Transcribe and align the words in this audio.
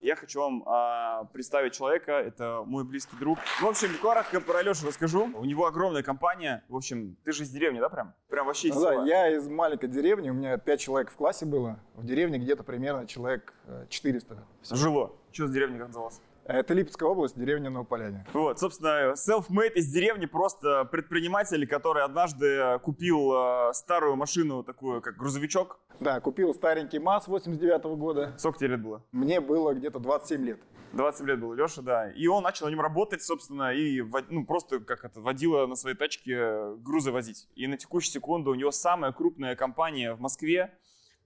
Я 0.00 0.16
хочу 0.16 0.40
вам 0.40 0.62
а, 0.66 1.24
представить 1.32 1.72
человека, 1.74 2.12
это 2.12 2.62
мой 2.66 2.84
близкий 2.84 3.16
друг. 3.16 3.38
В 3.60 3.66
общем, 3.66 3.88
коротко 4.02 4.40
про 4.40 4.62
Лешу 4.62 4.86
расскажу. 4.86 5.30
У 5.34 5.44
него 5.44 5.66
огромная 5.66 6.02
компания. 6.02 6.62
В 6.68 6.76
общем, 6.76 7.16
ты 7.24 7.32
же 7.32 7.44
из 7.44 7.50
деревни, 7.50 7.80
да, 7.80 7.88
прям? 7.88 8.14
Прям 8.28 8.46
вообще 8.46 8.68
из 8.68 8.74
Ну 8.74 8.82
да, 8.82 9.04
я 9.04 9.34
из 9.34 9.48
маленькой 9.48 9.88
деревни, 9.88 10.28
у 10.28 10.34
меня 10.34 10.58
5 10.58 10.80
человек 10.80 11.10
в 11.10 11.16
классе 11.16 11.46
было. 11.46 11.78
В 11.94 12.04
деревне 12.04 12.38
где-то 12.38 12.64
примерно 12.64 13.06
человек 13.06 13.54
э, 13.66 13.86
400. 13.88 14.36
Жило. 14.72 15.16
Что 15.32 15.46
за 15.46 15.54
деревня 15.54 15.78
как 15.78 15.86
называлась? 15.88 16.20
Это 16.46 16.74
Липецкая 16.74 17.08
область, 17.08 17.38
деревня 17.38 17.70
Новополяне. 17.70 18.26
Вот, 18.34 18.60
собственно, 18.60 19.14
self-made 19.14 19.74
из 19.74 19.90
деревни, 19.90 20.26
просто 20.26 20.84
предприниматель, 20.84 21.66
который 21.66 22.02
однажды 22.02 22.78
купил 22.82 23.32
э, 23.32 23.72
старую 23.72 24.16
машину, 24.16 24.62
такую, 24.62 25.00
как 25.00 25.16
грузовичок. 25.16 25.78
Да, 26.00 26.20
купил 26.20 26.52
старенький 26.52 26.98
МАЗ 26.98 27.28
89 27.28 27.84
года. 27.96 28.34
Сколько 28.36 28.58
тебе 28.58 28.68
лет 28.70 28.82
было? 28.82 29.02
Мне 29.10 29.40
было 29.40 29.72
где-то 29.72 30.00
27 30.00 30.44
лет. 30.44 30.60
20 30.92 31.26
лет 31.26 31.40
был 31.40 31.54
Леша, 31.54 31.80
да. 31.80 32.10
И 32.10 32.26
он 32.26 32.42
начал 32.42 32.66
на 32.66 32.70
нем 32.70 32.80
работать, 32.82 33.22
собственно, 33.22 33.72
и 33.72 34.02
ну, 34.28 34.44
просто 34.44 34.80
как 34.80 35.04
это, 35.04 35.20
водила 35.20 35.66
на 35.66 35.76
своей 35.76 35.96
тачке 35.96 36.74
грузы 36.76 37.10
возить. 37.10 37.48
И 37.54 37.66
на 37.66 37.78
текущую 37.78 38.12
секунду 38.12 38.50
у 38.50 38.54
него 38.54 38.70
самая 38.70 39.12
крупная 39.12 39.56
компания 39.56 40.14
в 40.14 40.20
Москве 40.20 40.74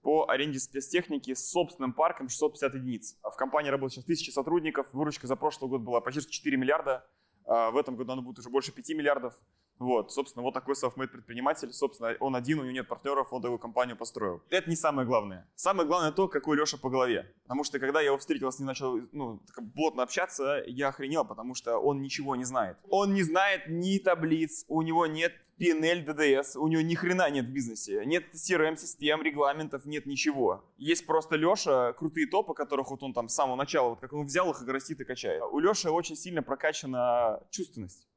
по 0.01 0.29
аренде 0.29 0.59
спецтехники 0.59 1.33
с 1.33 1.49
собственным 1.49 1.93
парком 1.93 2.29
650 2.29 2.75
единиц. 2.75 3.17
А 3.21 3.29
В 3.29 3.35
компании 3.35 3.69
работает 3.69 3.93
сейчас 3.93 4.05
тысячи 4.05 4.31
сотрудников, 4.31 4.87
выручка 4.93 5.27
за 5.27 5.35
прошлый 5.35 5.69
год 5.69 5.81
была 5.81 6.01
почти 6.01 6.29
4 6.29 6.57
миллиарда, 6.57 7.05
а 7.45 7.71
в 7.71 7.77
этом 7.77 7.95
году 7.95 8.13
она 8.13 8.21
будет 8.21 8.39
уже 8.39 8.49
больше 8.49 8.71
5 8.71 8.89
миллиардов. 8.89 9.39
Вот, 9.79 10.11
собственно, 10.11 10.43
вот 10.43 10.53
такой 10.53 10.75
self-made 10.75 11.07
предприниматель. 11.07 11.71
Собственно, 11.71 12.15
он 12.19 12.35
один, 12.35 12.59
у 12.59 12.63
него 12.63 12.73
нет 12.73 12.87
партнеров, 12.87 13.31
он 13.31 13.41
такую 13.41 13.59
компанию 13.59 13.95
построил. 13.95 14.41
Это 14.49 14.69
не 14.69 14.75
самое 14.75 15.07
главное. 15.07 15.47
Самое 15.55 15.87
главное 15.87 16.11
то, 16.11 16.27
какой 16.27 16.57
Леша 16.57 16.77
по 16.77 16.89
голове. 16.89 17.33
Потому 17.43 17.63
что 17.63 17.79
когда 17.79 18.01
я 18.01 18.07
его 18.07 18.17
встретил, 18.17 18.51
с 18.51 18.59
ним 18.59 18.67
начал 18.67 18.99
ну, 19.13 19.41
плотно 19.73 20.03
общаться, 20.03 20.63
я 20.67 20.89
охренел, 20.89 21.23
потому 21.25 21.55
что 21.55 21.77
он 21.79 22.01
ничего 22.01 22.35
не 22.35 22.43
знает. 22.43 22.77
Он 22.89 23.13
не 23.13 23.23
знает 23.23 23.63
ни 23.69 23.97
таблиц, 23.99 24.65
у 24.67 24.81
него 24.81 25.07
нет 25.07 25.33
PNL, 25.59 26.05
DDS, 26.05 26.57
у 26.57 26.67
него 26.67 26.81
ни 26.81 26.95
хрена 26.95 27.29
нет 27.29 27.45
в 27.45 27.51
бизнесе. 27.51 28.03
Нет 28.05 28.23
CRM-систем, 28.33 29.21
регламентов, 29.21 29.85
нет 29.85 30.05
ничего. 30.05 30.63
Есть 30.77 31.05
просто 31.05 31.35
Леша, 31.35 31.93
крутые 31.93 32.27
топы, 32.27 32.53
которых 32.53 32.91
вот 32.91 33.03
он 33.03 33.13
там 33.13 33.29
с 33.29 33.35
самого 33.35 33.55
начала, 33.55 33.89
вот 33.89 33.99
как 33.99 34.13
он 34.13 34.25
взял 34.25 34.49
их 34.51 34.61
и 34.61 34.71
растит 34.71 34.99
и 35.01 35.05
качает. 35.05 35.43
У 35.51 35.59
Леши 35.59 35.89
очень 35.89 36.15
сильно 36.15 36.41
прокачана 36.41 37.41
чувственность 37.49 38.09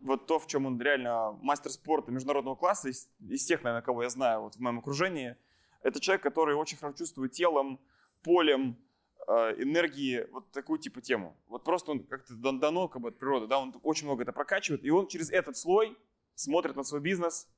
вот 0.00 0.26
то, 0.26 0.38
в 0.38 0.46
чем 0.46 0.66
он 0.66 0.80
реально 0.80 1.32
мастер 1.42 1.70
спорта 1.70 2.12
международного 2.12 2.54
класса, 2.54 2.88
из, 2.88 3.08
из 3.20 3.44
тех, 3.44 3.62
наверное, 3.62 3.82
кого 3.82 4.02
я 4.02 4.08
знаю 4.08 4.42
вот 4.42 4.56
в 4.56 4.60
моем 4.60 4.78
окружении, 4.78 5.36
это 5.82 6.00
человек, 6.00 6.22
который 6.22 6.54
очень 6.54 6.76
хорошо 6.76 6.98
чувствует 6.98 7.32
телом, 7.32 7.80
полем, 8.22 8.76
э, 9.26 9.32
энергии, 9.62 10.26
вот 10.32 10.50
такую 10.50 10.78
типа 10.78 11.00
тему. 11.00 11.36
Вот 11.48 11.64
просто 11.64 11.92
он 11.92 12.04
как-то 12.04 12.34
дан- 12.34 12.60
дано 12.60 12.88
как 12.88 13.02
бы 13.02 13.08
от 13.08 13.18
природы, 13.18 13.46
да, 13.46 13.58
он 13.58 13.74
очень 13.82 14.06
много 14.06 14.22
это 14.22 14.32
прокачивает, 14.32 14.84
и 14.84 14.90
он 14.90 15.06
через 15.08 15.30
этот 15.30 15.56
слой 15.56 15.96
смотрит 16.34 16.76
на 16.76 16.82
свой 16.82 17.00
бизнес, 17.00 17.48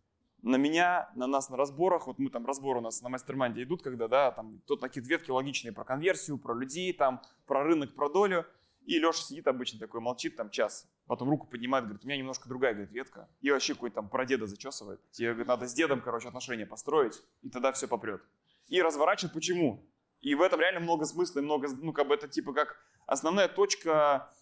на 0.43 0.57
меня, 0.57 1.11
на 1.15 1.27
нас 1.27 1.51
на 1.51 1.57
разборах, 1.57 2.07
вот 2.07 2.19
мы 2.19 2.31
там 2.31 2.47
разборы 2.47 2.79
у 2.79 2.83
нас 2.83 3.03
на 3.03 3.09
мастер-манде 3.09 3.63
идут, 3.65 3.83
когда, 3.83 4.09
да, 4.09 4.31
там 4.31 4.61
тут 4.67 4.81
такие 4.81 5.05
ветки 5.05 5.31
логичные 5.31 5.73
про 5.73 5.85
конверсию, 5.85 6.39
про 6.39 6.55
людей, 6.55 6.93
там, 6.93 7.23
про 7.47 7.65
рынок, 7.65 7.95
про 7.95 8.09
долю, 8.09 8.47
и 8.89 8.99
Леша 8.99 9.23
сидит 9.23 9.47
обычно 9.47 9.79
такой, 9.79 10.01
молчит 10.01 10.37
там 10.37 10.49
час, 10.49 10.89
потом 11.07 11.29
руку 11.29 11.47
поднимает, 11.47 11.85
говорит, 11.85 12.05
у 12.05 12.09
меня 12.09 12.17
немножко 12.17 12.49
другая, 12.49 12.73
говорит, 12.73 12.91
ветка, 12.91 13.29
и 13.43 13.51
вообще 13.51 13.75
какой-то 13.75 13.97
там 13.97 14.09
про 14.09 14.25
деда 14.25 14.47
зачесывает. 14.47 14.99
Тебе, 15.11 15.29
говорит, 15.29 15.47
надо 15.47 15.69
с 15.69 15.75
дедом, 15.75 16.01
короче, 16.01 16.29
отношения 16.29 16.65
построить, 16.65 17.23
и 17.43 17.51
тогда 17.51 17.71
все 17.73 17.87
попрет. 17.87 18.23
И 18.67 18.81
разворачивает 18.81 19.35
почему? 19.35 19.87
И 20.23 20.35
в 20.35 20.41
этом 20.41 20.59
реально 20.61 20.81
много 20.81 21.05
смысла, 21.05 21.41
и 21.41 21.43
много, 21.43 21.69
ну, 21.83 21.93
как 21.93 22.09
бы 22.09 22.15
это 22.15 22.29
типа 22.29 22.55
как 22.55 22.79
основная 23.07 23.49
точка 23.49 24.33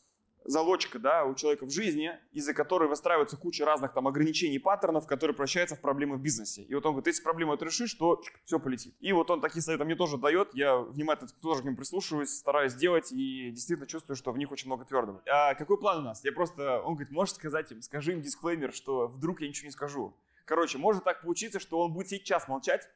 залочка, 0.47 0.99
да, 0.99 1.25
у 1.25 1.35
человека 1.35 1.67
в 1.67 1.71
жизни, 1.71 2.13
из-за 2.33 2.55
которой 2.55 2.89
выстраивается 2.89 3.37
куча 3.37 3.65
разных 3.65 3.93
там 3.93 4.09
ограничений, 4.09 4.59
паттернов, 4.59 5.07
которые 5.07 5.35
превращаются 5.35 5.77
в 5.77 5.81
проблемы 5.81 6.17
в 6.17 6.21
бизнесе. 6.21 6.63
И 6.63 6.75
вот 6.75 6.87
он 6.87 6.93
говорит, 6.93 7.09
если 7.09 7.23
проблему 7.23 7.55
эту 7.55 7.65
решишь, 7.65 7.95
то 7.95 8.23
все 8.45 8.59
полетит. 8.59 8.95
И 9.01 9.13
вот 9.13 9.31
он 9.31 9.41
такие 9.41 9.63
советы 9.63 9.85
мне 9.85 9.97
тоже 9.97 10.19
дает, 10.19 10.55
я 10.55 10.77
внимательно 10.79 11.31
тоже 11.43 11.63
к 11.63 11.65
ним 11.65 11.77
прислушиваюсь, 11.77 12.31
стараюсь 12.31 12.75
делать 12.75 13.13
и 13.13 13.51
действительно 13.51 13.87
чувствую, 13.87 14.17
что 14.17 14.33
в 14.33 14.39
них 14.39 14.51
очень 14.51 14.67
много 14.67 14.85
твердого. 14.85 15.23
А 15.27 15.55
какой 15.55 15.79
план 15.79 15.99
у 15.99 16.03
нас? 16.03 16.25
Я 16.25 16.33
просто, 16.33 16.81
он 16.81 16.95
говорит, 16.95 17.11
можешь 17.11 17.35
сказать 17.35 17.71
им, 17.73 17.83
скажи 17.83 18.13
им 18.13 18.23
дисклеймер, 18.23 18.73
что 18.73 19.07
вдруг 19.09 19.41
я 19.41 19.49
ничего 19.49 19.67
не 19.67 19.73
скажу. 19.73 20.15
Короче, 20.45 20.79
может 20.79 21.05
так 21.05 21.23
получиться, 21.23 21.59
что 21.59 21.81
он 21.81 21.93
будет 21.93 22.09
сейчас 22.09 22.47
молчать, 22.47 22.89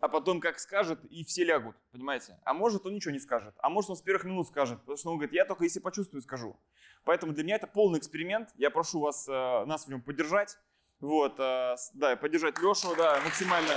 а 0.00 0.08
потом 0.08 0.40
как 0.40 0.58
скажет, 0.58 1.04
и 1.10 1.24
все 1.24 1.44
лягут, 1.44 1.76
понимаете? 1.92 2.38
А 2.44 2.54
может 2.54 2.86
он 2.86 2.94
ничего 2.94 3.12
не 3.12 3.18
скажет, 3.18 3.54
а 3.58 3.68
может 3.68 3.90
он 3.90 3.96
с 3.96 4.02
первых 4.02 4.24
минут 4.24 4.46
скажет, 4.46 4.78
потому 4.80 4.96
что 4.96 5.10
он 5.10 5.16
говорит, 5.16 5.34
я 5.34 5.44
только 5.44 5.64
если 5.64 5.80
почувствую, 5.80 6.22
скажу. 6.22 6.58
Поэтому 7.04 7.32
для 7.32 7.44
меня 7.44 7.56
это 7.56 7.66
полный 7.66 7.98
эксперимент, 7.98 8.50
я 8.56 8.70
прошу 8.70 9.00
вас, 9.00 9.26
э, 9.28 9.64
нас 9.66 9.86
в 9.86 9.88
нем 9.88 10.02
поддержать, 10.02 10.58
вот, 11.00 11.38
э, 11.38 11.76
да, 11.94 12.16
поддержать 12.16 12.58
Лешу, 12.60 12.94
да, 12.96 13.20
максимально. 13.24 13.74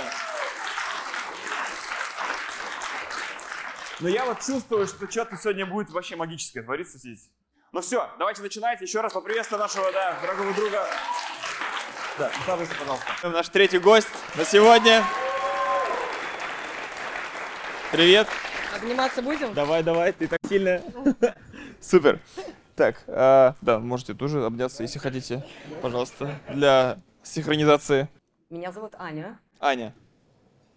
Но 4.00 4.08
я 4.08 4.24
вот 4.24 4.40
чувствую, 4.40 4.86
что 4.86 5.08
что-то 5.10 5.36
сегодня 5.36 5.64
будет 5.64 5.90
вообще 5.90 6.16
магическое 6.16 6.62
твориться 6.62 6.98
здесь. 6.98 7.30
Ну 7.70 7.80
все, 7.80 8.10
давайте 8.18 8.42
начинать. 8.42 8.80
Еще 8.80 9.00
раз 9.00 9.12
поприветствую 9.12 9.60
нашего, 9.60 9.90
да, 9.92 10.18
дорогого 10.20 10.52
друга. 10.54 10.86
Да, 12.18 12.30
пожалуйста. 12.40 12.74
Наш 13.22 13.48
третий 13.48 13.78
гость 13.78 14.08
на 14.34 14.44
сегодня. 14.44 15.04
Привет. 17.92 18.26
Обниматься 18.74 19.20
будем? 19.22 19.52
Давай, 19.54 19.82
давай, 19.82 20.12
ты 20.12 20.26
так 20.26 20.40
сильная. 20.48 20.82
Супер. 21.80 22.20
Так, 22.74 23.02
а, 23.06 23.54
да, 23.60 23.78
можете 23.80 24.14
тоже 24.14 24.44
обняться, 24.44 24.82
если 24.82 24.98
хотите, 24.98 25.44
пожалуйста, 25.82 26.40
для 26.48 26.98
синхронизации. 27.22 28.08
Меня 28.48 28.72
зовут 28.72 28.94
Аня. 28.96 29.38
Аня, 29.60 29.94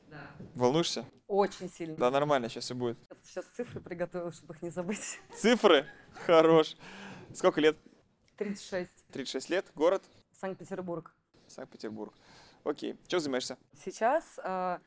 Да. 0.09 0.17
волнуешься? 0.55 1.05
Очень 1.27 1.69
сильно. 1.71 1.95
Да, 1.95 2.11
нормально, 2.11 2.49
сейчас 2.49 2.65
все 2.65 2.75
будет. 2.75 2.97
Сейчас 3.23 3.45
цифры 3.55 3.79
приготовила, 3.79 4.33
чтобы 4.33 4.53
их 4.55 4.61
не 4.61 4.69
забыть. 4.69 5.19
Цифры? 5.37 5.85
Хорош. 6.25 6.75
Сколько 7.33 7.61
лет? 7.61 7.77
36. 8.37 8.89
36 9.13 9.49
лет, 9.49 9.65
город? 9.73 10.03
Санкт-Петербург. 10.33 11.13
Санкт-Петербург. 11.47 12.13
Окей, 12.65 12.97
чем 13.07 13.21
занимаешься? 13.21 13.57
Сейчас 13.83 14.37
э, 14.43 14.79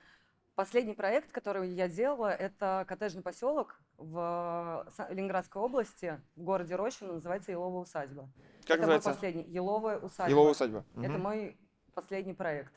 последний 0.59 0.95
проект, 0.95 1.31
который 1.31 1.71
я 1.71 1.87
делала, 1.87 2.33
это 2.33 2.85
коттеджный 2.89 3.23
поселок 3.23 3.77
в 3.97 4.85
Ленинградской 5.09 5.63
области, 5.63 6.21
в 6.35 6.43
городе 6.43 6.75
Рощино, 6.75 7.13
называется 7.13 7.53
Еловая 7.53 7.83
усадьба. 7.83 8.29
Как 8.67 8.79
это 8.79 8.87
мой 8.89 8.97
называется? 8.97 9.11
последний. 9.11 9.45
Еловая 9.45 9.99
усадьба. 10.01 10.31
Еловая 10.31 10.51
усадьба. 10.51 10.85
Это 10.97 11.13
Мгм. 11.13 11.21
мой 11.21 11.57
последний 11.95 12.35
проект. 12.35 12.73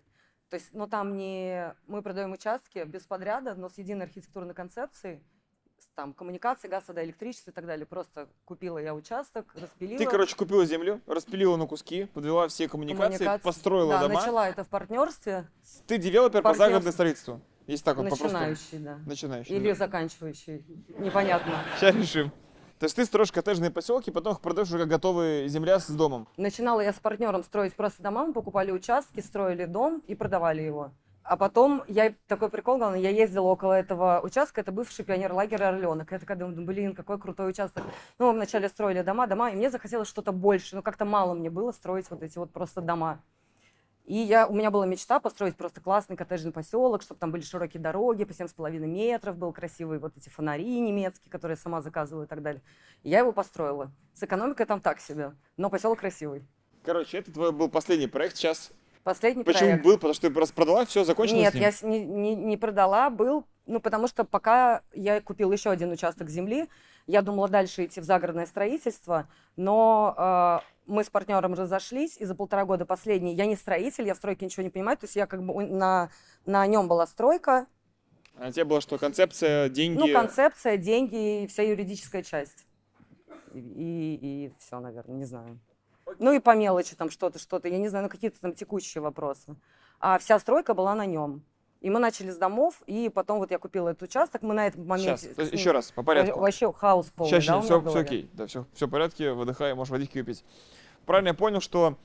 То 0.50 0.58
есть, 0.58 0.68
ну 0.74 0.86
там 0.86 1.18
не 1.18 1.74
мы 1.88 2.04
продаем 2.04 2.32
участки 2.34 2.84
без 2.84 3.08
подряда, 3.08 3.56
но 3.56 3.68
с 3.68 3.80
единой 3.80 4.06
архитектурной 4.06 4.54
концепцией, 4.54 5.24
там 5.96 6.14
коммуникации, 6.14 6.68
газ, 6.68 6.88
вода, 6.88 7.04
электричество 7.04 7.50
и 7.50 7.54
так 7.54 7.66
далее. 7.66 7.88
Просто 7.88 8.30
купила 8.46 8.78
я 8.78 8.94
участок, 8.94 9.48
распилила. 9.56 9.98
Ты, 9.98 10.06
короче, 10.06 10.36
купила 10.36 10.64
землю, 10.66 11.02
распилила 11.08 11.58
на 11.58 11.66
куски, 11.66 12.06
подвела 12.06 12.48
все 12.48 12.70
коммуникации, 12.70 13.18
коммуникации. 13.18 13.44
построила 13.44 13.94
да, 13.94 14.02
дома. 14.02 14.20
начала 14.20 14.48
это 14.48 14.64
в 14.64 14.70
партнерстве, 14.70 15.50
Ты 15.88 15.98
девелопер 15.98 16.44
по 16.44 16.54
загородному 16.54 16.92
строительству. 16.94 17.42
Если 17.72 17.86
так 17.86 17.96
вот 17.96 18.10
начинающий, 18.10 18.80
да. 18.80 19.00
Начинающий. 19.06 19.56
Или 19.56 19.70
да. 19.70 19.76
заканчивающий, 19.76 20.66
непонятно. 21.00 21.54
Сейчас 21.80 21.96
решим. 21.96 22.32
То 22.80 22.86
есть 22.86 22.96
ты 22.98 23.06
строишь 23.06 23.32
коттеджные 23.32 23.72
поселки, 23.72 24.12
потом 24.12 24.34
их 24.34 24.42
продаешь 24.42 24.68
уже 24.68 24.80
как 24.80 24.90
готовые 24.90 25.48
земля 25.48 25.80
с 25.80 25.88
домом. 25.88 26.28
Начинала 26.36 26.82
я 26.82 26.92
с 26.92 27.00
партнером 27.00 27.44
строить 27.44 27.74
просто 27.74 28.04
дома, 28.04 28.26
мы 28.26 28.34
покупали 28.34 28.72
участки, 28.72 29.22
строили 29.22 29.66
дом 29.66 30.04
и 30.08 30.16
продавали 30.16 30.62
его. 30.62 30.92
А 31.24 31.38
потом 31.38 31.84
я 31.88 32.14
такой 32.28 32.50
прикол, 32.50 32.78
главное, 32.78 33.00
я 33.00 33.10
ездила 33.10 33.48
около 33.48 33.74
этого 33.74 34.20
участка, 34.22 34.60
это 34.60 34.72
бывший 34.72 35.06
пионер-лагерь 35.06 35.64
Орленок. 35.64 36.12
Я 36.12 36.20
такая 36.20 36.36
думаю, 36.36 36.66
блин, 36.66 36.94
какой 36.94 37.20
крутой 37.20 37.52
участок. 37.52 37.84
Ну, 38.20 38.28
мы 38.28 38.34
вначале 38.34 38.68
строили 38.68 39.02
дома, 39.02 39.28
дома, 39.28 39.52
и 39.52 39.56
мне 39.56 39.70
захотелось 39.70 40.10
что-то 40.10 40.34
больше, 40.34 40.76
но 40.76 40.82
как-то 40.82 41.06
мало 41.06 41.36
мне 41.36 41.50
было 41.50 41.72
строить 41.72 42.10
вот 42.10 42.24
эти 42.24 42.38
вот 42.38 42.52
просто 42.52 42.82
дома. 42.82 43.22
И 44.12 44.16
я, 44.16 44.46
у 44.46 44.54
меня 44.54 44.72
была 44.72 44.86
мечта 44.86 45.22
построить 45.22 45.56
просто 45.56 45.80
классный 45.80 46.18
коттеджный 46.18 46.52
поселок, 46.52 47.02
чтобы 47.02 47.18
там 47.18 47.32
были 47.32 47.44
широкие 47.44 47.82
дороги 47.82 48.26
по 48.26 48.32
7,5 48.32 48.80
метров, 48.80 49.38
был 49.38 49.54
красивый 49.54 50.00
вот 50.00 50.18
эти 50.18 50.28
фонари 50.28 50.82
немецкие, 50.82 51.32
которые 51.32 51.56
я 51.56 51.62
сама 51.62 51.82
заказываю 51.82 52.26
и 52.26 52.28
так 52.28 52.42
далее. 52.42 52.62
И 53.04 53.10
я 53.10 53.20
его 53.20 53.32
построила. 53.32 53.90
С 54.14 54.22
экономикой 54.22 54.66
там 54.66 54.82
так 54.82 55.00
себе, 55.00 55.32
но 55.56 55.70
поселок 55.70 56.00
красивый. 56.00 56.46
Короче, 56.84 57.20
это 57.20 57.32
твой 57.32 57.54
был 57.54 57.70
последний 57.70 58.08
проект. 58.08 58.36
Сейчас 58.36 58.74
Последний 59.06 59.46
почему 59.46 59.70
проект. 59.70 59.86
был? 59.86 59.94
Потому 59.94 60.14
что 60.14 60.28
ты 60.28 60.34
просто 60.34 60.56
продала, 60.56 60.84
все, 60.86 61.06
закончилось 61.06 61.54
Нет, 61.54 61.56
я 61.56 61.72
не, 61.88 62.04
не- 62.04 62.36
не 62.36 62.58
продала, 62.58 63.10
был, 63.10 63.46
ну, 63.66 63.80
потому 63.80 64.10
что 64.10 64.26
пока 64.26 64.82
я 64.92 65.22
купил 65.22 65.54
еще 65.54 65.70
один 65.70 65.90
участок 65.90 66.30
земли, 66.30 66.68
я 67.08 67.22
думала 67.22 67.48
дальше 67.48 67.86
идти 67.86 68.02
в 68.02 68.04
загородное 68.04 68.46
строительство, 68.46 69.30
но 69.56 70.62
мы 70.88 71.04
с 71.04 71.10
партнером 71.10 71.54
разошлись, 71.54 72.18
и 72.18 72.26
за 72.26 72.36
полтора 72.36 72.66
года 72.66 72.86
последний, 72.86 73.34
я 73.36 73.46
не 73.46 73.56
строитель, 73.56 74.08
я 74.08 74.14
в 74.14 74.18
стройке 74.18 74.46
ничего 74.46 74.64
не 74.64 74.70
понимаю, 74.70 74.98
то 74.98 75.06
есть 75.06 75.16
я 75.16 75.26
как 75.28 75.44
бы 75.44 75.66
на, 75.68 76.10
на 76.46 76.66
нем 76.68 76.88
была 76.88 77.08
стройка, 77.08 77.68
А 78.38 78.48
у 78.48 78.52
тебя 78.52 78.66
была 78.66 78.82
что, 78.82 78.98
концепция, 78.98 79.70
деньги? 79.70 80.00
ну, 80.00 80.12
концепция, 80.12 80.78
деньги 80.78 81.44
и 81.44 81.48
вся 81.48 81.64
юридическая 81.64 82.24
часть. 82.24 82.66
И, 83.54 84.20
и, 84.22 84.54
все, 84.58 84.80
наверное, 84.80 85.16
не 85.18 85.26
знаю. 85.26 85.60
Ну 86.20 86.32
и 86.34 86.40
по 86.40 86.56
мелочи 86.56 86.96
там 86.96 87.10
что-то, 87.10 87.40
что-то, 87.40 87.68
я 87.68 87.78
не 87.78 87.88
знаю, 87.90 88.04
ну 88.04 88.10
какие-то 88.10 88.40
там 88.40 88.54
текущие 88.54 89.02
вопросы. 89.02 89.56
А 90.00 90.18
вся 90.18 90.40
стройка 90.40 90.74
была 90.74 90.96
на 90.96 91.06
нем. 91.06 91.44
И 91.82 91.90
мы 91.90 92.00
начали 92.00 92.30
с 92.30 92.38
домов, 92.38 92.82
и 92.86 93.10
потом 93.10 93.40
вот 93.40 93.50
я 93.50 93.58
купила 93.58 93.90
этот 93.90 94.04
участок, 94.04 94.44
мы 94.44 94.54
на 94.54 94.68
этом 94.68 94.86
моменте... 94.86 95.18
Сейчас, 95.18 95.36
с 95.36 95.38
ним- 95.40 95.60
еще 95.60 95.72
раз, 95.72 95.92
по 95.92 96.04
порядку. 96.04 96.40
Вообще 96.40 96.72
хаос 96.72 97.08
полный, 97.16 97.42
Сейчас, 97.42 97.46
да, 97.48 97.62
все, 97.62 97.82
все 97.90 98.00
окей. 98.00 98.30
Да, 98.34 98.46
все, 98.46 98.66
все 98.74 98.86
в 98.88 98.90
порядке, 98.92 99.34
выдыхай, 99.34 99.74
можешь 99.74 99.90
водички 99.92 100.20
выпить. 100.20 100.46
Правильно 101.08 101.30
я 101.30 101.34
понял, 101.34 101.60
что, 101.60 101.98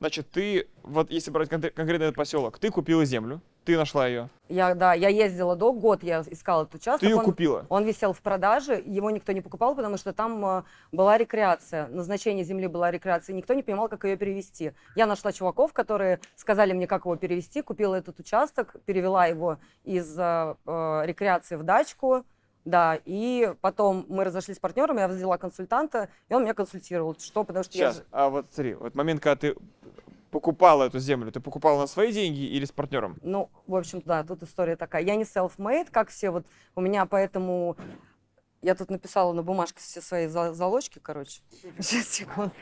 значит, 0.00 0.28
ты, 0.30 0.68
вот 0.82 1.12
если 1.12 1.30
брать 1.30 1.48
конкре- 1.48 1.70
конкретно 1.70 2.04
этот 2.04 2.16
поселок, 2.16 2.58
ты 2.58 2.70
купила 2.70 3.04
землю, 3.04 3.40
ты 3.64 3.76
нашла 3.76 4.06
ее, 4.06 4.28
Я, 4.48 4.74
да, 4.74 4.94
я 4.94 5.08
ездила 5.08 5.54
до 5.54 5.72
год, 5.72 6.02
я 6.02 6.24
искала 6.28 6.62
этот 6.62 6.76
участок. 6.76 7.00
ты 7.00 7.06
ее 7.06 7.16
он, 7.16 7.24
купила. 7.24 7.66
он 7.68 7.84
висел 7.84 8.12
в 8.12 8.20
продаже, 8.20 8.82
его 8.84 9.10
никто 9.10 9.32
не 9.32 9.40
покупал, 9.40 9.74
потому 9.76 9.96
что 9.96 10.12
там 10.12 10.44
э, 10.44 10.62
была 10.92 11.18
рекреация. 11.18 11.86
Назначение 11.88 12.44
земли 12.44 12.66
была 12.66 12.90
рекреация, 12.90 13.34
никто 13.34 13.54
не 13.54 13.62
понимал, 13.62 13.88
как 13.88 14.04
ее 14.04 14.16
перевести. 14.16 14.72
Я 14.96 15.06
нашла 15.06 15.32
чуваков, 15.32 15.72
которые 15.72 16.20
сказали 16.36 16.72
мне, 16.72 16.86
как 16.86 17.04
его 17.04 17.16
перевести, 17.16 17.62
купила 17.62 17.94
этот 17.94 18.18
участок, 18.18 18.76
перевела 18.86 19.26
его 19.26 19.58
из 19.84 20.18
э, 20.18 20.54
э, 20.66 21.02
рекреации 21.04 21.56
в 21.56 21.62
дачку. 21.62 22.24
Да, 22.66 22.98
и 23.06 23.54
потом 23.62 24.04
мы 24.08 24.22
разошлись 24.24 24.58
с 24.58 24.60
партнером, 24.60 24.98
я 24.98 25.08
взяла 25.08 25.38
консультанта, 25.38 26.10
и 26.28 26.34
он 26.34 26.42
меня 26.42 26.52
консультировал. 26.52 27.16
Что, 27.18 27.42
потому 27.42 27.64
что 27.64 27.78
я 27.78 27.86
Сейчас, 27.86 27.96
же- 27.96 28.04
а 28.10 28.28
вот 28.28 28.46
смотри, 28.52 28.74
вот 28.74 28.94
момент, 28.94 29.22
когда 29.22 29.36
ты 29.36 29.56
покупала 30.30 30.84
эту 30.84 30.98
землю, 30.98 31.30
ты 31.32 31.40
покупала 31.40 31.78
на 31.80 31.86
свои 31.86 32.12
деньги 32.12 32.40
или 32.40 32.64
с 32.64 32.72
партнером? 32.72 33.18
Ну, 33.22 33.50
в 33.66 33.74
общем, 33.74 34.02
да, 34.04 34.24
тут 34.24 34.42
история 34.42 34.76
такая. 34.76 35.02
Я 35.02 35.16
не 35.16 35.24
self-made, 35.24 35.90
как 35.90 36.08
все 36.08 36.30
вот. 36.30 36.46
У 36.74 36.80
меня 36.80 37.06
поэтому... 37.06 37.76
Я 38.62 38.74
тут 38.74 38.90
написала 38.90 39.32
на 39.32 39.42
бумажке 39.42 39.80
все 39.80 40.00
свои 40.02 40.26
за- 40.26 40.52
залочки, 40.52 40.98
короче. 40.98 41.40
Сейчас, 41.78 42.08
секунду. 42.08 42.52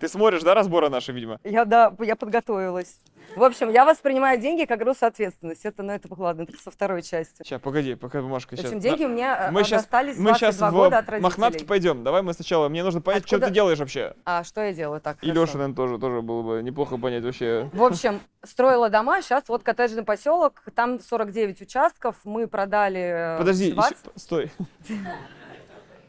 Ты 0.00 0.08
смотришь, 0.08 0.42
да, 0.42 0.54
разборы 0.54 0.88
наши, 0.90 1.12
видимо? 1.12 1.38
Я, 1.44 1.64
да, 1.64 1.92
я 2.00 2.16
подготовилась. 2.16 2.98
В 3.36 3.42
общем, 3.42 3.70
я 3.70 3.84
воспринимаю 3.84 4.40
деньги 4.40 4.64
как 4.64 4.78
груз 4.78 5.02
ответственности. 5.02 5.66
Это, 5.66 5.82
ну, 5.82 5.92
это, 5.92 6.08
ладно, 6.16 6.42
это 6.42 6.56
со 6.56 6.70
второй 6.70 7.02
части. 7.02 7.42
Сейчас, 7.44 7.60
погоди, 7.60 7.94
пока 7.94 8.22
бумажка 8.22 8.54
В 8.54 8.58
сейчас. 8.58 8.66
общем, 8.72 8.80
деньги 8.80 9.04
у 9.04 9.08
меня 9.08 9.50
мы 9.52 9.60
э, 9.60 9.64
сейчас, 9.64 9.82
достались 9.82 10.16
мы 10.18 10.32
сейчас 10.34 10.56
22 10.56 10.70
в 10.70 10.72
года 10.72 10.98
от 10.98 11.08
родителей. 11.10 11.66
пойдем. 11.66 12.02
Давай 12.04 12.22
мы 12.22 12.32
сначала, 12.32 12.68
мне 12.68 12.82
нужно 12.82 13.00
понять, 13.02 13.26
что 13.26 13.36
Откуда- 13.36 13.48
ты 13.48 13.54
делаешь 13.54 13.78
вообще. 13.78 14.14
А 14.24 14.44
что 14.44 14.62
я 14.62 14.72
делаю 14.72 15.00
так? 15.00 15.18
И 15.22 15.26
хорошо. 15.28 15.40
Леша, 15.42 15.52
наверное, 15.58 15.76
тоже, 15.76 15.98
тоже 15.98 16.22
было 16.22 16.42
бы 16.42 16.62
неплохо 16.62 16.96
понять 16.96 17.22
вообще. 17.22 17.68
В 17.72 17.82
общем, 17.82 18.20
строила 18.44 18.88
дома, 18.88 19.20
сейчас 19.20 19.44
вот 19.48 19.62
коттеджный 19.62 20.04
поселок, 20.04 20.62
там 20.74 20.98
49 20.98 21.60
участков, 21.60 22.16
мы 22.24 22.46
продали 22.46 23.34
э, 23.34 23.38
Подожди, 23.38 23.72
20. 23.72 23.92
ещё- 23.98 24.10
стой. 24.16 24.50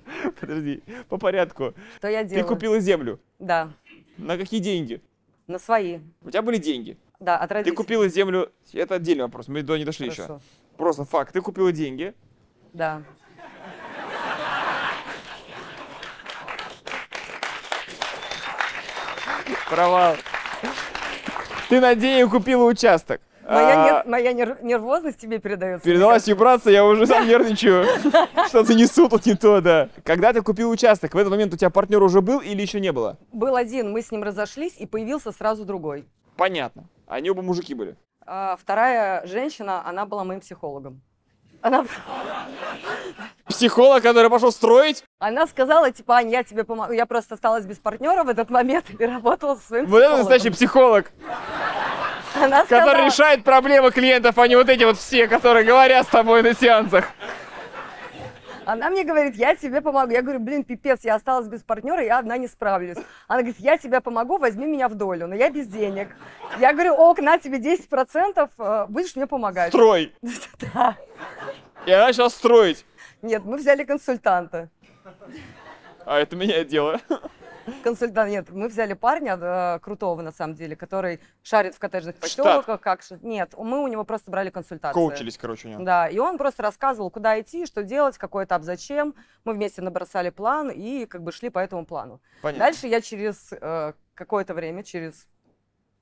Подожди, 0.40 0.84
по 1.08 1.18
порядку. 1.18 1.74
Что 1.98 2.08
я 2.08 2.24
Ты 2.24 2.44
купила 2.44 2.80
землю. 2.80 3.20
Да, 3.40 3.72
На 4.18 4.38
какие 4.38 4.60
деньги? 4.60 5.02
на 5.48 5.58
свои. 5.58 6.00
У 6.22 6.30
тебя 6.30 6.42
были 6.44 6.58
деньги. 6.58 6.98
Да, 7.20 7.38
от 7.38 7.50
Ты 7.50 7.56
родителей. 7.56 7.76
купила 7.76 8.08
землю. 8.08 8.52
Это 8.72 8.96
отдельный 8.96 9.24
вопрос. 9.24 9.48
Мы 9.48 9.64
до 9.64 9.78
не 9.78 9.84
дошли 9.84 10.08
еще. 10.08 10.22
Хорошо. 10.24 10.42
Просто 10.78 11.06
факт. 11.06 11.34
Ты 11.34 11.42
купила 11.42 11.72
деньги. 11.72 12.14
Да. 12.72 13.02
Провал. 19.70 20.16
Ты 21.70 21.80
на 21.80 21.96
деньги 21.96 22.30
купила 22.30 22.64
участок. 22.66 23.22
Моя, 23.50 23.84
А, 23.84 23.88
нер- 24.04 24.08
моя 24.08 24.32
нер- 24.34 24.64
нервозность 24.64 25.18
тебе 25.18 25.40
передается. 25.40 25.84
Передалась 25.84 26.28
вибрация, 26.28 26.72
я 26.72 26.86
уже 26.86 27.08
сам 27.08 27.28
нервничаю. 27.28 27.84
Что-то 28.48 28.76
несу 28.76 29.10
тут 29.10 29.26
не 29.26 29.34
то, 29.34 29.60
да. 29.60 29.90
Когда 30.04 30.34
ты 30.34 30.44
купил 30.44 30.70
участок, 30.70 31.16
в 31.16 31.18
этот 31.18 31.32
момент 31.32 31.52
у 31.54 31.58
тебя 31.58 31.72
партнер 31.72 32.02
уже 32.04 32.22
был 32.22 32.40
или 32.42 32.62
еще 32.62 32.80
не 32.80 32.92
было? 32.92 33.18
Был 33.32 33.56
один, 33.56 33.92
мы 33.92 34.04
с 34.04 34.12
ним 34.12 34.22
разошлись, 34.22 34.76
и 34.78 34.86
появился 34.86 35.32
сразу 35.32 35.66
другой. 35.66 36.06
Понятно. 36.38 36.84
Они 37.08 37.32
оба 37.32 37.42
мужики 37.42 37.74
были. 37.74 37.96
А 38.26 38.56
вторая 38.62 39.26
женщина, 39.26 39.82
она 39.84 40.06
была 40.06 40.24
моим 40.24 40.42
психологом. 40.42 41.02
Она, 41.62 41.86
Психолог, 43.48 44.04
который 44.04 44.30
пошел 44.30 44.52
строить, 44.52 45.04
она 45.18 45.48
сказала, 45.48 45.92
типа, 45.92 46.18
Ань, 46.18 46.30
я 46.30 46.44
тебе 46.44 46.64
помогу. 46.64 46.94
Я 46.94 47.06
просто 47.06 47.34
осталась 47.36 47.66
без 47.66 47.78
партнера 47.78 48.24
в 48.24 48.30
этот 48.30 48.50
момент 48.50 48.86
и 48.98 49.06
работала 49.06 49.56
со 49.56 49.62
своим 49.68 49.86
вот 49.88 49.98
это 49.98 50.18
настоящий 50.18 50.52
психолог, 50.52 51.12
Она 52.36 52.64
который 52.64 52.84
сказала- 52.84 53.06
решает 53.06 53.44
проблемы 53.44 53.92
клиентов, 53.92 54.38
а 54.38 54.48
не 54.48 54.56
вот 54.56 54.70
эти 54.70 54.84
вот 54.84 54.98
все, 54.98 55.28
которые 55.28 55.66
говорят 55.66 56.06
с 56.06 56.10
тобой 56.10 56.42
на 56.44 56.54
сеансах. 56.54 57.06
Она 58.66 58.92
мне 58.92 59.04
говорит, 59.04 59.36
я 59.36 59.56
тебе 59.56 59.82
помогу. 59.82 60.12
Я 60.12 60.22
говорю, 60.22 60.40
блин, 60.40 60.64
пипец, 60.64 61.00
я 61.04 61.16
осталась 61.16 61.48
без 61.48 61.64
партнера, 61.64 62.04
я 62.04 62.20
одна 62.20 62.38
не 62.38 62.48
справлюсь. 62.48 62.98
Она 63.28 63.40
говорит, 63.40 63.56
я 63.60 63.78
тебе 63.80 64.00
помогу, 64.00 64.38
возьми 64.38 64.68
меня 64.68 64.88
в 64.90 64.94
долю, 64.94 65.26
но 65.26 65.34
я 65.34 65.50
без 65.50 65.66
денег. 65.68 66.10
Я 66.60 66.72
говорю, 66.74 66.94
ок, 66.94 67.18
на 67.20 67.40
тебе 67.40 67.58
10%, 67.58 68.50
э, 68.60 68.86
будешь 68.88 69.16
мне 69.16 69.26
помогать. 69.26 69.70
Строй. 69.70 70.14
Да. 70.74 70.96
И 71.88 71.92
она 71.92 72.08
начала 72.08 72.30
строить. 72.30 72.86
Нет, 73.24 73.44
мы 73.44 73.58
взяли 73.58 73.84
консультанта. 73.84 74.70
А 76.06 76.20
это 76.20 76.36
меняет 76.36 76.68
дело. 76.68 77.00
Консультант, 77.84 78.32
нет, 78.32 78.50
мы 78.50 78.68
взяли 78.68 78.94
парня 78.94 79.38
э, 79.40 79.80
крутого, 79.80 80.22
на 80.22 80.32
самом 80.32 80.56
деле, 80.56 80.76
который 80.76 81.20
шарит 81.44 81.76
в 81.76 81.80
коттеджных 81.80 82.16
поселках. 82.16 82.82
Как... 82.82 83.02
Нет, 83.22 83.54
мы 83.58 83.84
у 83.84 83.88
него 83.88 84.04
просто 84.04 84.32
брали 84.32 84.50
консультацию. 84.50 84.94
Коучились, 84.94 85.38
короче, 85.38 85.68
у 85.68 85.72
него. 85.72 85.84
Да, 85.84 86.08
и 86.08 86.18
он 86.20 86.38
просто 86.38 86.64
рассказывал, 86.64 87.10
куда 87.10 87.40
идти, 87.40 87.66
что 87.66 87.84
делать, 87.84 88.18
какой 88.18 88.46
этап, 88.46 88.64
зачем. 88.64 89.16
Мы 89.44 89.54
вместе 89.54 89.82
набросали 89.82 90.30
план 90.30 90.70
и 90.70 91.06
как 91.06 91.24
бы 91.24 91.32
шли 91.32 91.50
по 91.50 91.60
этому 91.60 91.86
плану. 91.86 92.22
Понятно. 92.42 92.66
Дальше 92.66 92.88
я 92.88 93.02
через 93.02 93.50
э, 93.52 93.94
какое-то 94.14 94.54
время, 94.54 94.84
через 94.84 95.28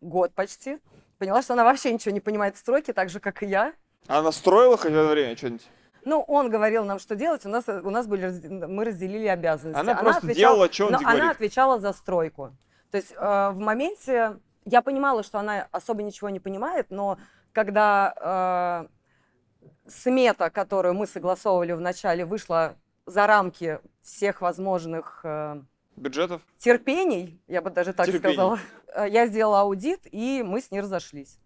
год 0.02 0.34
почти, 0.34 0.80
поняла, 1.18 1.42
что 1.42 1.54
она 1.54 1.64
вообще 1.64 1.92
ничего 1.92 2.14
не 2.14 2.19
понимает 2.19 2.56
в 2.56 2.60
стройке, 2.60 2.94
так 2.94 3.10
же, 3.10 3.19
как 3.19 3.44
и 3.44 3.46
я. 3.46 3.74
Она 4.08 4.31
строила 4.31 4.78
хоть 4.78 4.92
время 4.92 5.36
что-нибудь? 5.36 5.68
Ну, 6.07 6.21
он 6.21 6.50
говорил 6.50 6.86
нам, 6.86 7.00
что 7.00 7.15
делать, 7.15 7.45
у 7.45 7.50
нас, 7.50 7.68
у 7.68 7.89
нас 7.89 8.07
были, 8.07 8.30
мы 8.65 8.86
разделили 8.86 9.27
обязанности. 9.27 9.81
Она 9.81 9.94
просто 9.94 10.33
делала, 10.33 10.71
что 10.71 10.86
он 10.86 10.94
но 10.94 11.00
она 11.04 11.31
отвечала 11.31 11.80
за 11.81 11.92
стройку. 11.92 12.56
То 12.92 12.98
есть 12.98 13.12
э, 13.12 13.50
в 13.51 13.59
моменте 13.59 14.38
я 14.63 14.81
понимала, 14.81 15.21
что 15.21 15.38
она 15.38 15.68
особо 15.69 16.04
ничего 16.04 16.30
не 16.30 16.39
понимает, 16.39 16.92
но 16.92 17.18
когда 17.51 18.88
э, 18.88 19.89
смета, 19.89 20.50
которую 20.50 20.94
мы 20.94 21.07
согласовывали 21.07 21.73
в 21.73 21.81
начале, 21.81 22.23
вышла 22.23 22.76
за 23.06 23.28
рамки 23.28 23.81
всех 24.02 24.40
возможных 24.40 25.19
э, 25.26 25.61
Бюджетов? 25.97 26.42
терпений, 26.57 27.42
я 27.47 27.61
бы 27.61 27.69
даже 27.69 27.92
так 27.92 28.06
Терпений. 28.06 28.33
сказала, 28.35 28.59
э, 28.95 29.09
я 29.09 29.28
сделала 29.28 29.59
аудит, 29.59 30.07
и 30.09 30.42
мы 30.42 30.61
с 30.61 30.71
ней 30.71 30.80
разошлись. 30.80 31.37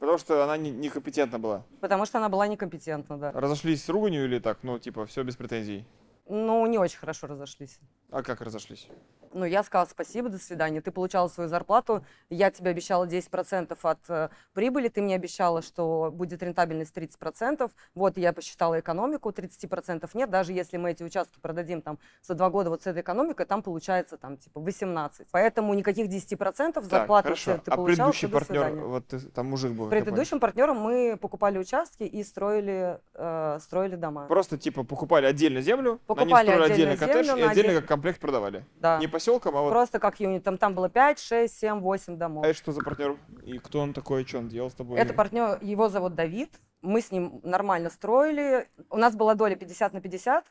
Потому 0.00 0.18
что 0.18 0.42
она 0.42 0.56
не- 0.56 0.70
некомпетентна 0.70 1.38
была. 1.38 1.62
Потому 1.80 2.06
что 2.06 2.18
она 2.18 2.28
была 2.30 2.48
некомпетентна, 2.48 3.18
да. 3.18 3.32
Разошлись 3.32 3.84
с 3.84 3.88
руганью 3.90 4.24
или 4.24 4.38
так? 4.38 4.58
Ну, 4.62 4.78
типа, 4.78 5.04
все 5.04 5.22
без 5.22 5.36
претензий. 5.36 5.84
Ну, 6.26 6.66
не 6.66 6.78
очень 6.78 6.98
хорошо 6.98 7.26
разошлись. 7.26 7.78
А 8.10 8.22
как 8.22 8.40
разошлись? 8.40 8.88
Ну, 9.32 9.44
я 9.44 9.62
сказала 9.62 9.86
спасибо, 9.88 10.28
до 10.28 10.38
свидания. 10.38 10.80
Ты 10.80 10.90
получала 10.90 11.28
свою 11.28 11.48
зарплату, 11.48 12.04
я 12.30 12.50
тебе 12.50 12.70
обещала 12.70 13.06
10% 13.06 13.78
от 13.82 13.98
э, 14.08 14.28
прибыли, 14.54 14.88
ты 14.88 15.00
мне 15.02 15.14
обещала, 15.14 15.62
что 15.62 16.10
будет 16.12 16.42
рентабельность 16.42 16.96
30%. 16.96 17.70
Вот 17.94 18.16
я 18.18 18.32
посчитала 18.32 18.80
экономику, 18.80 19.30
30% 19.30 20.08
нет. 20.14 20.30
Даже 20.30 20.52
если 20.52 20.78
мы 20.78 20.90
эти 20.90 21.04
участки 21.04 21.38
продадим 21.40 21.80
там 21.80 21.98
за 22.22 22.34
два 22.34 22.50
года 22.50 22.70
вот 22.70 22.82
с 22.82 22.86
этой 22.88 23.02
экономикой, 23.02 23.46
там 23.46 23.62
получается 23.62 24.16
там 24.16 24.36
типа 24.36 24.60
18. 24.60 25.28
Поэтому 25.30 25.74
никаких 25.74 26.08
10% 26.08 26.72
Так, 26.72 26.84
зарплаты 26.84 27.28
хорошо. 27.28 27.58
ты 27.58 27.70
а 27.70 27.76
получала, 27.76 28.10
предыдущий 28.10 28.28
партнер, 28.28 28.74
вот 28.84 29.06
ты- 29.06 29.20
там 29.20 29.46
мужик 29.46 29.72
был. 29.72 29.88
Предыдущим 29.88 30.40
партнером 30.40 30.78
мы 30.80 31.16
покупали 31.16 31.58
участки 31.58 32.02
и 32.02 32.24
строили, 32.24 32.98
э, 33.14 33.58
строили 33.60 33.94
дома. 33.94 34.26
Просто, 34.26 34.58
типа, 34.58 34.82
покупали 34.82 35.26
отдельно 35.26 35.60
землю, 35.60 36.00
Покупали 36.06 36.46
строили 36.48 36.72
отдельно 36.72 36.92
отдельный 36.92 36.96
коттедж 36.96 37.26
землю, 37.26 37.44
и 37.44 37.48
отдельно 37.48 37.70
отдель- 37.70 37.80
как 37.80 37.88
комплект 37.88 38.20
продавали. 38.20 38.64
Да. 38.80 38.98
Не 38.98 39.06
поселком, 39.20 39.56
а 39.56 39.62
вот... 39.62 39.70
Просто 39.70 39.98
как 39.98 40.18
юнит. 40.20 40.42
Там, 40.42 40.58
там 40.58 40.74
было 40.74 40.88
5, 40.88 41.18
6, 41.18 41.58
7, 41.58 41.80
8 41.80 42.16
домов. 42.16 42.44
А 42.44 42.48
это 42.48 42.58
что 42.58 42.72
за 42.72 42.80
партнер? 42.80 43.16
И 43.44 43.58
кто 43.58 43.80
он 43.80 43.92
такой, 43.92 44.24
что 44.26 44.38
он 44.38 44.48
делал 44.48 44.70
с 44.70 44.74
тобой? 44.74 44.98
Это 44.98 45.14
партнер, 45.14 45.58
его 45.60 45.88
зовут 45.88 46.14
Давид. 46.14 46.58
Мы 46.82 47.02
с 47.02 47.10
ним 47.10 47.40
нормально 47.42 47.90
строили. 47.90 48.68
У 48.88 48.96
нас 48.96 49.14
была 49.14 49.34
доля 49.34 49.56
50 49.56 49.92
на 49.92 50.00
50. 50.00 50.46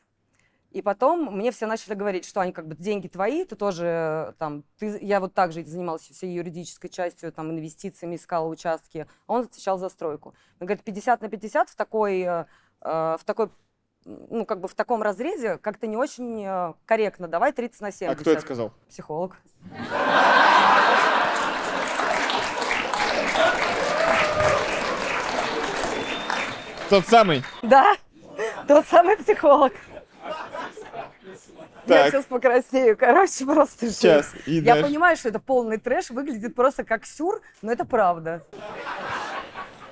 И 0.70 0.82
потом 0.82 1.36
мне 1.36 1.50
все 1.50 1.66
начали 1.66 1.94
говорить, 1.94 2.24
что 2.24 2.40
они 2.40 2.52
как 2.52 2.68
бы 2.68 2.76
деньги 2.76 3.08
твои, 3.08 3.44
ты 3.44 3.56
тоже 3.56 3.86
э, 3.86 4.32
там, 4.38 4.62
ты, 4.78 5.00
я 5.02 5.18
вот 5.18 5.34
так 5.34 5.50
же 5.50 5.64
занималась 5.64 6.02
всей 6.02 6.32
юридической 6.32 6.88
частью, 6.88 7.32
там, 7.32 7.50
инвестициями, 7.50 8.14
искала 8.14 8.46
участки, 8.46 9.08
а 9.26 9.32
он 9.32 9.40
отвечал 9.46 9.78
за 9.78 9.88
стройку. 9.88 10.32
Он 10.60 10.68
говорит, 10.68 10.84
50 10.84 11.22
на 11.22 11.28
50 11.28 11.70
в 11.70 11.74
такой, 11.74 12.20
э, 12.20 12.44
э, 12.82 13.16
в 13.18 13.24
такой 13.24 13.50
ну, 14.30 14.44
как 14.44 14.60
бы 14.60 14.68
в 14.68 14.74
таком 14.74 15.02
разрезе 15.02 15.58
как-то 15.58 15.86
не 15.86 15.96
очень 15.96 16.44
э, 16.44 16.72
корректно. 16.86 17.28
Давай 17.28 17.52
30 17.52 17.80
на 17.80 17.92
70. 17.92 18.16
А 18.16 18.20
кто 18.20 18.30
это 18.32 18.40
сказал? 18.40 18.72
Психолог. 18.88 19.36
Тот 26.88 27.06
самый. 27.06 27.42
Да, 27.62 27.94
тот 28.66 28.84
самый 28.86 29.16
психолог. 29.16 29.72
Я 31.86 32.04
Так. 32.04 32.12
сейчас 32.12 32.24
покраснею. 32.26 32.96
Короче, 32.96 33.44
просто 33.44 33.86
жесть. 33.86 33.98
Сейчас. 33.98 34.32
И 34.46 34.54
Я 34.56 34.74
дальше. 34.74 34.88
понимаю, 34.88 35.16
что 35.16 35.28
это 35.28 35.38
полный 35.40 35.78
трэш, 35.78 36.10
выглядит 36.10 36.54
просто 36.54 36.84
как 36.84 37.06
сюр, 37.06 37.40
но 37.62 37.72
это 37.72 37.84
правда. 37.84 38.44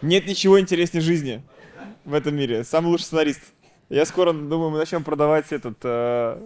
Нет 0.03 0.27
ничего 0.27 0.61
интереснее 0.61 1.01
жизни 1.01 1.43
в 2.05 2.15
этом 2.15 2.37
мире. 2.37 2.63
Самый 2.65 2.89
лучший 2.89 3.05
сценарист. 3.05 3.41
Я 3.89 4.05
скоро, 4.05 4.35
думаю, 4.35 4.69
мы 4.71 4.79
начнем 4.79 5.03
продавать 5.03 5.51
этот 5.51 5.79
э, 5.83 6.39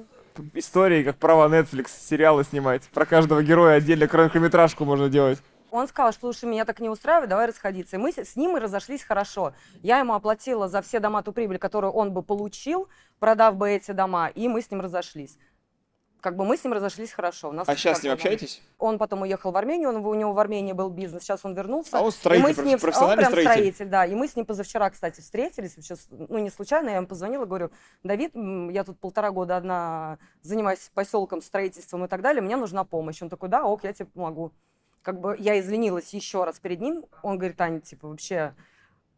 истории, 0.54 1.02
как 1.02 1.16
права 1.16 1.48
Netflix, 1.48 1.88
сериалы 1.88 2.44
снимать. 2.44 2.82
Про 2.94 3.04
каждого 3.04 3.42
героя 3.42 3.78
отдельно 3.78 4.06
короткометражку 4.06 4.84
можно 4.84 5.08
делать. 5.08 5.42
Он 5.72 5.88
сказал, 5.88 6.12
что 6.12 6.32
слушай, 6.32 6.48
меня 6.48 6.64
так 6.64 6.78
не 6.78 6.88
устраивает, 6.88 7.30
давай 7.30 7.48
расходиться. 7.48 7.96
И 7.96 7.98
мы 7.98 8.12
с 8.12 8.36
ним 8.36 8.56
и 8.56 8.60
разошлись 8.60 9.02
хорошо. 9.02 9.54
Я 9.82 9.98
ему 9.98 10.14
оплатила 10.14 10.68
за 10.68 10.82
все 10.82 11.00
дома 11.00 11.24
ту 11.24 11.32
прибыль, 11.32 11.58
которую 11.58 11.92
он 11.92 12.12
бы 12.12 12.22
получил, 12.22 12.88
продав 13.18 13.56
бы 13.56 13.70
эти 13.70 13.90
дома, 13.90 14.28
и 14.28 14.46
мы 14.46 14.62
с 14.62 14.70
ним 14.70 14.80
разошлись. 14.80 15.36
Как 16.22 16.36
бы 16.36 16.44
мы 16.44 16.56
с 16.56 16.62
ним 16.62 16.72
разошлись 16.72 17.10
хорошо. 17.10 17.48
У 17.48 17.52
нас 17.52 17.68
А 17.68 17.74
сейчас 17.74 17.98
с 17.98 18.02
ним 18.04 18.12
общаетесь? 18.12 18.62
Он 18.78 18.96
потом 18.96 19.22
уехал 19.22 19.50
в 19.50 19.56
Армению, 19.56 19.88
он, 19.88 19.96
у 20.06 20.14
него 20.14 20.32
в 20.32 20.38
Армении 20.38 20.72
был 20.72 20.88
бизнес, 20.88 21.24
сейчас 21.24 21.44
он 21.44 21.52
вернулся. 21.54 21.98
А 21.98 22.00
он 22.00 22.10
И 22.10 22.12
строитель, 22.12 22.44
мы 22.46 22.54
с 22.54 22.58
ним, 22.58 22.78
профессиональный 22.78 23.26
он 23.26 23.32
прям 23.32 23.44
строитель. 23.52 23.86
да. 23.86 24.06
И 24.06 24.14
мы 24.14 24.28
с 24.28 24.36
ним 24.36 24.46
позавчера, 24.46 24.88
кстати, 24.90 25.20
встретились. 25.20 25.74
Вообще, 25.76 25.96
с- 25.96 26.06
ну, 26.10 26.38
не 26.38 26.50
случайно, 26.50 26.90
я 26.90 26.96
ему 26.98 27.08
позвонила, 27.08 27.44
говорю, 27.44 27.72
Давид, 28.04 28.30
я 28.36 28.84
тут 28.84 29.00
полтора 29.00 29.32
года 29.32 29.56
одна 29.56 30.18
занимаюсь 30.42 30.92
поселком, 30.94 31.42
строительством 31.42 32.04
и 32.04 32.08
так 32.08 32.22
далее, 32.22 32.40
мне 32.40 32.54
нужна 32.56 32.84
помощь. 32.84 33.20
Он 33.20 33.28
такой, 33.28 33.48
да, 33.48 33.64
ок, 33.64 33.82
я 33.82 33.92
тебе 33.92 34.06
помогу. 34.06 34.52
Как 35.02 35.18
бы 35.18 35.34
я 35.40 35.58
извинилась 35.58 36.14
еще 36.14 36.44
раз 36.44 36.60
перед 36.60 36.80
ним. 36.80 37.04
Он 37.24 37.36
говорит, 37.36 37.60
Аня, 37.60 37.80
типа, 37.80 38.06
вообще, 38.06 38.54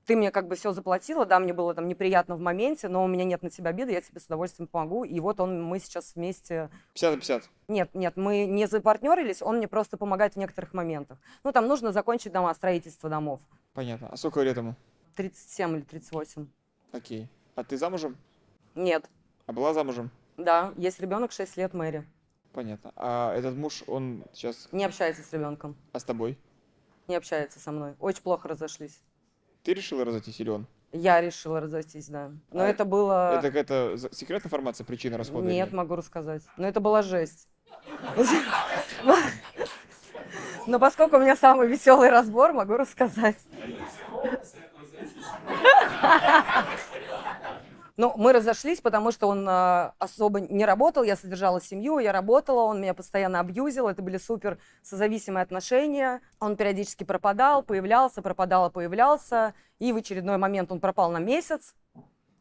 ты 0.06 0.16
мне 0.16 0.30
как 0.30 0.49
бы 0.49 0.56
все 0.56 0.73
заплатила, 0.73 1.26
да, 1.26 1.38
мне 1.38 1.52
было 1.52 1.75
там 1.75 1.88
неприятно 1.88 2.37
в 2.37 2.40
моменте, 2.40 2.88
но 2.88 3.04
у 3.04 3.06
меня 3.06 3.25
нет 3.25 3.42
на 3.42 3.50
тебя 3.50 3.70
обиды, 3.70 3.92
я 3.92 4.00
тебе 4.00 4.20
с 4.20 4.26
удовольствием 4.26 4.68
помогу. 4.68 5.04
И 5.04 5.18
вот 5.20 5.40
он, 5.40 5.62
мы 5.62 5.78
сейчас 5.78 6.14
вместе 6.14 6.70
50 6.94 7.11
на 7.11 7.16
50. 7.18 7.50
нет, 7.68 7.90
нет, 7.94 8.16
мы 8.16 8.46
не 8.46 8.66
запартнерились, 8.66 9.42
он 9.42 9.58
мне 9.58 9.68
просто 9.68 9.96
помогает 9.96 10.34
в 10.34 10.37
некоторых 10.37 10.75
моментах. 10.75 11.18
Ну, 11.42 11.52
там 11.52 11.66
нужно 11.66 11.92
закончить 11.92 12.32
дома, 12.32 12.52
строительство 12.54 13.08
домов. 13.08 13.40
Понятно. 13.73 14.08
А 14.11 14.16
сколько 14.16 14.42
лет 14.42 14.56
ему? 14.56 14.75
37 15.16 15.76
или 15.76 15.82
38. 15.82 16.46
Окей. 16.92 17.28
А 17.54 17.64
ты 17.64 17.76
замужем? 17.76 18.16
Нет. 18.75 19.08
А 19.46 19.52
была 19.52 19.73
замужем? 19.75 20.11
Да, 20.37 20.73
есть 20.76 21.00
ребенок 21.00 21.32
6 21.32 21.56
лет, 21.56 21.75
Мэри. 21.75 22.04
Понятно. 22.52 22.92
А 22.96 23.34
этот 23.34 23.56
муж, 23.56 23.82
он 23.87 24.25
сейчас... 24.32 24.68
Не 24.73 24.84
общается 24.84 25.23
с 25.23 25.32
ребенком. 25.32 25.76
А 25.92 25.99
с 25.99 26.04
тобой? 26.04 26.38
Не 27.08 27.16
общается 27.16 27.58
со 27.58 27.73
мной. 27.73 27.94
Очень 28.00 28.23
плохо 28.23 28.49
разошлись. 28.49 29.00
Ты 29.64 29.73
решила 29.73 30.04
разойтись 30.04 30.38
или 30.40 30.50
он? 30.50 30.66
Я 30.92 31.21
решила 31.23 31.59
разойтись, 31.59 32.06
да. 32.09 32.30
Но 32.52 32.62
А 32.62 32.66
это 32.68 32.85
было... 32.85 33.33
Это 33.38 33.49
какая-то 33.49 33.97
за- 33.97 34.14
секретная 34.14 34.47
информация, 34.49 34.85
причина 34.85 35.16
расхода? 35.16 35.49
Нет, 35.49 35.68
или- 35.68 35.75
могу 35.76 35.97
рассказать. 35.97 36.42
Но 36.59 36.68
это 36.68 36.80
была 36.80 37.02
жесть. 37.02 37.49
Но 40.66 40.78
поскольку 40.78 41.16
у 41.16 41.18
меня 41.21 41.35
самый 41.35 41.66
веселый 41.66 42.11
разбор, 42.11 42.52
могу 42.52 42.75
рассказать. 42.76 43.37
Ну, 47.96 48.12
мы 48.16 48.32
разошлись, 48.32 48.80
потому 48.80 49.12
что 49.12 49.28
он 49.28 49.48
э, 49.48 49.92
особо 49.98 50.40
не 50.40 50.64
работал, 50.64 51.04
я 51.04 51.14
содержала 51.14 51.60
семью, 51.60 51.98
я 51.98 52.10
работала, 52.10 52.62
он 52.62 52.80
меня 52.80 52.92
постоянно 52.92 53.38
абьюзил, 53.38 53.86
это 53.86 54.02
были 54.02 54.16
супер 54.16 54.58
созависимые 54.82 55.44
отношения. 55.44 56.20
Он 56.40 56.56
периодически 56.56 57.04
пропадал, 57.04 57.62
появлялся, 57.62 58.20
пропадал, 58.20 58.68
появлялся, 58.70 59.54
и 59.78 59.92
в 59.92 59.96
очередной 59.96 60.38
момент 60.38 60.72
он 60.72 60.80
пропал 60.80 61.12
на 61.12 61.18
месяц. 61.18 61.76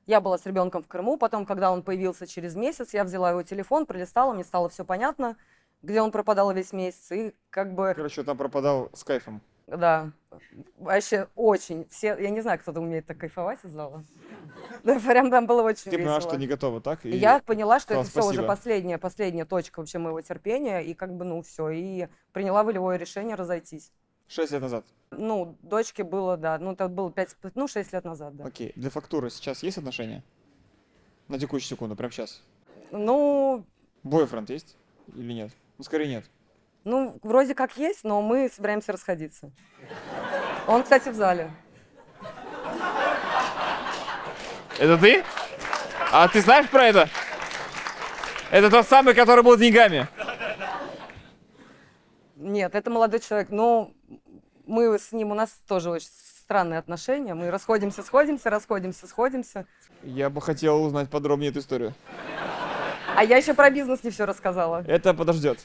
Я 0.07 0.21
была 0.21 0.39
с 0.39 0.45
ребенком 0.47 0.81
в 0.81 0.87
Крыму, 0.87 1.17
потом, 1.17 1.45
когда 1.45 1.71
он 1.71 1.83
появился 1.83 2.25
через 2.25 2.55
месяц, 2.55 2.93
я 2.95 3.03
взяла 3.03 3.29
его 3.29 3.43
телефон, 3.43 3.85
пролистала, 3.85 4.33
мне 4.33 4.43
стало 4.43 4.69
все 4.69 4.83
понятно, 4.83 5.37
где 5.83 6.01
он 6.01 6.11
пропадал 6.11 6.51
весь 6.51 6.73
месяц, 6.73 7.11
и 7.11 7.35
как 7.51 7.75
бы, 7.75 7.93
Короче, 7.95 8.23
там 8.23 8.37
пропадал 8.37 8.89
с 8.93 9.03
кайфом. 9.03 9.39
Да, 9.67 10.11
вообще 10.77 11.27
очень, 11.35 11.87
все, 11.89 12.17
я 12.19 12.29
не 12.29 12.41
знаю, 12.41 12.59
кто-то 12.59 12.81
умеет 12.81 13.05
так 13.05 13.17
кайфовать 13.17 13.59
из 13.63 13.71
зала. 13.71 14.03
Да, 14.83 14.99
прям 14.99 15.31
там 15.31 15.47
было 15.47 15.61
очень 15.61 15.91
Ты 15.91 15.97
поняла, 15.97 16.21
что 16.21 16.35
не 16.35 16.47
готова, 16.47 16.81
так? 16.81 17.05
И 17.05 17.09
Я 17.09 17.39
поняла, 17.39 17.79
что 17.79 18.03
сказала 18.03 18.03
это 18.03 18.11
все 18.11 18.29
уже 18.29 18.43
последняя, 18.43 18.97
последняя 18.97 19.45
точка 19.45 19.79
вообще 19.79 19.97
моего 19.97 20.21
терпения, 20.21 20.79
и 20.79 20.93
как 20.93 21.13
бы, 21.13 21.25
ну, 21.25 21.41
все, 21.41 21.69
и 21.69 22.07
приняла 22.33 22.63
волевое 22.63 22.97
решение 22.97 23.35
разойтись. 23.35 23.91
Шесть 24.27 24.51
лет 24.51 24.61
назад. 24.61 24.85
Ну, 25.11 25.57
дочке 25.61 26.03
было, 26.03 26.37
да, 26.37 26.57
ну, 26.59 26.73
это 26.73 26.87
было 26.87 27.11
5, 27.11 27.37
ну, 27.55 27.67
6 27.67 27.93
лет 27.93 28.03
назад, 28.03 28.35
да. 28.35 28.45
Окей. 28.45 28.73
Для 28.75 28.89
фактуры 28.89 29.29
сейчас 29.29 29.63
есть 29.63 29.77
отношения? 29.77 30.23
На 31.27 31.39
текущую 31.39 31.69
секунду, 31.69 31.95
прямо 31.95 32.11
сейчас. 32.11 32.41
Ну, 32.91 33.65
Бойфренд 34.03 34.49
есть 34.49 34.75
или 35.15 35.33
нет? 35.33 35.51
Ну, 35.77 35.83
скорее 35.83 36.07
нет. 36.07 36.25
Ну, 36.83 37.17
вроде 37.23 37.55
как 37.55 37.77
есть, 37.77 38.03
но 38.03 38.21
мы 38.21 38.49
собираемся 38.53 38.91
расходиться. 38.91 39.51
Он, 40.67 40.83
кстати, 40.83 41.09
в 41.09 41.15
зале. 41.15 41.51
Это 44.79 44.97
ты? 44.97 45.23
А 46.11 46.27
ты 46.27 46.41
знаешь 46.41 46.69
про 46.69 46.85
это? 46.85 47.09
Это 48.51 48.69
тот 48.69 48.87
самый, 48.87 49.13
который 49.13 49.43
был 49.43 49.55
с 49.55 49.59
деньгами. 49.59 50.07
Нет, 52.35 52.75
это 52.75 52.89
молодой 52.89 53.19
человек, 53.19 53.49
но 53.49 53.91
мы 54.65 54.99
с 54.99 55.11
ним, 55.11 55.31
у 55.31 55.33
нас 55.33 55.51
тоже 55.67 55.89
очень 55.89 56.07
странные 56.07 56.79
отношения. 56.79 57.33
Мы 57.33 57.49
расходимся, 57.49 58.03
сходимся, 58.03 58.49
расходимся, 58.49 59.07
сходимся. 59.07 59.65
Я 60.03 60.29
бы 60.29 60.41
хотел 60.41 60.83
узнать 60.83 61.09
подробнее 61.09 61.51
эту 61.51 61.59
историю. 61.59 61.93
А 63.15 63.23
я 63.23 63.37
еще 63.37 63.53
про 63.53 63.69
бизнес 63.69 64.03
не 64.03 64.09
все 64.09 64.25
рассказала. 64.25 64.83
Это 64.87 65.13
подождет. 65.13 65.59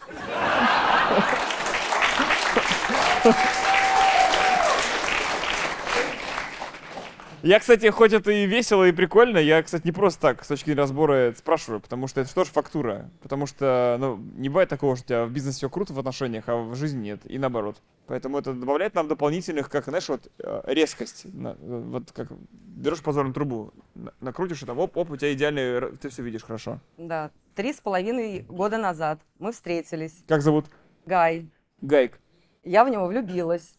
Я, 7.45 7.61
кстати, 7.61 7.89
хоть 7.91 8.13
это 8.13 8.33
и 8.33 8.47
весело, 8.47 8.83
и 8.89 8.91
прикольно, 8.91 9.39
я, 9.39 9.63
кстати, 9.63 9.85
не 9.85 9.93
просто 9.93 10.21
так 10.21 10.45
с 10.45 10.49
точки 10.49 10.67
зрения 10.67 10.81
разбора 10.81 11.13
это 11.15 11.39
спрашиваю, 11.39 11.81
потому 11.81 12.09
что 12.09 12.21
это 12.21 12.35
тоже 12.35 12.51
фактура. 12.51 13.11
Потому 13.23 13.47
что, 13.47 13.97
ну, 14.01 14.17
не 14.37 14.49
бывает 14.49 14.69
такого, 14.69 14.97
что 14.97 15.05
у 15.05 15.07
тебя 15.07 15.25
в 15.25 15.31
бизнесе 15.31 15.59
все 15.59 15.71
круто 15.71 15.93
в 15.93 15.99
отношениях, 16.01 16.45
а 16.49 16.57
в 16.57 16.75
жизни 16.75 17.01
нет, 17.05 17.21
и 17.25 17.39
наоборот. 17.39 17.81
Поэтому 18.09 18.39
это 18.39 18.55
добавляет 18.55 18.95
нам 18.95 19.07
дополнительных, 19.07 19.71
как, 19.71 19.85
знаешь, 19.85 20.09
вот 20.09 20.29
э, 20.41 20.63
резкость. 20.67 21.33
На- 21.33 21.55
вот 21.61 22.11
как 22.11 22.27
берешь 22.51 23.03
позорную 23.03 23.33
трубу, 23.35 23.73
на- 23.95 24.13
накрутишь, 24.21 24.63
и 24.65 24.67
там, 24.67 24.77
оп, 24.81 24.97
оп, 24.97 25.13
у 25.13 25.17
тебя 25.17 25.33
идеальный, 25.33 25.93
ты 25.99 26.09
все 26.09 26.23
видишь 26.25 26.43
хорошо. 26.43 26.81
Да, 26.97 27.31
три 27.55 27.73
с 27.73 27.77
половиной 27.81 28.41
года 28.49 28.79
назад 28.79 29.21
мы 29.39 29.53
встретились. 29.53 30.25
Как 30.27 30.43
зовут? 30.43 30.67
Гай. 31.09 31.49
Гайк. 31.81 32.21
Я 32.65 32.85
в 32.85 32.91
него 32.91 33.07
влюбилась. 33.07 33.79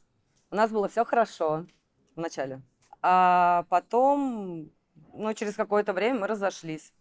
У 0.50 0.56
нас 0.56 0.72
было 0.72 0.90
все 0.90 1.06
хорошо 1.06 1.68
вначале. 2.16 2.64
А 3.04 3.66
потом, 3.70 4.72
ну, 5.14 5.34
через 5.36 5.54
какое-то 5.54 5.94
время 5.94 6.22
мы 6.22 6.28
разошлись. 6.28 6.92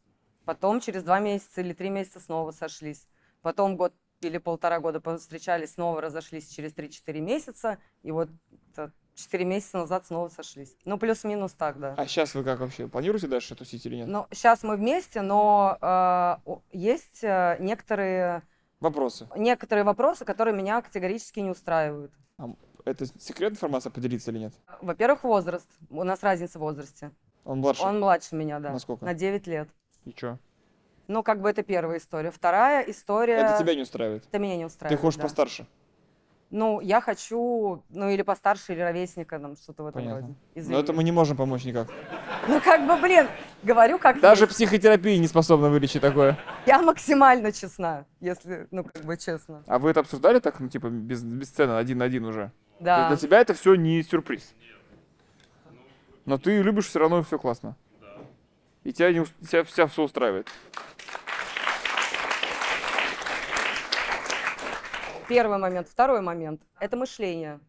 Потом 0.45 0.81
через 0.81 1.03
два 1.03 1.19
месяца 1.19 1.63
или 1.63 1.73
три 1.73 1.89
месяца 1.89 2.21
снова 2.21 2.51
сошлись. 2.51 3.09
Потом 3.41 3.79
год 3.79 3.95
или 4.21 4.37
полтора 4.37 4.81
года 4.81 5.01
встречались, 5.17 5.73
снова 5.73 6.03
разошлись 6.03 6.51
через 6.51 6.75
3-4 6.75 7.21
месяца. 7.21 7.79
И 8.03 8.11
вот 8.11 8.29
4 9.15 9.45
месяца 9.47 9.79
назад 9.79 10.07
снова 10.07 10.29
сошлись. 10.29 10.77
Ну, 10.85 10.99
плюс-минус 10.99 11.53
так, 11.53 11.81
да. 11.81 11.95
А 11.97 12.07
сейчас 12.07 12.35
вы 12.35 12.45
как 12.45 12.61
вообще? 12.61 12.87
Планируете 12.87 13.29
дальше 13.29 13.55
тусить 13.55 13.87
или 13.87 13.97
нет? 13.97 14.09
Ну, 14.09 14.27
сейчас 14.31 14.63
мы 14.63 14.77
вместе, 14.77 15.23
но 15.23 15.79
э, 15.81 16.59
есть 16.73 17.25
э, 17.25 17.57
некоторые, 17.61 18.43
Вопросы. 18.81 19.29
некоторые 19.37 19.85
вопросы, 19.85 20.25
которые 20.25 20.55
меня 20.55 20.81
категорически 20.83 21.41
не 21.41 21.51
устраивают. 21.51 22.13
Это 22.85 23.07
секретная 23.07 23.57
информация, 23.57 23.91
поделиться 23.91 24.31
или 24.31 24.39
нет? 24.39 24.55
Во-первых, 24.81 25.25
возраст. 25.25 25.69
У 25.91 26.05
нас 26.05 26.23
разница 26.23 26.59
в 26.59 26.63
возрасте. 26.63 27.11
Он 27.45 27.59
младше. 27.61 27.83
Он 27.83 28.01
младше 28.01 28.37
меня, 28.37 28.61
да. 28.61 28.73
На 28.73 28.79
сколько? 28.79 29.05
На 29.05 29.15
9 29.15 29.47
лет. 29.47 29.69
И 30.05 30.13
чё? 30.13 30.39
Ну, 31.07 31.23
как 31.23 31.41
бы 31.41 31.51
это 31.51 31.63
первая 31.63 31.99
история. 31.99 32.31
Вторая 32.31 32.83
история... 32.83 33.37
Это 33.37 33.59
тебя 33.59 33.75
не 33.75 33.83
устраивает? 33.83 34.27
Это 34.27 34.39
меня 34.39 34.57
не 34.57 34.63
Ты 34.63 34.67
устраивает. 34.67 35.01
хочешь 35.01 35.17
да. 35.17 35.23
постарше? 35.23 35.67
Ну, 36.51 36.81
я 36.81 37.03
хочу, 37.03 37.83
ну, 37.91 38.09
или 38.09 38.23
постарше, 38.23 38.73
или 38.73 38.81
ровесника, 38.81 39.39
там, 39.39 39.55
что-то 39.57 39.83
в 39.83 39.87
этом 39.89 40.03
Понятно. 40.03 40.21
роде. 40.29 40.35
Но 40.55 40.61
Извини. 40.61 40.81
это 40.81 40.93
мы 40.95 41.05
не 41.05 41.13
можем 41.13 41.37
помочь 41.37 41.65
никак. 41.65 41.89
Ну, 42.49 42.59
как 42.63 42.87
бы, 42.87 42.97
блин, 42.97 43.27
говорю, 43.63 43.99
как 43.99 44.19
Даже 44.21 44.45
есть. 44.45 44.55
психотерапия 44.55 45.19
не 45.19 45.27
способна 45.27 45.69
вылечить 45.69 46.01
такое. 46.01 46.39
Я 46.65 46.81
максимально 46.81 47.53
честна, 47.53 48.07
если, 48.21 48.67
ну, 48.71 48.83
как 48.85 49.05
бы 49.05 49.19
честно. 49.19 49.63
А 49.67 49.79
вы 49.79 49.91
это 49.91 50.01
обсуждали 50.01 50.39
так, 50.39 50.59
ну, 50.59 50.69
типа, 50.71 50.87
без, 50.89 51.23
без 51.23 51.49
сцены, 51.49 51.73
один 51.73 51.99
на 51.99 52.07
один 52.07 52.25
уже? 52.25 52.51
То 52.79 52.85
Да. 52.85 52.97
есть 53.11 53.21
для 53.21 53.29
тебя 53.29 53.41
это 53.41 53.53
все 53.53 53.75
не 53.75 54.03
сюрприз. 54.03 54.55
Но 56.25 56.39
ты 56.39 56.63
любишь 56.63 56.87
все 56.87 56.99
равно, 56.99 57.23
все 57.23 57.39
классно. 57.39 57.77
И 58.85 58.93
тебя, 58.95 59.13
не, 59.13 59.27
тебя 59.47 59.65
вся 59.65 59.87
все 59.87 60.03
устраивает. 60.03 60.49
Первый 65.29 65.59
момент. 65.59 65.89
Второй 65.89 66.21
момент– 66.21 66.63
это 66.81 66.97
мышление. 66.97 67.61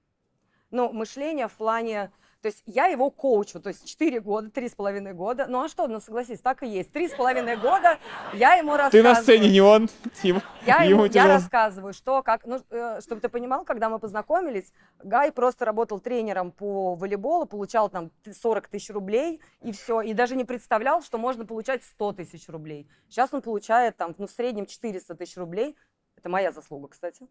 Ну, 0.72 0.92
мышление 0.92 1.48
в 1.48 1.54
плане... 1.54 2.12
То 2.42 2.48
есть 2.48 2.64
я 2.66 2.86
его 2.86 3.12
коучу, 3.12 3.60
то 3.60 3.68
есть 3.68 3.86
4 3.86 4.22
года, 4.22 4.48
3,5 4.48 5.12
года. 5.12 5.46
Ну 5.50 5.62
а 5.62 5.68
что, 5.68 5.88
ну 5.88 6.00
согласись, 6.00 6.40
так 6.40 6.64
и 6.64 6.68
есть. 6.68 6.90
3,5 6.96 7.58
года 7.60 7.98
я 8.32 8.54
ему 8.54 8.72
Ты 8.72 8.78
рассказываю. 8.78 9.04
на 9.14 9.22
сцене, 9.22 9.50
не 9.50 9.60
он. 9.60 9.90
Ему, 10.24 10.42
Я, 10.66 10.84
ему, 10.84 11.04
я 11.04 11.28
рассказываю, 11.28 11.92
что, 11.92 12.24
как, 12.24 12.46
ну, 12.46 12.62
э, 12.70 13.02
чтобы 13.02 13.20
ты 13.20 13.28
понимал, 13.28 13.66
когда 13.66 13.90
мы 13.90 14.00
познакомились, 14.00 14.72
Гай 15.04 15.34
просто 15.34 15.66
работал 15.66 16.00
тренером 16.00 16.54
по 16.54 16.96
волейболу, 16.96 17.46
получал 17.46 17.90
там 17.90 18.10
т- 18.24 18.32
40 18.34 18.70
тысяч 18.70 18.90
рублей, 18.90 19.42
и 19.62 19.74
все, 19.74 20.00
и 20.00 20.14
даже 20.14 20.38
не 20.38 20.46
представлял, 20.46 21.02
что 21.02 21.18
можно 21.18 21.46
получать 21.46 21.84
100 21.84 22.14
тысяч 22.14 22.48
рублей. 22.48 22.88
Сейчас 23.10 23.34
он 23.34 23.42
получает 23.42 23.98
там, 23.98 24.16
ну, 24.18 24.28
в 24.28 24.32
среднем 24.32 24.66
400 24.66 25.14
тысяч 25.16 25.36
рублей. 25.36 25.76
Это 26.20 26.28
моя 26.28 26.52
заслуга, 26.52 26.90
кстати. 26.90 27.26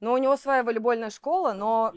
Но 0.00 0.12
у 0.12 0.18
него 0.18 0.36
своя 0.36 0.64
волейбольная 0.64 1.10
школа, 1.10 1.52
но 1.52 1.92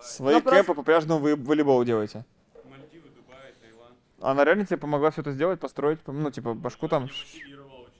Свои 0.00 0.40
просто- 0.40 0.50
кемпы 0.50 0.74
по 0.74 0.82
пляжному 0.82 1.20
вы 1.20 1.36
волейболу 1.36 1.84
делаете. 1.84 2.24
Она 4.20 4.44
реально 4.44 4.66
тебе 4.66 4.76
помогла 4.76 5.10
все 5.10 5.20
это 5.22 5.30
сделать, 5.30 5.60
построить? 5.60 6.00
Ну, 6.06 6.30
типа, 6.30 6.52
башку 6.54 6.88
там? 6.88 7.08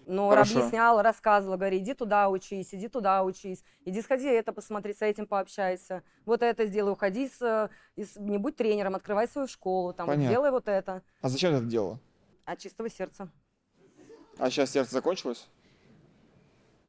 Ну, 0.06 0.30
объясняла, 0.32 1.04
рассказывала, 1.04 1.56
говори, 1.56 1.78
иди 1.78 1.94
туда 1.94 2.28
учись, 2.28 2.74
иди 2.74 2.88
туда 2.88 3.22
учись, 3.22 3.62
иди 3.84 4.02
сходи 4.02 4.26
это 4.26 4.52
посмотри, 4.52 4.92
с 4.92 5.02
этим 5.02 5.24
пообщайся, 5.26 6.02
вот 6.26 6.42
это 6.42 6.66
сделай, 6.66 6.90
уходи, 6.90 7.28
с, 7.28 7.70
из- 7.94 8.16
не 8.16 8.38
будь 8.38 8.56
тренером, 8.56 8.96
открывай 8.96 9.28
свою 9.28 9.46
школу, 9.46 9.92
там, 9.92 10.08
Понятно. 10.08 10.28
делай 10.30 10.50
вот 10.50 10.66
это. 10.66 11.02
А 11.22 11.28
зачем 11.28 11.52
ты 11.52 11.58
это 11.58 11.66
делала? 11.66 12.00
От 12.44 12.58
чистого 12.58 12.90
сердца. 12.90 13.28
А 14.40 14.48
сейчас 14.48 14.70
сердце 14.70 14.94
закончилось? 14.94 15.46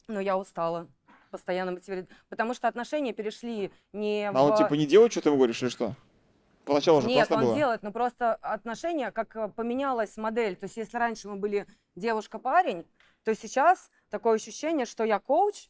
Но 0.08 0.22
я 0.22 0.38
устала. 0.38 0.88
Постоянно 1.31 1.74
мотивировать. 1.74 2.10
Потому 2.29 2.53
что 2.53 2.70
отношения 2.70 3.12
перешли 3.12 3.72
не 3.91 4.29
А 4.29 4.31
в... 4.31 4.51
он 4.51 4.58
типа 4.58 4.74
не 4.75 4.86
делает, 4.86 5.12
что 5.12 5.22
ты 5.22 5.29
ему 5.29 5.38
говоришь, 5.38 5.62
или 5.62 5.70
что? 5.70 5.93
Поначалу 6.63 7.01
же 7.01 7.08
Нет, 7.08 7.27
классно 7.27 7.36
он 7.36 7.43
было. 7.43 7.55
делает, 7.58 7.84
но 7.84 7.91
просто 7.91 8.36
отношения, 8.36 9.12
как 9.12 9.36
э, 9.36 9.50
поменялась 9.50 10.15
модель. 10.15 10.55
То 10.55 10.65
есть 10.65 10.77
если 10.77 10.96
раньше 10.96 11.27
мы 11.27 11.36
были 11.36 11.67
девушка-парень, 11.96 12.86
то 13.25 13.36
сейчас 13.36 13.89
такое 14.10 14.36
ощущение, 14.36 14.86
что 14.86 15.03
я 15.03 15.20
коуч, 15.20 15.67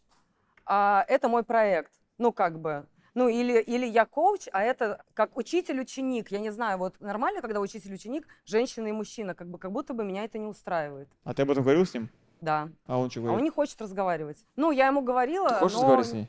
а 0.65 1.03
это 1.07 1.29
мой 1.29 1.43
проект. 1.43 1.93
Ну, 2.19 2.31
как 2.31 2.59
бы. 2.59 2.85
Ну, 3.13 3.27
или, 3.27 3.59
или 3.59 3.85
я 3.85 4.05
коуч, 4.05 4.47
а 4.53 4.63
это 4.63 5.01
как 5.13 5.35
учитель-ученик. 5.37 6.31
Я 6.31 6.39
не 6.39 6.49
знаю, 6.51 6.77
вот 6.77 6.95
нормально, 7.01 7.41
когда 7.41 7.59
учитель-ученик, 7.59 8.25
женщина 8.45 8.87
и 8.87 8.91
мужчина, 8.93 9.35
как 9.35 9.47
бы 9.49 9.57
как 9.57 9.71
будто 9.71 9.93
бы 9.93 10.05
меня 10.05 10.23
это 10.23 10.37
не 10.37 10.47
устраивает. 10.47 11.09
А 11.25 11.33
ты 11.33 11.41
об 11.41 11.51
этом 11.51 11.63
говорил 11.63 11.85
с 11.85 11.93
ним? 11.93 12.09
Да. 12.39 12.69
А 12.87 12.97
он 12.97 13.11
что 13.11 13.19
А 13.27 13.31
он 13.33 13.43
не 13.43 13.49
хочет 13.49 13.81
разговаривать. 13.81 14.37
Ну, 14.55 14.71
я 14.71 14.87
ему 14.87 15.01
говорила, 15.01 15.49
Ты 15.49 15.55
хочешь 15.55 15.75
но 15.77 15.81
разговаривать 15.81 16.07
с 16.07 16.13
ней? 16.13 16.27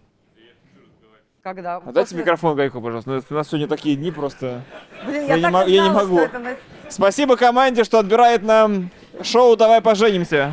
когда? 1.42 1.76
А 1.76 1.80
дайте 1.80 2.00
После- 2.00 2.18
микрофон 2.18 2.56
Гайку, 2.56 2.80
пожалуйста. 2.80 3.10
Ну, 3.10 3.22
У 3.30 3.34
нас 3.34 3.48
сегодня 3.48 3.66
такие 3.68 3.96
дни 3.96 4.10
просто. 4.12 4.62
Блин, 5.04 5.26
Я 5.26 5.36
я, 5.36 5.50
не 5.50 5.70
и 5.70 5.74
я 5.74 5.82
не 5.84 5.90
знала, 5.90 6.04
могу. 6.04 6.18
это 6.18 6.56
Спасибо 6.88 7.36
команде, 7.36 7.84
что 7.84 7.98
отбирает 7.98 8.42
нам 8.42 8.90
шоу 9.22 9.56
«Давай 9.56 9.80
поженимся». 9.80 10.52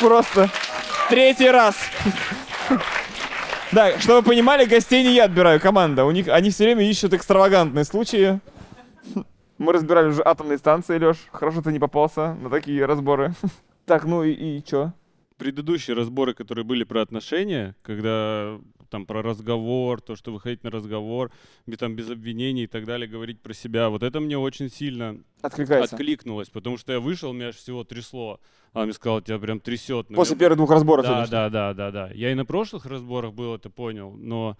Просто 0.00 0.48
третий 1.08 1.50
раз. 1.50 1.76
Да, 3.72 3.98
чтобы 3.98 4.20
вы 4.20 4.22
понимали, 4.22 4.64
гостей 4.64 5.02
не 5.02 5.14
я 5.14 5.24
отбираю, 5.24 5.60
команда. 5.60 6.04
У 6.04 6.10
них, 6.10 6.28
они 6.28 6.50
все 6.50 6.64
время 6.64 6.88
ищут 6.88 7.12
экстравагантные 7.12 7.84
случаи. 7.84 8.40
Мы 9.58 9.72
разбирали 9.72 10.08
уже 10.08 10.22
атомные 10.24 10.58
станции, 10.58 10.98
Леш. 10.98 11.16
Хорошо 11.32 11.62
ты 11.62 11.72
не 11.72 11.78
попался 11.78 12.34
на 12.34 12.50
такие 12.50 12.84
разборы. 12.84 13.34
Так, 13.84 14.04
ну 14.04 14.22
и, 14.22 14.32
и 14.32 14.62
чё? 14.62 14.92
предыдущие 15.38 15.96
разборы, 15.96 16.34
которые 16.34 16.64
были 16.64 16.84
про 16.84 17.00
отношения, 17.00 17.74
когда 17.82 18.58
там 18.88 19.06
про 19.06 19.22
разговор, 19.22 20.00
то, 20.00 20.16
что 20.16 20.32
выходить 20.32 20.64
на 20.64 20.70
разговор, 20.70 21.30
где 21.66 21.76
там 21.76 21.94
без 21.94 22.10
обвинений 22.10 22.64
и 22.64 22.66
так 22.66 22.84
далее, 22.84 23.08
говорить 23.08 23.40
про 23.40 23.52
себя, 23.54 23.88
вот 23.88 24.02
это 24.02 24.20
мне 24.20 24.36
очень 24.38 24.70
сильно 24.70 25.18
Откликается. 25.42 25.94
откликнулось, 25.96 26.48
потому 26.48 26.76
что 26.78 26.92
я 26.92 27.00
вышел, 27.00 27.32
меня 27.32 27.48
аж 27.48 27.56
всего 27.56 27.84
трясло. 27.84 28.40
Она 28.72 28.84
мне 28.84 28.92
сказала, 28.94 29.22
тебя 29.22 29.38
прям 29.38 29.60
трясет. 29.60 30.08
После 30.08 30.36
первых 30.36 30.56
двух 30.58 30.70
разборов. 30.70 31.04
да, 31.06 31.26
да, 31.26 31.48
да, 31.48 31.74
да, 31.74 31.90
да. 31.90 32.10
Я 32.14 32.32
и 32.32 32.34
на 32.34 32.44
прошлых 32.44 32.86
разборах 32.86 33.32
был 33.32 33.54
это 33.54 33.70
понял, 33.70 34.10
но, 34.12 34.56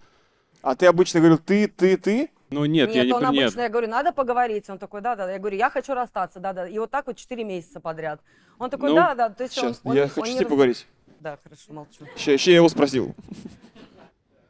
А 0.61 0.75
ты 0.75 0.87
обычно 0.87 1.19
говорил 1.19 1.37
ты, 1.37 1.67
ты, 1.67 1.95
ты? 1.97 2.29
но 2.49 2.65
нет, 2.65 2.87
Нет, 2.89 2.95
я 2.95 3.05
не 3.05 3.13
он 3.13 3.21
нет. 3.31 3.43
обычно, 3.43 3.61
я 3.61 3.69
говорю, 3.69 3.87
надо 3.87 4.11
поговорить. 4.11 4.67
Он 4.69 4.79
такой, 4.79 5.01
да-да. 5.01 5.31
Я 5.31 5.37
говорю, 5.37 5.55
я 5.57 5.69
хочу 5.69 5.93
расстаться, 5.93 6.39
да-да. 6.39 6.67
И 6.67 6.79
вот 6.79 6.89
так 6.89 7.05
вот 7.07 7.15
4 7.15 7.43
месяца 7.43 7.79
подряд. 7.79 8.19
Он 8.57 8.69
такой, 8.71 8.89
Ну, 8.89 8.95
да-да. 8.95 9.29
То 9.29 9.43
есть 9.43 9.55
он- 9.59 9.73
Сейчас, 9.75 9.81
он, 9.83 9.95
я 9.95 10.03
он 10.03 10.09
хочу 10.09 10.25
не 10.25 10.31
с 10.31 10.33
ней 10.35 10.39
раз- 10.41 10.49
поговорить. 10.49 10.87
Да, 11.19 11.37
хорошо, 11.43 11.73
молчу. 11.73 12.05
Сейчас 12.17 12.41
я 12.47 12.55
его 12.55 12.67
спросил. 12.69 13.13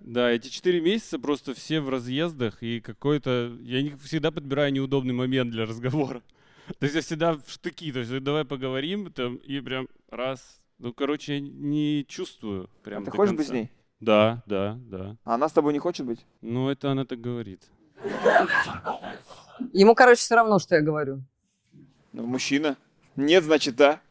Да, 0.10 0.32
эти 0.32 0.48
четыре 0.48 0.82
месяца 0.82 1.20
просто 1.20 1.54
все 1.54 1.82
в 1.82 1.88
разъездах, 1.88 2.64
и 2.64 2.80
какой-то... 2.80 3.56
Я 3.62 3.84
не, 3.84 3.96
всегда 3.98 4.32
подбираю 4.32 4.74
неудобный 4.74 5.14
момент 5.14 5.52
для 5.52 5.68
разговора. 5.68 6.24
То 6.80 6.86
есть 6.86 6.96
я 6.96 7.02
всегда 7.02 7.34
в 7.34 7.48
штыки, 7.48 7.92
то 7.92 8.00
есть 8.00 8.24
давай 8.24 8.44
поговорим, 8.44 9.14
там, 9.14 9.36
и 9.36 9.60
прям 9.60 9.88
раз... 10.10 10.62
Ну, 10.80 10.94
короче, 10.94 11.36
я 11.36 11.40
не 11.40 12.06
чувствую 12.08 12.72
прям 12.84 13.04
А 13.04 13.06
ты 13.06 13.12
хочешь 13.12 13.36
быть 13.36 13.46
с 13.46 13.50
конца. 13.50 13.62
ней? 13.62 13.72
Да, 14.00 14.42
да, 14.48 14.80
да. 14.82 15.16
А 15.26 15.36
она 15.36 15.48
с 15.48 15.52
тобой 15.52 15.74
не 15.74 15.80
хочет 15.80 16.08
быть? 16.08 16.26
Ну, 16.42 16.70
это 16.70 16.92
она 16.92 17.06
так 17.06 17.22
говорит. 17.22 17.62
Ему, 19.74 19.94
короче, 19.94 20.22
все 20.22 20.36
равно, 20.36 20.58
что 20.58 20.76
я 20.76 20.82
говорю. 20.82 21.22
Ну, 22.14 22.26
мужчина. 22.26 22.78
Нет, 23.16 23.44
значит, 23.44 23.76
да. 23.76 24.02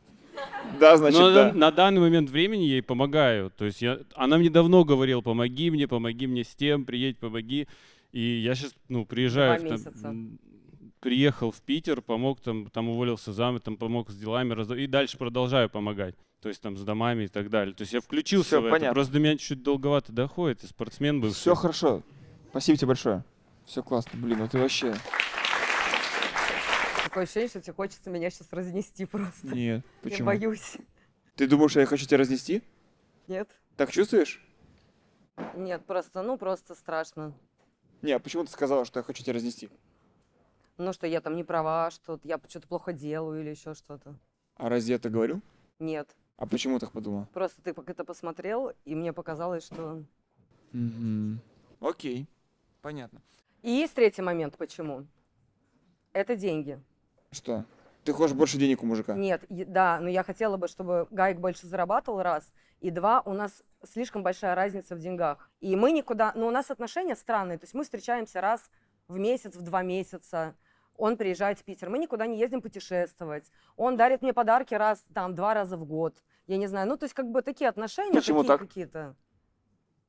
Да, 0.79 0.97
значит, 0.97 1.19
Но 1.19 1.33
да. 1.33 1.53
на, 1.53 1.71
данный 1.71 2.01
момент 2.01 2.31
времени 2.31 2.63
я 2.63 2.75
ей 2.75 2.83
помогаю. 2.83 3.51
То 3.51 3.65
есть 3.65 3.83
я, 3.83 4.01
она 4.15 4.39
мне 4.39 4.51
давно 4.51 4.85
говорила, 4.85 5.21
помоги 5.21 5.71
мне, 5.71 5.89
помоги 5.89 6.27
мне 6.27 6.45
с 6.45 6.55
тем, 6.55 6.85
приедь, 6.85 7.19
помоги. 7.19 7.67
И 8.13 8.21
я 8.21 8.55
сейчас, 8.55 8.75
ну, 8.89 9.05
приезжаю, 9.05 9.61
Два 9.61 9.77
в 9.77 10.03
там, 10.03 10.39
приехал 11.01 11.51
в 11.51 11.61
Питер, 11.63 12.01
помог 12.03 12.41
там, 12.41 12.69
там 12.71 12.89
уволился 12.89 13.33
зам, 13.33 13.61
там 13.61 13.77
помог 13.77 14.11
с 14.11 14.17
делами, 14.17 14.53
разда- 14.53 14.79
и 14.79 14.87
дальше 14.87 15.19
продолжаю 15.19 15.69
помогать. 15.69 16.15
То 16.41 16.49
есть 16.49 16.61
там 16.61 16.77
с 16.77 16.83
домами 16.83 17.25
и 17.25 17.29
так 17.29 17.51
далее. 17.51 17.75
То 17.75 17.83
есть 17.83 17.93
я 17.93 18.01
включился 18.01 18.49
Всё 18.49 18.61
в 18.61 18.67
это. 18.67 18.73
понятно. 18.73 18.95
Просто 18.95 19.13
до 19.15 19.19
меня 19.19 19.37
чуть 19.37 19.63
долговато 19.63 20.13
доходит. 20.13 20.63
И 20.65 20.67
спортсмен 20.69 21.21
был. 21.21 21.33
Все 21.33 21.55
хорошо. 21.55 22.03
Спасибо 22.51 22.79
тебе 22.79 22.89
большое. 22.89 23.25
Все 23.67 23.83
классно. 23.83 24.13
Блин, 24.15 24.39
ну 24.39 24.49
ты 24.49 24.59
вообще... 24.59 24.95
Такое 27.09 27.23
ощущение, 27.23 27.49
что 27.49 27.63
тебе 27.63 27.73
хочется 27.73 28.11
меня 28.11 28.29
сейчас 28.29 28.53
разнести 28.53 29.07
просто. 29.07 29.47
Нет. 29.47 29.83
Я 29.83 30.11
Почему? 30.11 30.27
боюсь. 30.27 30.77
Ты 31.37 31.47
думаешь, 31.47 31.75
я 31.75 31.87
хочу 31.87 32.05
тебя 32.05 32.19
разнести? 32.19 32.63
Нет? 33.29 33.49
Так 33.79 33.91
чувствуешь? 33.91 34.47
Нет, 35.55 35.87
просто, 35.87 36.21
ну, 36.21 36.37
просто 36.37 36.75
страшно. 36.75 37.33
Не, 38.03 38.13
а 38.13 38.19
почему 38.19 38.45
ты 38.45 38.51
сказала, 38.51 38.85
что 38.85 39.01
я 39.01 39.05
хочу 39.05 39.23
тебя 39.25 39.33
разнести? 39.33 39.71
Ну, 40.77 40.93
что 40.93 41.07
я 41.07 41.23
там 41.23 41.35
не 41.35 41.45
права, 41.45 41.91
что 41.91 42.21
я 42.25 42.39
что-то 42.47 42.69
плохо 42.69 42.93
делаю 42.93 43.41
или 43.41 43.49
еще 43.49 43.73
что-то. 43.73 44.15
А 44.57 44.69
разве 44.69 44.91
я 44.91 44.97
это 44.97 45.09
говорю? 45.09 45.41
Нет. 45.79 46.15
А 46.37 46.45
почему 46.45 46.79
так 46.79 46.93
подумал? 46.93 47.27
Просто 47.33 47.63
ты 47.63 47.73
как 47.73 47.89
это 47.89 48.05
посмотрел, 48.05 48.73
и 48.85 48.95
мне 48.95 49.15
показалось, 49.15 49.65
что... 49.65 50.05
Окей. 51.81 52.27
Понятно. 52.83 53.23
И 53.63 53.71
есть 53.71 53.95
третий 53.95 54.21
момент, 54.21 54.59
почему. 54.59 55.07
Это 56.13 56.37
деньги. 56.37 56.79
Что? 57.31 57.65
Ты 58.05 58.13
хочешь 58.13 58.35
больше 58.35 58.57
денег 58.57 58.83
у 58.83 58.87
мужика? 58.87 59.15
Нет, 59.15 59.45
да, 59.49 60.01
но 60.01 60.09
я 60.09 60.23
хотела 60.23 60.57
бы, 60.57 60.69
чтобы 60.69 61.07
Гайк 61.11 61.39
больше 61.39 61.67
зарабатывал, 61.67 62.23
раз. 62.23 62.51
И 62.81 62.91
два, 62.91 63.21
у 63.21 63.33
нас 63.33 63.63
слишком 63.85 64.23
большая 64.23 64.55
разница 64.55 64.95
в 64.95 64.99
деньгах. 64.99 65.51
И 65.61 65.77
мы 65.77 65.93
никуда... 65.93 66.33
Ну, 66.35 66.47
у 66.47 66.51
нас 66.51 66.71
отношения 66.71 67.17
странные. 67.17 67.59
То 67.59 67.65
есть 67.65 67.75
мы 67.75 67.83
встречаемся 67.83 68.41
раз 68.41 68.71
в 69.09 69.19
месяц, 69.19 69.57
в 69.57 69.63
два 69.63 69.83
месяца. 69.83 70.55
Он 70.97 71.17
приезжает 71.17 71.59
в 71.59 71.65
Питер. 71.65 71.91
Мы 71.91 71.99
никуда 71.99 72.27
не 72.27 72.39
ездим 72.39 72.63
путешествовать. 72.63 73.51
Он 73.77 73.97
дарит 73.97 74.23
мне 74.23 74.33
подарки 74.33 74.75
раз, 74.75 75.05
там, 75.13 75.35
два 75.35 75.55
раза 75.55 75.77
в 75.77 75.85
год. 75.85 76.17
Я 76.47 76.57
не 76.57 76.67
знаю. 76.67 76.89
Ну, 76.89 76.97
то 76.97 77.05
есть 77.05 77.15
как 77.15 77.31
бы 77.31 77.43
такие 77.43 77.69
отношения 77.69 78.15
Почему 78.15 78.43
такие 78.43 78.59
так? 78.59 78.69
какие-то. 78.69 79.17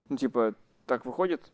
Ну, 0.07 0.15
типа, 0.15 0.55
так 0.85 1.05
выходит? 1.05 1.51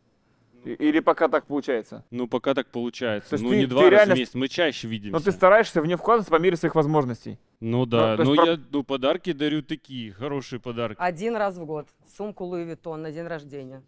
Или 0.65 0.99
пока 0.99 1.27
так 1.27 1.45
получается? 1.45 2.03
Ну, 2.11 2.27
пока 2.27 2.53
так 2.53 2.67
получается. 2.67 3.29
То 3.31 3.33
есть 3.35 3.43
ну, 3.43 3.51
ты- 3.51 3.55
не 3.57 3.63
ты 3.63 3.67
два 3.69 3.81
раза 3.83 3.91
реально 3.91 4.15
в 4.15 4.17
месяц, 4.17 4.33
мы 4.33 4.47
чаще 4.47 4.87
видимся. 4.87 5.13
Но 5.13 5.19
ты 5.19 5.31
стараешься 5.31 5.81
в 5.81 5.85
нее 5.85 5.97
вкладываться 5.97 6.31
по 6.31 6.39
мере 6.39 6.57
своих 6.57 6.75
возможностей. 6.75 7.39
Ну 7.59 7.85
да, 7.85 8.15
то 8.17 8.23
есть 8.23 8.29
ну, 8.29 8.35
про- 8.35 8.51
я 8.51 8.59
ну, 8.71 8.83
подарки 8.83 9.31
дарю 9.31 9.61
такие, 9.61 10.11
хорошие 10.11 10.59
подарки. 10.59 10.97
Один 10.99 11.35
раз 11.35 11.57
в 11.57 11.65
год. 11.65 11.87
Сумку 12.17 12.45
Луи 12.45 12.63
Виттон 12.63 13.01
на 13.01 13.11
день 13.11 13.27
рождения. 13.27 13.83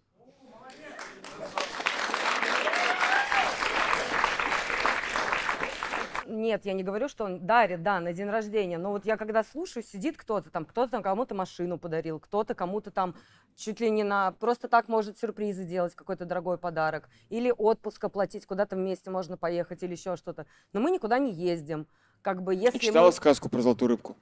Нет, 6.28 6.66
я 6.66 6.74
не 6.74 6.84
говорю, 6.84 7.08
что 7.08 7.26
он 7.26 7.46
дарит, 7.46 7.84
да, 7.84 8.00
на 8.00 8.14
день 8.14 8.30
рождения. 8.30 8.78
Но 8.78 8.92
вот 8.92 9.06
я 9.06 9.18
когда 9.18 9.44
слушаю, 9.44 9.84
сидит 9.84 10.18
кто-то 10.18 10.50
там, 10.50 10.66
кто-то 10.66 10.92
там 10.92 11.04
кому-то 11.04 11.34
машину 11.36 11.78
подарил, 11.78 12.20
кто-то 12.20 12.54
кому-то 12.54 12.92
там 12.92 13.16
чуть 13.56 13.80
ли 13.80 13.90
не 13.90 14.04
на... 14.04 14.34
Просто 14.34 14.68
так 14.68 14.88
может 14.88 15.18
сюрпризы 15.18 15.66
делать, 15.66 15.96
какой-то 15.96 16.26
дорогой 16.26 16.58
подарок. 16.58 17.10
Или 17.30 17.54
отпуск 17.58 18.04
оплатить, 18.04 18.46
куда-то 18.46 18.76
вместе 18.76 19.10
можно 19.10 19.38
поехать 19.38 19.82
или 19.84 19.94
еще 19.94 20.16
что-то. 20.18 20.46
Но 20.74 20.82
мы 20.82 20.92
никуда 20.92 21.18
не 21.18 21.32
ездим. 21.32 21.88
Как 22.22 22.44
бы 22.44 22.54
если 22.54 22.78
Читала 22.78 23.08
мы... 23.08 23.14
сказку 23.14 23.50
про 23.50 23.62
золотую 23.62 23.90
рыбку? 23.90 24.16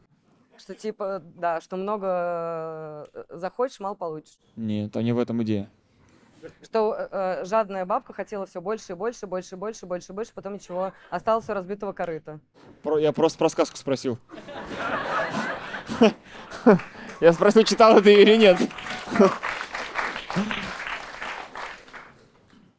Что 0.57 0.73
типа, 0.73 1.21
да, 1.35 1.59
что 1.59 1.75
много 1.75 3.09
э, 3.13 3.23
захочешь, 3.29 3.79
мало 3.79 3.95
получишь. 3.95 4.37
Нет, 4.55 4.95
а 4.95 5.01
не 5.01 5.11
в 5.11 5.19
этом 5.19 5.43
идея. 5.43 5.69
Что 6.63 6.95
э, 6.97 7.07
э, 7.11 7.45
жадная 7.45 7.85
бабка 7.85 8.13
хотела 8.13 8.45
все 8.45 8.61
больше 8.61 8.93
и 8.93 8.95
больше, 8.95 9.25
больше, 9.25 9.55
больше, 9.55 9.85
больше, 9.85 10.13
больше, 10.13 10.31
потом 10.33 10.53
ничего, 10.55 10.91
осталось 11.09 11.47
у 11.49 11.53
разбитого 11.53 11.93
корыта. 11.93 12.39
Про- 12.83 12.97
я 12.99 13.11
просто 13.11 13.37
про 13.39 13.49
сказку 13.49 13.77
спросил. 13.77 14.17
Я 17.21 17.31
спросил, 17.33 17.63
читала 17.63 18.01
ты 18.01 18.13
или 18.21 18.35
нет. 18.35 18.57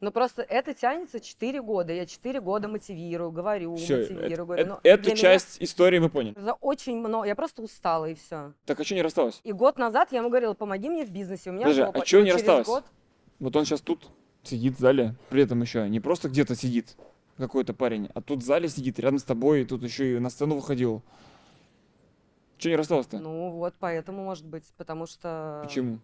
Но 0.00 0.10
просто 0.12 0.42
это 0.42 0.74
тянется 0.74 1.20
4 1.20 1.62
года. 1.62 1.92
Я 1.92 2.04
4 2.04 2.40
года 2.40 2.68
мотивирую, 2.68 3.30
говорю, 3.32 3.76
Все, 3.76 3.96
мотивирую, 4.00 4.46
говорю. 4.46 4.66
Но 4.66 4.80
эту 4.82 5.04
для 5.04 5.12
меня 5.12 5.20
часть 5.22 5.56
истории 5.62 5.98
мы 5.98 6.10
поняли. 6.10 6.36
это 6.38 6.52
очень 6.60 6.98
много. 6.98 7.26
Я 7.26 7.34
просто 7.34 7.62
устала 7.62 8.04
и 8.06 8.14
все. 8.14 8.52
Так 8.66 8.78
а 8.78 8.84
что 8.84 8.94
не 8.94 9.00
рассталась? 9.02 9.40
И 9.42 9.52
год 9.52 9.78
назад 9.78 10.12
я 10.12 10.18
ему 10.18 10.28
говорила, 10.28 10.52
помоги 10.52 10.90
мне 10.90 11.04
в 11.06 11.10
бизнесе. 11.10 11.48
У 11.50 11.54
меня 11.54 11.62
Подожди, 11.64 11.82
жопа. 11.82 11.98
а 12.00 12.18
И 12.18 12.22
не 12.22 12.32
рассталась? 12.32 12.66
год- 12.66 12.84
Вот 13.38 13.54
он 13.56 13.64
сейчас 13.64 13.80
тут 13.80 14.08
сидит 14.42 14.76
в 14.76 14.78
зале, 14.78 15.14
при 15.30 15.42
этом 15.42 15.60
еще 15.60 15.88
не 15.88 16.00
просто 16.00 16.28
где-то 16.28 16.54
сидит 16.54 16.96
какой-то 17.36 17.74
парень, 17.74 18.08
а 18.14 18.22
тут 18.22 18.42
в 18.42 18.46
зале 18.46 18.68
сидит 18.68 18.98
рядом 18.98 19.18
с 19.18 19.24
тобой, 19.24 19.62
и 19.62 19.64
тут 19.64 19.82
еще 19.82 20.16
и 20.16 20.18
на 20.18 20.30
сцену 20.30 20.54
выходил. 20.56 21.02
Че 22.58 22.70
не 22.70 22.76
рассталась-то? 22.76 23.18
Ну 23.18 23.50
вот, 23.50 23.74
поэтому, 23.78 24.24
может 24.24 24.46
быть, 24.46 24.64
потому 24.78 25.06
что... 25.06 25.60
Почему? 25.62 26.00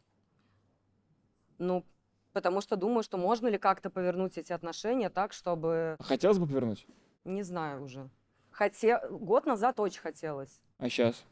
Ну, 1.58 1.86
потому 2.34 2.60
что 2.60 2.76
думаю, 2.76 3.02
что 3.02 3.16
можно 3.16 3.46
ли 3.48 3.56
как-то 3.56 3.88
повернуть 3.88 4.36
эти 4.36 4.52
отношения 4.52 5.08
так, 5.08 5.32
чтобы... 5.32 5.96
Хотелось 6.00 6.38
бы 6.38 6.46
повернуть? 6.46 6.86
Не 7.24 7.42
знаю 7.42 7.82
уже. 7.84 8.10
Хоте... 8.50 9.00
Год 9.08 9.46
назад 9.46 9.80
очень 9.80 10.00
хотелось. 10.00 10.60
А 10.76 10.90
сейчас? 10.90 11.24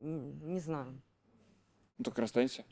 М, 0.00 0.52
Не 0.52 0.60
знаю. 0.60 1.00
Ну 1.96 2.04
так 2.04 2.18
расстанься. 2.18 2.64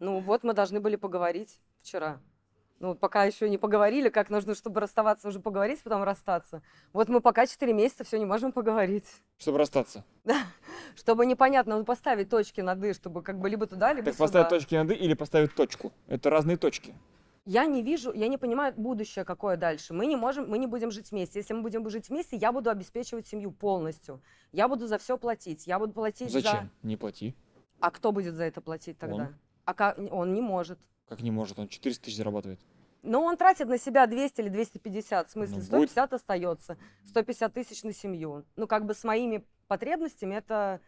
Ну 0.00 0.18
вот 0.20 0.42
мы 0.42 0.54
должны 0.54 0.80
были 0.80 0.96
поговорить 0.96 1.60
вчера. 1.78 2.18
Ну, 2.80 2.94
пока 2.94 3.24
еще 3.24 3.50
не 3.50 3.58
поговорили, 3.58 4.08
как 4.08 4.30
нужно, 4.30 4.54
чтобы 4.54 4.80
расставаться, 4.80 5.28
уже 5.28 5.38
поговорить, 5.38 5.82
потом 5.82 6.02
расстаться. 6.02 6.62
Вот 6.94 7.10
мы 7.10 7.20
пока 7.20 7.46
4 7.46 7.74
месяца 7.74 8.04
все 8.04 8.18
не 8.18 8.24
можем 8.24 8.52
поговорить. 8.52 9.04
Чтобы 9.36 9.58
расстаться. 9.58 10.02
Чтобы 10.96 11.26
непонятно, 11.26 11.76
ну, 11.76 11.84
поставить 11.84 12.30
точки 12.30 12.62
над 12.62 12.82
«и», 12.82 12.94
чтобы 12.94 13.22
как 13.22 13.38
бы 13.38 13.50
либо 13.50 13.66
туда, 13.66 13.92
либо 13.92 14.06
Так 14.06 14.14
сюда. 14.14 14.24
поставить 14.24 14.48
точки 14.48 14.74
над 14.76 14.90
«и» 14.92 14.94
или 14.94 15.12
поставить 15.12 15.54
точку. 15.54 15.92
Это 16.08 16.30
разные 16.30 16.56
точки. 16.56 16.94
Я 17.44 17.66
не 17.66 17.82
вижу, 17.82 18.14
я 18.14 18.28
не 18.28 18.38
понимаю 18.38 18.72
будущее 18.74 19.26
какое 19.26 19.58
дальше. 19.58 19.92
Мы 19.92 20.06
не 20.06 20.16
можем, 20.16 20.48
мы 20.48 20.56
не 20.56 20.66
будем 20.66 20.90
жить 20.90 21.10
вместе. 21.10 21.40
Если 21.40 21.52
мы 21.52 21.60
будем 21.60 21.86
жить 21.90 22.08
вместе, 22.08 22.36
я 22.36 22.50
буду 22.50 22.70
обеспечивать 22.70 23.26
семью 23.26 23.50
полностью. 23.50 24.22
Я 24.52 24.68
буду 24.68 24.86
за 24.86 24.96
все 24.96 25.18
платить. 25.18 25.66
Я 25.66 25.78
буду 25.78 25.92
платить 25.92 26.30
за... 26.30 26.40
Зачем? 26.40 26.70
Не 26.82 26.96
плати. 26.96 27.34
А 27.78 27.90
кто 27.90 28.12
будет 28.12 28.34
за 28.34 28.44
это 28.44 28.62
платить 28.62 28.98
тогда? 28.98 29.24
Он. 29.24 29.34
А 29.64 29.74
ка- 29.74 29.96
он 30.10 30.34
не 30.34 30.40
может. 30.40 30.78
Как 31.08 31.20
не 31.22 31.30
может, 31.30 31.58
он 31.58 31.68
400 31.68 32.04
тысяч 32.04 32.16
зарабатывает. 32.16 32.60
Но 33.02 33.22
он 33.22 33.36
тратит 33.36 33.66
на 33.68 33.78
себя 33.78 34.06
200 34.06 34.40
или 34.42 34.48
250, 34.48 35.28
в 35.28 35.30
смысле 35.30 35.56
Ну, 35.56 35.62
150 35.62 36.12
остается, 36.12 36.76
150 37.06 37.54
тысяч 37.54 37.82
на 37.82 37.92
семью. 37.92 38.44
Ну, 38.56 38.66
как 38.66 38.84
бы 38.84 38.94
с 38.94 39.04
моими 39.04 39.44
потребностями 39.68 40.34
это, 40.34 40.80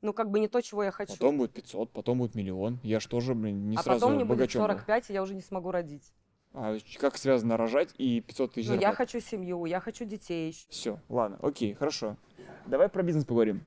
ну, 0.00 0.12
как 0.12 0.30
бы 0.30 0.40
не 0.40 0.48
то, 0.48 0.62
чего 0.62 0.82
я 0.84 0.90
хочу. 0.90 1.12
Потом 1.12 1.36
будет 1.38 1.52
500, 1.52 1.92
потом 1.92 2.18
будет 2.18 2.34
миллион. 2.34 2.78
Я 2.82 3.00
ж 3.00 3.06
тоже, 3.06 3.34
блин, 3.34 3.68
не 3.68 3.76
а 3.76 3.82
сразу 3.82 4.00
потом 4.00 4.14
мне 4.14 4.24
будет 4.24 4.38
богачом 4.38 4.62
был. 4.62 4.68
45, 4.68 5.10
и 5.10 5.12
я 5.12 5.22
уже 5.22 5.34
не 5.34 5.42
смогу 5.42 5.70
родить. 5.70 6.12
А 6.54 6.76
как 6.98 7.18
связано 7.18 7.56
рожать 7.58 7.94
и 7.98 8.20
500 8.22 8.54
тысяч 8.54 8.68
Ну, 8.68 8.80
я 8.80 8.92
хочу 8.92 9.20
семью, 9.20 9.66
я 9.66 9.80
хочу 9.80 10.06
детей. 10.06 10.56
Все, 10.70 10.98
ладно, 11.08 11.38
окей, 11.42 11.74
хорошо. 11.74 12.16
Давай 12.66 12.88
про 12.88 13.02
бизнес 13.02 13.24
поговорим. 13.26 13.64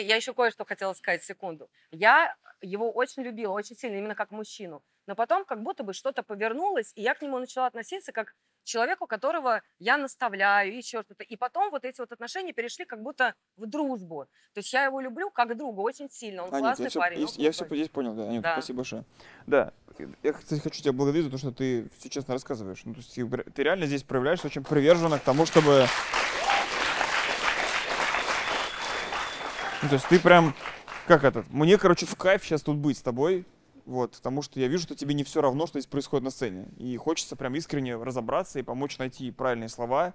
Я 0.00 0.16
еще 0.16 0.34
кое-что 0.34 0.64
хотела 0.64 0.92
сказать, 0.94 1.22
секунду. 1.22 1.68
Я 1.90 2.34
его 2.60 2.90
очень 2.90 3.22
любила, 3.22 3.52
очень 3.52 3.76
сильно, 3.76 3.96
именно 3.96 4.14
как 4.14 4.30
мужчину. 4.30 4.82
Но 5.06 5.14
потом 5.14 5.44
как 5.44 5.62
будто 5.62 5.84
бы 5.84 5.92
что-то 5.92 6.22
повернулось, 6.22 6.92
и 6.94 7.02
я 7.02 7.14
к 7.14 7.22
нему 7.22 7.38
начала 7.38 7.66
относиться 7.66 8.12
как 8.12 8.28
к 8.28 8.34
человеку, 8.64 9.06
которого 9.06 9.62
я 9.78 9.98
наставляю, 9.98 10.74
еще 10.74 11.02
что-то. 11.02 11.24
И 11.24 11.36
потом 11.36 11.70
вот 11.70 11.84
эти 11.84 12.00
вот 12.00 12.10
отношения 12.12 12.54
перешли 12.54 12.86
как 12.86 13.02
будто 13.02 13.34
в 13.56 13.66
дружбу. 13.66 14.26
То 14.54 14.58
есть 14.60 14.72
я 14.72 14.84
его 14.84 15.00
люблю 15.00 15.30
как 15.30 15.56
друга 15.56 15.80
очень 15.80 16.10
сильно. 16.10 16.44
Он 16.44 16.48
Анют, 16.48 16.60
классный 16.60 16.84
я 16.84 16.90
все, 16.90 17.00
парень. 17.00 17.18
он 17.22 17.28
я 17.36 17.52
все 17.52 17.66
здесь 17.66 17.88
понял, 17.90 18.14
да, 18.14 18.24
Анют, 18.24 18.42
Да. 18.42 18.52
спасибо 18.52 18.78
большое. 18.78 19.04
Да, 19.46 19.72
я, 20.22 20.32
кстати, 20.32 20.60
хочу 20.60 20.80
тебя 20.80 20.92
благодарить 20.92 21.24
за 21.26 21.30
то, 21.30 21.38
что 21.38 21.52
ты 21.52 21.90
все 21.98 22.08
честно 22.08 22.32
рассказываешь. 22.32 22.80
Ну, 22.84 22.94
то 22.94 23.00
есть 23.00 23.14
ты 23.14 23.26
ты 23.52 23.62
реально 23.62 23.84
здесь 23.86 24.02
проявляешься 24.02 24.46
очень 24.46 24.64
приверженно 24.64 25.18
к 25.18 25.22
тому, 25.22 25.44
чтобы... 25.44 25.86
Ну, 29.84 29.90
то 29.90 29.96
есть 29.96 30.08
ты 30.08 30.18
прям, 30.18 30.54
как 31.06 31.24
этот, 31.24 31.50
мне, 31.50 31.76
короче, 31.76 32.06
в 32.06 32.16
кайф 32.16 32.42
сейчас 32.42 32.62
тут 32.62 32.78
быть 32.78 32.96
с 32.96 33.02
тобой, 33.02 33.44
вот, 33.84 34.12
потому 34.12 34.40
что 34.40 34.58
я 34.58 34.66
вижу, 34.66 34.84
что 34.84 34.94
тебе 34.94 35.12
не 35.12 35.24
все 35.24 35.42
равно, 35.42 35.66
что 35.66 35.78
здесь 35.78 35.90
происходит 35.90 36.24
на 36.24 36.30
сцене. 36.30 36.68
И 36.78 36.96
хочется 36.96 37.36
прям 37.36 37.54
искренне 37.54 37.94
разобраться 37.94 38.58
и 38.58 38.62
помочь 38.62 38.96
найти 38.96 39.30
правильные 39.30 39.68
слова, 39.68 40.14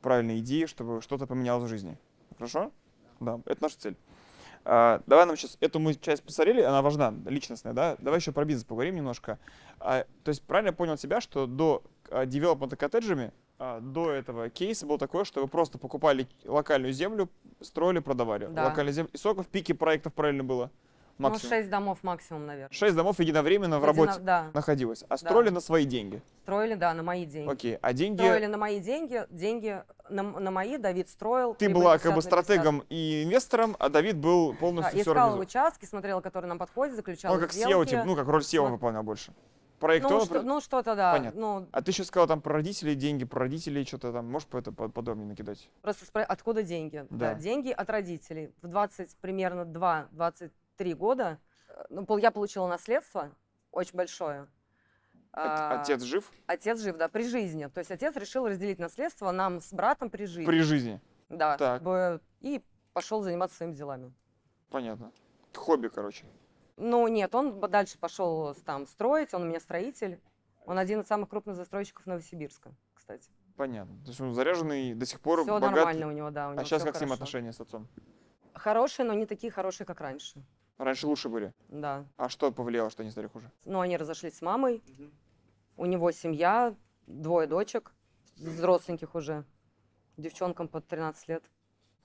правильные 0.00 0.40
идеи, 0.40 0.66
чтобы 0.66 1.00
что-то 1.00 1.28
поменялось 1.28 1.62
в 1.62 1.68
жизни. 1.68 1.96
Хорошо? 2.36 2.72
Да, 3.20 3.38
это 3.46 3.62
наша 3.62 3.78
цель. 3.78 3.96
А, 4.64 5.00
давай 5.06 5.26
нам 5.26 5.36
сейчас 5.36 5.58
эту 5.60 5.78
мы 5.78 5.94
часть 5.94 6.24
посмотрели, 6.24 6.62
она 6.62 6.82
важна, 6.82 7.14
личностная, 7.26 7.72
да? 7.72 7.94
Давай 8.00 8.18
еще 8.18 8.32
про 8.32 8.44
бизнес 8.44 8.64
поговорим 8.64 8.96
немножко. 8.96 9.38
А, 9.78 10.06
то 10.24 10.30
есть 10.30 10.42
правильно 10.42 10.70
я 10.70 10.72
понял 10.72 10.96
тебя, 10.96 11.20
что 11.20 11.46
до 11.46 11.84
а, 12.10 12.26
девелопмента 12.26 12.74
коттеджами, 12.74 13.32
до 13.58 14.10
этого 14.10 14.48
кейса 14.50 14.86
был 14.86 14.98
такой, 14.98 15.24
что 15.24 15.40
вы 15.40 15.48
просто 15.48 15.78
покупали 15.78 16.26
локальную 16.44 16.92
землю, 16.92 17.28
строили, 17.60 18.00
продавали. 18.00 18.46
Да. 18.46 18.64
Локальную 18.66 18.92
землю. 18.94 19.10
И 19.12 19.16
сколько 19.16 19.42
в 19.42 19.48
пике 19.48 19.74
проектов 19.74 20.12
правильно 20.14 20.44
было? 20.44 20.70
Ну, 21.16 21.28
Максимум. 21.28 21.50
6 21.50 21.70
домов 21.70 21.98
максимум, 22.02 22.46
наверное. 22.46 22.74
Шесть 22.74 22.96
домов 22.96 23.20
единовременно 23.20 23.78
в 23.78 23.84
Едино- 23.84 23.86
работе 23.86 24.18
Да. 24.20 24.50
находилось. 24.52 25.04
А 25.08 25.16
строили 25.16 25.50
на 25.50 25.60
свои 25.60 25.84
деньги. 25.84 26.20
Строили, 26.40 26.74
да, 26.74 26.92
на 26.92 27.04
мои 27.04 27.24
деньги. 27.24 27.48
Окей. 27.52 27.78
А 27.80 27.92
деньги... 27.92 28.20
Строили 28.20 28.46
на 28.46 28.58
мои 28.58 28.80
деньги, 28.80 29.24
деньги 29.30 29.80
на, 30.08 30.24
на 30.24 30.50
мои 30.50 30.76
Давид 30.76 31.08
строил. 31.08 31.54
Ты 31.54 31.68
была 31.68 31.92
50 31.98 32.02
как 32.02 32.12
бы 32.12 32.16
на 32.16 32.22
50. 32.22 32.44
стратегом 32.44 32.84
и 32.88 33.22
инвестором, 33.22 33.76
а 33.78 33.90
Давид 33.90 34.16
был 34.16 34.52
Да, 34.54 34.58
полностью 34.58 35.00
все 35.02 35.10
искала 35.12 35.36
участки, 35.40 35.84
смотрела, 35.84 36.20
которые 36.20 36.48
нам 36.48 36.58
подходят, 36.58 36.96
заключала 36.96 37.36
Ну, 37.36 37.40
как 37.42 37.52
сделки. 37.52 37.72
SEO, 37.72 37.90
типа, 37.90 38.04
ну, 38.04 38.16
как 38.16 38.26
роль 38.26 38.42
SEO 38.42 38.68
выполнял 38.68 39.04
больше. 39.04 39.32
Ну, 39.74 39.86
Проектовал, 39.86 40.24
что, 40.24 40.42
ну, 40.42 40.60
что-то, 40.60 40.94
да. 40.94 41.12
Понятно. 41.12 41.40
Ну, 41.40 41.68
А 41.72 41.82
ты 41.82 41.90
еще 41.90 42.04
сказал 42.04 42.26
там 42.26 42.40
про 42.40 42.54
родителей, 42.54 42.94
деньги 42.94 43.24
про 43.24 43.40
родителей, 43.40 43.84
что-то 43.84 44.12
там, 44.12 44.30
можешь 44.30 44.48
по 44.48 44.56
это 44.56 44.72
по- 44.72 44.88
подробнее 44.88 45.26
накидать? 45.28 45.68
просто 45.82 46.06
спро- 46.06 46.22
откуда 46.22 46.62
деньги? 46.62 47.06
Да. 47.10 47.34
деньги 47.34 47.70
от 47.70 47.90
родителей. 47.90 48.52
В 48.62 48.68
20, 48.68 49.16
примерно 49.16 49.64
2-23 49.64 50.94
года 50.94 51.38
э, 51.68 51.84
ну, 51.90 52.06
пол- 52.06 52.18
я 52.18 52.30
получила 52.30 52.66
наследство 52.66 53.30
очень 53.72 53.96
большое. 53.96 54.46
От- 55.32 55.60
А, 55.60 55.80
Отец 55.80 56.02
жив 56.02 56.30
Отец 56.46 56.80
жив, 56.80 56.96
да, 56.96 57.08
при 57.08 57.24
жизни. 57.28 57.66
То 57.66 57.80
есть 57.80 57.90
отец 57.90 58.14
решил 58.16 58.46
разделить 58.46 58.78
наследство 58.78 59.32
нам 59.32 59.60
с 59.60 59.72
братом 59.72 60.08
при 60.08 60.24
жизни. 60.26 60.46
при 60.46 60.60
жизни. 60.60 61.00
Да. 61.28 61.58
Так. 61.58 61.82
И 62.40 62.62
пошел 62.92 63.22
заниматься 63.22 63.56
своими 63.56 63.74
делами. 63.74 64.12
Понятно. 64.70 65.10
Хобби, 65.52 65.88
короче. 65.88 66.24
Ну, 66.76 67.06
нет, 67.08 67.34
он 67.34 67.60
дальше 67.60 67.98
пошел 67.98 68.54
там 68.64 68.86
строить, 68.86 69.32
он 69.34 69.42
у 69.42 69.46
меня 69.46 69.60
строитель. 69.60 70.20
Он 70.66 70.78
один 70.78 71.00
из 71.00 71.06
самых 71.06 71.28
крупных 71.28 71.56
застройщиков 71.56 72.06
Новосибирска, 72.06 72.72
кстати. 72.94 73.30
Понятно. 73.56 73.94
То 74.02 74.08
есть 74.08 74.20
он 74.20 74.32
заряженный 74.32 74.94
до 74.94 75.06
сих 75.06 75.20
пор 75.20 75.42
Все 75.42 75.52
богат. 75.52 75.70
нормально 75.72 76.08
у 76.08 76.10
него, 76.10 76.30
да. 76.30 76.48
У 76.48 76.50
А 76.52 76.54
него 76.54 76.64
сейчас 76.64 76.80
всё 76.82 76.86
как 76.88 76.96
с 76.96 77.00
ним 77.00 77.08
хорошо. 77.10 77.22
отношения 77.22 77.52
с 77.52 77.60
отцом? 77.60 77.86
Хорошие, 78.54 79.06
но 79.06 79.12
не 79.14 79.26
такие 79.26 79.52
хорошие, 79.52 79.86
как 79.86 80.00
раньше. 80.00 80.42
Раньше 80.78 81.06
лучше 81.06 81.28
были. 81.28 81.52
Да. 81.68 82.06
А 82.16 82.28
что 82.28 82.50
повлияло, 82.50 82.90
что 82.90 83.02
они 83.02 83.10
стали 83.12 83.28
хуже? 83.28 83.50
Но 83.64 83.80
они 83.80 83.96
разошлись 83.96 84.36
с 84.38 84.42
мамой. 84.42 84.82
У 85.76 85.84
него 85.86 86.10
семья, 86.10 86.74
двое 87.06 87.46
дочек, 87.46 87.92
взросленьких 88.36 89.14
уже. 89.14 89.44
Девчонкам 90.16 90.66
под 90.66 90.86
13 90.88 91.28
лет. 91.28 91.44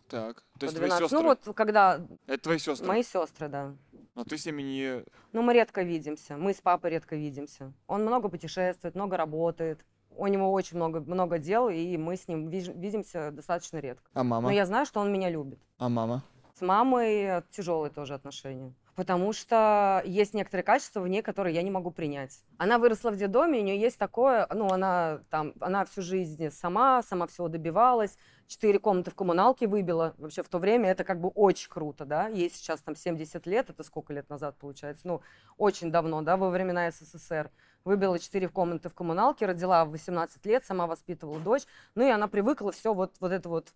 Так. 0.10 0.44
То 0.60 0.66
есть 0.66 0.76
твои 0.76 0.90
12. 0.90 1.04
сестры? 1.10 1.20
Ну 1.20 1.26
вот, 1.26 1.56
когда 1.56 2.02
Это 2.28 2.44
твои 2.44 2.58
сестры. 2.60 2.88
мои 2.88 3.04
сестры, 3.04 3.48
да. 3.48 3.76
Но 4.20 4.26
ты 4.26 4.38
с 4.38 4.46
ними 4.46 4.62
не... 4.62 5.06
Ну, 5.32 5.42
мы 5.44 5.54
редко 5.54 5.82
видимся. 5.82 6.36
Мы 6.36 6.54
с 6.54 6.60
папой 6.60 6.90
редко 6.92 7.16
видимся. 7.16 7.72
Он 7.88 8.02
много 8.02 8.28
путешествует, 8.28 8.94
много 8.94 9.16
работает. 9.16 9.86
У 10.10 10.28
него 10.28 10.52
очень 10.52 10.76
много, 10.76 11.00
много 11.00 11.38
дел, 11.38 11.70
и 11.70 11.96
мы 11.96 12.18
с 12.18 12.28
ним 12.28 12.50
виж- 12.50 12.74
видимся 12.78 13.32
достаточно 13.32 13.78
редко. 13.78 14.04
А 14.14 14.26
мама? 14.26 14.50
Но 14.50 14.54
я 14.54 14.66
знаю, 14.66 14.86
что 14.86 15.00
он 15.00 15.10
меня 15.14 15.30
любит. 15.30 15.58
А 15.78 15.88
мама? 15.88 16.22
С 16.54 16.60
мамой 16.60 17.42
тяжелые 17.52 17.92
тоже 17.92 18.14
отношения. 18.14 18.74
Потому 19.00 19.32
что 19.32 20.04
есть 20.04 20.34
некоторые 20.34 20.66
качества 20.66 21.00
в 21.00 21.08
ней, 21.08 21.22
которые 21.22 21.56
я 21.56 21.62
не 21.62 21.72
могу 21.72 21.90
принять. 21.90 22.44
Она 22.58 22.78
выросла 22.78 23.12
в 23.12 23.16
детдоме, 23.16 23.62
у 23.62 23.64
нее 23.64 23.80
есть 23.80 23.98
такое, 23.98 24.46
ну, 24.54 24.68
она 24.68 25.22
там, 25.30 25.54
она 25.62 25.86
всю 25.86 26.02
жизнь 26.02 26.52
сама, 26.52 27.02
сама 27.02 27.26
всего 27.28 27.48
добивалась, 27.48 28.18
четыре 28.48 28.78
комнаты 28.78 29.12
в 29.12 29.16
коммуналке 29.16 29.68
выбила. 29.68 30.16
Вообще 30.18 30.44
в 30.44 30.50
то 30.50 30.58
время 30.58 30.92
это 30.92 31.06
как 31.06 31.22
бы 31.22 31.30
очень 31.30 31.70
круто, 31.70 32.04
да. 32.04 32.28
Ей 32.28 32.50
сейчас 32.50 32.82
там 32.82 32.94
70 32.94 33.48
лет, 33.48 33.70
это 33.70 33.84
сколько 33.84 34.12
лет 34.12 34.30
назад 34.30 34.58
получается? 34.58 35.08
Ну, 35.08 35.22
очень 35.58 35.94
давно, 35.94 36.22
да, 36.22 36.36
во 36.36 36.50
времена 36.50 36.92
СССР. 36.92 37.52
Выбила 37.86 38.20
четыре 38.20 38.50
комнаты 38.50 38.90
в 38.90 38.94
коммуналке, 38.94 39.46
родила 39.46 39.86
в 39.86 39.92
18 39.92 40.46
лет, 40.46 40.66
сама 40.66 40.88
воспитывала 40.88 41.40
дочь. 41.40 41.64
Ну, 41.96 42.06
и 42.06 42.10
она 42.10 42.28
привыкла 42.28 42.74
все 42.74 42.94
вот, 42.94 43.16
вот 43.22 43.32
это 43.32 43.48
вот, 43.48 43.70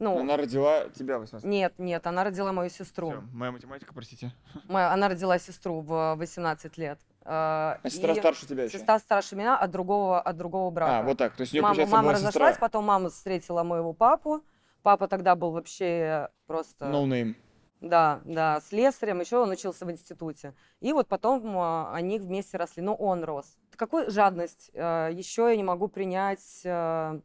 ну, 0.00 0.18
Она 0.18 0.36
родила 0.36 0.88
тебя 0.88 1.18
18 1.18 1.46
нет, 1.46 1.74
нет, 1.78 2.06
она 2.06 2.24
родила 2.24 2.52
мою 2.52 2.70
сестру. 2.70 3.10
Всё, 3.10 3.20
моя 3.32 3.52
математика, 3.52 3.94
простите. 3.94 4.32
Моя- 4.66 4.92
она 4.92 5.08
родила 5.08 5.38
сестру 5.38 5.80
в 5.80 6.16
18 6.16 6.78
лет. 6.78 6.98
А 7.22 7.78
А 7.82 7.90
сестра 7.90 8.14
старше 8.14 8.46
тебя 8.46 8.64
еще? 8.64 8.78
Сестра 8.78 8.98
старше 8.98 9.36
меня 9.36 9.56
от 9.56 9.70
другого, 9.70 10.20
от 10.20 10.36
другого 10.36 10.70
брата. 10.70 10.98
А, 11.00 11.02
вот 11.02 11.18
так. 11.18 11.36
То 11.36 11.42
есть 11.42 11.52
у 11.52 11.56
нее, 11.56 11.62
мама, 11.62 11.74
получается, 11.74 11.96
мама 11.96 12.08
была 12.08 12.12
разошлась, 12.14 12.52
сестра. 12.54 12.66
потом 12.66 12.84
мама 12.86 13.10
встретила 13.10 13.62
моего 13.62 13.92
папу. 13.92 14.42
Папа 14.82 15.06
тогда 15.06 15.36
был 15.36 15.50
вообще 15.50 16.30
просто... 16.46 16.86
No 16.86 17.04
name. 17.06 17.34
Да, 17.82 18.20
да, 18.24 18.60
слесарем, 18.60 19.20
еще 19.20 19.38
он 19.38 19.50
учился 19.50 19.86
в 19.86 19.90
институте. 19.90 20.54
И 20.80 20.92
вот 20.92 21.08
потом 21.08 21.56
а, 21.58 21.92
они 21.94 22.18
вместе 22.18 22.56
росли, 22.56 22.82
но 22.82 22.94
он 22.94 23.22
рос. 23.24 23.58
Какую 23.76 24.10
жадность 24.10 24.70
еще 24.74 25.48
я 25.48 25.56
не 25.56 25.62
могу 25.62 25.88
принять, 25.88 26.62
а, 26.64 27.20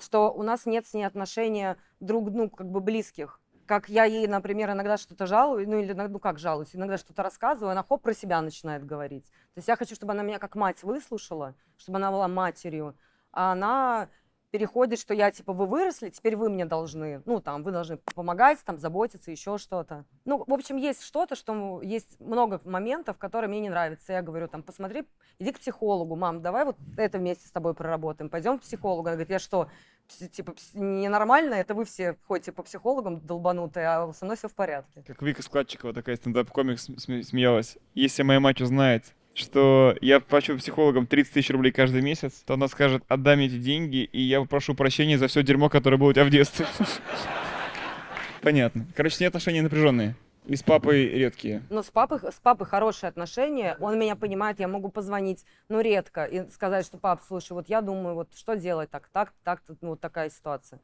что 0.00 0.32
у 0.32 0.42
нас 0.42 0.66
нет 0.66 0.86
с 0.86 0.94
ней 0.94 1.04
отношения 1.04 1.76
друг, 2.00 2.30
ну, 2.30 2.48
как 2.50 2.70
бы 2.70 2.80
близких. 2.80 3.40
Как 3.66 3.88
я 3.88 4.04
ей, 4.04 4.26
например, 4.26 4.70
иногда 4.70 4.96
что-то 4.96 5.26
жалую, 5.26 5.68
ну 5.68 5.78
или, 5.78 5.92
ну 5.92 6.18
как 6.18 6.38
жалуюсь, 6.38 6.74
иногда 6.74 6.98
что-то 6.98 7.22
рассказываю, 7.22 7.72
она 7.72 7.82
хоп, 7.82 8.02
про 8.02 8.12
себя 8.12 8.40
начинает 8.40 8.84
говорить. 8.84 9.24
То 9.54 9.58
есть 9.58 9.68
я 9.68 9.76
хочу, 9.76 9.94
чтобы 9.94 10.12
она 10.12 10.22
меня 10.22 10.38
как 10.38 10.56
мать 10.56 10.82
выслушала, 10.82 11.54
чтобы 11.76 11.98
она 11.98 12.10
была 12.10 12.28
матерью, 12.28 12.96
а 13.32 13.52
она 13.52 14.08
переходит, 14.52 15.00
что 15.00 15.14
я, 15.14 15.30
типа, 15.30 15.54
вы 15.54 15.66
выросли, 15.66 16.10
теперь 16.10 16.36
вы 16.36 16.50
мне 16.50 16.66
должны, 16.66 17.22
ну, 17.24 17.40
там, 17.40 17.62
вы 17.62 17.72
должны 17.72 17.96
помогать, 18.14 18.58
там, 18.64 18.78
заботиться, 18.78 19.30
еще 19.30 19.56
что-то. 19.56 20.04
Ну, 20.26 20.44
в 20.46 20.52
общем, 20.52 20.76
есть 20.76 21.02
что-то, 21.02 21.34
что 21.34 21.80
есть 21.82 22.20
много 22.20 22.60
моментов, 22.64 23.16
которые 23.16 23.48
мне 23.48 23.60
не 23.60 23.70
нравятся. 23.70 24.12
Я 24.12 24.20
говорю, 24.22 24.48
там, 24.48 24.62
посмотри, 24.62 25.04
иди 25.38 25.52
к 25.52 25.58
психологу, 25.58 26.16
мам, 26.16 26.42
давай 26.42 26.66
вот 26.66 26.76
это 26.98 27.18
вместе 27.18 27.48
с 27.48 27.50
тобой 27.50 27.72
проработаем, 27.74 28.28
пойдем 28.28 28.58
к 28.58 28.62
психологу. 28.62 29.08
Она 29.08 29.12
говорит, 29.16 29.30
я 29.30 29.38
что, 29.38 29.68
типа, 30.06 30.54
ненормально, 30.74 31.54
это 31.54 31.74
вы 31.74 31.86
все 31.86 32.18
ходите 32.28 32.52
по 32.52 32.62
психологам 32.62 33.20
долбанутые, 33.20 33.86
а 33.88 34.12
со 34.12 34.26
мной 34.26 34.36
все 34.36 34.48
в 34.48 34.54
порядке. 34.54 35.02
Как 35.06 35.22
Вика 35.22 35.42
Складчикова, 35.42 35.94
такая 35.94 36.16
стендап-комик, 36.16 36.78
см- 36.78 37.00
сме- 37.02 37.22
смеялась. 37.22 37.78
Если 37.94 38.22
моя 38.22 38.38
мать 38.38 38.60
узнает, 38.60 39.14
что 39.34 39.96
я 40.00 40.20
плачу 40.20 40.58
психологам 40.58 41.06
30 41.06 41.32
тысяч 41.32 41.50
рублей 41.50 41.72
каждый 41.72 42.02
месяц, 42.02 42.42
то 42.46 42.54
она 42.54 42.68
скажет, 42.68 43.02
отдай 43.08 43.36
мне 43.36 43.46
эти 43.46 43.58
деньги, 43.58 44.04
и 44.04 44.20
я 44.20 44.40
попрошу 44.40 44.74
прощения 44.74 45.18
за 45.18 45.28
все 45.28 45.42
дерьмо, 45.42 45.68
которое 45.68 45.96
было 45.96 46.10
у 46.10 46.12
тебя 46.12 46.24
в 46.24 46.30
детстве. 46.30 46.66
Понятно. 48.42 48.86
Короче, 48.94 49.16
с 49.16 49.20
ней 49.20 49.26
отношения 49.26 49.62
напряженные. 49.62 50.16
И 50.46 50.56
с 50.56 50.62
папой 50.64 51.06
редкие. 51.06 51.62
Но 51.70 51.84
с 51.84 51.90
папой, 51.90 52.18
с 52.18 52.40
папой 52.40 52.66
хорошие 52.66 53.08
отношения, 53.08 53.76
он 53.78 53.96
меня 53.96 54.16
понимает, 54.16 54.58
я 54.58 54.66
могу 54.66 54.88
позвонить, 54.88 55.44
ну, 55.68 55.80
редко, 55.80 56.24
и 56.24 56.48
сказать, 56.50 56.84
что, 56.84 56.98
пап, 56.98 57.22
слушай, 57.26 57.52
вот 57.52 57.68
я 57.68 57.80
думаю, 57.80 58.16
вот 58.16 58.34
что 58.34 58.56
делать 58.56 58.90
так, 58.90 59.08
так, 59.12 59.32
так, 59.44 59.62
ну, 59.80 59.90
вот 59.90 60.00
такая 60.00 60.30
ситуация. 60.30 60.80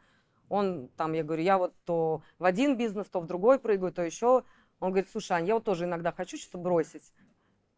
Он 0.48 0.88
там, 0.96 1.12
я 1.12 1.24
говорю, 1.24 1.42
я 1.42 1.58
вот 1.58 1.74
то 1.84 2.22
в 2.38 2.44
один 2.44 2.76
бизнес, 2.76 3.08
то 3.08 3.20
в 3.20 3.26
другой 3.26 3.58
прыгаю, 3.58 3.92
то 3.92 4.02
еще. 4.02 4.44
Он 4.78 4.90
говорит, 4.92 5.10
слушай, 5.10 5.32
Ань, 5.32 5.46
я 5.46 5.54
вот 5.54 5.64
тоже 5.64 5.84
иногда 5.84 6.12
хочу 6.12 6.36
что-то 6.36 6.58
бросить. 6.58 7.12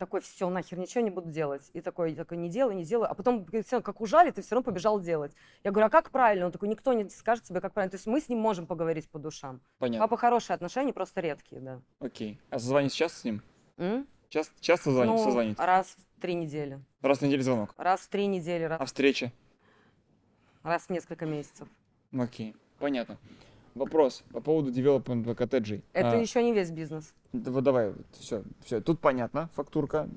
Такой, 0.01 0.23
все, 0.23 0.49
нахер, 0.49 0.79
ничего 0.79 1.05
не 1.05 1.11
буду 1.11 1.29
делать. 1.29 1.71
И 1.75 1.83
такой, 1.83 2.15
такой, 2.15 2.39
не 2.39 2.49
делай, 2.49 2.75
не 2.75 2.85
делай. 2.85 3.07
А 3.07 3.13
потом, 3.13 3.45
как 3.45 4.01
ужали, 4.01 4.31
ты 4.31 4.41
все 4.41 4.55
равно 4.55 4.65
побежал 4.65 4.99
делать. 4.99 5.35
Я 5.63 5.73
говорю, 5.73 5.89
а 5.89 5.91
как 5.91 6.09
правильно? 6.11 6.47
Он 6.47 6.53
такой, 6.53 6.71
никто 6.71 6.95
не 6.95 7.07
скажет 7.11 7.45
тебе, 7.45 7.61
как 7.61 7.75
правильно. 7.75 7.91
То 7.91 7.97
есть 7.97 8.07
мы 8.07 8.19
с 8.19 8.31
ним 8.31 8.39
можем 8.39 8.67
поговорить 8.67 9.11
по 9.11 9.19
душам. 9.19 9.61
Понятно. 9.79 10.07
Папа 10.09 10.17
хорошие 10.17 10.55
отношения, 10.55 10.95
просто 10.95 11.21
редкие, 11.21 11.61
да. 11.61 11.83
Окей. 11.99 12.41
А 12.49 12.59
созвонить 12.59 12.95
часто 12.95 13.19
с 13.19 13.25
ним? 13.25 13.43
М? 13.77 14.07
Часто, 14.31 14.55
часто 14.63 14.91
звонить, 14.91 15.17
Ну, 15.19 15.23
созвонить? 15.23 15.59
раз 15.59 15.95
в 16.17 16.21
три 16.23 16.33
недели. 16.33 16.81
Раз 17.03 17.19
в 17.19 17.23
неделю 17.23 17.43
звонок. 17.43 17.75
Раз 17.77 18.01
в 18.01 18.09
три 18.09 18.27
недели, 18.27 18.65
раз, 18.65 18.81
А 18.81 18.87
встреча? 18.87 19.31
раз 20.63 20.85
в 20.85 20.91
несколько 20.91 21.27
месяцев. 21.27 21.69
Окей. 22.19 22.57
Понятно. 22.79 23.19
Вопрос 23.75 24.25
по 24.33 24.41
поводу 24.41 24.71
девелопмента 24.71 25.35
коттеджей. 25.35 25.83
Это 25.93 26.13
А, 26.13 26.17
еще 26.17 26.43
не 26.43 26.53
весь 26.53 26.71
бизнес. 26.71 27.15
Да 27.33 27.51
вот 27.51 27.63
давай, 27.65 27.93
все, 28.19 28.43
все, 28.65 28.81
тут 28.81 29.01
понятно, 29.01 29.49
фактурка. 29.55 30.09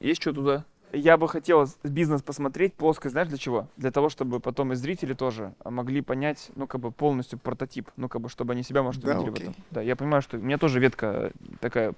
Есть 0.00 0.22
что 0.22 0.32
туда? 0.32 0.64
Я 0.92 1.16
бы 1.16 1.28
хотел 1.28 1.66
бизнес 1.82 2.22
посмотреть 2.22 2.74
плоскость, 2.74 3.12
знаешь, 3.12 3.28
для 3.28 3.38
чего? 3.38 3.68
Для 3.76 3.90
того, 3.90 4.08
чтобы 4.08 4.38
потом 4.38 4.72
и 4.72 4.76
зрители 4.76 5.14
тоже 5.14 5.52
могли 5.64 6.00
понять, 6.00 6.50
ну, 6.54 6.68
как 6.68 6.80
бы 6.80 6.92
полностью 6.92 7.40
прототип, 7.40 7.90
ну, 7.96 8.08
как 8.08 8.20
бы, 8.22 8.28
чтобы 8.28 8.52
они 8.52 8.62
себя, 8.62 8.82
может, 8.84 9.02
Да, 9.02 9.12
увидели 9.14 9.30
в 9.30 9.34
окей. 9.34 9.48
этом. 9.48 9.64
Да, 9.72 9.82
я 9.82 9.96
понимаю, 9.96 10.22
что 10.22 10.38
у 10.38 10.40
меня 10.40 10.58
тоже 10.58 10.78
ветка 10.78 11.32
такая 11.60 11.92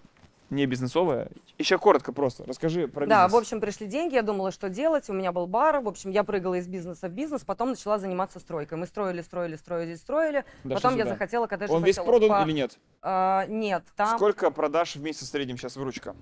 не 0.51 0.67
бизнесовая. 0.67 1.29
Еще 1.59 1.79
коротко 1.79 2.13
просто, 2.13 2.45
расскажи 2.47 2.89
про 2.89 3.07
Да, 3.07 3.25
бизнес. 3.25 3.33
в 3.33 3.37
общем, 3.37 3.61
пришли 3.61 3.87
деньги, 3.87 4.15
я 4.15 4.23
думала, 4.23 4.51
что 4.51 4.69
делать. 4.69 5.09
У 5.11 5.13
меня 5.13 5.33
был 5.33 5.47
бар, 5.47 5.81
в 5.81 5.89
общем, 5.89 6.11
я 6.11 6.25
прыгала 6.25 6.55
из 6.55 6.67
бизнеса 6.69 7.09
в 7.09 7.13
бизнес, 7.13 7.45
потом 7.45 7.71
начала 7.71 7.99
заниматься 7.99 8.39
стройкой. 8.41 8.79
Мы 8.79 8.87
строили, 8.87 9.23
строили, 9.23 9.57
строили, 9.57 9.95
строили. 9.97 10.45
Дошли 10.65 10.75
потом 10.75 10.97
я 10.97 11.03
сюда. 11.05 11.15
захотела 11.15 11.47
коттеджный 11.47 11.77
Он 11.77 11.85
весь 11.85 11.97
продан 11.97 12.29
по- 12.31 12.43
или 12.45 12.53
нет? 12.53 12.79
А, 13.03 13.47
нет, 13.47 13.85
там 13.97 14.17
Сколько 14.17 14.51
продаж 14.51 14.97
в 14.97 15.03
месяц 15.03 15.29
в 15.29 15.31
среднем 15.31 15.57
сейчас 15.59 15.77
выручка? 15.77 16.15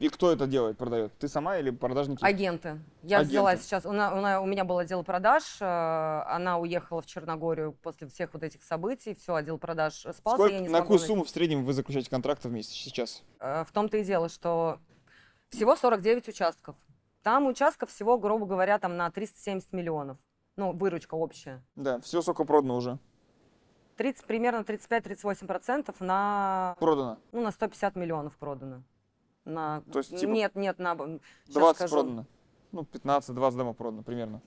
И 0.00 0.08
кто 0.08 0.32
это 0.32 0.46
делает, 0.46 0.76
продает? 0.76 1.12
Ты 1.18 1.28
сама 1.28 1.56
или 1.58 1.70
продажники? 1.70 2.22
агенты. 2.24 2.80
Я 3.02 3.18
Агенты. 3.18 3.30
взяла 3.30 3.56
сейчас, 3.56 3.86
у, 3.86 3.92
на- 3.92 4.12
у 4.14 4.20
на- 4.20 4.40
у 4.40 4.46
меня 4.46 4.64
был 4.64 4.78
отдел 4.78 5.04
продаж, 5.04 5.44
э, 5.60 5.64
она 5.64 6.58
уехала 6.58 7.00
в 7.00 7.06
Черногорию 7.06 7.72
после 7.80 8.08
всех 8.08 8.34
вот 8.34 8.42
этих 8.42 8.62
событий, 8.64 9.14
все, 9.14 9.34
отдел 9.36 9.56
продаж 9.56 9.94
спался, 10.12 10.36
Сколько, 10.38 10.54
я 10.54 10.60
не 10.60 10.68
на 10.68 10.80
какую 10.80 10.98
найти. 10.98 11.06
сумму 11.06 11.24
в 11.24 11.30
среднем 11.30 11.64
вы 11.64 11.72
заключаете 11.72 12.10
контракты 12.10 12.48
в 12.48 12.52
месяц 12.52 12.72
сейчас? 12.72 13.22
Э, 13.38 13.64
В 13.64 13.72
том-то 13.72 13.96
и 13.98 14.04
дело, 14.04 14.28
что 14.28 14.78
всего 15.50 15.76
49 15.76 16.28
участков. 16.28 16.76
Там 17.22 17.46
участков 17.46 17.88
всего, 17.90 18.18
грубо 18.18 18.46
говоря, 18.46 18.78
там 18.78 18.96
на 18.96 19.10
370 19.10 19.72
миллионов. 19.72 20.18
Ну, 20.56 20.72
выручка 20.72 21.14
общая. 21.14 21.62
Да, 21.76 22.00
все 22.00 22.20
сколько 22.20 22.44
продано 22.44 22.76
уже. 22.76 22.98
30, 23.96 24.24
примерно 24.26 24.62
35-38 24.64 25.46
процентов 25.46 26.00
на, 26.00 26.74
Продано. 26.80 27.18
ну, 27.30 27.42
на 27.42 27.52
150 27.52 27.94
миллионов 27.94 28.36
продано. 28.36 28.82
На... 29.44 29.82
То 29.92 29.98
есть, 29.98 30.16
типа, 30.16 30.30
Нет, 30.30 30.54
нет, 30.54 30.78
на... 30.78 30.96
щас 31.46 31.54
20 31.54 31.76
скажу. 31.76 31.94
продано. 31.96 32.26
Ну, 32.72 32.86
15-20 32.92 33.56
домов 33.56 33.76
продано 33.76 34.02
примерно. 34.02 34.40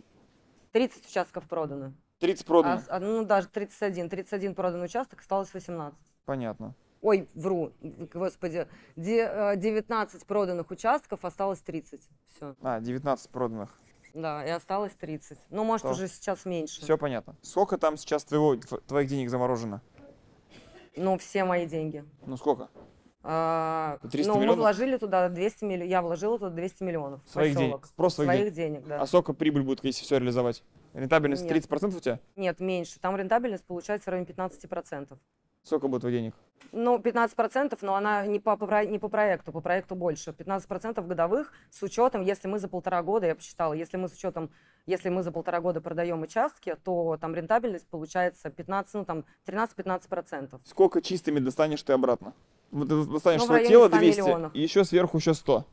30 0.72 1.06
участков 1.08 1.48
продано. 1.48 1.94
30 2.20 2.44
А 2.44 2.48
продано. 2.48 2.80
с- 2.82 2.90
а, 2.90 3.00
ну, 3.00 3.24
даже 3.26 3.48
31. 3.48 4.10
31 4.10 4.56
продан 4.56 4.82
участок, 4.82 5.20
осталось 5.22 5.54
18. 5.54 6.00
Понятно. 6.26 6.74
Ой, 7.02 7.30
вру, 7.36 7.72
господи. 8.14 8.68
Де- 8.96 9.30
э, 9.32 9.56
19 9.56 10.26
проданных 10.26 10.72
участков, 10.72 11.24
осталось 11.26 11.60
30. 11.62 12.02
Все. 12.36 12.56
А, 12.64 12.80
19 12.80 13.30
проданных. 13.30 13.80
Да, 14.16 14.44
и 14.44 14.50
осталось 14.50 14.94
30. 14.96 15.38
Ну, 15.52 15.64
может, 15.64 15.84
То. 15.84 15.92
уже 15.92 16.08
сейчас 16.08 16.46
меньше. 16.46 16.82
Все 16.82 16.98
понятно. 16.98 17.36
Сколько 17.44 17.78
там 17.78 17.98
сейчас 17.98 18.24
твоего, 18.26 18.56
тв- 18.56 18.82
твоих 18.88 19.08
денег 19.10 19.30
заморожено? 19.30 19.82
Ну, 20.96 21.18
все 21.20 21.44
мои 21.44 21.68
деньги. 21.68 22.04
Ну, 22.26 22.36
сколько? 22.38 22.70
А, 23.30 23.98
300 24.10 24.28
ну, 24.28 24.36
мы 24.36 24.42
миллионов? 24.42 24.60
вложили 24.60 24.98
туда 24.98 25.28
200 25.28 25.64
миллионов. 25.66 25.90
Я 25.90 26.02
вложила 26.02 26.40
туда 26.40 26.52
200 26.52 26.84
миллионов. 26.84 27.22
Своих 27.26 27.56
денег. 27.56 27.74
поселок. 27.74 27.88
Просто 27.96 28.24
своих 28.24 28.40
Своих 28.40 28.54
денег, 28.54 28.88
да. 28.88 29.02
А 29.02 29.06
сколько 29.06 29.34
прибыль 29.34 29.64
будет, 29.64 29.84
если 29.84 30.04
все 30.04 30.18
реализовать? 30.18 30.64
Рентабельность 30.94 31.44
Нет. 31.44 31.70
30% 31.70 31.98
у 31.98 32.00
тебя? 32.00 32.20
Нет, 32.36 32.60
меньше. 32.60 33.00
Там 33.00 33.18
рентабельность 33.18 33.66
получается 33.66 34.10
в 34.10 34.14
районе 34.14 34.28
15%. 34.32 35.18
Сколько 35.64 35.90
будет 35.90 36.10
денег? 36.10 36.34
Ну, 36.72 36.98
15%, 36.98 37.78
но 37.82 37.96
она 37.96 38.26
не 38.26 38.40
по, 38.40 38.56
по 38.56 38.86
не 38.86 39.00
по 39.00 39.10
проекту, 39.10 39.52
по 39.52 39.60
проекту 39.60 39.96
больше. 39.96 40.32
15% 40.32 41.06
годовых 41.06 41.52
с 41.70 41.84
учетом, 41.84 42.22
если 42.22 42.48
мы 42.48 42.60
за 42.60 42.70
полтора 42.70 43.04
года, 43.04 43.28
я 43.28 43.36
посчитала, 43.36 43.74
если 43.74 43.98
мы 43.98 44.08
с 44.08 44.14
учетом, 44.14 44.50
если 44.86 45.10
мы 45.10 45.24
за 45.24 45.34
полтора 45.34 45.60
года 45.60 45.82
продаем 45.82 46.22
участки, 46.22 46.78
то 46.84 47.18
там 47.20 47.36
рентабельность 47.36 47.88
получается 47.88 48.50
15, 48.50 48.94
ну 48.94 49.06
там 49.06 49.26
13-15%. 49.46 50.62
Сколько 50.64 51.02
чистыми 51.02 51.40
достанешь 51.40 51.84
ты 51.84 51.92
обратно? 51.92 52.34
Вот 52.72 52.88
ты 52.90 53.04
достанешь 53.06 53.42
Ну, 53.42 53.46
свое 53.48 53.68
тело 53.68 53.88
100 53.88 53.98
200, 53.98 54.20
миллионов. 54.22 54.56
и 54.56 54.62
еще 54.62 54.84
сверху 54.84 55.18
еще 55.18 55.34
100. 55.34 55.66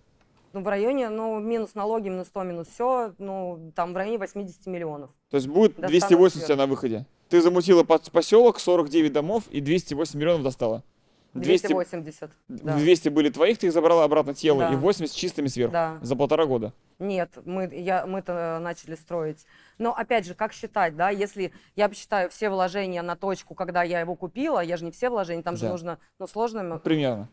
Ну, 0.52 0.60
в 0.62 0.68
районе, 0.68 1.08
ну, 1.08 1.40
минус 1.40 1.74
налоги, 1.74 2.08
минус 2.08 2.28
100, 2.28 2.42
минус 2.44 2.68
все, 2.68 3.12
ну, 3.18 3.72
там 3.74 3.92
в 3.92 3.96
районе 3.96 4.18
80 4.18 4.66
миллионов. 4.66 5.10
То 5.30 5.36
есть 5.36 5.48
будет 5.48 5.72
Достану 5.72 5.88
280 5.88 6.36
у 6.36 6.38
тебя 6.38 6.46
сверху. 6.46 6.60
на 6.60 6.66
выходе. 6.68 7.06
Ты 7.28 7.40
замутила 7.42 7.82
под 7.82 8.08
поселок, 8.12 8.60
49 8.60 9.12
домов 9.12 9.44
и 9.50 9.60
208 9.60 10.18
миллионов 10.18 10.44
достала. 10.44 10.84
200, 11.32 11.66
280. 11.66 12.30
Да. 12.46 12.76
200 12.76 13.08
были 13.08 13.28
твоих, 13.30 13.58
ты 13.58 13.66
их 13.66 13.72
забрала 13.72 14.04
обратно 14.04 14.34
тело, 14.34 14.60
Да. 14.60 14.72
и 14.72 14.76
80 14.76 15.16
чистыми 15.16 15.48
сверху. 15.48 15.72
Да. 15.72 15.98
За 16.00 16.14
полтора 16.14 16.46
года. 16.46 16.72
Нет, 16.98 17.30
мы, 17.44 17.68
я, 17.72 18.06
мы-то 18.06 18.58
начали 18.62 18.94
строить. 18.94 19.44
Но 19.78 19.94
опять 19.94 20.26
же, 20.26 20.34
как 20.34 20.52
считать, 20.52 20.96
да, 20.96 21.10
если 21.10 21.52
я 21.76 21.88
посчитаю 21.88 22.30
все 22.30 22.50
вложения 22.50 23.02
на 23.02 23.16
точку, 23.16 23.54
когда 23.54 23.82
я 23.82 24.00
его 24.00 24.14
купила, 24.14 24.60
я 24.60 24.76
же 24.76 24.84
не 24.84 24.90
все 24.92 25.10
вложения, 25.10 25.42
там 25.42 25.56
же 25.56 25.62
Да. 25.66 25.70
нужно, 25.72 25.98
ну, 26.18 26.26
сложно. 26.26 26.58
м- 26.60 26.80
Примерно. 26.80 27.28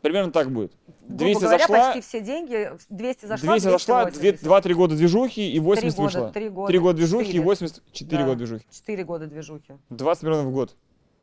примерно 0.00 0.32
так 0.32 0.50
будет. 0.50 0.72
Грубо 1.02 1.18
200 1.18 1.40
говоря, 1.42 1.58
зашла, 1.58 1.86
почти 1.92 2.00
все 2.00 2.20
деньги, 2.20 2.72
200 2.88 3.26
зашла, 3.26 3.48
200 3.52 3.68
зашла, 3.68 4.04
280. 4.06 4.42
2-3 4.42 4.74
года 4.74 4.96
движухи 4.96 5.52
и 5.52 5.60
80 5.60 5.94
Три 5.96 5.96
года, 5.96 6.02
вышло. 6.18 6.32
три 6.32 6.48
года, 6.48 6.66
3 6.68 6.78
года 6.78 6.96
движухи 6.96 7.22
и 7.24 7.26
четыре. 7.32 7.44
84 7.44 8.18
Да. 8.22 8.24
года 8.26 8.38
движухи. 8.38 8.66
4 8.70 9.04
года 9.04 9.26
движухи, 9.26 9.74
20 9.90 10.22
миллионов 10.24 10.46
в 10.46 10.52
год. 10.52 10.76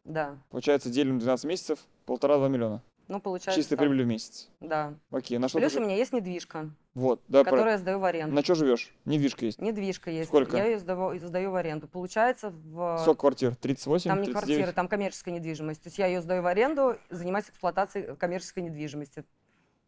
да. 0.05 0.37
Получается, 0.49 0.89
делим 0.89 1.19
12 1.19 1.45
месяцев, 1.45 1.79
полтора-два 2.05 2.47
миллиона. 2.47 2.81
Ну, 3.12 3.19
получается 3.19 3.69
так. 3.69 3.78
прибыль 3.80 4.04
в 4.04 4.08
месяц. 4.08 4.47
Да. 4.62 4.93
Окей, 5.12 5.38
на 5.38 5.50
что 5.50 5.60
Плюс 5.60 5.74
ты... 5.74 5.80
у 5.80 5.84
меня 5.84 5.97
есть 5.97 6.13
недвижка, 6.13 6.69
Вот, 6.93 7.21
да, 7.28 7.43
про- 7.43 7.52
которую 7.52 7.74
я 7.74 7.78
сдаю 7.78 8.00
в 8.00 8.06
аренду. 8.06 8.34
На 8.34 8.41
что 8.41 8.56
живешь? 8.56 8.93
Недвижка 9.04 9.45
есть. 9.45 9.62
Недвижка 9.62 10.10
есть. 10.10 10.30
Сколько? 10.30 10.56
Я 10.56 10.67
ее 10.67 10.80
сдаю, 10.80 11.19
сдаю 11.19 11.52
в 11.52 11.56
аренду. 11.56 11.89
Получается, 11.89 12.52
в... 12.52 13.00
Сколько 13.02 13.19
квартир? 13.19 13.54
38, 13.58 14.10
там 14.10 14.19
не 14.19 14.28
39? 14.28 14.45
квартиры, 14.45 14.71
там 14.71 14.88
коммерческая 14.88 15.34
недвижимость. 15.36 15.84
То 15.84 15.88
есть 15.88 15.97
я 15.97 16.08
ее 16.08 16.21
сдаю 16.21 16.41
в 16.41 16.45
аренду, 16.45 16.95
занимаюсь 17.10 17.50
эксплуатацией 17.50 18.15
коммерческой 18.15 18.63
недвижимости. 18.63 19.26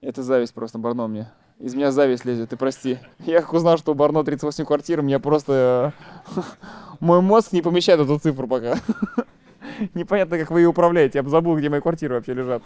Это 0.02 0.22
зависть 0.22 0.54
просто, 0.54 0.78
Барно 0.78 1.08
мне. 1.08 1.32
Из 1.60 1.76
меня 1.76 1.94
зависть 1.94 2.26
лезет, 2.26 2.50
ты 2.50 2.58
прости. 2.58 3.00
Я 3.20 3.40
как 3.40 3.54
узнал, 3.54 3.78
что 3.78 3.94
у 3.94 3.96
Барно 3.96 4.26
38 4.26 4.66
квартир, 4.66 5.02
меня 5.02 5.20
просто... 5.20 5.94
э, 6.36 6.42
Мой 7.00 7.22
мозг 7.22 7.54
не 7.54 7.62
помещает 7.62 8.02
эту 8.02 8.20
цифру 8.20 8.50
пока. 8.50 8.80
Непонятно, 9.93 10.38
как 10.38 10.52
вы 10.52 10.62
ее 10.62 10.67
управляете. 10.67 11.19
Я 11.19 11.24
бы 11.24 11.30
забыл, 11.30 11.58
где 11.58 11.69
мои 11.69 11.82
квартиры 11.82 12.15
вообще 12.15 12.34
лежат. 12.34 12.63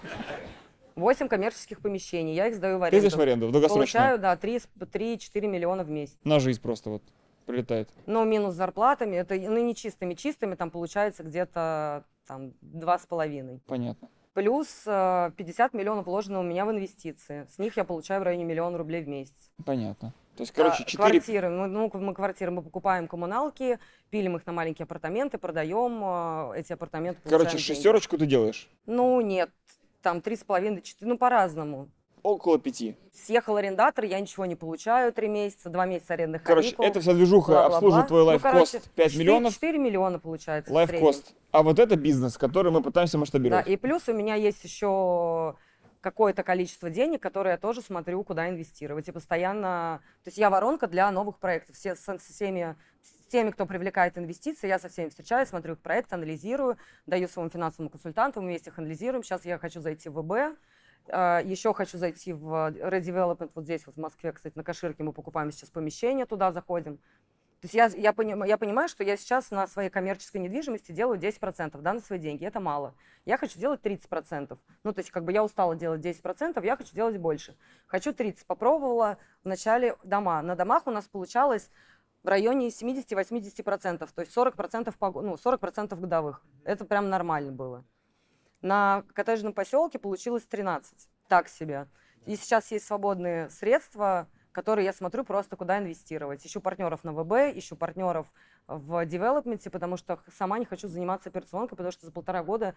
8 0.96 1.28
коммерческих 1.28 1.80
помещений, 1.80 2.34
я 2.34 2.48
их 2.48 2.56
сдаю 2.56 2.78
в 2.78 2.82
Ты 2.82 2.88
аренду. 2.88 3.00
сдаешь 3.02 3.14
в 3.14 3.22
аренду, 3.22 3.48
в 3.48 3.52
долгосрочную? 3.52 4.18
Получаю, 4.18 4.20
да, 4.20 4.36
3-4 4.36 5.48
миллиона 5.48 5.84
в 5.84 5.90
месяц. 5.90 6.18
На 6.24 6.40
жизнь 6.40 6.60
просто 6.60 6.90
вот 6.90 7.04
прилетает. 7.46 7.90
Ну, 8.08 8.26
минус 8.26 8.56
зарплатами, 8.56 9.16
это 9.16 9.36
ну, 9.36 9.64
не 9.64 9.76
чистыми, 9.76 10.16
чистыми 10.16 10.56
там 10.56 10.72
получается 10.72 11.24
где-то 11.24 12.04
там 12.28 12.54
два 12.62 12.98
с 12.98 13.06
половиной. 13.06 13.62
Понятно. 13.68 14.10
Плюс 14.34 14.84
э, 14.86 15.32
50 15.36 15.74
миллионов 15.74 16.06
вложено 16.06 16.40
у 16.40 16.44
меня 16.44 16.66
в 16.66 16.72
инвестиции. 16.72 17.48
С 17.50 17.58
них 17.58 17.78
я 17.78 17.84
получаю 17.84 18.22
в 18.22 18.24
районе 18.24 18.44
миллиона 18.44 18.78
рублей 18.78 19.04
в 19.04 19.08
месяц. 19.08 19.52
Понятно. 19.66 20.14
То 20.38 20.44
есть, 20.44 20.54
короче, 20.54 20.84
А, 20.84 20.86
4... 20.86 21.10
Квартиры. 21.20 21.50
Мы, 21.50 21.68
ну, 21.68 21.90
мы 21.94 22.14
квартиры 22.14 22.52
мы 22.52 22.62
покупаем 22.62 23.08
коммуналки, 23.08 23.80
пилим 24.12 24.36
их 24.38 24.46
на 24.46 24.54
маленькие 24.54 24.84
апартаменты, 24.84 25.40
продаем 25.40 26.00
э, 26.54 26.60
эти 26.60 26.74
апартаменты. 26.74 27.20
Короче, 27.24 27.38
получаем 27.46 27.58
деньги. 27.58 27.64
шестерочку 27.74 28.18
ты 28.20 28.28
делаешь. 28.28 28.70
Ну, 28.86 29.20
нет, 29.22 29.50
там 30.04 30.22
три 30.22 30.36
с 30.36 30.44
половиной, 30.44 30.84
четыре, 30.84 31.10
ну, 31.12 31.18
по-разному. 31.18 31.90
Около 32.22 32.60
пяти. 32.60 32.96
Съехал 33.14 33.56
арендатор, 33.58 34.06
я 34.06 34.20
ничего 34.20 34.46
не 34.46 34.56
получаю 34.56 35.12
три 35.12 35.28
месяца, 35.28 35.70
два 35.70 35.86
месяца 35.88 36.14
арендных 36.14 36.44
Короче, 36.44 36.68
каникул, 36.70 36.86
эта 36.86 37.00
вся 37.02 37.14
движуха 37.14 37.52
бла-бла-бла. 37.54 37.78
обслуживает 37.78 38.08
твой 38.08 38.22
Ну, 38.22 38.26
лайфкост 38.28 38.54
короче, 38.74 38.90
5 38.96 39.12
четыре- 39.12 39.24
миллионов. 39.26 39.54
4 39.54 39.78
миллиона 39.80 40.20
получается. 40.20 40.72
Лайфкост. 40.74 41.34
А 41.52 41.64
вот 41.64 41.80
это 41.80 41.96
бизнес, 41.96 42.38
который 42.38 42.72
мы 42.72 42.82
пытаемся 42.84 43.14
Да, 43.14 43.20
масштабировать. 43.20 43.68
и 43.68 43.76
плюс 43.78 44.08
у 44.10 44.14
меня 44.14 44.36
есть 44.36 44.64
еще 44.64 45.56
какое-то 46.02 46.44
количество 46.44 46.90
денег, 46.90 47.22
которые 47.22 47.52
я 47.52 47.58
тоже 47.58 47.82
смотрю, 47.82 48.24
куда 48.24 48.50
инвестировать. 48.50 49.08
И 49.08 49.12
постоянно... 49.12 50.02
То 50.24 50.30
есть 50.30 50.38
я 50.38 50.50
воронка 50.50 50.88
для 50.88 51.10
новых 51.12 51.40
проектов. 51.40 51.76
Все, 51.76 51.96
с, 51.96 52.00
со 52.00 52.18
всеми, 52.18 52.76
с 53.02 53.28
теми, 53.30 53.52
кто 53.52 53.66
привлекает 53.66 54.18
инвестиции, 54.18 54.68
я 54.68 54.80
со 54.80 54.90
всеми 54.90 55.10
встречаюсь, 55.10 55.50
смотрю 55.50 55.74
их 55.74 55.80
проекты, 55.80 56.16
анализирую, 56.16 56.78
даю 57.06 57.28
своим 57.28 57.50
финансовым 57.50 57.90
консультантам, 57.90 58.44
мы 58.44 58.50
вместе 58.50 58.70
их 58.70 58.80
анализируем. 58.80 59.24
Сейчас 59.24 59.46
я 59.46 59.58
хочу 59.58 59.82
зайти 59.82 60.10
в 60.10 60.22
ВБ, 60.22 60.58
э, 61.08 61.42
еще 61.44 61.74
хочу 61.74 61.98
зайти 61.98 62.34
в 62.34 62.72
Redevelopment, 62.72 63.52
вот 63.54 63.64
здесь, 63.66 63.86
вот 63.86 63.96
в 63.96 64.00
Москве, 64.00 64.32
кстати, 64.32 64.58
на 64.58 64.64
Каширке 64.64 65.04
мы 65.04 65.12
покупаем 65.12 65.52
сейчас 65.52 65.70
помещение, 65.70 66.26
туда 66.26 66.52
заходим. 66.52 67.00
Есть 67.68 67.74
я, 67.74 67.88
я, 67.88 68.12
поним- 68.12 68.48
я 68.48 68.58
понимаю, 68.58 68.88
что 68.88 69.04
я 69.04 69.18
сейчас 69.18 69.52
на 69.52 69.68
своей 69.68 69.90
коммерческой 69.90 70.38
недвижимости 70.38 70.94
делаю 70.94 71.20
10%, 71.20 71.82
да, 71.82 71.94
на 71.94 72.00
свои 72.00 72.18
деньги. 72.18 72.46
Это 72.46 72.62
мало. 72.62 72.96
Я 73.26 73.38
хочу 73.38 73.60
делать 73.60 73.82
30%. 73.82 74.58
Ну, 74.84 74.94
то 74.94 75.00
есть 75.00 75.12
как 75.12 75.26
бы 75.26 75.34
я 75.34 75.44
устала 75.44 75.76
делать 75.76 76.00
10%, 76.02 76.64
я 76.66 76.78
хочу 76.78 76.96
делать 76.96 77.18
больше. 77.18 77.58
Хочу 77.88 78.12
30%. 78.12 78.46
Попробовала 78.46 79.18
вначале 79.44 79.98
дома. 80.04 80.42
На 80.42 80.56
домах 80.56 80.88
у 80.88 80.92
нас 80.92 81.10
получалось 81.10 81.70
в 82.24 82.30
районе 82.30 82.70
70-80%, 82.70 84.10
то 84.16 84.22
есть 84.22 84.36
40%, 84.36 84.98
по, 84.98 85.22
ну, 85.22 85.36
40% 85.36 86.00
годовых. 86.00 86.46
Это 86.64 86.86
прям 86.86 87.10
нормально 87.10 87.52
было. 87.52 87.84
На 88.62 89.04
коттеджном 89.14 89.52
поселке 89.52 90.00
получилось 90.00 90.44
13. 90.44 91.10
Так 91.28 91.50
себе. 91.50 91.88
И 92.26 92.38
сейчас 92.38 92.72
есть 92.72 92.86
свободные 92.86 93.50
средства, 93.50 94.30
которые 94.58 94.86
я 94.86 94.94
смотрю 94.94 95.24
просто 95.24 95.56
куда 95.56 95.78
инвестировать. 95.78 96.44
Ищу 96.44 96.60
партнеров 96.62 97.04
на 97.04 97.14
ВБ, 97.14 97.56
ищу 97.56 97.76
партнеров 97.76 98.26
в 98.66 99.06
девелопменте, 99.06 99.70
потому 99.70 99.98
что 99.98 100.20
сама 100.36 100.58
не 100.58 100.66
хочу 100.66 100.88
заниматься 100.88 101.30
операционкой, 101.30 101.78
потому 101.78 101.92
что 101.92 102.08
за 102.08 102.12
полтора 102.12 102.42
года 102.42 102.74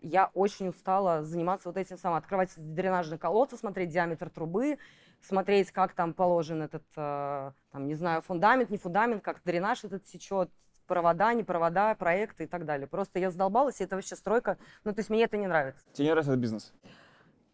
я 0.00 0.32
очень 0.34 0.66
устала 0.70 1.22
заниматься 1.22 1.68
вот 1.68 1.76
этим 1.76 1.98
самым. 1.98 2.18
Открывать 2.18 2.50
дренажные 2.56 3.16
колодцы, 3.16 3.56
смотреть 3.56 3.90
диаметр 3.90 4.28
трубы, 4.28 4.78
смотреть, 5.20 5.70
как 5.70 5.92
там 5.92 6.14
положен 6.14 6.62
этот, 6.62 6.82
э, 6.96 7.52
там, 7.70 7.86
не 7.86 7.94
знаю, 7.94 8.22
фундамент, 8.22 8.68
не 8.70 8.78
фундамент, 8.78 9.22
как 9.22 9.40
дренаж 9.44 9.84
этот 9.84 10.04
течет, 10.06 10.50
провода, 10.88 11.32
не 11.32 11.44
провода, 11.44 11.94
проекты 11.94 12.42
и 12.42 12.46
так 12.48 12.64
далее. 12.64 12.88
Просто 12.88 13.20
я 13.20 13.30
задолбалась, 13.30 13.80
и 13.80 13.84
это 13.84 13.94
вообще 13.94 14.16
стройка. 14.16 14.58
Ну, 14.82 14.92
то 14.92 14.98
есть 14.98 15.10
мне 15.10 15.22
это 15.22 15.36
не 15.36 15.46
нравится. 15.46 15.80
Тебе 15.92 16.06
не 16.06 16.10
нравится 16.10 16.32
этот 16.32 16.42
бизнес? 16.42 16.72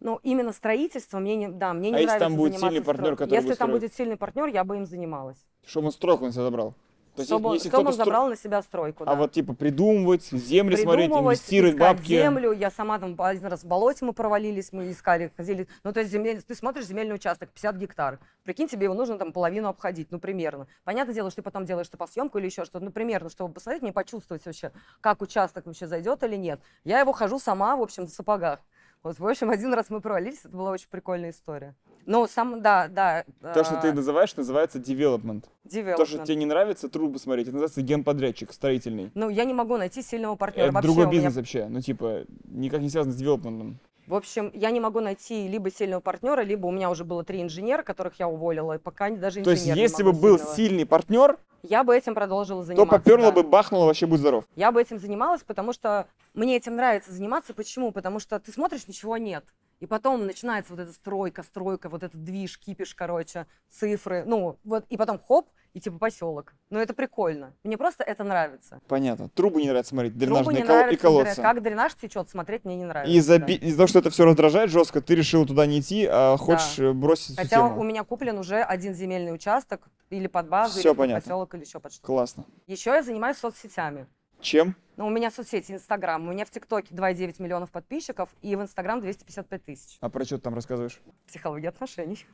Ну, 0.00 0.20
именно 0.22 0.52
строительство 0.52 1.18
мне 1.18 1.36
не, 1.36 1.48
да, 1.48 1.72
мне 1.72 1.90
не 1.90 1.96
А 1.96 2.00
если 2.00 2.06
нравится 2.08 2.28
там 2.28 2.36
будет 2.36 2.52
заниматься 2.52 2.74
сильный 2.74 2.84
партнер, 2.84 3.06
строй- 3.06 3.16
который 3.16 3.30
Если 3.34 3.48
будет 3.48 3.58
там 3.58 3.68
строить? 3.68 3.82
будет 3.82 3.94
сильный 3.94 4.16
партнер, 4.16 4.46
я 4.46 4.64
бы 4.64 4.76
им 4.76 4.86
занималась. 4.86 5.38
Чтобы 5.64 5.86
он 5.86 5.92
стройку 5.92 6.26
на 6.26 6.32
себя 6.32 6.42
забрал. 6.42 6.74
То 7.14 7.20
есть, 7.22 7.30
чтобы 7.30 7.48
он, 7.48 7.54
если 7.54 7.70
чтобы 7.70 7.84
кто-то 7.84 7.94
он 7.96 8.00
стро- 8.02 8.04
забрал 8.04 8.28
на 8.28 8.36
себя 8.36 8.60
стройку, 8.60 9.04
А 9.04 9.06
да. 9.06 9.14
вот 9.14 9.32
типа 9.32 9.54
придумывать, 9.54 10.24
земли 10.24 10.76
смотреть, 10.76 11.06
Придумывать, 11.06 11.38
инвестировать 11.38 11.74
искать 11.76 11.96
бабки. 11.96 12.08
землю. 12.08 12.52
Я 12.52 12.70
сама 12.70 12.98
там 12.98 13.16
один 13.18 13.46
раз 13.46 13.64
в 13.64 13.66
болоте 13.66 14.04
мы 14.04 14.12
провалились, 14.12 14.70
мы 14.70 14.90
искали, 14.90 15.32
ходили. 15.34 15.66
Ну, 15.82 15.94
то 15.94 16.00
есть 16.00 16.12
земель, 16.12 16.42
ты 16.42 16.54
смотришь 16.54 16.84
земельный 16.84 17.14
участок 17.14 17.48
50 17.52 17.76
гектар. 17.76 18.18
Прикинь, 18.44 18.68
тебе 18.68 18.84
его 18.84 18.92
нужно 18.94 19.16
там 19.16 19.32
половину 19.32 19.68
обходить, 19.68 20.08
ну, 20.10 20.18
примерно. 20.18 20.66
Понятное 20.84 21.14
дело, 21.14 21.30
что 21.30 21.36
ты 21.36 21.42
потом 21.42 21.64
делаешь 21.64 21.86
что 21.86 21.96
по 21.96 22.06
съемку 22.06 22.36
или 22.36 22.44
еще 22.46 22.66
что-то, 22.66 22.84
ну, 22.84 22.90
примерно, 22.90 23.30
чтобы 23.30 23.54
посмотреть, 23.54 23.80
мне 23.82 23.94
почувствовать 23.94 24.44
вообще, 24.44 24.70
как 25.00 25.22
участок 25.22 25.64
вообще 25.64 25.86
зайдет 25.86 26.22
или 26.22 26.36
нет. 26.36 26.60
Я 26.84 27.00
его 27.00 27.12
хожу 27.12 27.38
сама, 27.38 27.76
в 27.76 27.80
общем, 27.80 28.04
в 28.04 28.10
сапогах. 28.10 28.60
Вот, 29.06 29.20
в 29.20 29.26
общем, 29.26 29.50
один 29.50 29.72
раз 29.72 29.88
мы 29.88 30.00
провалились, 30.00 30.40
это 30.40 30.56
была 30.56 30.72
очень 30.72 30.88
прикольная 30.90 31.30
история. 31.30 31.76
Ну, 32.06 32.26
сам, 32.26 32.60
да, 32.60 32.88
да. 32.88 33.24
То, 33.54 33.62
что 33.62 33.80
ты 33.80 33.90
а, 33.90 33.92
называешь, 33.92 34.34
называется 34.34 34.80
development. 34.80 35.42
То, 35.42 36.04
что 36.04 36.16
development. 36.16 36.24
тебе 36.24 36.34
не 36.34 36.44
нравится, 36.44 36.88
трубы 36.88 37.20
смотреть, 37.20 37.46
это 37.46 37.54
называется 37.54 37.82
генподрядчик 37.82 38.52
строительный. 38.52 39.12
Ну, 39.14 39.28
я 39.28 39.44
не 39.44 39.54
могу 39.54 39.76
найти 39.76 40.02
сильного 40.02 40.34
партнера. 40.34 40.66
Это 40.66 40.74
Вообще, 40.74 40.86
другой 40.88 41.04
у 41.04 41.08
меня 41.08 41.18
бизнес 41.18 41.36
вообще. 41.36 41.66
Ну, 41.68 41.80
типа, 41.80 42.24
никак 42.46 42.80
не 42.80 42.90
связан 42.90 43.12
с 43.12 43.16
девелопментом. 43.16 43.78
В 44.06 44.14
общем, 44.14 44.52
я 44.54 44.70
не 44.70 44.78
могу 44.78 45.00
найти 45.00 45.48
либо 45.48 45.70
сильного 45.70 46.00
партнера, 46.00 46.42
либо 46.42 46.66
у 46.66 46.70
меня 46.70 46.90
уже 46.90 47.04
было 47.04 47.24
три 47.24 47.42
инженера, 47.42 47.82
которых 47.82 48.18
я 48.20 48.28
уволила, 48.28 48.74
и 48.74 48.78
пока 48.78 49.10
даже 49.10 49.42
То 49.42 49.50
есть, 49.50 49.62
инженер 49.62 49.76
не 49.76 49.82
если 49.82 50.02
могу 50.04 50.16
бы 50.16 50.22
был 50.22 50.38
сильного. 50.38 50.56
сильный 50.56 50.86
партнер, 50.86 51.38
я 51.62 51.82
бы 51.82 51.96
этим 51.96 52.14
продолжила 52.14 52.62
то 52.62 52.66
заниматься. 52.68 52.98
поперло 52.98 53.32
да. 53.32 53.32
бы, 53.32 53.42
бахнуло, 53.42 53.86
вообще 53.86 54.06
будь 54.06 54.20
здоров. 54.20 54.44
Я 54.54 54.70
бы 54.70 54.80
этим 54.80 55.00
занималась, 55.00 55.42
потому 55.42 55.72
что 55.72 56.06
мне 56.34 56.56
этим 56.56 56.76
нравится 56.76 57.12
заниматься. 57.12 57.54
Почему? 57.54 57.90
Потому 57.90 58.20
что 58.20 58.38
ты 58.38 58.52
смотришь, 58.52 58.86
ничего 58.86 59.16
нет. 59.16 59.44
И 59.80 59.86
потом 59.86 60.24
начинается 60.26 60.72
вот 60.72 60.80
эта 60.80 60.92
стройка, 60.92 61.42
стройка, 61.42 61.88
вот 61.88 62.02
этот 62.02 62.22
движ, 62.24 62.58
кипиш, 62.58 62.94
короче, 62.94 63.46
цифры. 63.68 64.24
Ну, 64.26 64.56
вот, 64.64 64.86
и 64.88 64.96
потом 64.96 65.18
хоп, 65.18 65.50
и 65.74 65.80
типа 65.80 65.98
поселок. 65.98 66.54
Ну, 66.70 66.78
это 66.78 66.94
прикольно. 66.94 67.52
Мне 67.62 67.76
просто 67.76 68.02
это 68.02 68.24
нравится. 68.24 68.80
Понятно. 68.88 69.28
Трубы 69.28 69.60
не 69.60 69.68
нравится 69.68 69.90
смотреть, 69.90 70.14
Трубы 70.14 70.26
дренажные 70.26 70.56
не 70.56 70.62
кол- 70.62 70.74
и 70.76 70.78
нравится, 70.78 71.02
колодцы. 71.02 71.42
как 71.42 71.62
дренаж 71.62 71.94
течет, 71.94 72.30
смотреть 72.30 72.64
мне 72.64 72.76
не 72.76 72.84
нравится. 72.86 73.14
Из-за 73.14 73.38
да. 73.38 73.46
из-за 73.52 73.76
того, 73.76 73.86
что 73.86 73.98
это 73.98 74.08
все 74.08 74.24
раздражает 74.24 74.70
жестко, 74.70 75.02
ты 75.02 75.14
решил 75.14 75.44
туда 75.44 75.66
не 75.66 75.80
идти, 75.80 76.06
а 76.10 76.38
хочешь 76.38 76.78
э, 76.78 76.92
бросить 76.94 77.36
Хотя 77.36 77.56
тему. 77.68 77.78
у 77.78 77.82
меня 77.82 78.02
куплен 78.04 78.38
уже 78.38 78.62
один 78.62 78.94
земельный 78.94 79.34
участок 79.34 79.82
или 80.08 80.26
под 80.26 80.48
базу, 80.48 80.72
Всё 80.80 80.80
или 80.80 80.88
под 80.88 80.96
понятно. 80.98 81.20
поселок, 81.20 81.54
или 81.54 81.64
еще 81.64 81.80
под 81.80 81.92
что-то. 81.92 82.06
Классно. 82.06 82.44
Еще 82.66 82.90
я 82.90 83.02
занимаюсь 83.02 83.36
соцсетями. 83.36 84.06
Чем? 84.40 84.76
Ну, 84.96 85.06
у 85.06 85.10
меня 85.10 85.30
соцсети 85.30 85.72
Инстаграм. 85.72 86.26
У 86.26 86.32
меня 86.32 86.44
в 86.44 86.50
ТикТоке 86.50 86.94
2,9 86.94 87.42
миллионов 87.42 87.70
подписчиков 87.70 88.30
и 88.42 88.56
в 88.56 88.62
Инстаграм 88.62 89.00
255 89.00 89.64
тысяч. 89.64 89.98
А 90.00 90.08
про 90.08 90.24
что 90.24 90.36
ты 90.36 90.42
там 90.42 90.54
рассказываешь? 90.54 91.00
Психология 91.26 91.68
отношений. 91.68 92.26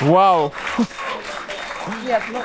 Вау! 0.00 0.52
Нет, 2.04 2.22
ну, 2.30 2.40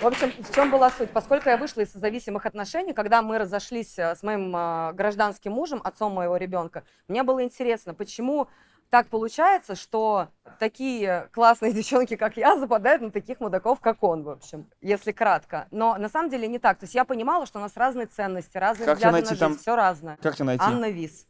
в 0.00 0.06
общем, 0.06 0.32
в 0.38 0.54
чем 0.54 0.70
была 0.70 0.90
суть? 0.90 1.10
Поскольку 1.10 1.48
я 1.48 1.56
вышла 1.56 1.80
из 1.80 1.92
зависимых 1.92 2.46
отношений, 2.46 2.92
когда 2.92 3.20
мы 3.20 3.38
разошлись 3.38 3.98
э, 3.98 4.14
с 4.14 4.22
моим 4.22 4.54
э, 4.56 4.92
гражданским 4.92 5.52
мужем, 5.52 5.80
отцом 5.82 6.12
моего 6.12 6.36
ребенка, 6.36 6.84
мне 7.08 7.24
было 7.24 7.42
интересно, 7.42 7.94
почему 7.94 8.48
так 8.90 9.08
получается, 9.08 9.74
что 9.74 10.28
такие 10.58 11.28
классные 11.32 11.72
девчонки, 11.74 12.16
как 12.16 12.36
я, 12.36 12.58
западают 12.58 13.02
на 13.02 13.10
таких 13.10 13.40
мудаков, 13.40 13.80
как 13.80 14.02
он, 14.02 14.22
в 14.22 14.30
общем, 14.30 14.66
если 14.80 15.12
кратко. 15.12 15.66
Но 15.70 15.96
на 15.96 16.08
самом 16.08 16.30
деле 16.30 16.48
не 16.48 16.58
так. 16.58 16.78
То 16.78 16.84
есть 16.84 16.94
я 16.94 17.04
понимала, 17.04 17.46
что 17.46 17.58
у 17.58 17.62
нас 17.62 17.76
разные 17.76 18.06
ценности, 18.06 18.56
разные 18.56 18.86
Как 18.86 18.96
взгляды 18.96 19.12
на 19.12 19.18
найти 19.20 19.28
жизнь, 19.30 19.40
там? 19.40 19.56
все 19.56 19.76
разное. 19.76 20.18
Как 20.22 20.36
тебя 20.36 20.46
найти? 20.46 20.64
Анна 20.64 20.90
Вис. 20.90 21.26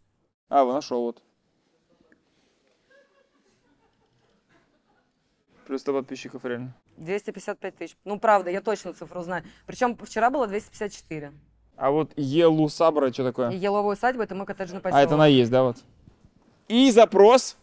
А, 0.48 0.64
вот 0.64 0.74
нашел 0.74 1.02
вот. 1.02 1.22
Плюс 5.66 5.82
100 5.82 5.92
подписчиков 5.92 6.44
реально. 6.44 6.74
255 6.96 7.76
тысяч. 7.76 7.96
Ну, 8.04 8.18
правда, 8.18 8.50
я 8.50 8.62
точно 8.62 8.94
цифру 8.94 9.22
знаю. 9.22 9.44
Причем 9.66 9.96
вчера 9.96 10.30
было 10.30 10.46
254. 10.46 11.32
А 11.76 11.90
вот 11.90 12.12
Елу 12.16 12.68
Сабра, 12.68 13.12
что 13.12 13.24
такое? 13.24 13.50
еловая 13.50 13.94
усадьба– 13.94 14.22
это 14.24 14.34
мой 14.34 14.46
коттеджный 14.46 14.80
поселок. 14.80 14.98
А, 14.98 15.04
это 15.04 15.14
она 15.14 15.26
есть, 15.26 15.50
да, 15.50 15.62
вот? 15.62 15.76
И 16.68 16.90
запрос. 16.90 17.56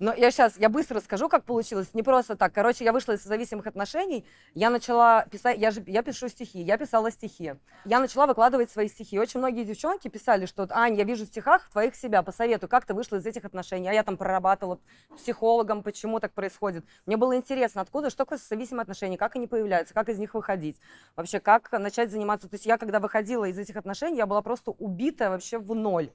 Но 0.00 0.14
я 0.14 0.30
сейчас, 0.30 0.56
я 0.58 0.68
быстро 0.68 1.00
скажу, 1.00 1.28
как 1.28 1.44
получилось. 1.44 1.88
Не 1.92 2.04
просто 2.04 2.36
так. 2.36 2.52
Короче, 2.52 2.84
я 2.84 2.92
вышла 2.92 3.14
из 3.14 3.24
зависимых 3.24 3.66
отношений, 3.66 4.24
я 4.54 4.70
начала 4.70 5.24
писать, 5.24 5.58
я 5.58 5.72
же, 5.72 5.82
я 5.86 6.02
пишу 6.02 6.28
стихи, 6.28 6.60
я 6.60 6.78
писала 6.78 7.10
стихи. 7.10 7.54
Я 7.84 7.98
начала 7.98 8.26
выкладывать 8.26 8.70
свои 8.70 8.88
стихи. 8.88 9.18
Очень 9.18 9.40
многие 9.40 9.64
девчонки 9.64 10.06
писали, 10.06 10.46
что, 10.46 10.68
Ань, 10.70 10.94
я 10.94 11.02
вижу 11.02 11.24
в 11.24 11.28
стихах 11.28 11.68
твоих 11.70 11.96
себя, 11.96 12.22
посоветуй, 12.22 12.68
как 12.68 12.84
ты 12.84 12.94
вышла 12.94 13.16
из 13.16 13.26
этих 13.26 13.44
отношений. 13.44 13.88
А 13.88 13.92
я 13.92 14.04
там 14.04 14.16
прорабатывала 14.16 14.78
психологом, 15.16 15.82
почему 15.82 16.20
так 16.20 16.32
происходит. 16.32 16.84
Мне 17.06 17.16
было 17.16 17.34
интересно, 17.34 17.80
откуда, 17.80 18.10
что 18.10 18.18
такое 18.18 18.38
зависимые 18.38 18.82
отношения, 18.82 19.18
как 19.18 19.34
они 19.34 19.48
появляются, 19.48 19.94
как 19.94 20.08
из 20.10 20.18
них 20.18 20.34
выходить. 20.34 20.76
Вообще, 21.16 21.40
как 21.40 21.72
начать 21.72 22.12
заниматься. 22.12 22.48
То 22.48 22.54
есть 22.54 22.66
я, 22.66 22.78
когда 22.78 23.00
выходила 23.00 23.46
из 23.46 23.58
этих 23.58 23.74
отношений, 23.74 24.18
я 24.18 24.26
была 24.26 24.42
просто 24.42 24.70
убитая 24.70 25.30
вообще 25.30 25.58
в 25.58 25.74
ноль. 25.74 26.12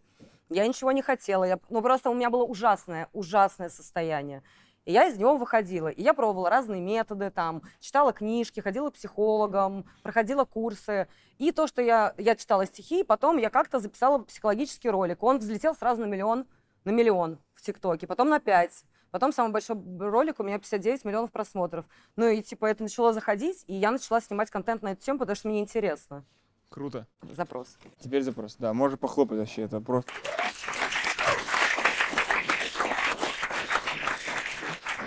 Я 0.49 0.67
ничего 0.67 0.91
не 0.91 1.01
хотела. 1.01 1.43
Я, 1.43 1.59
ну, 1.69 1.81
просто 1.81 2.09
у 2.09 2.13
меня 2.13 2.29
было 2.29 2.43
ужасное, 2.43 3.09
ужасное 3.13 3.69
состояние. 3.69 4.43
И 4.85 4.91
я 4.91 5.07
из 5.07 5.17
него 5.17 5.37
выходила. 5.37 5.87
И 5.87 6.01
я 6.01 6.13
пробовала 6.13 6.49
разные 6.49 6.81
методы, 6.81 7.31
там, 7.31 7.61
читала 7.79 8.11
книжки, 8.11 8.59
ходила 8.59 8.89
к 8.89 8.95
психологам, 8.95 9.85
проходила 10.03 10.43
курсы. 10.43 11.07
И 11.37 11.51
то, 11.51 11.67
что 11.67 11.81
я, 11.81 12.13
я 12.17 12.35
читала 12.35 12.65
стихи, 12.65 13.03
потом 13.03 13.37
я 13.37 13.49
как-то 13.49 13.79
записала 13.79 14.19
психологический 14.19 14.89
ролик. 14.89 15.23
Он 15.23 15.39
взлетел 15.39 15.73
сразу 15.73 16.01
на 16.01 16.05
миллион, 16.05 16.45
на 16.83 16.91
миллион 16.91 17.39
в 17.53 17.61
ТикТоке, 17.61 18.07
потом 18.07 18.29
на 18.29 18.39
пять. 18.39 18.83
Потом 19.11 19.31
самый 19.31 19.53
большой 19.53 19.77
ролик 19.99 20.39
у 20.39 20.43
меня 20.43 20.57
59 20.57 21.05
миллионов 21.05 21.31
просмотров. 21.31 21.85
Ну 22.15 22.27
и 22.27 22.41
типа 22.41 22.65
это 22.65 22.81
начало 22.81 23.13
заходить, 23.13 23.63
и 23.67 23.73
я 23.75 23.91
начала 23.91 24.19
снимать 24.19 24.49
контент 24.49 24.81
на 24.81 24.93
эту 24.93 25.03
тему, 25.03 25.19
потому 25.19 25.35
что 25.35 25.47
мне 25.49 25.59
интересно. 25.59 26.25
Круто. 26.73 27.05
Запрос. 27.21 27.77
Теперь 27.99 28.23
запрос. 28.23 28.55
Да, 28.57 28.73
можно 28.73 28.97
похлопать 28.97 29.37
вообще, 29.37 29.61
это 29.61 29.79
просто. 29.79 30.11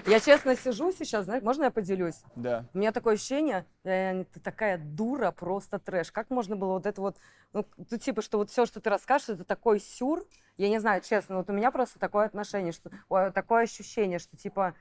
Я 0.07 0.21
честно 0.21 0.55
сижу 0.55 0.93
сейчас, 0.93 1.25
знаешь, 1.25 1.43
можно 1.43 1.65
я 1.65 1.73
поделюсь? 1.73 2.23
Да. 2.37 2.67
У 2.73 2.79
меня 2.79 2.93
такое 2.93 3.15
ощущение, 3.15 3.67
э, 3.83 4.23
ты 4.33 4.39
такая 4.39 4.79
дура, 4.79 5.33
просто 5.33 5.81
трэш. 5.81 6.13
Как 6.13 6.31
можно 6.31 6.55
было 6.55 6.75
вот 6.75 6.87
это 6.87 7.01
вот, 7.01 7.17
ну, 7.53 7.67
ну, 7.77 7.99
типа, 7.99 8.23
что 8.23 8.39
вот 8.39 8.51
все, 8.51 8.65
что 8.67 8.81
ты 8.81 8.89
расскажешь, 8.89 9.31
это 9.31 9.43
такой 9.43 9.81
сюр. 9.81 10.25
Я 10.59 10.69
не 10.69 10.79
знаю, 10.79 11.03
честно, 11.03 11.39
вот 11.39 11.51
у 11.51 11.53
меня 11.53 11.73
просто 11.73 11.99
такое 11.99 12.27
отношение, 12.27 12.71
что 12.71 12.93
ой, 13.09 13.33
такое 13.33 13.65
ощущение, 13.65 14.21
что 14.21 14.37
типа 14.37 14.77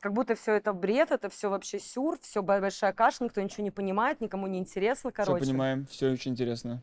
как 0.00 0.12
будто 0.12 0.34
все 0.34 0.54
это 0.54 0.72
бред, 0.72 1.10
это 1.10 1.28
все 1.28 1.50
вообще 1.50 1.78
сюр, 1.78 2.18
все 2.20 2.42
большая 2.42 2.92
каша, 2.92 3.24
никто 3.24 3.40
ничего 3.40 3.64
не 3.64 3.70
понимает, 3.70 4.20
никому 4.20 4.46
не 4.46 4.58
интересно, 4.58 5.10
короче. 5.10 5.42
Все 5.42 5.50
понимаем, 5.50 5.86
все 5.86 6.10
очень 6.10 6.32
интересно. 6.32 6.82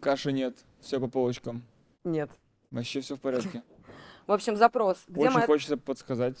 Каши 0.00 0.32
нет, 0.32 0.54
все 0.80 1.00
по 1.00 1.08
полочкам. 1.08 1.62
Нет. 2.04 2.30
Вообще 2.70 3.00
все 3.00 3.16
в 3.16 3.20
порядке. 3.20 3.62
В 4.26 4.32
общем, 4.32 4.56
запрос. 4.56 5.04
Где, 5.08 5.22
Очень 5.22 5.32
моя, 5.32 5.46
хочется 5.46 5.76
подсказать. 5.78 6.36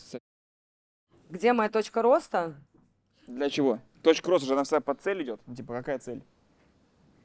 где 1.30 1.52
моя 1.54 1.70
точка 1.70 2.02
роста? 2.02 2.54
Для 3.26 3.48
чего? 3.48 3.78
Точка 4.02 4.30
роста 4.30 4.46
же 4.46 4.52
она 4.52 4.64
вся 4.64 4.80
под 4.80 5.00
цель 5.00 5.22
идет. 5.22 5.40
Ну, 5.46 5.54
Типа, 5.54 5.74
какая 5.74 5.98
цель? 5.98 6.22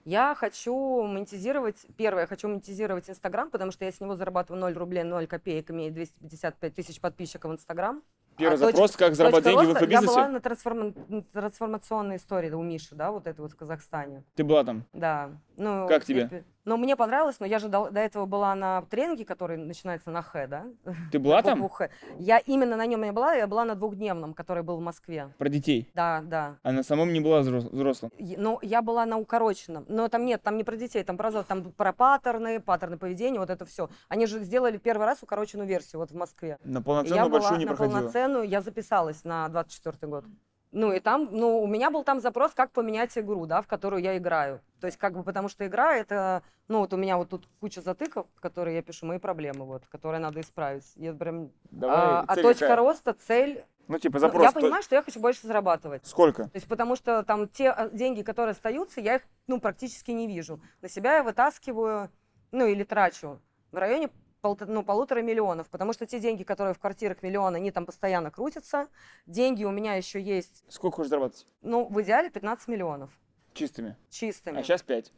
Я 0.06 0.36
хочу 0.36 1.04
монетизировать, 1.04 1.86
первое, 1.98 2.22
я 2.24 2.28
хочу 2.28 2.48
монетизировать 2.48 3.10
Инстаграм, 3.10 3.50
потому 3.50 3.72
что 3.72 3.86
я 3.86 3.92
с 3.92 4.02
него 4.02 4.16
зарабатываю 4.16 4.60
0 4.60 4.74
рублей, 4.74 5.04
0 5.04 5.28
копеек, 5.28 5.72
имею 5.72 5.94
255 5.94 6.76
тысяч 6.76 7.00
подписчиков 7.00 7.52
в 7.52 7.54
Инстаграм. 7.54 8.04
Первый 8.38 8.56
А 8.56 8.58
запрос, 8.58 8.92
точка- 8.92 9.06
как 9.06 9.16
заработать 9.16 9.44
точка 9.46 9.60
деньги 9.62 9.72
в 9.72 9.74
роста, 9.74 9.86
Я 9.92 10.02
была 10.02 10.08
инфобизнесе. 10.28 10.32
на 10.32 10.40
трансформа- 10.40 11.24
трансформационной 11.34 12.16
истории 12.18 12.50
да, 12.50 12.58
у 12.58 12.64
Миши, 12.64 12.96
да, 12.96 13.12
вот 13.12 13.28
это 13.28 13.42
вот 13.42 13.52
в 13.52 13.56
Казахстане. 13.56 14.24
Ты 14.36 14.44
была 14.44 14.64
там. 14.64 14.86
Да. 14.94 15.32
Ну, 15.58 15.88
Как 15.88 16.06
тебе? 16.06 16.30
я- 16.32 16.44
Ну, 16.66 16.78
мне 16.78 16.96
понравилось, 16.96 17.40
но 17.42 17.46
я 17.46 17.60
же 17.60 17.68
до, 17.68 17.90
до 17.90 18.00
этого 18.00 18.26
была 18.26 18.56
на 18.56 18.82
тренинге, 18.84 19.26
который 19.26 19.58
начинается 19.58 20.12
на 20.12 20.22
Х, 20.22 20.48
да? 20.48 20.66
Ты 21.12 21.20
была 21.20 21.36
На 21.42 21.44
там? 21.44 21.68
Х. 21.70 21.90
Я 22.18 22.38
именно 22.40 22.76
на 22.78 22.86
нем 22.86 23.02
не 23.04 23.12
была, 23.12 23.34
я 23.36 23.48
была 23.48 23.66
на 23.66 23.76
двухдневном, 23.76 24.34
который 24.34 24.64
был 24.64 24.78
в 24.78 24.82
Москве. 24.82 25.30
Про 25.38 25.50
детей. 25.50 25.92
Да, 25.94 26.22
да. 26.24 26.58
А 26.64 26.72
на 26.72 26.84
самом 26.84 27.12
не 27.12 27.20
была 27.20 27.42
взрос- 27.42 27.70
взрослым. 27.70 28.12
Ну, 28.18 28.60
я 28.62 28.82
была 28.82 29.06
на 29.06 29.18
укороченном. 29.18 29.86
Но 29.90 30.08
там 30.08 30.26
нет, 30.26 30.42
там 30.42 30.56
не 30.58 30.64
про 30.64 30.76
детей, 30.78 31.04
там 31.04 31.18
про, 31.18 31.44
там 31.44 31.72
про 31.74 31.92
паттерны, 31.94 32.60
паттерны 32.62 32.98
поведения, 32.98 33.40
вот 33.40 33.50
это 33.50 33.66
все. 33.66 33.90
Они 34.08 34.26
же 34.26 34.40
сделали 34.40 34.78
первый 34.78 35.06
раз 35.06 35.22
укороченную 35.22 35.68
версию 35.68 36.00
вот 36.00 36.12
в 36.12 36.16
Москве. 36.16 36.58
На 36.64 36.82
полноценную 36.82 37.24
я 37.24 37.30
была 37.30 37.40
большую 37.40 37.60
не 37.60 37.66
на 37.66 37.72
проходила. 37.72 37.98
полноценную, 38.00 38.48
я 38.48 38.62
записалась 38.62 39.24
на 39.26 39.50
24 39.50 40.10
год. 40.10 40.26
Ну 40.74 40.92
и 40.92 41.00
там, 41.00 41.30
ну, 41.32 41.62
у 41.62 41.68
меня 41.68 41.92
был 41.92 42.04
там 42.04 42.20
запрос, 42.20 42.54
как 42.54 42.72
поменять 42.72 43.16
игру, 43.16 43.46
да, 43.46 43.62
в 43.62 43.68
которую 43.68 44.02
я 44.02 44.18
играю. 44.18 44.60
То 44.82 44.88
есть 44.88 44.98
как 44.98 45.14
бы 45.14 45.24
потому 45.24 45.48
что 45.48 45.68
игра 45.68 45.96
это, 45.96 46.42
ну 46.68 46.80
вот 46.80 46.92
у 46.94 46.98
меня 46.98 47.18
вот 47.18 47.30
тут 47.30 47.48
куча 47.60 47.80
затыков, 47.82 48.26
которые 48.40 48.78
я 48.78 48.82
пишу, 48.82 49.06
мои 49.06 49.20
проблемы, 49.20 49.66
вот, 49.66 49.84
которые 49.88 50.20
надо 50.20 50.42
исправить. 50.42 50.92
Я 50.96 51.14
прям... 51.14 51.52
Давай, 51.70 51.96
а, 51.96 52.26
а 52.28 52.36
точка 52.36 52.66
какая? 52.66 52.78
роста, 52.78 53.14
цель... 53.14 53.64
Ну, 53.88 54.00
типа, 54.00 54.16
ну, 54.16 54.20
запрос. 54.22 54.44
я 54.44 54.52
то- 54.52 54.62
понимаю, 54.62 54.82
что 54.82 54.96
я 54.96 55.04
хочу 55.04 55.20
больше 55.20 55.46
зарабатывать. 55.46 56.08
Сколько? 56.08 56.46
То 56.46 56.56
есть 56.56 56.68
потому 56.68 56.96
что 56.96 57.22
там 57.22 57.48
те 57.48 57.70
а, 57.70 57.90
деньги, 57.90 58.24
которые 58.24 58.54
остаются, 58.54 59.00
я 59.00 59.18
их, 59.18 59.22
ну, 59.46 59.60
практически 59.60 60.10
не 60.10 60.26
вижу. 60.26 60.60
На 60.82 60.90
себя 60.90 61.18
я 61.18 61.24
вытаскиваю, 61.24 62.10
ну, 62.52 62.66
или 62.66 62.84
трачу 62.84 63.40
в 63.72 63.78
районе 63.78 64.10
полта- 64.44 64.66
ну, 64.68 64.84
полутора 64.84 65.22
миллионов, 65.22 65.70
потому 65.70 65.94
что 65.94 66.06
те 66.06 66.20
деньги, 66.20 66.44
которые 66.44 66.74
в 66.76 66.80
квартирах 66.80 67.24
миллион, 67.24 67.56
они 67.56 67.72
там 67.72 67.86
постоянно 67.86 68.30
крутятся. 68.30 68.88
Деньги 69.26 69.64
у 69.64 69.72
меня 69.72 69.96
еще 69.96 70.22
есть, 70.22 70.64
Сколько 70.68 70.98
хочешь 70.98 71.10
зарабатывать? 71.10 71.48
ну, 71.62 71.86
в 71.88 72.02
идеале 72.02 72.30
15 72.30 72.68
миллионов 72.68 73.10
Чистыми. 73.54 73.96
чистыми. 74.10 74.60
А 74.60 74.64
сейчас 74.64 74.84
5. 74.84 75.12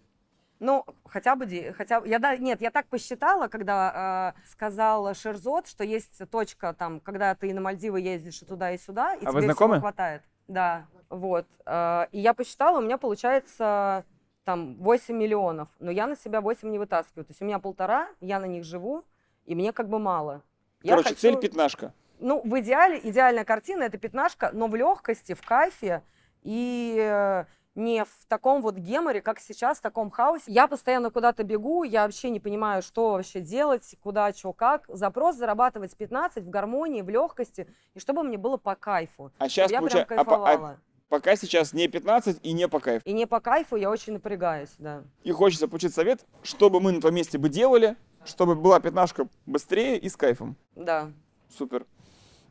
Ну, 0.59 0.85
хотя 1.05 1.35
бы, 1.35 1.73
хотя 1.75 1.99
бы, 1.99 2.07
я, 2.07 2.17
да, 2.19 2.37
нет, 2.37 2.61
я 2.61 2.71
так 2.71 2.87
посчитала, 2.87 3.47
когда 3.49 4.33
э, 4.37 4.47
сказал 4.49 5.13
Шерзот, 5.13 5.67
что 5.67 5.83
есть 5.83 6.21
точка 6.31 6.73
там, 6.73 7.01
когда 7.01 7.35
ты 7.35 7.53
на 7.53 7.59
Мальдивы 7.59 7.99
ездишь 7.99 8.41
и 8.41 8.45
туда, 8.45 8.71
и 8.71 8.77
сюда, 8.77 9.15
и 9.15 9.25
А 9.25 9.31
тебе 9.31 9.53
всего 9.53 9.79
хватает. 9.79 10.21
Да, 10.47 10.85
вот. 11.09 11.45
Э, 11.65 12.05
и 12.13 12.19
я 12.19 12.33
посчитала, 12.33 12.77
у 12.77 12.81
меня 12.81 12.97
получается 12.97 14.05
там 14.45 14.75
8 14.75 15.13
миллионов, 15.17 15.67
но 15.79 15.91
я 15.91 16.07
на 16.07 16.15
себя 16.15 16.39
8 16.39 16.69
не 16.69 16.79
вытаскиваю. 16.79 17.25
То 17.25 17.31
есть 17.31 17.41
у 17.41 17.45
меня 17.45 17.59
полтора, 17.59 18.07
я 18.21 18.39
на 18.39 18.45
них 18.45 18.63
живу, 18.63 19.03
и 19.45 19.55
мне 19.55 19.71
как 19.71 19.89
бы 19.89 19.99
мало. 19.99 20.41
Я 20.81 20.91
Короче, 20.91 21.09
хочу- 21.09 21.21
цель 21.21 21.37
пятнашка. 21.37 21.93
ну, 22.19 22.41
в 22.43 22.59
идеале, 22.59 22.99
идеальная 23.03 23.45
картина 23.45 23.83
это 23.83 23.97
пятнашка, 23.97 24.51
но 24.53 24.67
в 24.67 24.75
легкости, 24.75 25.33
в 25.33 25.41
кайфе 25.45 26.03
и 26.43 26.97
э, 26.99 27.45
не 27.75 28.03
в 28.05 28.25
таком 28.27 28.61
вот 28.61 28.75
геморе, 28.75 29.21
как 29.21 29.39
сейчас, 29.39 29.79
в 29.79 29.81
таком 29.81 30.09
хаосе. 30.09 30.43
Я 30.47 30.67
постоянно 30.67 31.09
куда-то 31.09 31.43
бегу, 31.43 31.83
я 31.83 32.03
вообще 32.03 32.29
не 32.29 32.39
понимаю, 32.39 32.81
что 32.81 33.11
вообще 33.13 33.41
делать, 33.41 33.95
куда, 34.01 34.31
что, 34.33 34.53
как. 34.53 34.85
Запрос 34.87 35.35
зарабатывать 35.35 35.95
15 35.95 36.43
в 36.43 36.49
гармонии, 36.49 37.01
в 37.01 37.09
легкости, 37.09 37.67
и 37.93 37.99
чтобы 37.99 38.23
мне 38.23 38.37
было 38.37 38.57
по 38.57 38.75
кайфу. 38.75 39.31
А 39.37 39.49
сейчас 39.49 39.71
я 39.71 39.79
получается... 39.79 40.07
прям 40.07 40.25
кайфовала. 40.25 40.79
пока 41.09 41.35
сейчас 41.35 41.73
не 41.73 41.87
15 41.87 42.39
и 42.43 42.53
не 42.53 42.67
по 42.67 42.79
кайфу. 42.79 43.01
И 43.05 43.11
не 43.13 43.25
по 43.25 43.39
кайфу 43.39 43.75
я 43.75 43.89
очень 43.89 44.13
напрягаюсь, 44.13 44.73
да. 44.77 45.03
И 45.23 45.31
хочется 45.31 45.67
получить 45.67 45.93
совет, 45.93 46.25
чтобы 46.43 46.79
мы 46.79 46.91
на 46.93 47.01
твоем 47.01 47.15
месте 47.15 47.37
бы 47.37 47.49
делали, 47.49 47.97
чтобы 48.25 48.55
была 48.55 48.79
пятнашка 48.79 49.27
быстрее 49.45 49.97
и 49.97 50.09
с 50.09 50.15
кайфом. 50.15 50.55
Да. 50.75 51.11
Супер. 51.57 51.85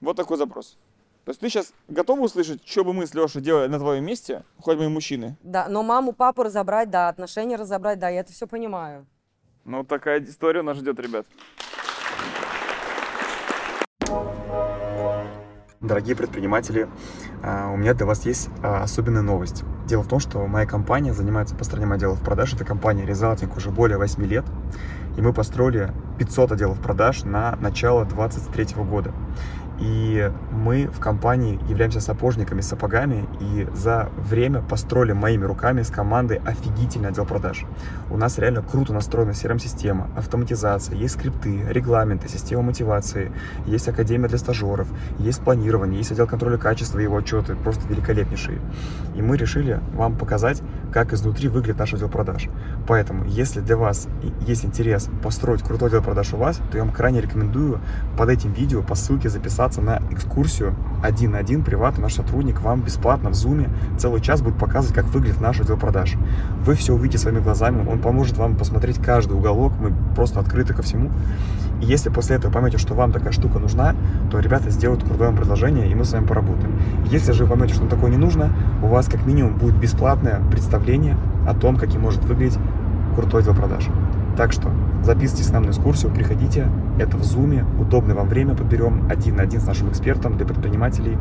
Вот 0.01 0.17
такой 0.17 0.39
запрос. 0.39 0.79
То 1.25 1.31
есть 1.31 1.41
ты 1.41 1.49
сейчас 1.49 1.73
готова 1.89 2.21
услышать, 2.21 2.67
что 2.67 2.85
бы 2.85 2.93
мы 2.93 3.07
с 3.07 3.15
Лешей 3.15 3.41
делали 3.41 3.67
на 3.69 3.79
твоем 3.79 4.05
месте, 4.05 4.45
хоть 4.61 4.77
мы 4.77 4.85
и 4.85 4.89
мужчины? 4.89 5.39
Да, 5.43 5.69
но 5.69 5.83
маму, 5.83 6.13
папу 6.13 6.43
разобрать, 6.43 6.91
да, 6.91 7.09
отношения 7.09 7.57
разобрать, 7.57 7.99
да, 7.99 8.11
я 8.11 8.21
это 8.21 8.33
все 8.33 8.47
понимаю. 8.47 9.07
Ну, 9.65 9.85
такая 9.85 10.23
история 10.23 10.61
нас 10.61 10.77
ждет, 10.77 11.01
ребят. 11.01 11.27
Дорогие 15.81 16.17
предприниматели, 16.17 16.89
а, 17.43 17.71
у 17.71 17.77
меня 17.77 17.93
для 17.93 18.07
вас 18.07 18.25
есть 18.25 18.49
а, 18.63 18.83
особенная 18.83 19.21
новость. 19.21 19.65
Дело 19.87 20.03
в 20.03 20.09
том, 20.09 20.19
что 20.19 20.47
моя 20.47 20.67
компания 20.67 21.13
занимается 21.13 21.55
построением 21.55 21.93
отделов 21.93 22.23
продаж. 22.23 22.55
Это 22.55 22.65
компания 22.65 23.05
Резалтинг 23.05 23.55
уже 23.57 23.71
более 23.71 23.99
8 23.99 24.25
лет. 24.25 24.45
И 25.17 25.23
мы 25.23 25.33
построили 25.33 25.93
500 26.19 26.53
отделов 26.53 26.81
продаж 26.81 27.25
на 27.25 27.57
начало 27.61 28.05
2023 28.05 28.83
года. 28.85 29.13
И 29.81 30.31
мы 30.53 30.87
в 30.87 31.01
компании 31.01 31.59
являемся 31.69 32.01
сапожниками 32.01 32.61
сапогами 32.61 33.27
и 33.41 33.67
за 33.75 34.09
время 34.17 34.63
построили 34.63 35.13
моими 35.13 35.45
руками 35.45 35.83
с 35.83 35.91
командой 35.91 36.41
офигительный 36.45 37.09
отдел 37.09 37.27
продаж. 37.27 37.65
У 38.09 38.17
нас 38.17 38.39
реально 38.39 38.63
круто 38.63 38.93
настроена 38.93 39.31
CRM-система, 39.31 40.11
автоматизация, 40.17 40.95
есть 40.95 41.15
скрипты, 41.15 41.67
регламенты, 41.69 42.29
система 42.29 42.63
мотивации, 42.63 43.33
есть 43.67 43.89
академия 43.89 44.29
для 44.29 44.39
стажеров, 44.39 44.87
есть 45.19 45.41
планирование, 45.41 45.99
есть 45.99 46.13
отдел 46.13 46.29
контроля 46.29 46.57
качества 46.57 47.01
и 47.01 47.03
его 47.03 47.17
отчеты, 47.17 47.57
просто 47.57 47.87
великолепнейшие. 47.89 48.61
И 49.17 49.23
мы 49.23 49.37
решили 49.37 49.81
вам 49.95 50.17
показать, 50.17 50.63
как 50.95 51.13
изнутри 51.13 51.49
выглядит 51.49 51.81
наш 51.81 51.93
отдел 51.93 52.09
продаж. 52.09 52.49
Поэтому, 52.87 53.25
если 53.25 53.61
для 53.61 53.77
вас 53.77 54.07
есть 54.47 54.65
интерес 54.65 55.11
построить 55.25 55.61
крутой 55.61 55.89
отдел 55.89 56.03
продаж 56.03 56.33
у 56.35 56.37
вас, 56.37 56.61
то 56.71 56.79
я 56.79 56.85
вам 56.85 56.93
крайне 56.93 57.21
рекомендую 57.21 57.81
под 58.17 58.29
этим 58.29 58.53
видео 58.53 58.81
по 58.81 58.95
ссылке 58.95 59.29
записаться 59.29 59.81
на 59.81 60.01
экскурсию 60.13 60.77
один 61.03 61.33
на 61.33 61.39
один, 61.39 61.65
приватно, 61.65 62.05
наш 62.05 62.15
сотрудник 62.15 62.61
вам 62.61 62.81
бесплатно 62.81 63.31
в 63.31 63.35
зуме 63.35 63.71
целый 63.99 64.21
час 64.21 64.41
будет 64.41 64.57
показывать, 64.57 64.95
как 64.95 65.07
выглядит 65.07 65.41
наш 65.41 65.61
отдел 65.61 65.77
продаж. 65.77 66.15
Вы 66.65 66.77
все 66.77 66.95
увидите 66.95 67.19
своими 67.19 67.41
глазами, 67.41 67.85
он 67.89 67.99
поможет 67.99 68.39
вам 68.39 68.57
посмотреть 68.57 69.03
каждый 69.03 69.33
уголок, 69.33 69.73
мы 69.81 69.93
просто 70.15 70.39
открыты 70.39 70.75
ко 70.75 70.83
всему. 70.83 71.11
И 71.81 71.87
если 71.87 72.09
после 72.09 72.37
этого 72.37 72.53
поймете, 72.53 72.79
что 72.79 72.95
вам 72.95 73.11
такая 73.11 73.33
штука 73.33 73.59
нужна, 73.59 73.97
то 74.31 74.39
ребята 74.39 74.71
сделают 74.71 75.03
крутое 75.03 75.31
вам 75.31 75.37
предложение, 75.37 75.91
и 75.91 75.95
мы 75.95 76.05
с 76.05 76.13
вами 76.13 76.25
поработаем. 76.25 76.79
Если 77.11 77.33
же 77.33 77.45
вы 77.45 77.51
поймете, 77.51 77.75
что 77.75 77.87
такое 77.89 78.11
не 78.11 78.17
нужно, 78.17 78.51
у 78.81 78.87
вас 78.87 79.07
как 79.07 79.27
минимум 79.27 79.57
будет 79.57 79.77
бесплатное 79.77 80.41
представление 80.51 80.84
о 81.47 81.55
том, 81.55 81.77
каким 81.77 82.03
может 82.03 82.25
выглядеть 82.25 82.59
крутой 83.15 83.43
отдел 83.43 83.55
продаж. 83.55 83.87
Так 84.37 84.53
что 84.53 84.73
записывайтесь 85.03 85.47
с 85.47 85.51
нами 85.51 85.67
на 85.67 85.71
экскурсию, 85.71 86.13
приходите. 86.13 86.69
Это 86.99 87.17
в 87.17 87.23
зуме, 87.23 87.65
удобное 87.79 88.15
вам 88.15 88.29
время 88.29 88.57
подберем 88.57 89.09
один 89.09 89.37
на 89.37 89.45
один 89.45 89.61
с 89.61 89.67
нашим 89.67 89.91
экспертом 89.91 90.37
для 90.37 90.47
предпринимателей. 90.47 91.17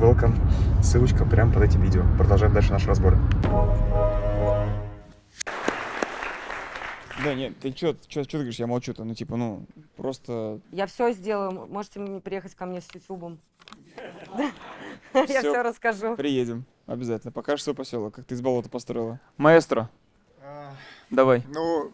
Welcome. 0.00 0.34
Ссылочка 0.82 1.24
прямо 1.24 1.52
под 1.52 1.62
этим 1.62 1.80
видео. 1.80 2.02
Продолжаем 2.18 2.52
дальше 2.52 2.72
наши 2.72 2.86
разборы. 2.86 3.18
Да, 7.24 7.34
нет, 7.34 7.58
ты 7.58 7.72
что, 7.74 7.96
что, 8.08 8.24
ты 8.24 8.36
говоришь, 8.36 8.60
я 8.60 8.66
молчу-то, 8.66 9.02
ну 9.02 9.12
типа, 9.12 9.36
ну, 9.36 9.66
просто... 9.96 10.60
Я 10.70 10.86
все 10.86 11.12
сделаю. 11.12 11.66
Можете 11.68 11.98
мне 11.98 12.20
приехать 12.20 12.54
ко 12.54 12.64
мне 12.64 12.80
с 12.80 12.94
ютубом. 12.94 13.38
Я 15.14 15.40
все 15.40 15.62
расскажу. 15.62 16.16
Приедем, 16.16 16.64
обязательно. 16.88 17.30
Покажешь 17.30 17.62
свой 17.62 17.76
поселок, 17.76 18.14
как 18.14 18.24
ты 18.24 18.34
из 18.34 18.40
болота 18.40 18.68
построила. 18.68 19.20
Маэстро, 19.36 19.88
давай. 21.10 21.44
Ну, 21.48 21.92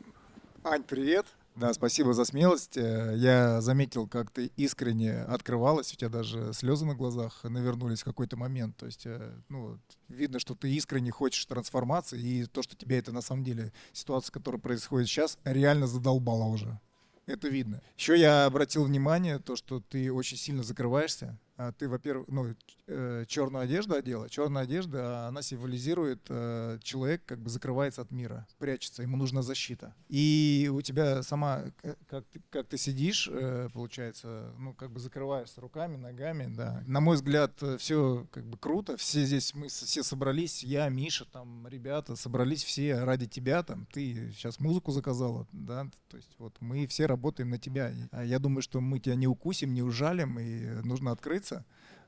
Ань, 0.63 0.83
привет. 0.83 1.27
Да, 1.57 1.73
спасибо 1.73 2.15
за 2.15 2.25
смелость. 2.25 2.77
Э, 2.77 3.15
Я 3.17 3.61
заметил, 3.61 4.09
как 4.09 4.31
ты 4.33 4.51
искренне 4.57 5.23
открывалась, 5.23 5.93
у 5.93 5.97
тебя 5.97 6.09
даже 6.09 6.53
слезы 6.53 6.85
на 6.85 6.97
глазах 6.97 7.45
навернулись 7.45 8.01
в 8.01 8.05
какой-то 8.05 8.37
момент. 8.37 8.77
То 8.77 8.87
есть, 8.87 9.07
э, 9.07 9.33
ну, 9.49 9.79
видно, 10.09 10.41
что 10.41 10.57
ты 10.57 10.73
искренне 10.73 11.13
хочешь 11.13 11.47
трансформации, 11.47 12.21
и 12.21 12.47
то, 12.47 12.63
что 12.63 12.75
тебя 12.75 12.99
это 12.99 13.13
на 13.13 13.21
самом 13.21 13.45
деле, 13.45 13.73
ситуация, 13.93 14.33
которая 14.33 14.61
происходит 14.61 15.07
сейчас, 15.09 15.39
реально 15.45 15.87
задолбала 15.87 16.45
уже. 16.45 16.81
Это 17.27 17.49
видно. 17.49 17.81
Еще 17.97 18.19
я 18.19 18.47
обратил 18.47 18.85
внимание, 18.85 19.39
то, 19.39 19.55
что 19.55 19.81
ты 19.81 20.13
очень 20.13 20.37
сильно 20.37 20.63
закрываешься. 20.65 21.39
А 21.57 21.71
Ты, 21.73 21.89
во-первых, 21.89 22.27
ну, 22.29 22.55
черную 22.87 23.65
одежду 23.65 23.95
одела. 23.95 24.29
Черная 24.29 24.65
одежда, 24.65 25.27
она 25.27 25.43
символизирует, 25.43 26.27
э, 26.29 26.79
человек 26.83 27.23
как 27.25 27.41
бы 27.41 27.49
закрывается 27.49 28.03
от 28.03 28.11
мира, 28.11 28.47
прячется, 28.59 29.03
ему 29.03 29.17
нужна 29.17 29.43
защита. 29.43 29.95
И 30.09 30.71
у 30.73 30.83
тебя 30.83 31.23
сама, 31.23 31.65
как 32.09 32.25
ты, 32.27 32.43
как 32.51 32.67
ты 32.69 32.77
сидишь, 32.79 33.29
э, 33.31 33.69
получается, 33.73 34.53
ну, 34.59 34.75
как 34.75 34.91
бы 34.91 35.01
закрываешься 35.01 35.61
руками, 35.61 35.97
ногами, 35.97 36.53
да. 36.55 36.83
На 36.87 37.01
мой 37.01 37.17
взгляд, 37.17 37.53
все 37.79 38.27
как 38.31 38.45
бы 38.45 38.59
круто. 38.59 38.97
Все 38.97 39.25
здесь, 39.25 39.55
мы 39.55 39.69
все 39.69 40.03
собрались, 40.03 40.63
я, 40.63 40.89
Миша, 40.89 41.25
там, 41.25 41.67
ребята, 41.69 42.17
собрались 42.17 42.65
все 42.65 43.03
ради 43.03 43.27
тебя, 43.27 43.63
там, 43.63 43.87
ты 43.93 44.33
сейчас 44.33 44.61
музыку 44.61 44.93
заказала, 44.93 45.47
да, 45.53 45.89
то 46.09 46.17
есть 46.17 46.35
вот 46.39 46.57
мы 46.61 46.87
все 46.87 47.07
работаем 47.07 47.51
на 47.51 47.59
тебя. 47.59 47.93
А 48.13 48.25
Я 48.25 48.39
думаю, 48.39 48.63
что 48.63 48.81
мы 48.81 49.01
тебя 49.01 49.15
не 49.15 49.27
укусим, 49.27 49.75
не 49.75 49.83
ужалим, 49.83 50.39
и 50.39 50.83
нужно 50.87 51.11
открыться. 51.11 51.65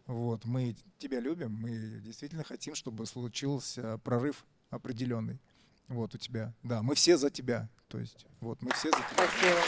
Вот, 0.07 0.45
мы 0.45 0.77
тебя 0.99 1.19
любим, 1.19 1.53
мы 1.53 2.01
действительно 2.01 2.45
хотим, 2.45 2.77
чтобы 2.77 3.07
случился 3.07 3.99
прорыв 3.99 4.47
определенный. 4.71 5.41
Вот 5.89 6.15
у 6.15 6.19
тебя. 6.19 6.55
Да, 6.63 6.83
мы 6.83 6.95
все 6.95 7.17
за 7.17 7.31
тебя. 7.31 7.69
То 7.89 7.99
есть, 7.99 8.27
вот, 8.41 8.63
мы 8.63 8.73
все 8.73 8.91
за 8.91 8.99
тебя. 8.99 9.29
Спасибо. 9.29 9.59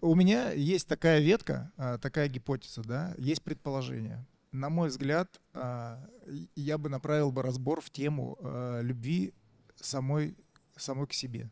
У 0.00 0.14
меня 0.14 0.50
есть 0.50 0.86
такая 0.86 1.20
ветка, 1.20 1.72
а, 1.76 1.96
такая 1.96 2.28
гипотеза, 2.28 2.82
да, 2.82 3.14
есть 3.16 3.42
предположение. 3.42 4.26
На 4.52 4.68
мой 4.68 4.88
взгляд, 4.88 5.40
а, 5.54 6.06
я 6.54 6.76
бы 6.78 6.90
направил 6.90 7.32
бы 7.32 7.42
разбор 7.42 7.80
в 7.80 7.90
тему 7.90 8.36
а, 8.40 8.80
любви 8.80 9.32
самой, 9.76 10.36
самой 10.76 11.06
к 11.06 11.14
себе. 11.14 11.50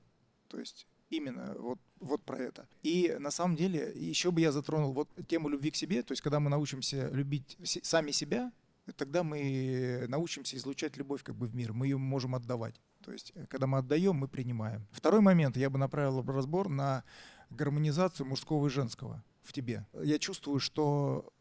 То 0.48 0.58
есть 0.58 0.86
именно 1.12 1.54
вот, 1.58 1.78
вот 2.00 2.22
про 2.22 2.38
это. 2.38 2.66
И 2.82 3.14
на 3.18 3.30
самом 3.30 3.56
деле 3.56 3.92
еще 3.94 4.30
бы 4.30 4.40
я 4.40 4.50
затронул 4.50 4.92
вот 4.92 5.08
тему 5.28 5.48
любви 5.48 5.70
к 5.70 5.76
себе, 5.76 6.02
то 6.02 6.12
есть 6.12 6.22
когда 6.22 6.40
мы 6.40 6.50
научимся 6.50 7.08
любить 7.08 7.58
сами 7.62 8.10
себя, 8.10 8.50
тогда 8.96 9.22
мы 9.22 10.06
научимся 10.08 10.56
излучать 10.56 10.96
любовь 10.96 11.22
как 11.22 11.36
бы 11.36 11.46
в 11.46 11.54
мир, 11.54 11.72
мы 11.72 11.86
ее 11.86 11.98
можем 11.98 12.34
отдавать. 12.34 12.80
То 13.04 13.12
есть 13.12 13.32
э, 13.34 13.46
когда 13.46 13.66
мы 13.66 13.78
отдаем, 13.78 14.16
мы 14.16 14.28
принимаем. 14.28 14.86
Второй 14.90 15.20
момент 15.20 15.56
я 15.56 15.70
бы 15.70 15.78
направил 15.78 16.22
разбор 16.22 16.68
на 16.68 17.04
гармонизацию 17.50 18.26
мужского 18.26 18.66
и 18.66 18.70
женского 18.70 19.22
в 19.42 19.52
тебе. 19.52 19.86
Я 20.02 20.18
чувствую, 20.18 20.60
что 20.60 21.32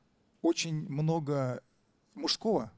очень 0.42 0.88
много 0.90 1.64
мужского, 2.16 2.72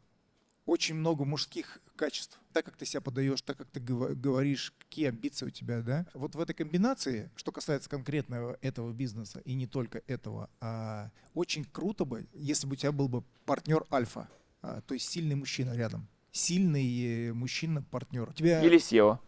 очень 0.65 0.95
много 0.95 1.25
мужских 1.25 1.81
качеств. 2.03 2.37
Так, 2.51 2.65
как 2.65 2.75
ты 2.75 2.85
себя 2.85 2.99
подаешь, 3.01 3.41
так, 3.41 3.57
как 3.57 3.69
ты 3.69 3.79
говоришь, 3.79 4.73
какие 4.77 5.07
амбиции 5.07 5.45
у 5.45 5.49
тебя, 5.49 5.81
да? 5.81 6.05
Вот 6.13 6.35
в 6.35 6.39
этой 6.39 6.53
комбинации, 6.53 7.31
что 7.35 7.51
касается 7.51 7.89
конкретно 7.89 8.57
этого 8.61 8.91
бизнеса, 8.91 9.39
и 9.45 9.53
не 9.53 9.67
только 9.67 10.01
этого, 10.07 10.49
а, 10.59 11.11
очень 11.33 11.63
круто 11.63 12.03
бы, 12.03 12.27
если 12.33 12.67
бы 12.67 12.73
у 12.73 12.75
тебя 12.75 12.91
был 12.91 13.07
бы 13.07 13.23
партнер 13.45 13.85
альфа, 13.91 14.27
а, 14.61 14.81
то 14.81 14.93
есть 14.93 15.09
сильный 15.09 15.35
мужчина 15.35 15.73
рядом. 15.75 16.07
Сильный 16.33 17.29
э, 17.29 17.33
мужчина-партнер. 17.33 18.29
У 18.29 18.33
тебя 18.33 18.61
Или 18.63 18.79
SEO. 18.79 19.19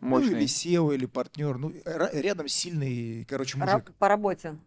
ну, 0.00 0.18
или 0.20 0.34
Мощный. 0.34 0.44
SEO, 0.46 0.94
или 0.94 1.06
партнер. 1.06 1.58
Ну, 1.58 1.72
рядом 1.84 2.48
сильный, 2.48 3.26
короче, 3.26 3.58
мужик. 3.58 3.92
По 3.98 4.08
работе. 4.08 4.58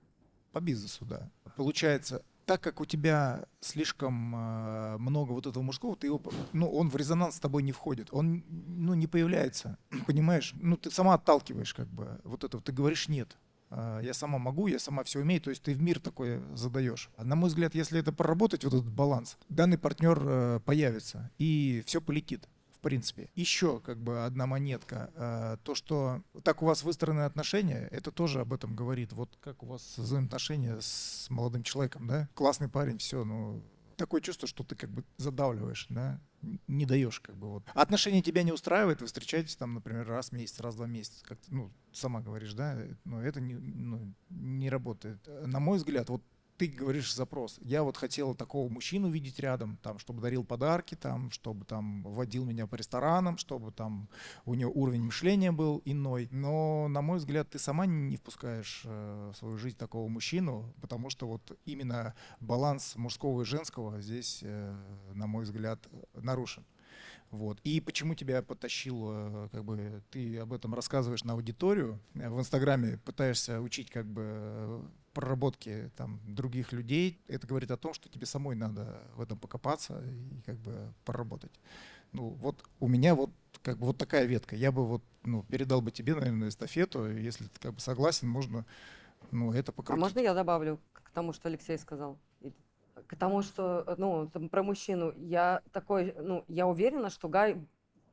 По 0.52 0.62
бизнесу, 0.62 1.06
да. 1.06 1.30
Получается, 1.58 2.24
так 2.46 2.62
как 2.62 2.82
у 2.82 2.86
тебя 2.86 3.46
слишком 3.60 4.36
э, 4.36 4.98
много 4.98 5.32
вот 5.32 5.48
этого 5.48 5.64
мужского, 5.64 5.96
ты 5.96 6.08
его, 6.08 6.22
ну, 6.54 6.70
он 6.70 6.90
в 6.90 6.96
резонанс 6.96 7.36
с 7.36 7.40
тобой 7.40 7.64
не 7.64 7.72
входит, 7.72 8.10
он, 8.12 8.44
ну, 8.50 8.94
не 8.94 9.08
появляется, 9.08 9.78
понимаешь? 10.08 10.54
Ну, 10.56 10.78
ты 10.78 10.92
сама 10.92 11.14
отталкиваешь, 11.16 11.74
как 11.74 11.88
бы, 11.88 12.20
вот 12.24 12.44
это, 12.44 12.60
ты 12.60 12.72
говоришь 12.72 13.08
нет. 13.08 13.38
А, 13.70 14.00
Я 14.02 14.14
сама 14.14 14.38
могу, 14.38 14.68
я 14.68 14.80
сама 14.80 15.04
все 15.04 15.20
умею, 15.20 15.42
то 15.42 15.50
есть 15.50 15.64
ты 15.64 15.74
в 15.74 15.82
мир 15.82 16.00
такое 16.00 16.44
задаешь. 16.56 17.10
А 17.16 17.24
на 17.24 17.36
мой 17.36 17.50
взгляд, 17.50 17.74
если 17.74 18.00
это 18.00 18.12
проработать, 18.12 18.64
вот 18.64 18.74
этот 18.74 18.92
баланс, 18.92 19.38
данный 19.50 19.78
партнер 19.78 20.22
э, 20.24 20.60
появится, 20.66 21.32
и 21.38 21.84
все 21.86 22.02
полетит 22.02 22.48
принципе. 22.82 23.30
Еще 23.36 23.80
как 23.80 23.98
бы 24.00 24.26
одна 24.26 24.46
монетка. 24.48 25.12
э, 25.16 25.58
То, 25.64 25.76
что 25.76 26.22
так 26.44 26.62
у 26.62 26.66
вас 26.66 26.84
выстроены 26.84 27.22
отношения, 27.22 27.88
это 27.92 28.12
тоже 28.12 28.42
об 28.42 28.54
этом 28.54 28.76
говорит. 28.76 29.14
Вот 29.14 29.38
как 29.42 29.64
у 29.64 29.68
вас 29.68 29.98
взаимоотношения 29.98 30.78
с 30.80 31.28
молодым 31.30 31.64
человеком, 31.64 32.08
да? 32.08 32.28
Классный 32.34 32.70
парень, 32.70 32.98
все, 32.98 33.24
ну, 33.24 33.64
такое 34.02 34.22
чувство, 34.22 34.48
что 34.48 34.64
ты 34.64 34.76
как 34.76 34.90
бы 34.90 35.04
задавливаешь, 35.18 35.86
да, 35.90 36.20
не 36.68 36.86
даешь 36.88 37.20
как 37.20 37.36
бы 37.38 37.50
вот. 37.50 37.64
Отношения 37.76 38.22
тебя 38.24 38.42
не 38.42 38.52
устраивают, 38.52 39.00
вы 39.02 39.08
встречаетесь 39.08 39.56
там, 39.56 39.76
например, 39.76 40.08
раз 40.08 40.30
в 40.30 40.32
месяц, 40.32 40.60
раз 40.60 40.74
в 40.74 40.78
два 40.78 40.88
месяца, 40.88 41.24
как 41.24 41.38
ну, 41.50 41.72
сама 41.92 42.20
говоришь, 42.20 42.54
да, 42.54 42.78
но 43.04 43.22
это 43.22 43.40
не, 43.40 43.54
ну, 43.54 44.14
не 44.30 44.70
работает. 44.70 45.20
На 45.46 45.60
мой 45.60 45.78
взгляд, 45.78 46.10
вот 46.10 46.24
ты 46.62 46.68
говоришь 46.68 47.16
запрос. 47.16 47.58
Я 47.64 47.82
вот 47.82 47.98
хотела 47.98 48.36
такого 48.36 48.70
мужчину 48.70 49.10
видеть 49.10 49.40
рядом, 49.40 49.78
там, 49.82 49.98
чтобы 49.98 50.22
дарил 50.22 50.44
подарки, 50.44 50.94
там, 50.94 51.32
чтобы 51.32 51.66
там 51.66 52.04
водил 52.04 52.46
меня 52.46 52.68
по 52.68 52.76
ресторанам, 52.76 53.40
чтобы 53.40 53.72
там 53.72 54.08
у 54.46 54.54
него 54.54 54.72
уровень 54.72 55.02
мышления 55.02 55.52
был 55.52 55.82
иной. 55.86 56.28
Но, 56.30 56.88
на 56.88 57.02
мой 57.02 57.18
взгляд, 57.18 57.50
ты 57.50 57.58
сама 57.58 57.88
не 57.88 58.16
впускаешь 58.16 58.84
э, 58.86 59.32
в 59.34 59.38
свою 59.40 59.58
жизнь 59.58 59.76
такого 59.76 60.08
мужчину, 60.08 60.72
потому 60.82 61.10
что 61.10 61.28
вот 61.28 61.60
именно 61.66 62.14
баланс 62.40 62.96
мужского 62.96 63.42
и 63.42 63.46
женского 63.46 64.00
здесь, 64.00 64.42
э, 64.44 64.76
на 65.16 65.26
мой 65.26 65.46
взгляд, 65.46 65.80
нарушен. 66.14 66.64
Вот. 67.32 67.60
И 67.64 67.82
почему 67.82 68.14
тебя 68.14 68.44
подтащил, 68.44 69.08
э, 69.10 69.50
как 69.52 69.64
бы 69.64 70.04
ты 70.12 70.38
об 70.38 70.54
этом 70.54 70.76
рассказываешь 70.76 71.24
на 71.24 71.34
аудиторию, 71.34 72.00
в 72.14 72.40
Инстаграме 72.40 73.00
пытаешься 73.00 73.62
учить 73.62 73.90
как 73.90 74.06
бы 74.06 74.86
проработки 75.14 75.92
там 75.98 76.20
других 76.26 76.72
людей, 76.72 77.20
это 77.28 77.48
говорит 77.48 77.72
о 77.72 77.78
том, 77.78 77.94
что 77.94 78.10
тебе 78.10 78.26
самой 78.26 78.56
надо 78.56 79.02
в 79.16 79.22
этом 79.22 79.38
покопаться 79.38 80.02
и 80.06 80.42
как 80.46 80.58
бы 80.58 80.94
проработать. 81.06 81.52
Ну 82.12 82.30
вот 82.30 82.64
у 82.80 82.88
меня 82.88 83.16
вот 83.16 83.32
как 83.62 83.78
бы 83.78 83.88
вот 83.88 83.98
такая 83.98 84.26
ветка. 84.26 84.56
Я 84.56 84.72
бы 84.72 84.86
вот 84.86 85.04
ну, 85.24 85.44
передал 85.44 85.82
бы 85.82 85.92
тебе, 85.92 86.16
наверное, 86.16 86.50
эстафету, 86.50 87.10
если 87.10 87.46
ты 87.46 87.60
как 87.60 87.74
бы 87.74 87.80
согласен, 87.80 88.28
можно 88.28 88.66
ну, 89.32 89.54
это 89.54 89.72
А 89.72 89.74
покрутить. 89.74 90.00
можно 90.02 90.20
я 90.20 90.34
добавлю 90.34 90.80
к 90.94 91.12
тому, 91.12 91.34
что 91.34 91.48
Алексей 91.48 91.78
сказал? 91.78 92.18
К 93.08 93.16
тому, 93.16 93.42
что, 93.42 93.96
ну, 93.98 94.30
там, 94.30 94.50
про 94.50 94.64
мужчину. 94.64 95.14
Я 95.18 95.62
такой, 95.72 96.14
ну, 96.18 96.44
я 96.48 96.68
уверена, 96.68 97.10
что 97.10 97.30
Гай, 97.30 97.58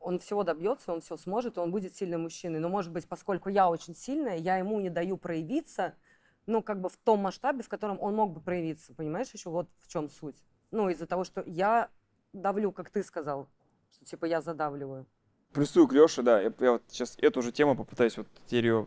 он 0.00 0.18
всего 0.18 0.44
добьется, 0.44 0.92
он 0.92 1.00
все 1.00 1.16
сможет, 1.16 1.58
он 1.58 1.70
будет 1.70 1.96
сильным 1.96 2.22
мужчиной. 2.22 2.60
Но, 2.60 2.68
может 2.68 2.92
быть, 2.92 3.06
поскольку 3.06 3.48
я 3.48 3.68
очень 3.68 3.94
сильная, 3.94 4.36
я 4.36 4.56
ему 4.56 4.80
не 4.80 4.90
даю 4.90 5.16
проявиться, 5.16 5.94
ну, 6.48 6.62
как 6.62 6.80
бы 6.80 6.88
в 6.88 6.96
том 6.96 7.20
масштабе, 7.20 7.62
в 7.62 7.68
котором 7.68 8.00
он 8.00 8.16
мог 8.16 8.32
бы 8.32 8.40
проявиться. 8.40 8.94
Понимаешь, 8.94 9.28
еще 9.32 9.50
вот 9.50 9.68
в 9.82 9.88
чем 9.88 10.08
суть. 10.08 10.36
Ну, 10.70 10.88
из-за 10.88 11.06
того, 11.06 11.24
что 11.24 11.42
я 11.46 11.90
давлю, 12.32 12.72
как 12.72 12.90
ты 12.90 13.02
сказал, 13.02 13.48
что, 13.92 14.06
типа, 14.06 14.24
я 14.24 14.40
задавливаю. 14.40 15.06
Плюсую 15.52 15.86
к 15.86 15.92
Лёше, 15.92 16.22
да. 16.22 16.40
Я, 16.40 16.52
я 16.58 16.72
вот 16.72 16.82
сейчас 16.88 17.16
эту 17.18 17.42
же 17.42 17.52
тему 17.52 17.76
попытаюсь 17.76 18.16
вот 18.16 18.26
теперь 18.46 18.64
её 18.64 18.86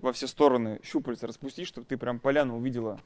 во 0.00 0.12
все 0.12 0.26
стороны 0.26 0.80
щупальца 0.82 1.28
распустить, 1.28 1.68
чтобы 1.68 1.86
ты 1.86 1.96
прям 1.96 2.18
поляну 2.18 2.56
увидела. 2.56 3.00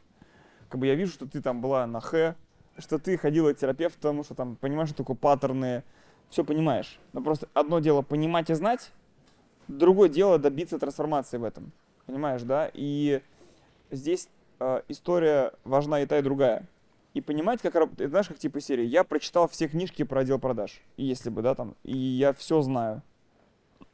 Как 0.70 0.80
бы 0.80 0.86
я 0.86 0.94
вижу, 0.94 1.12
что 1.12 1.26
ты 1.26 1.42
там 1.42 1.60
была 1.60 1.86
на 1.86 2.00
Х, 2.00 2.34
что 2.78 2.98
ты 2.98 3.18
ходила 3.18 3.52
к 3.52 3.58
терапевту, 3.58 3.98
потому 3.98 4.24
что 4.24 4.34
там 4.34 4.56
понимаешь, 4.56 4.88
что 4.88 4.98
такое 4.98 5.16
паттерны, 5.16 5.84
все 6.30 6.44
понимаешь. 6.44 6.98
Но 7.12 7.22
просто 7.22 7.46
одно 7.52 7.78
дело 7.80 8.00
понимать 8.00 8.48
и 8.48 8.54
знать, 8.54 8.90
другое 9.68 10.08
дело 10.08 10.38
добиться 10.38 10.78
трансформации 10.78 11.36
в 11.36 11.44
этом. 11.44 11.72
Понимаешь, 12.06 12.42
да? 12.42 12.70
И 12.72 13.22
здесь 13.92 14.28
э, 14.58 14.82
история 14.88 15.52
важна 15.64 16.00
и 16.00 16.06
та, 16.06 16.18
и 16.18 16.22
другая. 16.22 16.66
И 17.14 17.20
понимать, 17.20 17.60
как 17.60 17.74
работает, 17.74 18.10
знаешь, 18.10 18.26
как 18.26 18.38
типа 18.38 18.60
серии. 18.60 18.84
Я 18.84 19.04
прочитал 19.04 19.46
все 19.46 19.68
книжки 19.68 20.02
про 20.02 20.20
отдел 20.20 20.38
продаж, 20.38 20.80
если 20.96 21.30
бы, 21.30 21.42
да, 21.42 21.54
там, 21.54 21.76
и 21.84 21.96
я 21.96 22.32
все 22.32 22.62
знаю. 22.62 23.02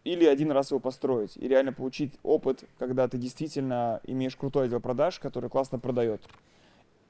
Или 0.04 0.24
один 0.24 0.52
раз 0.52 0.70
его 0.70 0.80
построить, 0.80 1.36
и 1.36 1.48
реально 1.48 1.72
получить 1.72 2.14
опыт, 2.22 2.64
когда 2.78 3.08
ты 3.08 3.18
действительно 3.18 4.00
имеешь 4.04 4.36
крутой 4.36 4.66
отдел 4.66 4.80
продаж, 4.80 5.18
который 5.18 5.50
классно 5.50 5.78
продает. 5.78 6.22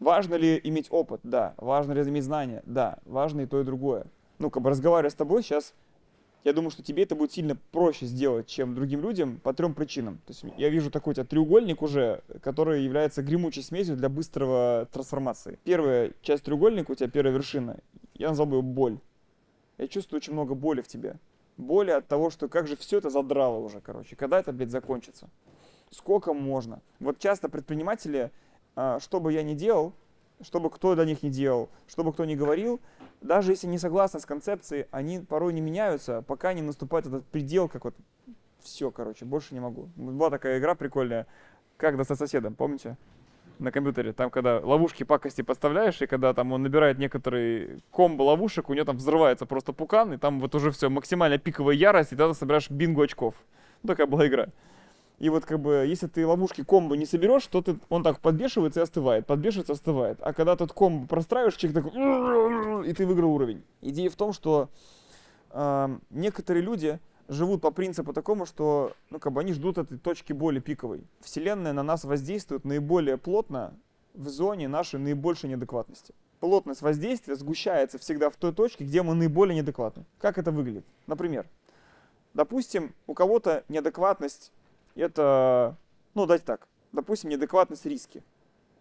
Важно 0.00 0.36
ли 0.36 0.60
иметь 0.64 0.86
опыт? 0.90 1.20
Да. 1.24 1.54
Важно 1.56 1.92
ли 1.92 2.02
иметь 2.02 2.24
знания? 2.24 2.62
Да. 2.66 2.98
Важно 3.04 3.42
и 3.42 3.46
то, 3.46 3.60
и 3.60 3.64
другое. 3.64 4.06
Ну, 4.38 4.50
как 4.50 4.62
бы 4.62 4.70
разговаривая 4.70 5.10
с 5.10 5.14
тобой 5.14 5.42
сейчас, 5.42 5.74
я 6.48 6.54
думаю, 6.54 6.70
что 6.70 6.82
тебе 6.82 7.02
это 7.02 7.14
будет 7.14 7.32
сильно 7.32 7.56
проще 7.72 8.06
сделать, 8.06 8.46
чем 8.46 8.74
другим 8.74 9.02
людям 9.02 9.38
по 9.38 9.52
трем 9.52 9.74
причинам. 9.74 10.16
То 10.26 10.32
есть 10.32 10.44
я 10.56 10.70
вижу 10.70 10.90
такой 10.90 11.10
у 11.10 11.14
тебя 11.14 11.26
треугольник 11.26 11.82
уже, 11.82 12.22
который 12.42 12.82
является 12.84 13.22
гремучей 13.22 13.62
смесью 13.62 13.96
для 13.96 14.08
быстрого 14.08 14.88
трансформации. 14.90 15.58
Первая 15.64 16.12
часть 16.22 16.44
треугольника 16.44 16.92
у 16.92 16.94
тебя, 16.94 17.08
первая 17.10 17.34
вершина, 17.34 17.78
я 18.14 18.30
назвал 18.30 18.46
бы 18.46 18.56
ее 18.56 18.62
боль. 18.62 18.98
Я 19.76 19.88
чувствую 19.88 20.18
очень 20.18 20.32
много 20.32 20.54
боли 20.54 20.80
в 20.80 20.88
тебе. 20.88 21.16
Боли 21.58 21.90
от 21.90 22.08
того, 22.08 22.30
что 22.30 22.48
как 22.48 22.66
же 22.66 22.76
все 22.76 22.98
это 22.98 23.10
задрало 23.10 23.58
уже, 23.58 23.80
короче. 23.80 24.16
Когда 24.16 24.40
это, 24.40 24.52
блядь, 24.52 24.70
закончится? 24.70 25.28
Сколько 25.90 26.32
можно? 26.32 26.80
Вот 26.98 27.18
часто 27.18 27.50
предприниматели, 27.50 28.30
а, 28.74 29.00
что 29.00 29.20
бы 29.20 29.32
я 29.34 29.42
ни 29.42 29.54
делал, 29.54 29.92
что 30.40 30.60
бы 30.60 30.70
кто 30.70 30.94
до 30.94 31.04
них 31.04 31.22
не 31.22 31.30
делал, 31.30 31.68
что 31.86 32.04
бы 32.04 32.12
кто 32.12 32.24
ни 32.24 32.34
говорил, 32.34 32.80
даже 33.20 33.52
если 33.52 33.66
не 33.66 33.78
согласны 33.78 34.20
с 34.20 34.26
концепцией, 34.26 34.86
они 34.90 35.20
порой 35.20 35.52
не 35.52 35.60
меняются, 35.60 36.22
пока 36.22 36.52
не 36.52 36.62
наступает 36.62 37.06
этот 37.06 37.24
предел, 37.26 37.68
как 37.68 37.84
вот 37.84 37.94
все, 38.60 38.90
короче, 38.90 39.24
больше 39.24 39.54
не 39.54 39.60
могу. 39.60 39.88
Была 39.96 40.30
такая 40.30 40.58
игра 40.58 40.74
прикольная, 40.74 41.26
как 41.76 41.96
достать 41.96 42.18
соседа, 42.18 42.50
помните? 42.50 42.96
На 43.58 43.72
компьютере, 43.72 44.12
там, 44.12 44.30
когда 44.30 44.60
ловушки 44.60 45.02
пакости 45.02 45.42
подставляешь, 45.42 46.00
и 46.00 46.06
когда 46.06 46.32
там 46.32 46.52
он 46.52 46.62
набирает 46.62 46.98
некоторые 46.98 47.80
комбо 47.90 48.22
ловушек, 48.22 48.68
у 48.68 48.74
него 48.74 48.84
там 48.84 48.96
взрывается 48.98 49.46
просто 49.46 49.72
пукан, 49.72 50.12
и 50.12 50.16
там 50.16 50.38
вот 50.38 50.54
уже 50.54 50.70
все, 50.70 50.88
максимально 50.88 51.38
пиковая 51.38 51.74
ярость, 51.74 52.12
и 52.12 52.16
тогда 52.16 52.34
собираешь 52.34 52.70
бингу 52.70 53.02
очков. 53.02 53.34
Ну, 53.82 53.88
такая 53.88 54.06
была 54.06 54.28
игра. 54.28 54.48
И 55.18 55.30
вот 55.30 55.44
как 55.44 55.58
бы, 55.60 55.84
если 55.86 56.06
ты 56.06 56.26
ловушки 56.26 56.62
комбо 56.62 56.96
не 56.96 57.04
соберешь, 57.04 57.46
то 57.46 57.60
ты, 57.60 57.78
он 57.88 58.04
так 58.04 58.20
подбешивается 58.20 58.80
и 58.80 58.82
остывает, 58.84 59.26
подбешивается, 59.26 59.72
остывает. 59.72 60.18
А 60.22 60.32
когда 60.32 60.54
тут 60.54 60.72
комбо 60.72 61.08
простраиваешь, 61.08 61.56
человек 61.56 61.84
такой, 61.84 62.88
и 62.88 62.92
ты 62.92 63.04
выиграл 63.04 63.32
уровень. 63.32 63.64
Идея 63.80 64.10
в 64.10 64.16
том, 64.16 64.32
что 64.32 64.68
э, 65.50 65.98
некоторые 66.10 66.62
люди 66.62 67.00
живут 67.26 67.60
по 67.60 67.72
принципу 67.72 68.12
такому, 68.12 68.46
что 68.46 68.92
ну, 69.10 69.18
как 69.18 69.32
бы 69.32 69.40
они 69.40 69.52
ждут 69.52 69.78
этой 69.78 69.98
точки 69.98 70.32
боли 70.32 70.60
пиковой. 70.60 71.04
Вселенная 71.20 71.72
на 71.72 71.82
нас 71.82 72.04
воздействует 72.04 72.64
наиболее 72.64 73.18
плотно 73.18 73.74
в 74.14 74.28
зоне 74.28 74.68
нашей 74.68 75.00
наибольшей 75.00 75.50
неадекватности. 75.50 76.14
Плотность 76.38 76.82
воздействия 76.82 77.34
сгущается 77.34 77.98
всегда 77.98 78.30
в 78.30 78.36
той 78.36 78.52
точке, 78.52 78.84
где 78.84 79.02
мы 79.02 79.14
наиболее 79.14 79.56
неадекватны. 79.56 80.04
Как 80.20 80.38
это 80.38 80.52
выглядит? 80.52 80.86
Например, 81.08 81.46
допустим, 82.34 82.94
у 83.08 83.14
кого-то 83.14 83.64
неадекватность 83.68 84.52
это, 85.00 85.76
ну, 86.14 86.26
дать 86.26 86.44
так, 86.44 86.68
допустим, 86.92 87.30
неадекватность 87.30 87.86
риски. 87.86 88.22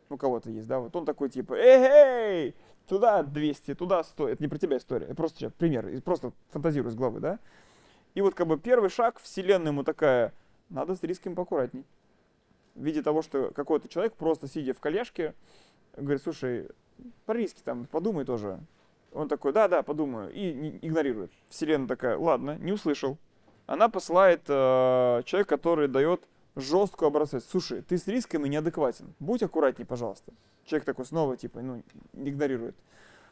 У 0.09 0.17
кого-то 0.17 0.49
есть, 0.49 0.67
да, 0.67 0.79
вот 0.79 0.95
он 0.95 1.05
такой 1.05 1.29
типа, 1.29 1.53
эй, 1.53 2.55
туда 2.87 3.23
200, 3.23 3.75
туда 3.75 4.03
100. 4.03 4.29
Это 4.29 4.43
не 4.43 4.47
про 4.47 4.57
тебя 4.57 4.77
история, 4.77 5.05
это 5.05 5.15
просто 5.15 5.39
сейчас 5.39 5.53
пример, 5.53 6.01
просто 6.01 6.31
фантазирую 6.49 6.91
с 6.91 6.95
головы, 6.95 7.19
да. 7.19 7.39
И 8.13 8.21
вот 8.21 8.33
как 8.33 8.47
бы 8.47 8.57
первый 8.57 8.89
шаг, 8.89 9.19
вселенная 9.19 9.71
ему 9.71 9.83
такая, 9.83 10.33
надо 10.69 10.95
с 10.95 11.03
рисками 11.03 11.35
поаккуратней. 11.35 11.85
В 12.73 12.83
виде 12.83 13.01
того, 13.01 13.21
что 13.21 13.51
какой-то 13.51 13.87
человек 13.87 14.13
просто 14.13 14.47
сидя 14.47 14.73
в 14.73 14.79
коляске, 14.79 15.33
говорит, 15.95 16.23
слушай, 16.23 16.69
про 17.25 17.35
риски 17.35 17.61
там 17.63 17.85
подумай 17.85 18.25
тоже. 18.25 18.59
Он 19.13 19.27
такой, 19.27 19.51
да, 19.53 19.67
да, 19.67 19.83
подумаю, 19.83 20.31
и 20.31 20.77
игнорирует. 20.81 21.31
Вселенная 21.49 21.87
такая, 21.87 22.17
ладно, 22.17 22.57
не 22.59 22.71
услышал, 22.71 23.17
она 23.67 23.89
посылает 23.89 24.41
э, 24.47 25.21
человек, 25.25 25.47
который 25.47 25.87
дает 25.89 26.23
жесткую 26.55 27.07
образец. 27.07 27.45
Слушай, 27.49 27.81
ты 27.81 27.97
с 27.97 28.07
рисками 28.07 28.47
неадекватен. 28.47 29.13
Будь 29.19 29.43
аккуратней, 29.43 29.85
пожалуйста. 29.85 30.33
Человек 30.65 30.85
такой 30.85 31.05
снова, 31.05 31.37
типа, 31.37 31.61
ну, 31.61 31.83
игнорирует. 32.13 32.75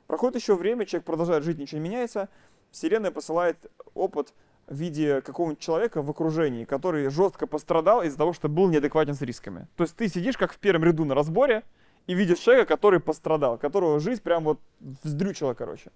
Проходит 0.08 0.36
еще 0.36 0.56
время, 0.56 0.86
человек 0.86 1.06
продолжает 1.06 1.44
жить, 1.44 1.58
ничего 1.58 1.82
не 1.82 1.90
меняется. 1.90 2.30
Вселенная 2.72 3.12
посылает 3.12 3.72
опыт 3.94 4.34
в 4.68 4.76
виде 4.76 5.22
какого-нибудь 5.22 5.60
человека 5.60 6.02
в 6.02 6.10
окружении, 6.10 6.66
который 6.66 7.10
жестко 7.10 7.48
пострадал 7.48 8.04
из-за 8.04 8.18
того, 8.18 8.34
что 8.34 8.50
был 8.50 8.68
неадекватен 8.68 9.14
с 9.14 9.22
рисками. 9.22 9.68
То 9.78 9.86
есть 9.86 9.96
ты 9.96 10.08
сидишь 10.10 10.38
как 10.38 10.52
в 10.52 10.58
первом 10.58 10.84
ряду 10.84 11.06
на 11.06 11.16
разборе 11.16 11.64
и 12.08 12.14
видишь 12.14 12.40
человека, 12.40 12.68
который 12.68 13.00
пострадал, 13.00 13.58
которого 13.58 14.00
жизнь 14.00 14.22
прям 14.22 14.44
вот 14.44 14.60
вздрючила, 14.80 15.54
короче. 15.54 15.92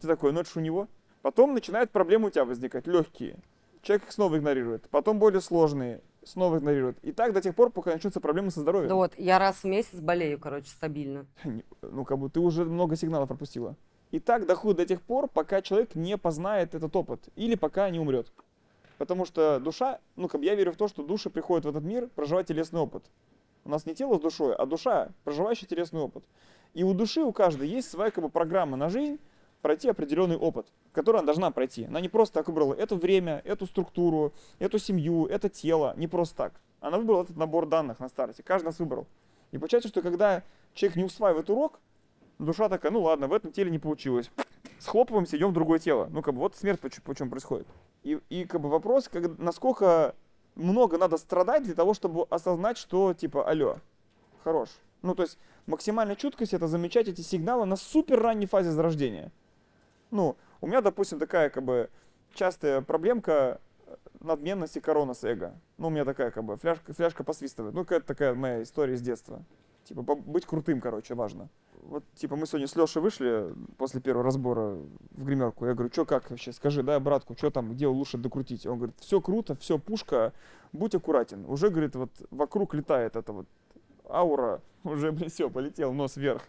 Ты 0.00 0.06
такой, 0.06 0.32
ну 0.32 0.40
это 0.40 0.50
у 0.54 0.60
него. 0.60 0.88
Потом 1.22 1.52
начинают 1.52 1.90
проблемы 1.90 2.28
у 2.28 2.30
тебя 2.30 2.44
возникать, 2.44 2.86
легкие 2.86 3.36
человек 3.82 4.04
их 4.04 4.12
снова 4.12 4.36
игнорирует. 4.36 4.88
Потом 4.90 5.18
более 5.18 5.40
сложные, 5.40 6.02
снова 6.24 6.58
игнорирует. 6.58 6.98
И 7.02 7.12
так 7.12 7.32
до 7.32 7.40
тех 7.40 7.54
пор, 7.54 7.70
пока 7.70 7.92
начнутся 7.92 8.20
проблемы 8.20 8.50
со 8.50 8.60
здоровьем. 8.60 8.88
Да 8.88 8.94
вот, 8.94 9.12
я 9.18 9.38
раз 9.38 9.56
в 9.56 9.64
месяц 9.64 10.00
болею, 10.00 10.38
короче, 10.38 10.68
стабильно. 10.68 11.26
Ну, 11.82 12.04
как 12.04 12.18
бы 12.18 12.28
ты 12.28 12.40
уже 12.40 12.64
много 12.64 12.96
сигналов 12.96 13.28
пропустила. 13.28 13.76
И 14.10 14.18
так 14.18 14.46
доходит 14.46 14.78
до 14.78 14.86
тех 14.86 15.02
пор, 15.02 15.28
пока 15.28 15.62
человек 15.62 15.94
не 15.94 16.16
познает 16.18 16.74
этот 16.74 16.94
опыт. 16.94 17.28
Или 17.36 17.54
пока 17.54 17.90
не 17.90 17.98
умрет. 17.98 18.32
Потому 18.98 19.24
что 19.24 19.60
душа, 19.60 20.00
ну, 20.16 20.28
как 20.28 20.40
бы 20.40 20.46
я 20.46 20.54
верю 20.54 20.72
в 20.72 20.76
то, 20.76 20.88
что 20.88 21.02
души 21.02 21.30
приходят 21.30 21.64
в 21.64 21.68
этот 21.68 21.84
мир 21.84 22.08
проживать 22.14 22.48
телесный 22.48 22.80
опыт. 22.80 23.04
У 23.64 23.68
нас 23.68 23.84
не 23.84 23.94
тело 23.94 24.16
с 24.16 24.20
душой, 24.20 24.54
а 24.54 24.64
душа, 24.64 25.08
проживающая 25.24 25.68
телесный 25.68 26.00
опыт. 26.00 26.24
И 26.72 26.84
у 26.84 26.94
души, 26.94 27.20
у 27.20 27.32
каждой 27.32 27.68
есть 27.68 27.90
своя 27.90 28.10
как 28.10 28.22
бы, 28.22 28.30
программа 28.30 28.76
на 28.76 28.88
жизнь, 28.88 29.18
пройти 29.62 29.88
определенный 29.88 30.36
опыт, 30.36 30.66
который 30.92 31.18
она 31.18 31.26
должна 31.26 31.50
пройти. 31.50 31.84
Она 31.84 32.00
не 32.00 32.08
просто 32.08 32.34
так 32.34 32.48
выбрала 32.48 32.74
это 32.74 32.96
время, 32.96 33.42
эту 33.44 33.66
структуру, 33.66 34.32
эту 34.58 34.78
семью, 34.78 35.26
это 35.26 35.48
тело, 35.48 35.94
не 35.96 36.06
просто 36.06 36.36
так. 36.36 36.52
Она 36.80 36.98
выбрала 36.98 37.24
этот 37.24 37.36
набор 37.36 37.66
данных 37.66 38.00
на 38.00 38.08
старте, 38.08 38.42
каждый 38.42 38.66
нас 38.66 38.78
выбрал. 38.78 39.06
И 39.52 39.58
получается, 39.58 39.88
что 39.88 40.02
когда 40.02 40.42
человек 40.74 40.96
не 40.96 41.04
усваивает 41.04 41.48
урок, 41.50 41.80
душа 42.38 42.68
такая, 42.68 42.92
ну 42.92 43.02
ладно, 43.02 43.28
в 43.28 43.32
этом 43.32 43.52
теле 43.52 43.70
не 43.70 43.78
получилось. 43.78 44.30
Схлопываемся, 44.78 45.36
идем 45.36 45.50
в 45.50 45.54
другое 45.54 45.78
тело. 45.78 46.08
Ну, 46.10 46.22
как 46.22 46.34
бы 46.34 46.40
вот 46.40 46.54
смерть 46.54 46.80
по, 46.80 46.88
по 46.88 47.14
чем 47.14 47.30
происходит. 47.30 47.66
И, 48.02 48.20
и 48.28 48.44
как 48.44 48.60
бы 48.60 48.68
вопрос, 48.68 49.08
как, 49.08 49.38
насколько 49.38 50.14
много 50.54 50.98
надо 50.98 51.16
страдать 51.16 51.64
для 51.64 51.74
того, 51.74 51.94
чтобы 51.94 52.26
осознать, 52.30 52.78
что 52.78 53.14
типа, 53.14 53.48
алло, 53.48 53.78
хорош. 54.44 54.68
Ну, 55.02 55.14
то 55.14 55.22
есть 55.22 55.38
максимальная 55.66 56.16
чуткость 56.16 56.54
это 56.54 56.66
замечать 56.66 57.08
эти 57.08 57.20
сигналы 57.20 57.66
на 57.66 57.76
супер 57.76 58.20
ранней 58.20 58.46
фазе 58.46 58.70
зарождения. 58.70 59.32
Ну, 60.10 60.36
у 60.60 60.66
меня, 60.66 60.80
допустим, 60.80 61.18
такая 61.18 61.50
как 61.50 61.64
бы 61.64 61.90
частая 62.34 62.80
проблемка 62.80 63.60
надменности 64.20 64.78
корона 64.78 65.14
с 65.14 65.24
эго. 65.24 65.54
Ну, 65.78 65.88
у 65.88 65.90
меня 65.90 66.04
такая 66.04 66.30
как 66.30 66.44
бы 66.44 66.56
фляжка, 66.56 66.92
фляжка 66.92 67.24
посвистывает. 67.24 67.74
Ну, 67.74 67.82
какая-то 67.82 68.06
такая 68.06 68.34
моя 68.34 68.62
история 68.62 68.96
с 68.96 69.02
детства. 69.02 69.42
Типа, 69.84 70.02
быть 70.02 70.46
крутым, 70.46 70.80
короче, 70.80 71.14
важно. 71.14 71.48
Вот, 71.82 72.02
типа, 72.16 72.34
мы 72.34 72.46
сегодня 72.46 72.66
с 72.66 72.74
Лешей 72.74 73.00
вышли 73.00 73.54
после 73.78 74.00
первого 74.00 74.24
разбора 74.24 74.78
в 75.12 75.24
гримерку. 75.24 75.66
Я 75.66 75.74
говорю, 75.74 75.92
что 75.92 76.04
как 76.04 76.28
вообще, 76.30 76.52
скажи, 76.52 76.82
да, 76.82 76.98
братку, 76.98 77.36
что 77.36 77.50
там, 77.50 77.72
где 77.72 77.86
лучше 77.86 78.18
докрутить? 78.18 78.66
Он 78.66 78.78
говорит, 78.78 78.96
все 78.98 79.20
круто, 79.20 79.54
все 79.54 79.78
пушка, 79.78 80.32
будь 80.72 80.96
аккуратен. 80.96 81.44
Уже, 81.46 81.70
говорит, 81.70 81.94
вот 81.94 82.10
вокруг 82.30 82.74
летает 82.74 83.14
эта 83.14 83.32
вот 83.32 83.46
аура, 84.08 84.60
уже, 84.82 85.12
блин, 85.12 85.30
все, 85.30 85.48
полетел 85.48 85.92
нос 85.92 86.16
вверх 86.16 86.42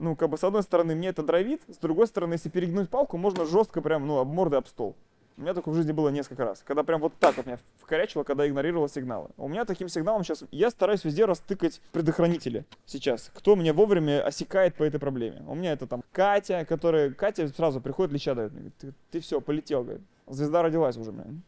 ну, 0.00 0.16
как 0.16 0.30
бы, 0.30 0.38
с 0.38 0.44
одной 0.44 0.62
стороны, 0.62 0.94
мне 0.94 1.08
это 1.08 1.22
дровит, 1.22 1.62
с 1.68 1.76
другой 1.76 2.06
стороны, 2.06 2.34
если 2.34 2.48
перегнуть 2.48 2.88
палку, 2.88 3.16
можно 3.16 3.44
жестко 3.44 3.80
прям, 3.80 4.06
ну, 4.06 4.18
об 4.18 4.28
морды 4.28 4.56
об 4.56 4.66
стол. 4.66 4.96
У 5.36 5.42
меня 5.42 5.54
такое 5.54 5.72
в 5.72 5.76
жизни 5.76 5.92
было 5.92 6.10
несколько 6.10 6.44
раз, 6.44 6.62
когда 6.66 6.82
прям 6.82 7.00
вот 7.00 7.14
так 7.18 7.36
вот 7.36 7.46
меня 7.46 7.58
вкорячило, 7.78 8.24
когда 8.24 8.46
игнорировал 8.46 8.88
сигналы. 8.88 9.28
У 9.38 9.48
меня 9.48 9.64
таким 9.64 9.88
сигналом 9.88 10.22
сейчас, 10.22 10.44
я 10.50 10.70
стараюсь 10.70 11.04
везде 11.04 11.24
растыкать 11.24 11.80
предохранители 11.92 12.66
сейчас, 12.84 13.30
кто 13.32 13.56
мне 13.56 13.72
вовремя 13.72 14.22
осекает 14.22 14.74
по 14.74 14.82
этой 14.82 15.00
проблеме. 15.00 15.42
У 15.46 15.54
меня 15.54 15.72
это 15.72 15.86
там 15.86 16.02
Катя, 16.12 16.66
которая, 16.68 17.12
Катя 17.12 17.48
сразу 17.48 17.80
приходит, 17.80 18.12
леща 18.12 18.34
дает, 18.34 18.52
говорит, 18.52 18.74
ты, 18.78 18.92
ты 19.10 19.20
все, 19.20 19.40
полетел, 19.40 19.82
говорит. 19.82 20.02
Звезда 20.26 20.62
родилась 20.62 20.96
уже, 20.98 21.10
блин. 21.12 21.42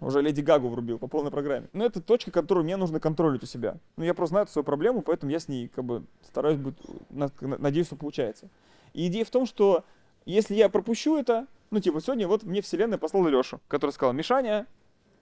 Уже 0.00 0.20
Леди 0.20 0.42
Гагу 0.42 0.68
врубил 0.68 0.98
по 0.98 1.06
полной 1.06 1.30
программе. 1.30 1.68
Но 1.72 1.84
это 1.84 2.02
точка, 2.02 2.30
которую 2.30 2.64
мне 2.64 2.76
нужно 2.76 3.00
контролить 3.00 3.42
у 3.42 3.46
себя. 3.46 3.78
Ну, 3.96 4.04
я 4.04 4.12
просто 4.12 4.32
знаю 4.32 4.46
свою 4.46 4.64
проблему, 4.64 5.00
поэтому 5.00 5.32
я 5.32 5.40
с 5.40 5.48
ней 5.48 5.68
как 5.68 5.84
бы 5.84 6.04
стараюсь 6.22 6.58
быть, 6.58 6.76
надеюсь, 7.10 7.86
что 7.86 7.96
получается. 7.96 8.48
И 8.92 9.06
идея 9.06 9.24
в 9.24 9.30
том, 9.30 9.46
что 9.46 9.84
если 10.26 10.54
я 10.54 10.68
пропущу 10.68 11.16
это, 11.16 11.46
ну, 11.70 11.80
типа, 11.80 12.00
сегодня 12.00 12.28
вот 12.28 12.42
мне 12.42 12.60
вселенная 12.60 12.98
послала 12.98 13.28
Лешу, 13.28 13.60
который 13.68 13.92
сказал, 13.92 14.12
Мишаня, 14.12 14.66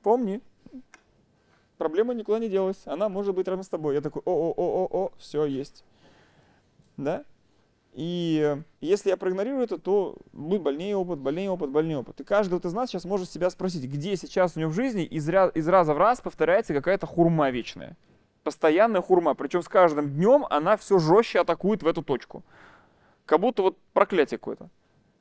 помни, 0.02 0.40
проблема 1.78 2.14
никуда 2.14 2.40
не 2.40 2.48
делась, 2.48 2.82
она 2.84 3.08
может 3.08 3.34
быть 3.34 3.46
рядом 3.46 3.62
с 3.62 3.68
тобой. 3.68 3.94
Я 3.94 4.00
такой, 4.00 4.22
о-о-о-о-о, 4.24 5.12
все 5.18 5.44
есть. 5.44 5.84
Да? 6.96 7.24
И 7.94 8.60
если 8.80 9.10
я 9.10 9.16
проигнорирую 9.16 9.62
это, 9.62 9.78
то 9.78 10.16
будет 10.32 10.62
больнее 10.62 10.96
опыт, 10.96 11.20
больнее 11.20 11.48
опыт, 11.48 11.70
больнее 11.70 11.98
опыт. 11.98 12.20
И 12.20 12.24
каждый 12.24 12.54
вот 12.54 12.64
из 12.64 12.72
нас 12.72 12.90
сейчас 12.90 13.04
может 13.04 13.30
себя 13.30 13.48
спросить, 13.50 13.84
где 13.84 14.16
сейчас 14.16 14.56
у 14.56 14.60
него 14.60 14.70
в 14.70 14.74
жизни 14.74 15.04
из, 15.04 15.28
ря- 15.28 15.52
из 15.54 15.68
раза 15.68 15.94
в 15.94 15.98
раз 15.98 16.20
повторяется 16.20 16.74
какая-то 16.74 17.06
хурма 17.06 17.50
вечная. 17.50 17.96
Постоянная 18.42 19.00
хурма. 19.00 19.34
Причем 19.34 19.62
с 19.62 19.68
каждым 19.68 20.10
днем 20.10 20.44
она 20.50 20.76
все 20.76 20.98
жестче 20.98 21.40
атакует 21.40 21.84
в 21.84 21.86
эту 21.86 22.02
точку. 22.02 22.42
Как 23.26 23.38
будто 23.38 23.62
вот 23.62 23.78
проклятие 23.92 24.38
какое-то. 24.38 24.70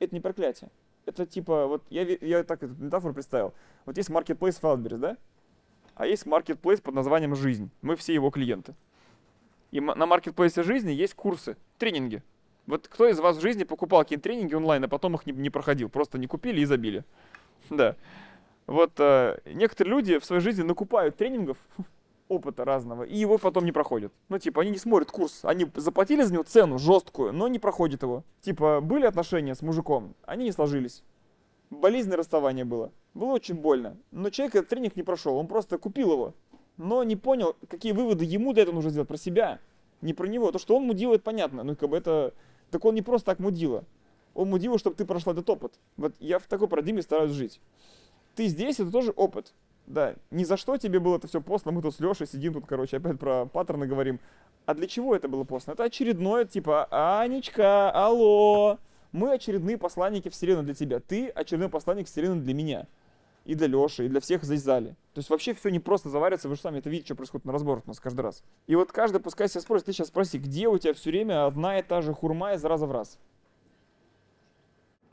Это 0.00 0.12
не 0.12 0.20
проклятие. 0.20 0.70
Это 1.06 1.26
типа, 1.26 1.68
вот 1.68 1.84
я, 1.90 2.02
я 2.02 2.42
так 2.42 2.64
эту 2.64 2.74
метафору 2.74 3.14
представил. 3.14 3.54
Вот 3.86 3.96
есть 3.96 4.10
marketplace 4.10 4.60
Wildberries, 4.60 4.98
да? 4.98 5.16
А 5.94 6.06
есть 6.06 6.26
marketplace 6.26 6.82
под 6.82 6.94
названием 6.94 7.36
«Жизнь». 7.36 7.70
Мы 7.82 7.94
все 7.94 8.12
его 8.14 8.30
клиенты. 8.30 8.74
И 9.70 9.80
на 9.80 10.06
маркетплейсе 10.06 10.64
жизни 10.64 10.90
есть 10.90 11.14
курсы, 11.14 11.56
тренинги. 11.78 12.22
Вот 12.66 12.88
кто 12.88 13.08
из 13.08 13.18
вас 13.20 13.36
в 13.36 13.40
жизни 13.40 13.64
покупал 13.64 14.02
какие-то 14.02 14.24
тренинги 14.24 14.54
онлайн, 14.54 14.84
а 14.84 14.88
потом 14.88 15.14
их 15.14 15.26
не, 15.26 15.32
не 15.32 15.50
проходил? 15.50 15.88
Просто 15.88 16.18
не 16.18 16.26
купили 16.26 16.60
и 16.60 16.64
забили. 16.64 17.04
Да. 17.70 17.96
Вот 18.66 18.92
э, 18.98 19.38
некоторые 19.46 19.94
люди 19.94 20.18
в 20.18 20.24
своей 20.24 20.42
жизни 20.42 20.62
накупают 20.62 21.16
тренингов, 21.16 21.58
опыта 22.28 22.64
разного, 22.64 23.02
и 23.02 23.16
его 23.16 23.38
потом 23.38 23.64
не 23.64 23.72
проходят. 23.72 24.12
Ну, 24.28 24.38
типа, 24.38 24.62
они 24.62 24.70
не 24.70 24.78
смотрят 24.78 25.10
курс. 25.10 25.40
Они 25.44 25.66
заплатили 25.74 26.22
за 26.22 26.32
него 26.32 26.42
цену 26.42 26.78
жесткую, 26.78 27.32
но 27.32 27.48
не 27.48 27.58
проходят 27.58 28.02
его. 28.02 28.24
Типа, 28.40 28.80
были 28.80 29.06
отношения 29.06 29.54
с 29.54 29.62
мужиком, 29.62 30.14
они 30.24 30.44
не 30.44 30.52
сложились. 30.52 31.02
Болезненное 31.70 32.18
расставание 32.18 32.64
было. 32.64 32.92
Было 33.14 33.32
очень 33.32 33.54
больно. 33.54 33.96
Но 34.10 34.30
человек 34.30 34.56
этот 34.56 34.68
тренинг 34.68 34.96
не 34.96 35.02
прошел, 35.02 35.36
он 35.36 35.46
просто 35.46 35.78
купил 35.78 36.12
его. 36.12 36.34
Но 36.76 37.04
не 37.04 37.16
понял, 37.16 37.56
какие 37.68 37.92
выводы 37.92 38.24
ему 38.24 38.52
для 38.52 38.62
этого 38.62 38.74
нужно 38.74 38.90
сделать 38.90 39.08
про 39.08 39.16
себя, 39.16 39.60
не 40.00 40.12
про 40.12 40.26
него. 40.26 40.50
То, 40.50 40.58
что 40.58 40.76
он 40.76 40.84
мудило, 40.84 41.14
это 41.14 41.22
понятно. 41.22 41.62
Ну, 41.62 41.76
как 41.76 41.88
бы 41.88 41.96
это... 41.96 42.34
Так 42.74 42.84
он 42.84 42.96
не 42.96 43.02
просто 43.02 43.26
так 43.26 43.38
мудила. 43.38 43.84
Он 44.34 44.50
мудила, 44.50 44.80
чтобы 44.80 44.96
ты 44.96 45.04
прошла 45.04 45.32
этот 45.32 45.48
опыт. 45.48 45.74
Вот 45.96 46.12
я 46.18 46.40
в 46.40 46.46
такой 46.48 46.66
парадигме 46.66 47.02
стараюсь 47.02 47.30
жить. 47.30 47.60
Ты 48.34 48.48
здесь, 48.48 48.80
это 48.80 48.90
тоже 48.90 49.12
опыт. 49.12 49.54
Да, 49.86 50.16
ни 50.32 50.42
за 50.42 50.56
что 50.56 50.76
тебе 50.76 50.98
было 50.98 51.18
это 51.18 51.28
все 51.28 51.40
послано. 51.40 51.76
Мы 51.76 51.82
тут 51.82 51.94
с 51.94 52.00
Лешей 52.00 52.26
сидим 52.26 52.52
тут, 52.52 52.66
короче, 52.66 52.96
опять 52.96 53.16
про 53.20 53.46
паттерны 53.46 53.86
говорим. 53.86 54.18
А 54.66 54.74
для 54.74 54.88
чего 54.88 55.14
это 55.14 55.28
было 55.28 55.44
послано? 55.44 55.74
Это 55.74 55.84
очередное, 55.84 56.46
типа, 56.46 56.88
Анечка, 56.90 57.92
алло, 57.92 58.78
мы 59.12 59.34
очередные 59.34 59.78
посланники 59.78 60.28
Вселенной 60.28 60.64
для 60.64 60.74
тебя. 60.74 60.98
Ты 60.98 61.28
очередной 61.28 61.68
посланник 61.68 62.08
Вселенной 62.08 62.42
для 62.42 62.54
меня. 62.54 62.88
И 63.44 63.54
для 63.54 63.66
Леши, 63.66 64.06
и 64.06 64.08
для 64.08 64.20
всех 64.20 64.42
здесь 64.42 64.62
зале. 64.62 64.96
То 65.12 65.18
есть 65.18 65.28
вообще 65.28 65.52
все 65.52 65.68
не 65.68 65.78
просто 65.78 66.08
заваривается, 66.08 66.48
вы 66.48 66.56
же 66.56 66.62
сами 66.62 66.78
это 66.78 66.88
видите, 66.88 67.06
что 67.08 67.14
происходит 67.14 67.44
на 67.44 67.52
разборах 67.52 67.84
у 67.84 67.88
нас 67.88 68.00
каждый 68.00 68.22
раз. 68.22 68.42
И 68.66 68.74
вот 68.74 68.90
каждый 68.90 69.20
пускай 69.20 69.48
себя 69.48 69.60
спросит, 69.60 69.86
ты 69.86 69.92
сейчас 69.92 70.08
спроси, 70.08 70.38
где 70.38 70.66
у 70.66 70.78
тебя 70.78 70.94
все 70.94 71.10
время 71.10 71.46
одна 71.46 71.78
и 71.78 71.82
та 71.82 72.00
же 72.00 72.14
хурма 72.14 72.54
из 72.54 72.64
раза 72.64 72.86
в 72.86 72.92
раз? 72.92 73.18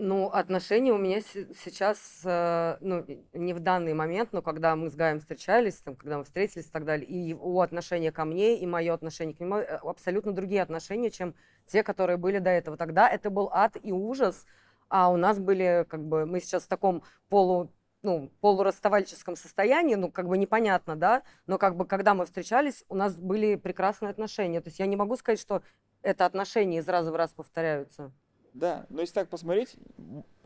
Ну, 0.04 0.30
отношения 0.30 0.94
у 0.94 0.98
меня 0.98 1.22
се- 1.22 1.48
сейчас, 1.54 2.22
э, 2.26 2.78
ну, 2.82 3.06
не 3.34 3.54
в 3.54 3.60
данный 3.60 3.94
момент, 3.94 4.30
но 4.32 4.42
когда 4.42 4.76
мы 4.76 4.90
с 4.90 4.96
Гаем 4.96 5.20
встречались, 5.20 5.76
там, 5.76 5.96
когда 5.96 6.18
мы 6.18 6.24
встретились 6.24 6.66
и 6.66 6.72
так 6.72 6.86
далее, 6.86 7.06
и 7.06 7.16
его 7.16 7.62
отношение 7.62 8.12
ко 8.12 8.26
мне, 8.26 8.58
и 8.58 8.66
мое 8.66 8.96
отношение 8.96 9.36
к 9.36 9.40
нему, 9.40 9.58
э, 9.58 9.78
абсолютно 9.84 10.32
другие 10.32 10.64
отношения, 10.64 11.12
чем 11.12 11.36
те, 11.68 11.84
которые 11.84 12.18
были 12.18 12.40
до 12.40 12.50
этого. 12.50 12.78
Тогда 12.78 13.08
это 13.08 13.30
был 13.30 13.52
ад 13.54 13.78
и 13.80 13.92
ужас, 13.92 14.48
а 14.90 15.12
у 15.12 15.18
нас 15.18 15.38
были, 15.38 15.86
как 15.88 16.04
бы, 16.04 16.26
мы 16.26 16.40
сейчас 16.40 16.64
в 16.64 16.68
таком 16.68 17.04
полу, 17.30 17.72
ну, 18.04 18.32
полурасставальческом 18.41 19.36
состоянии, 19.36 19.95
ну, 19.95 20.12
как 20.12 20.28
бы 20.28 20.38
непонятно, 20.38 20.95
да, 20.95 21.24
но 21.47 21.58
как 21.58 21.76
бы, 21.76 21.86
когда 21.86 22.14
мы 22.14 22.26
встречались, 22.26 22.84
у 22.89 22.95
нас 22.95 23.16
были 23.16 23.56
прекрасные 23.56 24.10
отношения. 24.10 24.62
То 24.62 24.70
есть 24.70 24.80
я 24.80 24.86
не 24.86 24.95
могу 24.95 25.16
сказать, 25.16 25.39
что 25.39 25.62
это 26.02 26.26
отношения 26.26 26.80
из 26.80 26.88
раза 26.88 27.12
в 27.12 27.16
раз 27.16 27.32
повторяются. 27.32 28.12
Да, 28.54 28.86
но 28.89 29.02
если 29.02 29.14
так 29.14 29.30
посмотреть, 29.30 29.76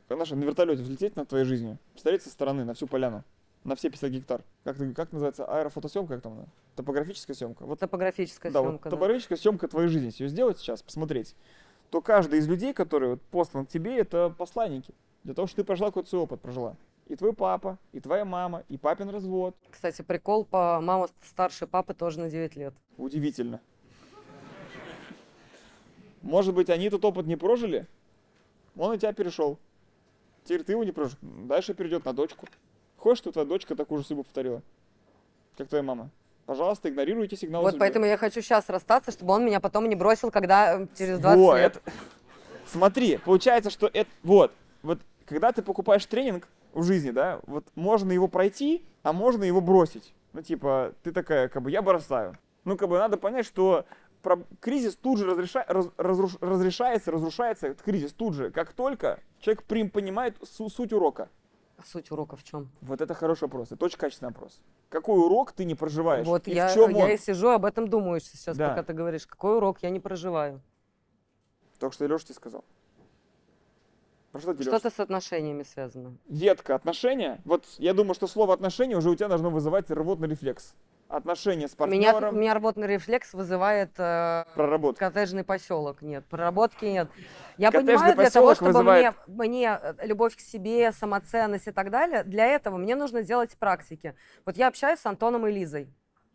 знаешь, 0.07 0.29
на 0.29 0.43
вертолете 0.43 0.83
взлететь 0.83 1.15
над 1.15 1.29
твоей 1.29 1.45
жизнью, 1.45 1.79
посмотреть 1.93 2.23
со 2.23 2.29
стороны 2.29 2.65
на 2.65 2.73
всю 2.73 2.87
поляну, 2.87 3.23
на 3.63 3.75
все 3.75 3.89
50 3.89 4.11
гектар. 4.11 4.43
Как, 4.63 4.77
как 4.95 5.11
называется? 5.11 5.45
Аэрофотосъемка, 5.45 6.15
как 6.15 6.23
там 6.23 6.33
она? 6.33 6.45
Топографическая 6.75 7.35
съемка. 7.35 7.65
Вот, 7.65 7.79
Топографическая 7.79 8.51
да, 8.51 8.61
вот 8.61 8.67
съемка. 8.67 8.89
да. 8.89 8.95
топографическая 8.95 9.37
съемка 9.37 9.67
твоей 9.67 9.87
жизни. 9.87 10.07
Если 10.07 10.23
ее 10.23 10.29
сделать 10.29 10.59
сейчас, 10.59 10.83
посмотреть, 10.83 11.35
то 11.89 12.01
каждый 12.01 12.39
из 12.39 12.47
людей, 12.47 12.73
которые 12.73 13.11
вот 13.11 13.21
послан 13.23 13.65
к 13.65 13.69
тебе, 13.69 13.97
это 13.97 14.29
посланники. 14.37 14.93
Для 15.23 15.33
того, 15.33 15.47
чтобы 15.47 15.63
ты 15.63 15.67
прошла 15.67 15.87
какой-то 15.87 16.09
свой 16.09 16.21
опыт, 16.23 16.41
прожила. 16.41 16.75
И 17.07 17.15
твой 17.15 17.33
папа, 17.33 17.77
и 17.91 17.99
твоя 17.99 18.25
мама, 18.25 18.63
и 18.67 18.77
папин 18.77 19.09
развод. 19.09 19.55
Кстати, 19.69 20.01
прикол, 20.01 20.43
по 20.43 20.81
мама 20.81 21.07
старше 21.23 21.67
папы 21.67 21.93
тоже 21.93 22.19
на 22.19 22.29
9 22.29 22.55
лет. 22.55 22.73
Удивительно. 22.97 23.61
Может 26.23 26.55
быть, 26.55 26.71
они 26.71 26.85
этот 26.85 27.05
опыт 27.05 27.27
не 27.27 27.35
прожили? 27.35 27.85
Он 28.75 28.91
на 28.91 28.97
тебя 28.97 29.13
перешел. 29.13 29.59
Теперь 30.43 30.63
ты 30.63 30.71
его 30.71 30.83
не 30.83 30.91
прожил. 30.91 31.17
Дальше 31.21 31.75
перейдет 31.75 32.05
на 32.05 32.13
дочку. 32.13 32.47
Хочешь, 32.97 33.19
чтобы 33.19 33.33
твоя 33.33 33.47
дочка 33.47 33.75
такую 33.75 34.01
же 34.01 34.07
судьбу 34.07 34.23
повторила? 34.23 34.63
Как 35.55 35.67
твоя 35.67 35.83
мама? 35.83 36.09
Пожалуйста, 36.47 36.89
игнорируйте 36.89 37.35
сигналы 37.37 37.63
вот 37.63 37.71
судьбы. 37.71 37.79
поэтому 37.85 38.05
я 38.05 38.17
хочу 38.17 38.41
сейчас 38.41 38.67
расстаться, 38.69 39.11
чтобы 39.11 39.33
он 39.33 39.45
меня 39.45 39.59
потом 39.59 39.87
не 39.87 39.95
бросил, 39.95 40.31
когда 40.31 40.81
э, 40.81 40.87
через 40.97 41.19
20 41.19 41.39
Во, 41.39 41.57
лет. 41.57 41.77
это- 41.77 41.91
Смотри, 42.67 43.17
получается, 43.17 43.69
что 43.69 43.89
это... 43.93 44.09
Вот, 44.23 44.51
вот, 44.81 44.99
когда 45.25 45.51
ты 45.51 45.61
покупаешь 45.61 46.05
тренинг 46.05 46.47
в 46.75 46.83
жизни, 46.83 47.11
да, 47.11 47.39
вот 47.47 47.65
можно 47.75 48.11
его 48.11 48.27
пройти, 48.27 48.85
а 49.01 49.13
можно 49.13 49.43
его 49.43 49.61
бросить. 49.61 50.13
Ну, 50.33 50.41
типа, 50.41 50.93
ты 51.03 51.11
такая, 51.11 51.47
как 51.47 51.63
бы, 51.63 51.71
я 51.71 51.81
бросаю. 51.81 52.37
Ну, 52.65 52.77
как 52.77 52.89
бы, 52.89 52.97
надо 52.97 53.17
понять, 53.17 53.45
что 53.45 53.85
про- 54.21 54.43
кризис 54.59 54.95
тут 54.95 55.19
же 55.19 55.25
разреша- 55.31 55.65
раз- 55.67 55.89
разруш- 55.97 56.37
разрешается, 56.41 57.11
разрушается, 57.11 57.67
этот 57.67 57.81
кризис 57.83 58.11
тут 58.11 58.33
же, 58.33 58.51
как 58.51 58.73
только 58.73 59.19
человек 59.39 59.63
прим- 59.63 59.89
понимает 59.89 60.35
су- 60.43 60.69
суть 60.69 60.91
урока. 60.93 61.29
Суть 61.85 62.09
урока 62.11 62.35
в 62.35 62.43
чем? 62.43 62.69
Вот 62.81 63.01
это 63.01 63.13
хороший 63.13 63.43
вопрос, 63.43 63.71
это 63.71 63.85
очень 63.85 63.97
качественный 63.97 64.31
вопрос. 64.31 64.59
Какой 64.89 65.17
урок 65.19 65.51
ты 65.51 65.65
не 65.65 65.75
проживаешь? 65.75 66.25
Вот 66.25 66.47
и 66.47 66.53
я, 66.53 66.67
в 66.69 66.73
чем 66.73 66.89
я 66.91 67.05
он? 67.05 67.11
и 67.11 67.17
сижу, 67.17 67.49
об 67.49 67.65
этом 67.65 67.87
думаю 67.89 68.19
сейчас, 68.19 68.57
Да. 68.57 68.69
пока 68.69 68.83
ты 68.83 68.93
говоришь. 68.93 69.27
Какой 69.27 69.57
урок 69.57 69.79
я 69.83 69.89
не 69.89 69.99
проживаю? 69.99 70.61
Только 71.79 71.93
что 71.93 72.05
Леша 72.07 72.25
тебе 72.25 72.35
сказал. 72.35 72.63
Про 74.35 74.41
что 74.41 74.53
тебе 74.53 74.65
Лёш? 74.65 74.73
Что-то 74.81 74.93
с 74.93 74.99
отношениями 74.99 75.63
связано. 75.63 76.17
ветка 76.27 76.75
отношения. 76.75 77.39
Вот 77.45 77.63
я 77.77 77.93
думаю, 77.93 78.15
что 78.15 78.27
слово 78.27 78.53
отношения 78.53 78.97
уже 78.97 79.09
у 79.09 79.15
тебя 79.15 79.29
должно 79.29 79.49
вызывать 79.49 79.89
рвотный 79.89 80.27
рефлекс. 80.27 80.75
Отношения 81.07 81.69
с 81.69 81.79
Меня, 81.79 82.11
партнером, 82.11 82.37
меня 82.41 82.53
рвотный 82.55 82.85
рефлекс 82.85 83.33
вызывает 83.33 83.91
э, 83.97 84.43
проработка. 84.53 85.05
коттеджный 85.05 85.45
поселок. 85.45 86.01
Нет, 86.01 86.25
проработки 86.25 86.83
нет. 86.83 87.07
Я 87.57 87.71
Коттеджный 87.71 87.93
понимаю, 87.93 88.15
для 88.17 88.29
того, 88.29 88.55
чтобы 88.55 88.71
вызывает- 88.73 89.15
мне, 89.25 89.35
мне 89.47 89.79
э, 89.81 89.93
любовь 90.05 90.35
к 90.35 90.41
себе, 90.41 90.91
самоценность 90.91 91.67
и 91.67 91.71
так 91.71 91.89
далее, 91.89 92.25
для 92.25 92.45
этого 92.47 92.75
мне 92.75 92.97
нужно 92.97 93.23
делать 93.23 93.55
практики. 93.57 94.15
Вот 94.45 94.57
я 94.57 94.67
общаюсь 94.67 94.99
с 94.99 95.05
Антоном 95.05 95.47
и 95.47 95.51
Лизой. 95.53 95.87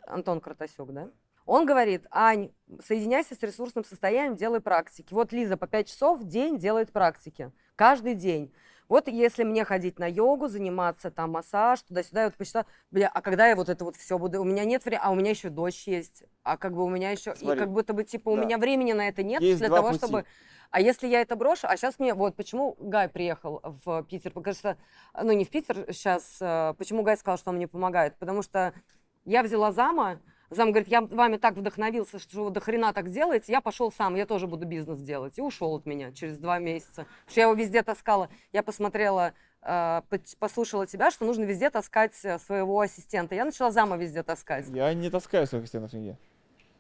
Антон 0.07 0.41
Картасюк, 0.41 0.91
да? 0.95 1.11
Он 1.45 1.67
говорит, 1.67 2.07
Ань, 2.13 2.51
соединяйся 2.87 3.35
с 3.35 3.43
ресурсным 3.43 3.85
состоянием, 3.85 4.37
делай 4.37 4.61
практики. 4.61 5.13
Вот 5.13 5.33
Лиза 5.33 5.57
по 5.57 5.67
5 5.67 5.89
часов 5.89 6.21
в 6.21 6.25
день 6.27 6.59
делает 6.59 6.93
практики. 6.93 7.51
Каждый 7.81 8.15
день. 8.15 8.53
Вот 8.91 9.09
если 9.09 9.43
мне 9.43 9.65
ходить 9.65 9.99
на 9.99 10.07
йогу, 10.07 10.49
заниматься 10.49 11.11
там 11.11 11.31
массаж, 11.31 11.81
туда-сюда, 11.81 12.21
я 12.21 12.27
вот 12.27 12.37
посчитала, 12.37 12.67
бля, 12.91 13.09
а 13.09 13.23
когда 13.23 13.47
я 13.47 13.57
вот 13.57 13.71
это 13.71 13.87
вот 13.87 13.97
все 13.97 14.19
буду, 14.19 14.39
у 14.43 14.45
меня 14.45 14.67
нет 14.67 14.85
времени, 14.85 15.03
а 15.03 15.11
у 15.11 15.15
меня 15.15 15.31
еще 15.31 15.49
дочь 15.49 15.85
есть, 15.89 16.25
а 16.43 16.59
как 16.59 16.75
бы 16.75 16.85
у 16.85 16.91
меня 16.91 17.11
еще, 17.11 17.33
и 17.33 17.37
Смотри, 17.37 17.59
как 17.59 17.73
будто 17.73 17.95
бы 17.95 18.05
типа 18.05 18.29
у 18.29 18.37
да. 18.37 18.45
меня 18.45 18.59
времени 18.59 18.93
на 18.93 19.09
это 19.09 19.23
нет 19.23 19.41
Есть 19.41 19.61
для 19.61 19.71
того, 19.71 19.89
пути. 19.89 19.99
чтобы 19.99 20.27
а 20.71 20.81
если 20.83 21.07
я 21.07 21.23
это 21.23 21.37
брошу, 21.37 21.69
а 21.71 21.77
сейчас 21.79 21.99
мне, 21.99 22.13
вот 22.13 22.37
почему 22.37 22.77
Гай 22.81 23.09
приехал 23.09 23.63
в 23.63 24.03
Питер, 24.03 24.31
потому 24.33 24.55
что, 24.55 24.77
ну 25.19 25.33
не 25.33 25.47
в 25.47 25.49
Питер 25.49 25.87
сейчас, 25.91 26.37
почему 26.77 27.03
Гай 27.03 27.17
сказал, 27.17 27.39
что 27.39 27.49
он 27.49 27.57
мне 27.57 27.67
помогает, 27.67 28.15
потому 28.19 28.43
что 28.43 28.75
я 29.25 29.43
взяла 29.43 29.73
зама, 29.73 30.21
зам 30.51 30.71
говорит, 30.73 30.89
я 30.89 31.01
вами 31.01 31.37
так 31.37 31.55
вдохновился, 31.57 32.19
что 32.19 32.45
вы 32.45 32.51
до 32.51 32.61
хрена 32.61 32.93
так 32.93 33.09
делаете, 33.11 33.53
я 33.53 33.61
пошел 33.61 33.91
сам, 33.93 34.17
я 34.17 34.27
тоже 34.27 34.47
буду 34.47 34.67
бизнес 34.67 35.01
делать, 35.01 35.39
и 35.39 35.43
ушел 35.43 35.75
от 35.77 35.87
меня 35.87 36.13
через 36.13 36.39
два 36.39 36.59
месяца, 36.59 37.07
потому 37.07 37.31
что 37.31 37.41
я 37.41 37.47
его 37.47 37.55
везде 37.55 37.83
таскала, 37.83 38.29
я 38.53 38.63
посмотрела, 38.63 39.33
э, 39.63 40.03
послушала 40.39 40.87
тебя, 40.87 41.11
что 41.11 41.25
нужно 41.25 41.45
везде 41.45 41.71
таскать 41.71 42.15
э, 42.25 42.39
своего 42.41 42.81
ассистента, 42.81 43.35
я 43.35 43.45
начала 43.45 43.71
зама 43.71 43.97
везде 43.97 44.23
таскать. 44.23 44.67
Я 44.69 44.93
не 44.95 45.09
таскаю 45.11 45.47
своих 45.47 45.69
стенов 45.69 45.93
нигде. 45.93 46.19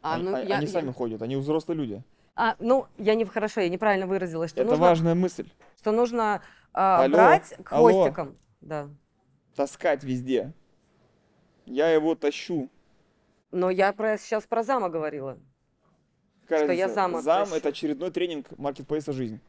А, 0.02 0.14
они 0.14 0.24
ну, 0.24 0.34
а- 0.34 0.40
я- 0.42 0.56
они 0.56 0.66
я- 0.66 0.72
сами 0.72 0.90
ходят, 0.92 1.22
они 1.22 1.36
взрослые 1.36 1.76
люди. 1.78 2.02
а, 2.34 2.56
ну, 2.58 2.86
я 2.98 3.14
не 3.14 3.24
хорошо, 3.24 3.60
я 3.60 3.68
неправильно 3.68 4.06
выразилась, 4.06 4.50
что 4.50 4.62
Это 4.62 4.70
нужно 4.70 4.84
важная 4.84 5.14
мысль. 5.14 5.48
что 5.78 5.92
нужно 5.92 6.40
э, 6.72 6.78
Алло, 6.78 7.12
брать 7.14 7.54
алло. 7.70 7.88
хвостиком. 7.90 8.36
Да. 8.62 8.88
Таскать 9.54 10.02
везде. 10.04 10.52
Я 11.66 11.90
его 11.90 12.14
тащу. 12.14 12.68
Но 13.50 13.70
я 13.70 13.92
про, 13.92 14.16
сейчас 14.18 14.46
про 14.46 14.62
зама 14.62 14.88
говорила. 14.88 15.38
Какая 16.42 16.64
Что 16.64 16.72
я 16.72 16.88
зама 16.88 17.22
Зам 17.22 17.52
это 17.54 17.68
очередной 17.68 18.10
тренинг 18.10 18.46
маркетплейса 18.58 19.12
жизнь. 19.12 19.40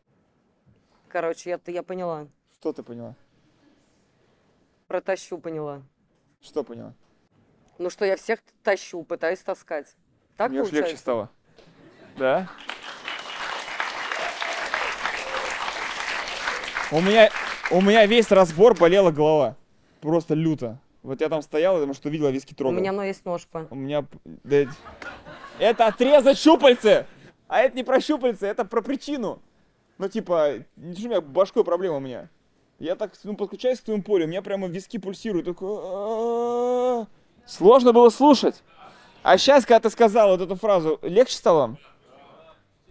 Короче, 1.08 1.50
я, 1.50 1.60
я 1.68 1.84
поняла. 1.84 2.28
Что 2.60 2.74
ты 2.74 2.84
поняла? 2.84 3.16
Про 4.88 5.02
тащу 5.02 5.38
поняла. 5.38 5.84
Что 6.42 6.64
поняла? 6.64 6.94
Ну 7.78 7.90
что, 7.90 8.06
я 8.06 8.16
всех 8.16 8.40
тащу, 8.64 9.04
пытаюсь 9.04 9.40
таскать. 9.40 9.96
Так 10.38 10.52
Мне 10.52 10.62
уж 10.62 10.68
получается? 10.68 10.90
легче 10.90 11.02
стало. 11.02 11.30
Да? 12.18 12.50
У 16.92 17.00
меня, 17.00 17.30
у 17.72 17.82
меня 17.82 18.06
весь 18.06 18.30
разбор 18.32 18.78
болела 18.78 19.12
голова. 19.12 19.56
Просто 20.02 20.34
люто. 20.34 20.80
Вот 21.04 21.20
я 21.22 21.30
там 21.30 21.42
стоял, 21.42 21.76
потому 21.76 21.94
что 21.94 22.10
видела 22.10 22.30
виски 22.30 22.54
У 22.54 22.56
трогал. 22.56 22.78
меня 22.78 22.92
ну, 22.92 23.02
есть 23.02 23.26
ножпа. 23.26 23.68
У 23.72 23.76
меня... 23.76 24.06
да, 24.24 24.66
это 25.60 25.88
отрезать 25.88 26.38
щупальце! 26.38 27.08
А 27.48 27.60
это 27.60 27.76
не 27.76 27.84
про 27.84 28.00
щупальце, 28.00 28.48
это 28.48 28.66
про 28.66 28.82
причину. 28.82 29.42
Ну, 29.98 30.08
типа, 30.08 30.60
не 30.76 31.06
у 31.06 31.10
меня 31.10 31.22
башкой 31.22 31.64
проблема 31.64 31.98
у 31.98 32.00
меня. 32.00 32.30
Я 32.80 32.96
так, 32.96 33.14
ну, 33.24 33.36
подключаюсь 33.36 33.80
к 33.80 33.84
твоему 33.84 34.04
полю, 34.04 34.26
у 34.26 34.28
меня 34.28 34.42
прямо 34.42 34.68
виски 34.68 34.98
пульсируют. 34.98 35.46
Такой... 35.46 37.08
Сложно 37.46 37.94
было 37.94 38.10
слушать. 38.10 38.64
А 39.24 39.38
сейчас, 39.38 39.66
когда 39.66 39.82
ты 39.82 39.90
сказал 39.90 40.30
вот 40.30 40.42
эту 40.42 40.56
фразу, 40.56 41.00
легче 41.02 41.36
стало? 41.36 41.78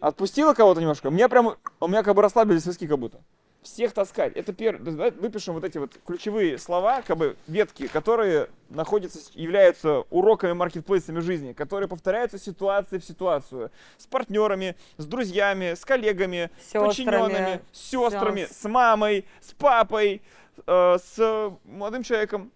Отпустила 0.00 0.54
кого-то 0.54 0.80
немножко? 0.80 1.08
У 1.08 1.11
меня 1.11 1.28
прям, 1.28 1.56
у 1.80 1.88
меня 1.88 2.02
как 2.02 2.14
бы 2.14 2.22
расслабились 2.22 2.66
виски 2.66 2.86
как 2.86 2.98
будто. 2.98 3.20
Всех 3.62 3.92
таскать. 3.92 4.36
Это 4.36 4.54
первое. 4.54 5.11
Выпишем 5.11 5.52
вот 5.52 5.64
эти 5.64 5.76
вот 5.76 5.92
ключевые 6.06 6.56
слова, 6.56 7.02
как 7.02 7.18
бы 7.18 7.36
ветки, 7.46 7.88
которые 7.88 8.48
находятся, 8.70 9.18
являются 9.34 10.00
уроками 10.08 10.52
маркетплейсами 10.52 11.20
жизни, 11.20 11.52
которые 11.52 11.86
повторяются 11.86 12.38
ситуации 12.38 12.96
в 12.96 13.04
ситуацию. 13.04 13.70
С 13.98 14.06
партнерами, 14.06 14.76
с 14.96 15.04
друзьями, 15.04 15.74
с 15.74 15.84
коллегами, 15.84 16.50
с 16.58 16.72
подчиненными, 16.72 17.61
с 17.72 17.80
сестрами, 17.90 18.46
с- 18.46 18.56
с 18.62 18.64
мамой, 18.68 19.26
с 19.42 19.52
папой, 19.52 20.22
э, 20.66 20.98
с 20.98 21.52
молодым 21.64 22.02
человеком. 22.02 22.50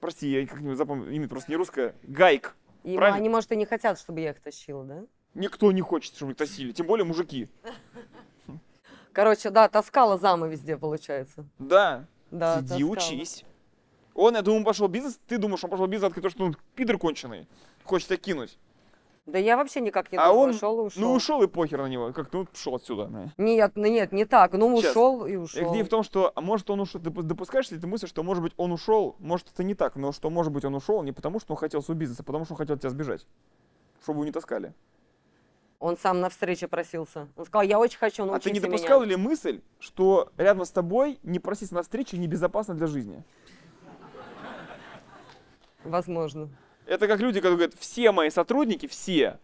Прости, 0.00 0.28
я 0.28 0.44
как-нибудь 0.44 0.76
запомнил, 0.76 1.08
имя 1.08 1.28
просто 1.28 1.52
не 1.52 1.56
русское. 1.56 1.94
Гайк. 2.02 2.56
И 2.82 2.96
Правильно. 2.96 3.18
они, 3.18 3.28
может, 3.28 3.52
и 3.52 3.56
не 3.56 3.66
хотят, 3.66 3.98
чтобы 4.00 4.20
я 4.22 4.30
их 4.30 4.40
тащила, 4.40 4.82
да? 4.84 5.04
Никто 5.34 5.70
не 5.70 5.82
хочет, 5.82 6.16
чтобы 6.16 6.32
их 6.32 6.38
тащили, 6.38 6.72
тем 6.72 6.86
более 6.86 7.04
мужики. 7.04 7.48
Короче, 9.12 9.50
да, 9.50 9.68
таскала 9.68 10.18
замы 10.18 10.48
везде, 10.48 10.76
получается. 10.76 11.44
Да, 11.58 12.06
Да, 12.30 12.58
сиди, 12.58 12.68
таскала. 12.68 12.90
учись. 12.90 13.44
Он, 14.14 14.34
я 14.34 14.42
думаю, 14.42 14.64
пошел 14.64 14.88
бизнес, 14.88 15.18
ты 15.26 15.38
думаешь, 15.38 15.62
он 15.64 15.70
пошел 15.70 15.86
бизнес, 15.86 16.12
потому 16.12 16.30
что 16.30 16.44
он 16.44 16.56
пидор 16.74 16.98
конченый, 16.98 17.46
хочет 17.84 18.08
тебя 18.08 18.16
кинуть. 18.18 18.58
Да 19.26 19.38
я 19.38 19.56
вообще 19.56 19.80
никак 19.80 20.10
не 20.10 20.18
а 20.18 20.26
думала, 20.26 20.42
он, 20.44 20.50
ушел 20.50 20.80
и 20.80 20.86
ушел. 20.86 21.02
ну 21.02 21.12
ушел 21.12 21.42
и 21.42 21.46
похер 21.46 21.78
на 21.82 21.86
него, 21.86 22.12
как 22.12 22.32
ну 22.32 22.46
ушел 22.52 22.74
отсюда. 22.74 23.06
на. 23.06 23.32
Нет, 23.36 23.72
ну 23.76 23.86
нет, 23.86 24.12
не 24.12 24.24
так. 24.24 24.52
Ну, 24.54 24.80
Щас. 24.80 24.90
ушел 24.90 25.24
и 25.26 25.32
И 25.32 25.36
ушел. 25.36 25.70
Где 25.72 25.84
в 25.84 25.88
том, 25.88 26.02
что, 26.02 26.32
а 26.34 26.40
может 26.40 26.68
он 26.70 26.80
ушел, 26.80 27.00
допускаешь 27.00 27.70
ли 27.70 27.78
ты 27.78 27.86
мысль, 27.86 28.08
что 28.08 28.22
может 28.22 28.42
быть 28.42 28.52
он 28.56 28.72
ушел, 28.72 29.14
может 29.18 29.48
это 29.52 29.62
не 29.62 29.74
так, 29.74 29.94
но 29.94 30.10
что 30.12 30.30
может 30.30 30.52
быть 30.52 30.64
он 30.64 30.74
ушел 30.74 31.02
не 31.02 31.12
потому, 31.12 31.38
что 31.38 31.52
он 31.52 31.58
хотел 31.58 31.82
свой 31.82 31.96
бизнес, 31.96 32.18
а 32.18 32.24
потому 32.24 32.44
что 32.44 32.54
он 32.54 32.58
хотел 32.58 32.74
от 32.74 32.80
тебя 32.80 32.90
сбежать, 32.90 33.24
чтобы 34.02 34.16
его 34.18 34.24
не 34.24 34.32
таскали. 34.32 34.74
Он 35.80 35.96
сам 35.96 36.20
на 36.20 36.28
встрече 36.28 36.68
просился. 36.68 37.28
Он 37.36 37.46
сказал, 37.46 37.62
я 37.62 37.78
очень 37.78 37.98
хочу, 37.98 38.22
а 38.24 38.26
научите 38.26 38.50
ты 38.50 38.54
не 38.54 38.58
меня. 38.60 38.68
допускал 38.68 39.02
ли 39.02 39.16
мысль, 39.16 39.62
что 39.78 40.30
рядом 40.36 40.66
с 40.66 40.70
тобой 40.70 41.18
не 41.22 41.38
проситься 41.38 41.74
на 41.74 41.82
встречу 41.82 42.16
небезопасно 42.16 42.74
для 42.74 42.86
жизни? 42.86 43.24
Возможно. 45.82 46.50
Это 46.84 47.08
как 47.08 47.20
люди, 47.20 47.40
которые 47.40 47.56
говорят, 47.56 47.74
все 47.78 48.12
мои 48.12 48.28
сотрудники, 48.28 48.86
все, 48.86 49.38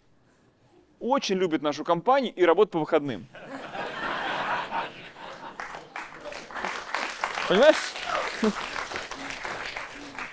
очень 1.00 1.36
любят 1.36 1.62
нашу 1.62 1.84
компанию 1.84 2.34
и 2.34 2.44
работают 2.44 2.72
по 2.72 2.80
выходным. 2.80 3.26
Понимаешь? 7.48 7.76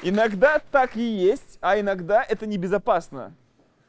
Иногда 0.02 0.60
так 0.60 0.98
и 0.98 1.02
есть, 1.02 1.60
а 1.62 1.80
иногда 1.80 2.22
это 2.22 2.46
небезопасно. 2.46 3.34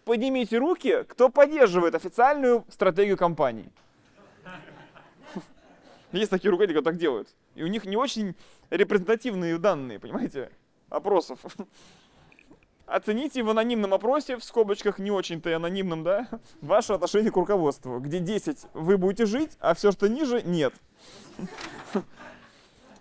Поднимите 0.05 0.59
руки, 0.59 1.05
кто 1.09 1.31
поддерживает 1.31 1.95
официальную 1.95 2.65
стратегию 2.69 3.17
компании. 3.17 3.71
Есть 6.13 6.31
такие 6.31 6.51
руководители, 6.51 6.79
которые 6.79 6.93
так 6.93 7.01
делают. 7.01 7.29
И 7.55 7.63
у 7.63 7.67
них 7.69 7.87
не 7.87 7.97
очень 7.97 8.35
репрезентативные 8.71 9.59
данные, 9.59 9.99
понимаете, 9.99 10.51
опросов. 10.91 11.39
Оцените 12.87 13.43
в 13.43 13.49
анонимном 13.49 13.95
опросе, 13.95 14.37
в 14.37 14.45
скобочках 14.45 14.99
не 14.99 15.11
очень-то 15.11 15.57
анонимном, 15.57 16.05
да, 16.05 16.29
ваше 16.61 16.93
отношение 16.93 17.33
к 17.33 17.37
руководству, 17.37 17.99
где 17.99 18.19
10 18.19 18.67
вы 18.75 18.99
будете 18.99 19.25
жить, 19.25 19.53
а 19.59 19.75
все, 19.75 19.91
что 19.91 20.07
ниже, 20.09 20.43
нет. 20.43 20.75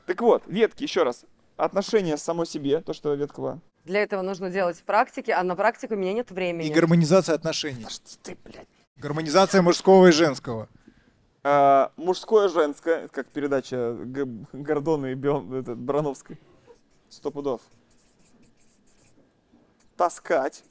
Так 0.06 0.22
вот, 0.22 0.44
ветки, 0.48 0.84
еще 0.84 1.04
раз. 1.04 1.26
Отношение 1.58 2.18
само 2.18 2.46
себе, 2.46 2.80
то, 2.82 2.94
что 2.94 3.14
ветка 3.14 3.42
была. 3.42 3.60
Для 3.86 4.02
этого 4.04 4.22
нужно 4.22 4.50
делать 4.50 4.82
практики, 4.84 5.32
а 5.32 5.44
на 5.44 5.56
практику 5.56 5.96
у 5.96 5.98
меня 5.98 6.14
нет 6.14 6.32
времени. 6.32 6.68
И 6.68 6.72
гармонизация 6.74 7.36
отношений. 7.36 7.86
Что 7.90 8.18
ты, 8.24 8.38
блядь? 8.44 8.68
Гармонизация 8.98 9.62
мужского 9.62 10.08
и 10.08 10.12
женского. 10.12 10.70
А, 11.44 11.92
мужское, 11.98 12.48
женское, 12.48 13.06
это 13.06 13.10
как 13.14 13.28
передача 13.28 13.94
Г- 14.00 14.46
Гордона 14.54 15.08
и 15.08 15.16
Бион, 15.16 15.54
этот, 15.54 15.78
Барановской. 15.78 16.40
Сто 17.10 17.30
пудов. 17.32 17.62
Таскать. 19.98 20.64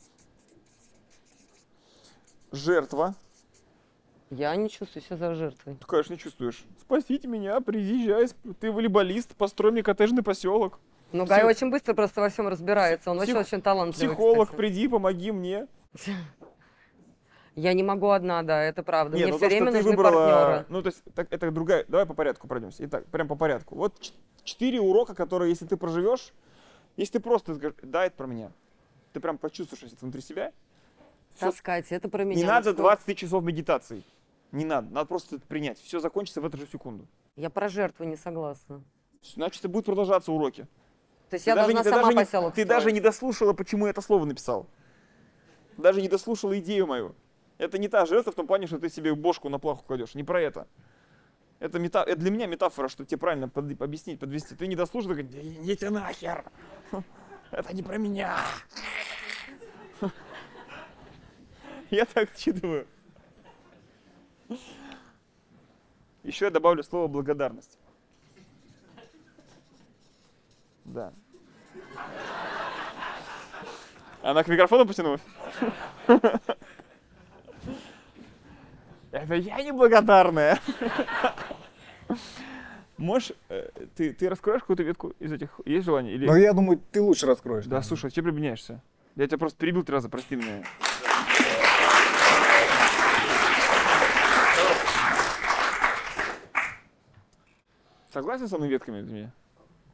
Жертва. 2.51 3.15
Я 4.31 4.57
не 4.57 4.71
чувствую 4.71 5.03
себя 5.03 5.17
за 5.19 5.35
жертвой. 5.35 5.75
Ты, 5.75 5.87
конечно, 5.87 6.15
не 6.15 6.19
чувствуешь. 6.19 6.65
Спасите 6.81 7.29
меня, 7.29 7.61
приезжай, 7.61 8.29
ты 8.61 8.73
волейболист, 8.73 9.35
построй 9.37 9.73
мне 9.73 9.83
коттеджный 9.83 10.23
поселок. 10.23 10.81
Ну, 11.13 11.25
Псих- 11.25 11.29
Гай 11.29 11.45
очень 11.45 11.71
быстро 11.71 11.95
просто 11.95 12.21
во 12.21 12.29
всем 12.29 12.49
разбирается. 12.49 13.11
Он 13.11 13.19
вообще 13.19 13.33
Псих- 13.35 13.41
очень 13.47 13.63
талантливый, 13.63 14.15
Психолог, 14.15 14.45
кстати. 14.49 14.57
приди, 14.59 14.89
помоги 14.89 15.31
мне. 15.33 15.67
Я 17.55 17.75
не 17.75 17.83
могу 17.83 18.09
одна, 18.09 18.43
да, 18.43 18.63
это 18.63 18.83
правда. 18.83 19.17
Нет, 19.17 19.27
Мне 19.27 19.33
ну 19.33 19.39
все 19.39 19.47
то, 19.49 19.55
что 19.55 19.59
время 19.65 19.73
ты 19.73 19.77
нужны 19.79 19.91
выбрала, 19.91 20.27
партнеры. 20.27 20.67
ну 20.71 20.83
то 20.83 20.87
есть 20.89 21.03
так, 21.15 21.27
это 21.31 21.51
другая, 21.51 21.85
давай 21.87 22.07
по 22.07 22.15
порядку 22.15 22.49
пройдемся. 22.49 22.85
Итак, 22.87 23.05
прям 23.07 23.29
по 23.29 23.35
порядку. 23.37 23.75
Вот 23.75 24.01
ч- 24.01 24.13
четыре 24.43 24.81
урока, 24.81 25.15
которые, 25.15 25.51
если 25.51 25.67
ты 25.67 25.77
проживешь, 25.77 26.33
если 26.97 27.15
ты 27.15 27.21
просто 27.21 27.55
скажешь, 27.55 27.77
да, 27.83 28.07
это 28.07 28.17
про 28.17 28.27
меня, 28.27 28.51
ты 29.13 29.21
прям 29.21 29.37
почувствуешь 29.37 29.83
это 29.83 29.97
внутри 30.01 30.23
себя, 30.23 30.51
всё, 31.35 31.51
Таскать, 31.51 31.93
это 31.93 32.09
про 32.09 32.25
меня. 32.25 32.39
не 32.41 32.45
надо 32.45 32.71
что? 32.71 32.79
20 32.79 33.05
тысяч 33.05 33.19
часов 33.19 33.45
медитации. 33.45 34.03
Не 34.51 34.65
надо, 34.65 34.89
надо 34.91 35.07
просто 35.07 35.37
это 35.37 35.47
принять. 35.47 35.79
Все 35.79 36.01
закончится 36.01 36.41
в 36.41 36.47
эту 36.47 36.57
же 36.57 36.67
секунду. 36.67 37.07
Я 37.37 37.51
про 37.51 37.69
жертву 37.69 38.05
не 38.05 38.17
согласна. 38.17 38.83
Значит, 39.23 39.63
и 39.65 39.69
будут 39.69 39.85
продолжаться 39.87 40.33
уроки. 40.33 40.67
То 41.33 41.37
есть 41.37 41.47
Ты 41.47 41.51
я 41.51 41.55
даже 41.57 41.73
должна 41.73 41.81
не- 41.81 41.85
сама 41.91 42.03
даже 42.03 42.15
не- 42.19 42.25
поселок 42.27 42.55
Ты 42.55 42.65
даже 42.67 42.93
не 42.93 43.01
дослушала, 43.01 43.55
почему 43.55 43.87
я 43.87 43.91
это 43.93 44.03
слово 44.03 44.27
написал. 44.27 44.67
Даже 45.79 46.03
не 46.03 46.09
дослушала 46.09 46.59
идею 46.59 46.87
мою. 46.87 47.15
Это 47.57 47.79
не 47.79 47.89
та 47.89 48.05
жертва 48.05 48.33
в 48.33 48.35
том 48.35 48.47
плане, 48.47 48.67
что 48.67 48.79
ты 48.79 48.91
себе 48.91 49.15
бошку 49.15 49.49
на 49.49 49.59
плаху 49.59 49.83
кладешь. 49.87 50.15
Не 50.15 50.25
про 50.25 50.43
это. 50.43 50.67
Это, 51.59 51.79
мета... 51.79 52.03
это 52.03 52.17
для 52.17 52.31
меня 52.31 52.47
метафора, 52.47 52.89
что 52.89 53.07
тебе 53.07 53.17
правильно 53.17 53.49
под- 53.49 53.81
объяснить, 53.81 54.21
подвести. 54.21 54.55
Ты 54.55 54.67
не 54.67 54.77
дослушал, 54.77 55.15
ты 55.15 55.23
говоришь, 55.23 55.33
«Да 55.33 55.63
идите 55.63 55.89
нахер. 55.89 56.45
Это 57.51 57.75
не 57.75 57.83
про 57.83 57.97
меня. 57.97 58.37
Я 61.89 62.05
так 62.05 62.29
считываю. 62.37 62.87
Еще 66.25 66.45
я 66.45 66.51
добавлю 66.51 66.83
слово 66.83 67.07
благодарность. 67.07 67.79
Да. 70.85 71.15
Она 74.23 74.45
к 74.45 74.49
микрофону 74.49 74.87
потянулась? 74.87 75.21
Это 79.11 79.35
я 79.35 79.63
неблагодарная. 79.63 80.59
Можешь, 82.97 83.33
э, 83.49 83.69
ты, 83.97 84.13
ты 84.13 84.29
раскроешь 84.29 84.61
какую-то 84.61 84.85
ветку 84.85 85.13
из 85.19 85.33
этих? 85.33 85.61
Есть 85.65 85.85
желание? 85.87 86.15
Или... 86.15 86.27
Но 86.27 86.37
я 86.37 86.53
думаю, 86.53 86.81
ты 86.93 87.03
лучше 87.03 87.27
раскроешь. 87.27 87.67
Да, 87.67 87.83
слушай, 87.83 88.07
а 88.07 88.11
чем 88.11 88.25
прибедняешься? 88.25 88.81
Я 89.17 89.27
тебя 89.27 89.39
просто 89.39 89.59
перебил 89.59 89.83
три 89.83 89.95
раза, 89.95 90.09
прости 90.09 90.37
меня. 90.37 90.65
Согласен 98.13 98.47
со 98.47 98.57
мной 98.57 98.69
ветками 98.69 99.03
меня? 99.03 99.33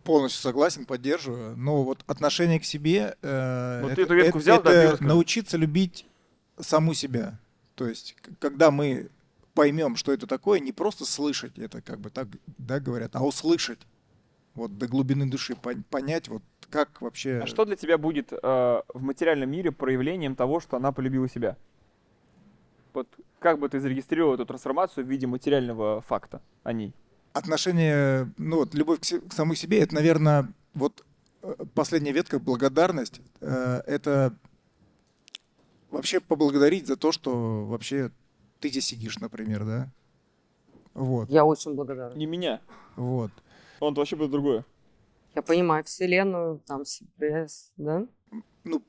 Полностью 0.08 0.40
согласен, 0.42 0.86
поддерживаю. 0.86 1.54
Но 1.56 1.84
вот 1.84 2.02
отношение 2.06 2.58
к 2.58 2.64
себе... 2.64 3.14
э, 3.20 3.80
Вот 3.82 3.92
это- 3.92 3.96
ты 3.96 4.02
эту 4.02 4.14
ветку 4.14 4.28
это- 4.30 4.38
взял, 4.38 4.62
да, 4.62 4.72
это 4.72 4.92
рассказал. 4.92 5.14
научиться 5.14 5.56
любить 5.58 6.06
саму 6.58 6.94
себя. 6.94 7.38
То 7.74 7.86
есть, 7.86 8.16
когда 8.40 8.70
мы 8.70 9.10
поймем, 9.52 9.96
что 9.96 10.10
это 10.12 10.26
такое, 10.26 10.60
не 10.60 10.72
просто 10.72 11.04
слышать, 11.04 11.58
это 11.58 11.82
как 11.82 12.00
бы 12.00 12.08
так, 12.08 12.26
да, 12.56 12.80
говорят, 12.80 13.16
а 13.16 13.22
услышать. 13.22 13.80
Вот 14.54 14.78
до 14.78 14.88
глубины 14.88 15.28
души 15.30 15.52
пон- 15.52 15.82
понять, 15.90 16.28
вот 16.28 16.42
как 16.70 17.02
вообще... 17.02 17.40
А 17.42 17.46
что 17.46 17.66
для 17.66 17.76
тебя 17.76 17.98
будет 17.98 18.32
э, 18.32 18.36
в 18.42 19.02
материальном 19.02 19.50
мире 19.50 19.72
проявлением 19.72 20.34
того, 20.36 20.58
что 20.60 20.78
она 20.78 20.90
полюбила 20.90 21.28
себя? 21.28 21.56
Вот 22.94 23.08
как 23.40 23.58
бы 23.58 23.68
ты 23.68 23.78
зарегистрировал 23.78 24.34
эту 24.34 24.46
трансформацию 24.46 25.04
в 25.04 25.08
виде 25.08 25.26
материального 25.26 26.00
факта 26.00 26.40
о 26.64 26.72
ней? 26.72 26.94
Отношение, 27.32 28.32
ну 28.36 28.56
вот, 28.58 28.74
любовь 28.74 29.00
к, 29.00 29.04
се- 29.04 29.20
к 29.20 29.32
самой 29.32 29.56
себе, 29.56 29.80
это, 29.80 29.94
наверное, 29.94 30.52
вот 30.74 31.04
э, 31.42 31.54
последняя 31.74 32.12
ветка, 32.12 32.38
благодарность, 32.38 33.20
э, 33.40 33.82
это 33.86 34.34
вообще 35.90 36.20
поблагодарить 36.20 36.86
за 36.86 36.96
то, 36.96 37.12
что 37.12 37.64
вообще 37.66 38.10
ты 38.60 38.68
здесь 38.70 38.86
сидишь, 38.86 39.18
например, 39.18 39.64
да? 39.64 39.92
Вот, 40.94 41.30
Я 41.30 41.44
очень 41.44 41.74
благодарна. 41.74 42.16
Не 42.16 42.26
меня. 42.26 42.60
вот. 42.96 43.30
Он 43.80 43.94
вообще 43.94 44.16
будет 44.16 44.32
другое. 44.32 44.64
Я 45.36 45.42
понимаю 45.42 45.84
Вселенную, 45.84 46.60
там, 46.66 46.84
СБС, 46.84 47.70
да? 47.76 48.04
Ну, 48.64 48.82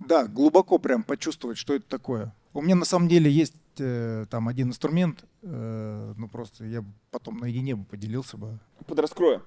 да, 0.00 0.26
глубоко 0.26 0.78
прям 0.78 1.02
почувствовать, 1.02 1.56
что 1.56 1.72
это 1.74 1.88
такое. 1.88 2.34
У 2.52 2.60
меня 2.60 2.74
на 2.74 2.84
самом 2.84 3.08
деле 3.08 3.30
есть 3.30 3.54
э, 3.80 4.26
там 4.30 4.48
один 4.48 4.68
инструмент, 4.68 5.24
э, 5.42 6.14
ну 6.16 6.28
просто 6.28 6.64
я 6.64 6.84
потом 7.10 7.38
наедине 7.38 7.76
бы 7.76 7.84
поделился 7.84 8.36
бы. 8.36 8.58
Подраскрою. 8.86 9.42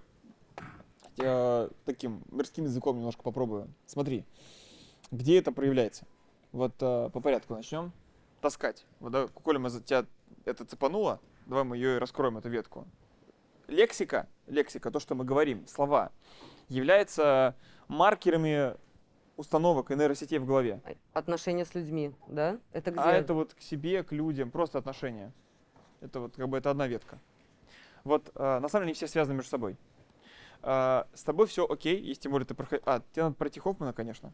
Я 1.18 1.70
таким 1.86 2.24
мирским 2.32 2.66
языком 2.66 2.98
немножко 2.98 3.22
попробую. 3.22 3.68
Смотри, 3.86 4.26
где 5.12 5.38
это 5.38 5.52
проявляется? 5.52 6.06
Вот 6.52 6.74
э, 6.82 7.10
по 7.12 7.20
порядку 7.20 7.54
начнем. 7.54 7.92
Таскать. 8.42 8.86
Вот, 9.00 9.12
да, 9.12 9.28
Коля, 9.28 9.60
мы 9.60 9.70
за 9.70 9.82
тебя 9.82 10.06
это 10.46 10.66
цепануло, 10.66 11.20
давай 11.46 11.64
мы 11.64 11.76
ее 11.76 11.96
и 11.96 12.00
раскроем, 12.00 12.38
эту 12.38 12.50
ветку. 12.50 12.88
Лексика, 13.68 14.28
лексика, 14.48 14.92
то, 14.92 15.00
что 15.00 15.16
мы 15.16 15.24
говорим, 15.24 15.68
слова, 15.68 16.12
является 16.68 17.56
маркерами 17.88 18.76
установок 19.42 19.92
и 19.92 19.96
нейросетей 19.96 20.40
в 20.40 20.46
голове. 20.46 20.82
Отношения 21.14 21.66
с 21.66 21.76
людьми, 21.76 22.14
да? 22.28 22.60
Это 22.72 22.92
где? 22.92 23.02
А 23.02 23.12
это 23.12 23.34
вот 23.34 23.54
к 23.54 23.62
себе, 23.62 24.04
к 24.04 24.12
людям, 24.12 24.50
просто 24.52 24.78
отношения. 24.78 25.34
Это 26.00 26.20
вот 26.22 26.36
как 26.36 26.48
бы 26.48 26.58
это 26.58 26.72
одна 26.72 26.88
ветка. 26.88 27.20
Вот 28.04 28.32
э, 28.34 28.60
на 28.60 28.70
самом 28.70 28.84
деле 28.84 28.92
они 28.92 28.94
все 28.94 29.08
связаны 29.08 29.36
между 29.36 29.50
собой. 29.50 29.78
Э, 30.64 31.04
с 31.14 31.24
тобой 31.24 31.48
все 31.48 31.66
окей, 31.66 32.00
если 32.02 32.24
тем 32.24 32.32
более 32.32 32.48
ты 32.48 32.54
проходишь... 32.54 32.84
А, 32.86 33.02
тебе 33.12 33.24
надо 33.24 33.36
пройти 33.36 33.60
Хоффмана, 33.60 33.94
конечно. 33.94 34.34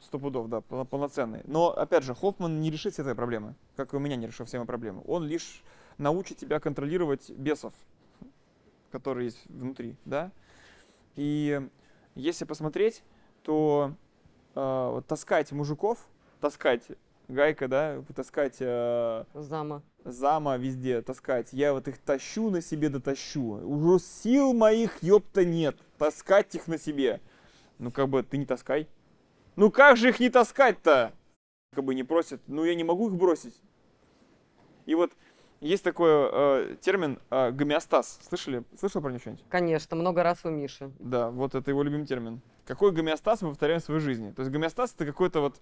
Сто 0.00 0.18
пудов, 0.18 0.48
да, 0.48 0.58
полно- 0.58 0.84
полноценный. 0.84 1.42
Но, 1.44 1.70
опять 1.70 2.04
же, 2.04 2.14
Хоффман 2.14 2.60
не 2.60 2.70
решит 2.70 2.92
все 2.92 3.02
твои 3.02 3.14
проблемы, 3.14 3.54
как 3.76 3.92
и 3.92 3.96
у 3.96 3.98
меня 3.98 4.16
не 4.16 4.26
решил 4.26 4.46
все 4.46 4.58
мои 4.58 4.66
проблемы. 4.66 5.02
Он 5.06 5.24
лишь 5.24 5.62
научит 5.98 6.38
тебя 6.38 6.60
контролировать 6.60 7.30
бесов, 7.30 7.72
которые 8.90 9.26
есть 9.26 9.44
внутри, 9.46 9.96
да? 10.04 10.30
И 11.16 11.66
если 12.14 12.44
посмотреть, 12.44 13.02
то 13.42 13.92
э, 14.54 15.02
таскать 15.06 15.52
мужиков, 15.52 15.98
таскать 16.40 16.82
гайка, 17.28 17.68
да, 17.68 18.02
таскать 18.14 18.56
э, 18.60 19.24
Зама. 19.34 19.82
зама 20.04 20.56
везде, 20.56 21.02
таскать. 21.02 21.52
Я 21.52 21.72
вот 21.72 21.88
их 21.88 21.98
тащу 21.98 22.50
на 22.50 22.60
себе, 22.60 22.88
дотащу. 22.88 23.60
Уже 23.66 23.98
сил 24.04 24.52
моих, 24.52 25.02
ёпта, 25.02 25.44
нет. 25.44 25.76
Таскать 25.98 26.54
их 26.54 26.68
на 26.68 26.78
себе. 26.78 27.20
Ну, 27.78 27.90
как 27.90 28.08
бы, 28.08 28.22
ты 28.22 28.36
не 28.36 28.46
таскай. 28.46 28.88
Ну, 29.56 29.70
как 29.70 29.96
же 29.96 30.08
их 30.08 30.20
не 30.20 30.30
таскать-то? 30.30 31.12
Как 31.74 31.84
бы 31.84 31.94
не 31.94 32.04
просят. 32.04 32.40
Ну, 32.46 32.64
я 32.64 32.74
не 32.74 32.84
могу 32.84 33.08
их 33.08 33.14
бросить. 33.14 33.60
И 34.86 34.94
вот 34.94 35.12
есть 35.60 35.82
такой 35.82 36.10
э, 36.10 36.76
термин 36.80 37.18
э, 37.30 37.50
гомеостаз. 37.50 38.20
Слышали? 38.28 38.64
Слышал 38.78 39.00
про 39.00 39.10
него 39.10 39.20
что-нибудь? 39.20 39.44
Конечно, 39.48 39.96
много 39.96 40.22
раз 40.22 40.44
у 40.44 40.50
Миши. 40.50 40.92
Да, 40.98 41.30
вот 41.30 41.54
это 41.54 41.70
его 41.70 41.82
любимый 41.82 42.06
термин. 42.06 42.42
Какой 42.66 42.92
гомеостаз 42.92 43.42
мы 43.42 43.50
повторяем 43.50 43.80
в 43.80 43.84
своей 43.84 44.00
жизни? 44.00 44.30
То 44.30 44.42
есть 44.42 44.52
гомеостаз 44.52 44.94
это 44.94 45.04
какое-то 45.04 45.40
вот 45.40 45.60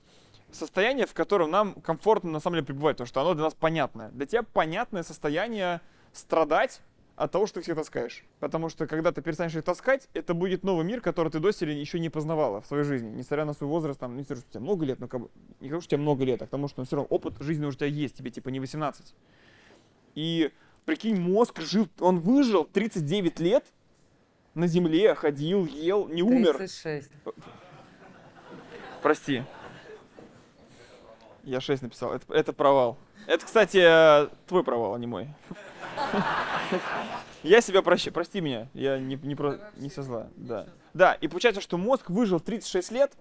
состояние, 0.52 1.06
в 1.06 1.14
котором 1.14 1.50
нам 1.50 1.74
комфортно 1.74 2.30
на 2.30 2.40
самом 2.40 2.56
деле 2.56 2.66
пребывать, 2.66 2.96
потому 2.96 3.08
что 3.08 3.20
оно 3.20 3.34
для 3.34 3.44
нас 3.44 3.54
понятное. 3.54 4.10
Для 4.10 4.26
тебя 4.26 4.42
понятное 4.42 5.02
состояние 5.02 5.80
страдать 6.12 6.82
от 7.16 7.30
того, 7.30 7.46
что 7.46 7.56
ты 7.56 7.62
всех 7.62 7.76
таскаешь. 7.76 8.24
Потому 8.40 8.68
что 8.68 8.86
когда 8.86 9.12
ты 9.12 9.22
перестанешь 9.22 9.54
их 9.54 9.64
таскать, 9.64 10.08
это 10.14 10.34
будет 10.34 10.64
новый 10.64 10.84
мир, 10.84 11.00
который 11.00 11.30
ты 11.30 11.40
доселе 11.40 11.78
еще 11.78 12.00
не 12.00 12.08
познавала 12.08 12.60
в 12.60 12.66
своей 12.66 12.84
жизни. 12.84 13.10
Несмотря 13.10 13.44
на 13.44 13.52
свой 13.52 13.68
возраст, 13.68 14.00
там, 14.00 14.16
не 14.16 14.24
тебя 14.24 14.60
много 14.60 14.84
лет, 14.84 14.98
но 14.98 15.08
как 15.08 15.20
бы, 15.22 15.30
не 15.60 15.68
скажу, 15.68 15.82
что 15.82 15.88
у 15.88 15.90
тебя 15.90 16.02
много 16.02 16.24
лет, 16.24 16.42
а 16.42 16.46
потому 16.46 16.68
что 16.68 16.84
все 16.84 16.96
равно 16.96 17.08
опыт 17.08 17.34
жизни 17.40 17.64
уже 17.64 17.76
у 17.76 17.78
тебя 17.78 17.88
есть, 17.88 18.16
тебе 18.16 18.30
типа 18.30 18.48
не 18.48 18.60
18. 18.60 19.14
И 20.14 20.50
прикинь, 20.84 21.20
мозг 21.20 21.60
жил, 21.60 21.88
он 22.00 22.20
выжил 22.20 22.64
39 22.64 23.40
лет 23.40 23.64
на 24.54 24.66
земле, 24.66 25.14
ходил, 25.14 25.66
ел, 25.66 26.08
не 26.08 26.22
умер. 26.22 26.56
36. 26.56 27.10
Прости. 29.02 29.42
Я 31.44 31.60
6 31.60 31.82
написал. 31.82 32.12
Это, 32.12 32.32
это 32.32 32.52
провал. 32.52 32.98
Это, 33.26 33.44
кстати, 33.44 33.78
э, 33.78 34.28
твой 34.46 34.64
провал, 34.64 34.94
а 34.94 34.98
не 34.98 35.06
мой. 35.06 35.28
Я 37.42 37.60
себя 37.60 37.82
прощаю. 37.82 38.14
Прости 38.14 38.40
меня. 38.40 38.68
Я 38.74 38.98
не, 38.98 39.16
не, 39.16 39.34
про, 39.34 39.58
не 39.76 39.90
со 39.90 40.02
зла. 40.02 40.28
Да. 40.36 40.66
да, 40.94 41.14
и 41.14 41.26
получается, 41.26 41.60
что 41.60 41.76
мозг 41.78 42.10
выжил 42.10 42.38
36 42.38 42.92
лет 42.92 43.12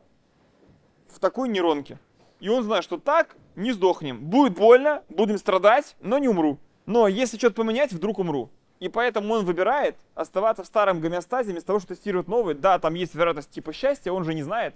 в 1.10 1.20
такой 1.20 1.50
нейронке. 1.50 1.98
И 2.40 2.50
он 2.50 2.64
знает, 2.64 2.84
что 2.84 2.98
так 2.98 3.36
не 3.56 3.72
сдохнем. 3.72 4.20
Будет 4.20 4.56
больно, 4.56 5.04
будем 5.10 5.38
страдать, 5.38 5.96
но 6.02 6.18
не 6.18 6.28
умру. 6.28 6.60
Но 6.86 7.08
если 7.08 7.38
что-то 7.38 7.56
поменять, 7.56 7.92
вдруг 7.92 8.20
умру. 8.20 8.50
И 8.82 8.90
поэтому 8.90 9.36
он 9.36 9.46
выбирает 9.46 9.96
оставаться 10.16 10.64
в 10.64 10.66
старом 10.66 11.02
гомеостазе 11.02 11.52
вместо 11.52 11.68
того, 11.68 11.80
чтобы 11.80 11.96
тестировать 11.96 12.28
новый. 12.28 12.56
Да, 12.56 12.80
там 12.80 12.96
есть 12.96 13.14
вероятность 13.14 13.52
типа 13.52 13.74
счастья, 13.74 14.12
он 14.12 14.24
же 14.24 14.34
не 14.34 14.42
знает. 14.42 14.74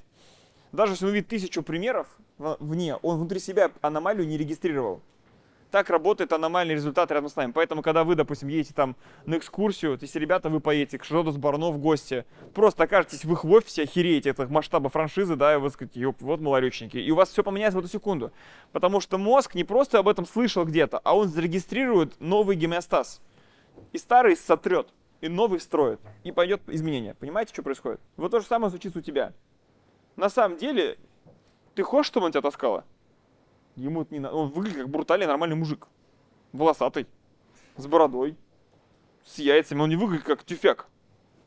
Даже 0.72 0.94
если 0.94 1.08
он 1.08 1.12
видит 1.12 1.28
тысячу 1.28 1.64
примеров 1.64 2.08
вне, 2.38 2.98
он 2.98 3.18
внутри 3.18 3.40
себя 3.40 3.72
аномалию 3.82 4.28
не 4.28 4.38
регистрировал. 4.38 5.02
Так 5.72 5.90
работает 5.90 6.34
аномальный 6.34 6.76
результат 6.76 7.10
рядом 7.10 7.30
с 7.30 7.36
нами. 7.36 7.52
Поэтому, 7.52 7.82
когда 7.82 8.04
вы, 8.04 8.14
допустим, 8.14 8.48
едете 8.48 8.76
там 8.76 8.96
на 9.26 9.38
экскурсию, 9.38 9.98
есть, 10.00 10.16
ребята, 10.16 10.50
вы 10.50 10.60
поедете 10.60 11.00
к 11.00 11.04
Шродус 11.04 11.38
Барно 11.38 11.72
в 11.72 11.80
гости, 11.80 12.26
просто 12.54 12.84
окажетесь 12.84 13.26
в 13.26 13.34
их 13.34 13.44
офисе, 13.44 13.84
охереете 13.84 14.30
от 14.30 14.40
их 14.40 14.52
масштаба 14.52 14.90
франшизы, 14.90 15.36
да, 15.36 15.56
и 15.56 15.58
вы 15.58 15.72
скажете, 15.72 16.14
вот 16.20 16.40
малоречники. 16.40 16.98
И 16.98 17.10
у 17.10 17.16
вас 17.16 17.30
все 17.30 17.44
поменяется 17.44 17.78
в 17.78 17.80
эту 17.80 17.92
секунду. 17.92 18.32
Потому 18.72 19.02
что 19.02 19.18
мозг 19.18 19.56
не 19.56 19.64
просто 19.64 19.98
об 19.98 20.08
этом 20.08 20.28
слышал 20.28 20.64
где-то, 20.64 21.00
а 21.04 21.18
он 21.18 21.28
зарегистрирует 21.28 22.22
новый 22.22 22.56
гомеостаз. 22.56 23.20
И 23.96 23.98
старый 23.98 24.36
сотрет, 24.36 24.90
и 25.22 25.30
новый 25.30 25.58
встроит, 25.58 26.02
и 26.26 26.34
пойдет 26.34 26.62
изменение. 26.68 27.14
Понимаете, 27.14 27.54
что 27.54 27.64
происходит? 27.64 28.02
Вот 28.18 28.30
то 28.30 28.42
же 28.42 28.46
самое 28.46 28.70
случится 28.70 29.00
у 29.00 29.02
тебя. 29.02 29.32
На 30.18 30.28
самом 30.28 30.58
деле, 30.58 31.00
ты 31.76 31.84
хочешь, 31.84 32.08
чтобы 32.08 32.26
он 32.26 32.34
тебя 32.34 32.42
таскало? 32.42 32.84
Ему 33.78 34.02
это 34.02 34.14
не 34.14 34.20
надо. 34.20 34.36
Он 34.36 34.50
выглядит 34.50 34.80
как 34.80 34.90
брутальный 34.90 35.28
нормальный 35.28 35.56
мужик. 35.56 35.88
Волосатый, 36.52 37.08
с 37.78 37.88
бородой, 37.88 38.36
с 39.24 39.40
яйцами. 39.40 39.80
Он 39.80 39.88
не 39.88 39.96
выглядит 39.96 40.26
как 40.26 40.44
тюфяк. 40.44 40.90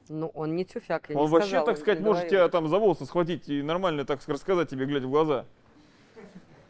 Ну, 0.08 0.28
он 0.28 0.56
не 0.56 0.64
тюфяк, 0.64 1.10
я 1.10 1.18
он 1.18 1.26
не 1.26 1.30
вообще, 1.30 1.48
сказала, 1.48 1.66
так 1.66 1.76
сказать, 1.76 2.00
может 2.00 2.22
говорила. 2.22 2.30
тебя 2.30 2.48
там 2.48 2.66
за 2.68 2.78
волосы 2.78 3.04
схватить 3.04 3.46
и 3.50 3.60
нормально 3.60 4.06
так 4.06 4.26
рассказать 4.26 4.70
тебе, 4.70 4.86
глядя 4.86 5.06
в 5.06 5.10
глаза. 5.10 5.44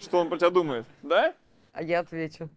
Что 0.00 0.18
он 0.18 0.28
про 0.28 0.38
тебя 0.38 0.50
думает. 0.50 0.86
Да? 1.02 1.36
А 1.72 1.84
я 1.84 2.00
отвечу. 2.00 2.48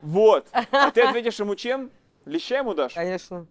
Вот. 0.00 0.46
А 0.52 0.90
ты 0.90 1.02
ответишь 1.02 1.38
ему 1.38 1.54
чем? 1.54 1.90
Леща 2.26 2.58
ему 2.58 2.74
дашь? 2.74 2.94
Конечно. 2.94 3.46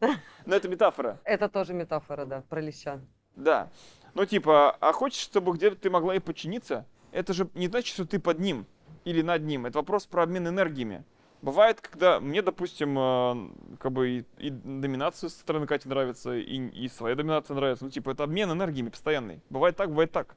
Но 0.00 0.56
это 0.56 0.68
метафора. 0.68 1.20
Это 1.24 1.48
тоже 1.48 1.74
метафора, 1.74 2.24
да, 2.24 2.42
про 2.48 2.60
леща. 2.60 3.00
Да. 3.36 3.70
Ну, 4.14 4.24
типа, 4.24 4.70
а 4.80 4.92
хочешь, 4.92 5.20
чтобы 5.20 5.52
где-то 5.52 5.76
ты 5.76 5.90
могла 5.90 6.14
и 6.14 6.18
подчиниться? 6.18 6.86
Это 7.12 7.34
же 7.34 7.48
не 7.54 7.68
значит, 7.68 7.94
что 7.94 8.06
ты 8.06 8.18
под 8.18 8.38
ним 8.38 8.66
или 9.04 9.20
над 9.20 9.42
ним. 9.42 9.66
Это 9.66 9.78
вопрос 9.78 10.06
про 10.06 10.22
обмен 10.22 10.48
энергиями. 10.48 11.04
Бывает, 11.42 11.82
когда 11.82 12.18
мне, 12.18 12.40
допустим, 12.40 12.98
э, 12.98 13.76
как 13.78 13.92
бы 13.92 14.08
и, 14.08 14.24
и 14.38 14.48
доминация 14.50 15.28
со 15.28 15.38
стороны 15.38 15.66
Кати 15.66 15.86
нравится, 15.86 16.34
и, 16.34 16.56
и 16.70 16.88
своя 16.88 17.14
доминация 17.14 17.54
нравится. 17.54 17.84
Ну, 17.84 17.90
типа, 17.90 18.10
это 18.10 18.24
обмен 18.24 18.50
энергиями 18.50 18.88
постоянный. 18.88 19.42
Бывает 19.50 19.76
так, 19.76 19.90
бывает 19.90 20.12
так. 20.12 20.36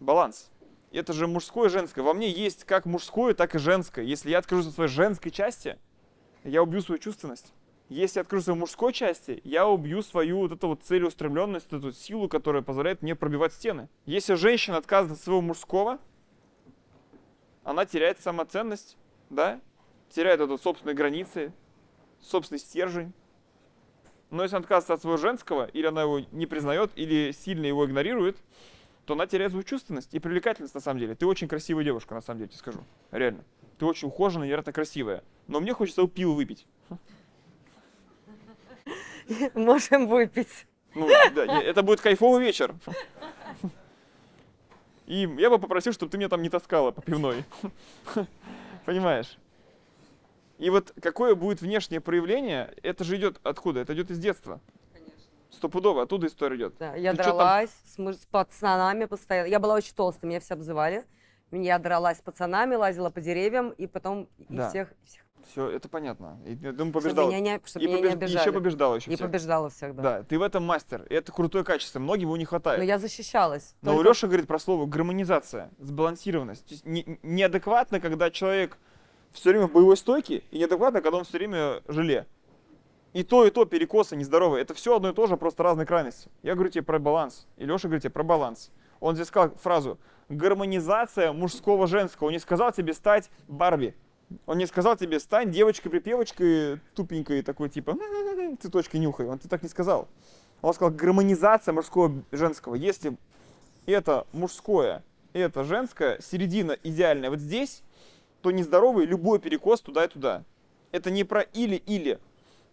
Баланс. 0.00 0.50
Это 0.90 1.12
же 1.12 1.26
мужское 1.26 1.68
и 1.68 1.70
женское. 1.70 2.02
Во 2.02 2.14
мне 2.14 2.30
есть 2.30 2.64
как 2.64 2.86
мужское, 2.86 3.34
так 3.34 3.54
и 3.54 3.58
женское. 3.58 4.04
Если 4.04 4.30
я 4.30 4.38
откажусь 4.38 4.68
от 4.68 4.74
своей 4.74 4.90
женской 4.90 5.30
части, 5.30 5.78
я 6.44 6.62
убью 6.62 6.80
свою 6.80 6.98
чувственность. 6.98 7.52
Если 7.88 8.18
я 8.18 8.22
откажусь 8.22 8.48
от 8.48 8.56
мужской 8.56 8.92
части, 8.92 9.40
я 9.44 9.66
убью 9.66 10.02
свою 10.02 10.38
вот 10.38 10.52
эту 10.52 10.68
вот 10.68 10.82
целеустремленность, 10.82 11.72
эту 11.72 11.92
силу, 11.92 12.28
которая 12.28 12.62
позволяет 12.62 13.02
мне 13.02 13.14
пробивать 13.14 13.52
стены. 13.52 13.88
Если 14.06 14.34
женщина 14.34 14.78
отказывает 14.78 15.18
от 15.18 15.24
своего 15.24 15.42
мужского, 15.42 15.98
она 17.62 17.84
теряет 17.84 18.20
самоценность, 18.20 18.96
да? 19.28 19.60
Теряет 20.10 20.40
эту 20.40 20.56
собственные 20.56 20.94
границы, 20.94 21.52
собственный 22.20 22.58
стержень. 22.58 23.12
Но 24.30 24.42
если 24.42 24.56
она 24.56 24.62
отказывается 24.62 24.94
от 24.94 25.00
своего 25.02 25.16
женского, 25.18 25.66
или 25.66 25.86
она 25.86 26.02
его 26.02 26.20
не 26.32 26.46
признает, 26.46 26.90
или 26.96 27.32
сильно 27.32 27.66
его 27.66 27.84
игнорирует, 27.84 28.36
то 29.04 29.14
она 29.14 29.26
теряет 29.26 29.52
свою 29.52 29.64
чувственность 29.64 30.14
и 30.14 30.18
привлекательность 30.18 30.74
на 30.74 30.80
самом 30.80 31.00
деле. 31.00 31.14
Ты 31.14 31.26
очень 31.26 31.48
красивая 31.48 31.84
девушка, 31.84 32.14
на 32.14 32.22
самом 32.22 32.38
деле, 32.38 32.48
тебе 32.48 32.58
скажу. 32.58 32.80
Реально. 33.10 33.44
Ты 33.78 33.84
очень 33.84 34.08
ухоженная, 34.08 34.46
невероятно 34.46 34.72
красивая. 34.72 35.22
Но 35.46 35.60
мне 35.60 35.74
хочется 35.74 36.06
пиво 36.06 36.32
выпить. 36.32 36.66
Можем 39.54 40.08
выпить. 40.08 40.66
Ну, 40.94 41.08
да, 41.34 41.60
это 41.62 41.82
будет 41.82 42.00
кайфовый 42.00 42.42
вечер. 42.42 42.74
И 45.06 45.28
я 45.38 45.50
бы 45.50 45.58
попросил, 45.58 45.92
чтобы 45.92 46.10
ты 46.10 46.18
меня 46.18 46.28
там 46.28 46.40
не 46.40 46.48
таскала 46.48 46.90
по 46.90 47.02
пивной. 47.02 47.44
Понимаешь? 48.86 49.38
И 50.58 50.70
вот 50.70 50.92
какое 51.02 51.34
будет 51.34 51.60
внешнее 51.60 52.00
проявление, 52.00 52.74
это 52.82 53.04
же 53.04 53.16
идет 53.16 53.38
откуда? 53.42 53.80
Это 53.80 53.92
идет 53.94 54.10
из 54.10 54.18
детства. 54.18 54.60
Стопудово, 55.50 56.02
оттуда 56.02 56.26
история 56.26 56.56
идет. 56.56 56.74
Да, 56.78 56.94
я 56.94 57.12
Ты 57.12 57.18
дралась 57.18 57.70
с, 57.84 57.98
муж- 57.98 58.16
с 58.16 58.26
пацанами 58.26 59.04
постоянно. 59.04 59.48
Я 59.48 59.58
была 59.58 59.74
очень 59.74 59.94
толстая, 59.94 60.28
меня 60.28 60.40
все 60.40 60.54
обзывали. 60.54 61.04
Я 61.50 61.78
дралась 61.78 62.18
с 62.18 62.22
пацанами, 62.22 62.74
лазила 62.74 63.10
по 63.10 63.20
деревьям, 63.20 63.70
и 63.70 63.86
потом 63.86 64.28
и 64.38 64.46
Да. 64.48 64.68
всех, 64.68 64.92
и 64.92 65.06
всех 65.06 65.23
Все, 65.50 65.68
это 65.70 65.88
понятно. 65.88 66.38
И, 66.46 66.54
думаю, 66.54 66.74
чтобы 66.74 66.92
побеждал. 67.00 67.28
меня 67.28 67.40
не, 67.40 67.60
чтобы 67.64 67.84
И 67.84 67.88
меня 67.88 67.98
не 67.98 68.04
побеж- 68.04 68.12
обижали. 68.14 68.40
еще 68.42 68.52
побеждала 68.52 68.94
еще 68.96 69.10
и 69.10 69.14
всех. 69.16 69.26
побеждала 69.26 69.70
всех, 69.70 69.94
да. 69.94 70.02
Да, 70.02 70.22
ты 70.22 70.38
в 70.38 70.42
этом 70.42 70.64
мастер. 70.64 71.02
И 71.10 71.14
это 71.14 71.32
крутое 71.32 71.64
качество. 71.64 71.98
Многим 71.98 72.22
его 72.28 72.36
не 72.36 72.44
хватает. 72.44 72.78
Но 72.78 72.84
я 72.84 72.98
защищалась. 72.98 73.74
Но 73.82 73.92
Только- 73.94 74.08
Леши 74.08 74.26
говорит 74.26 74.46
про 74.46 74.58
слово 74.58 74.86
гармонизация, 74.86 75.70
сбалансированность. 75.78 76.64
То 76.66 76.72
есть 76.72 76.86
не- 76.86 77.18
неадекватно, 77.22 78.00
когда 78.00 78.30
человек 78.30 78.78
все 79.32 79.50
время 79.50 79.66
в 79.66 79.72
боевой 79.72 79.96
стойке, 79.96 80.42
и 80.50 80.58
неадекватно, 80.58 81.00
когда 81.02 81.18
он 81.18 81.24
все 81.24 81.38
время 81.38 81.82
желе. 81.88 82.26
И 83.12 83.22
то, 83.22 83.44
и 83.46 83.50
то 83.50 83.64
перекосы 83.64 84.16
нездоровые. 84.16 84.62
Это 84.62 84.74
все 84.74 84.96
одно 84.96 85.10
и 85.10 85.14
то 85.14 85.26
же, 85.26 85.36
просто 85.36 85.62
разные 85.62 85.86
крайности. 85.86 86.30
Я 86.42 86.54
говорю 86.54 86.70
тебе 86.70 86.82
про 86.82 86.98
баланс. 86.98 87.46
И 87.56 87.64
Леша 87.64 87.86
говорит 87.88 88.02
тебе 88.02 88.10
про 88.10 88.24
баланс. 88.24 88.70
Он 89.00 89.14
здесь 89.14 89.28
сказал 89.28 89.54
фразу 89.56 89.98
«гармонизация 90.28 91.32
мужского-женского». 91.32 92.28
Он 92.28 92.32
не 92.32 92.38
сказал 92.38 92.72
тебе 92.72 92.92
стать 92.92 93.30
Барби. 93.48 93.94
Он 94.46 94.58
не 94.58 94.66
сказал 94.66 94.96
тебе 94.96 95.20
стань 95.20 95.50
девочкой-припевочкой, 95.50 96.80
тупенькой, 96.94 97.42
такой 97.42 97.68
типа 97.68 97.96
цветочки 98.60 98.96
нюхай. 98.96 99.26
Он 99.26 99.38
тебе 99.38 99.50
так 99.50 99.62
не 99.62 99.68
сказал. 99.68 100.08
Он 100.62 100.72
сказал 100.72 100.92
гармонизация 100.92 101.72
мужского-женского. 101.72 102.74
Если 102.74 103.16
это 103.86 104.26
мужское, 104.32 105.02
и 105.32 105.38
это 105.38 105.64
женское, 105.64 106.18
середина 106.20 106.76
идеальная 106.82 107.30
вот 107.30 107.40
здесь, 107.40 107.82
то 108.40 108.50
нездоровый 108.50 109.06
любой 109.06 109.38
перекос 109.38 109.80
туда 109.80 110.04
и 110.04 110.08
туда. 110.08 110.44
Это 110.92 111.10
не 111.10 111.24
про 111.24 111.42
или-или, 111.42 112.18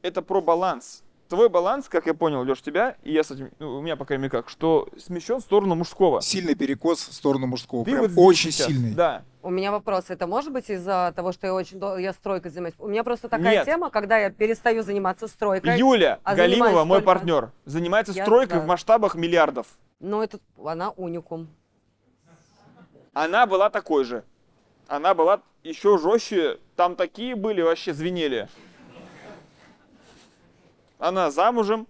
это 0.02 0.22
про 0.22 0.42
баланс. 0.42 1.04
Твой 1.32 1.48
баланс, 1.48 1.88
как 1.88 2.08
я 2.08 2.14
понял, 2.14 2.44
Леш, 2.44 2.62
тебя, 2.62 2.98
и 3.04 3.14
я 3.14 3.24
с 3.24 3.32
этим, 3.32 3.52
ну, 3.58 3.78
у 3.78 3.82
меня, 3.82 3.96
по 3.96 4.04
крайней 4.04 4.24
мере, 4.24 4.32
как, 4.32 4.50
что 4.50 4.90
смещен 4.98 5.38
в 5.38 5.42
сторону 5.42 5.76
мужского. 5.76 6.22
Сильный 6.22 6.56
перекос 6.56 7.00
в 7.08 7.14
сторону 7.14 7.48
мужского. 7.48 7.86
Ты 7.86 7.92
Прям 7.92 8.02
вот 8.06 8.12
очень 8.18 8.52
сейчас. 8.52 8.68
сильный. 8.68 8.94
Да. 8.94 9.24
У 9.42 9.50
меня 9.50 9.72
вопрос, 9.72 10.10
это 10.10 10.28
может 10.28 10.52
быть 10.52 10.70
из-за 10.70 11.14
того, 11.16 11.32
что 11.32 11.48
я 11.48 11.54
очень 11.54 11.80
дол- 11.80 11.96
я 11.96 12.12
стройкой 12.12 12.52
занимаюсь? 12.52 12.76
У 12.80 12.90
меня 12.90 13.06
просто 13.06 13.30
такая 13.30 13.50
Нет. 13.60 13.66
тема, 13.66 13.90
когда 13.90 14.18
я 14.18 14.30
перестаю 14.30 14.84
заниматься 14.84 15.30
стройкой. 15.30 15.80
Юля 15.80 16.20
а 16.26 16.36
Галимова, 16.36 16.84
мой 16.84 16.98
только- 16.98 17.06
партнер, 17.06 17.52
занимается 17.64 18.12
Я- 18.12 18.26
стройкой 18.26 18.58
да. 18.58 18.66
в 18.66 18.68
масштабах 18.68 19.16
миллиардов. 19.16 19.68
Но 20.02 20.22
это 20.22 20.38
она 20.62 20.90
уникум. 20.90 21.48
Она 23.14 23.46
была 23.46 23.70
такой 23.70 24.04
же. 24.04 24.26
Она 24.90 25.14
была 25.14 25.40
еще 25.64 25.98
жестче. 25.98 26.58
Там 26.76 26.98
такие 26.98 27.38
были, 27.38 27.62
вообще 27.62 27.94
звенели. 27.94 28.50
Она 31.02 31.32
замужем, 31.32 31.88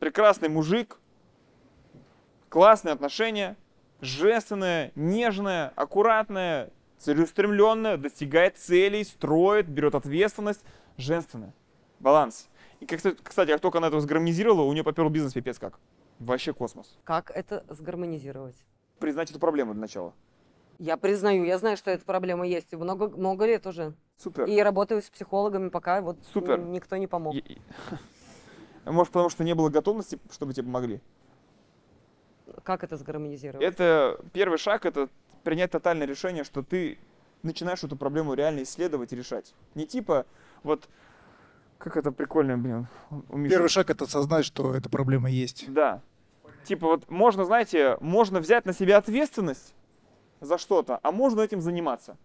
прекрасный 0.00 0.48
мужик, 0.48 0.98
классные 2.48 2.92
отношения, 2.92 3.56
женственная, 4.00 4.90
нежная, 4.96 5.72
аккуратная, 5.76 6.72
целеустремленная, 6.98 7.96
достигает 7.98 8.58
целей, 8.58 9.04
строит, 9.04 9.68
берет 9.68 9.94
ответственность, 9.94 10.64
женственная. 10.96 11.54
Баланс. 12.00 12.48
И, 12.80 12.86
кстати, 12.86 13.52
как 13.52 13.60
только 13.60 13.78
она 13.78 13.86
это 13.86 14.00
сгармонизировала, 14.00 14.62
у 14.62 14.72
нее 14.72 14.82
попер 14.82 15.08
бизнес 15.08 15.34
пипец 15.34 15.60
как. 15.60 15.78
Вообще 16.18 16.52
космос. 16.52 16.98
Как 17.04 17.30
это 17.30 17.64
сгармонизировать? 17.68 18.56
Признать 18.98 19.30
эту 19.30 19.38
проблему 19.38 19.72
для 19.72 19.82
начала. 19.82 20.14
Я 20.80 20.96
признаю, 20.96 21.44
я 21.44 21.58
знаю, 21.58 21.76
что 21.76 21.92
эта 21.92 22.04
проблема 22.04 22.44
есть, 22.44 22.72
и 22.72 22.76
много, 22.76 23.08
много 23.08 23.46
лет 23.46 23.68
уже. 23.68 23.94
Супер. 24.16 24.46
И 24.46 24.60
работаю 24.60 25.00
с 25.00 25.08
психологами, 25.10 25.68
пока 25.68 26.00
вот 26.00 26.18
Супер. 26.32 26.58
никто 26.58 26.96
не 26.96 27.06
помог. 27.06 27.36
И- 27.36 27.62
Может, 28.90 29.12
потому 29.12 29.30
что 29.30 29.44
не 29.44 29.54
было 29.54 29.68
готовности, 29.68 30.18
чтобы 30.30 30.54
тебе 30.54 30.64
помогли. 30.64 31.00
Как 32.62 32.82
это 32.84 32.96
сгармонизировать? 32.96 33.64
Это 33.64 34.20
первый 34.32 34.58
шаг, 34.58 34.86
это 34.86 35.08
принять 35.44 35.70
тотальное 35.70 36.06
решение, 36.06 36.44
что 36.44 36.62
ты 36.62 36.98
начинаешь 37.42 37.84
эту 37.84 37.96
проблему 37.96 38.34
реально 38.34 38.62
исследовать 38.62 39.12
и 39.12 39.16
решать. 39.16 39.54
Не 39.74 39.86
типа, 39.86 40.26
вот, 40.62 40.88
как 41.78 41.96
это 41.96 42.10
прикольно, 42.10 42.56
блин, 42.56 42.88
у 43.10 43.36
Миши. 43.36 43.54
Первый 43.54 43.68
шаг 43.68 43.90
это 43.90 44.04
осознать, 44.04 44.44
что 44.44 44.74
эта 44.74 44.88
проблема 44.88 45.30
есть. 45.30 45.72
Да. 45.72 46.02
Типа 46.64 46.86
вот 46.86 47.10
можно, 47.10 47.44
знаете, 47.44 47.96
можно 48.00 48.40
взять 48.40 48.66
на 48.66 48.72
себя 48.72 48.98
ответственность 48.98 49.74
за 50.40 50.58
что-то, 50.58 50.98
а 51.02 51.12
можно 51.12 51.40
этим 51.40 51.60
заниматься. 51.60 52.16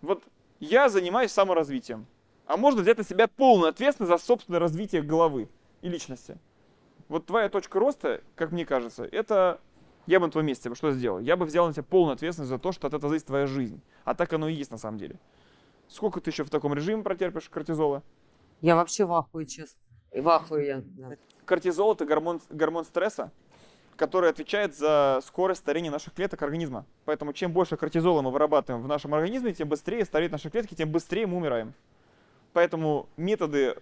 Вот 0.00 0.22
я 0.60 0.88
занимаюсь 0.88 1.32
саморазвитием, 1.32 2.06
а 2.46 2.56
можно 2.56 2.82
взять 2.82 2.98
на 2.98 3.04
себя 3.04 3.28
полную 3.28 3.70
ответственность 3.70 4.10
за 4.10 4.18
собственное 4.18 4.60
развитие 4.60 5.02
головы 5.02 5.48
и 5.84 5.88
личности. 5.88 6.38
Вот 7.08 7.26
твоя 7.26 7.50
точка 7.50 7.78
роста, 7.78 8.22
как 8.34 8.52
мне 8.52 8.64
кажется, 8.64 9.04
это 9.04 9.60
я 10.06 10.18
бы 10.18 10.26
на 10.26 10.32
твоем 10.32 10.46
месте 10.46 10.70
бы 10.70 10.74
что 10.74 10.90
сделал? 10.92 11.20
Я 11.20 11.36
бы 11.36 11.44
взял 11.44 11.66
на 11.66 11.74
себя 11.74 11.82
полную 11.82 12.14
ответственность 12.14 12.48
за 12.48 12.58
то, 12.58 12.72
что 12.72 12.86
от 12.86 12.94
этого 12.94 13.10
зависит 13.10 13.26
твоя 13.26 13.46
жизнь. 13.46 13.80
А 14.04 14.14
так 14.14 14.32
оно 14.32 14.48
и 14.48 14.54
есть 14.54 14.70
на 14.70 14.78
самом 14.78 14.98
деле. 14.98 15.20
Сколько 15.88 16.20
ты 16.20 16.30
еще 16.30 16.42
в 16.44 16.50
таком 16.50 16.72
режиме 16.72 17.02
протерпишь 17.02 17.50
кортизола? 17.50 18.02
Я 18.62 18.76
вообще 18.76 19.04
в 19.04 19.12
ахуе, 19.12 19.44
честно. 19.44 19.78
В 20.10 20.26
ахуе 20.28 20.66
я. 20.66 20.82
да. 20.84 21.16
Кортизол 21.44 21.92
это 21.92 22.06
гормон, 22.06 22.40
гормон 22.48 22.86
стресса, 22.86 23.30
который 23.96 24.30
отвечает 24.30 24.74
за 24.74 25.20
скорость 25.22 25.60
старения 25.60 25.90
наших 25.90 26.14
клеток 26.14 26.40
организма. 26.40 26.86
Поэтому 27.04 27.34
чем 27.34 27.52
больше 27.52 27.76
кортизола 27.76 28.22
мы 28.22 28.30
вырабатываем 28.30 28.82
в 28.82 28.88
нашем 28.88 29.12
организме, 29.12 29.52
тем 29.52 29.68
быстрее 29.68 30.06
стареют 30.06 30.32
наши 30.32 30.48
клетки, 30.48 30.74
тем 30.74 30.90
быстрее 30.90 31.26
мы 31.26 31.36
умираем. 31.36 31.74
Поэтому 32.54 33.08
методы 33.18 33.76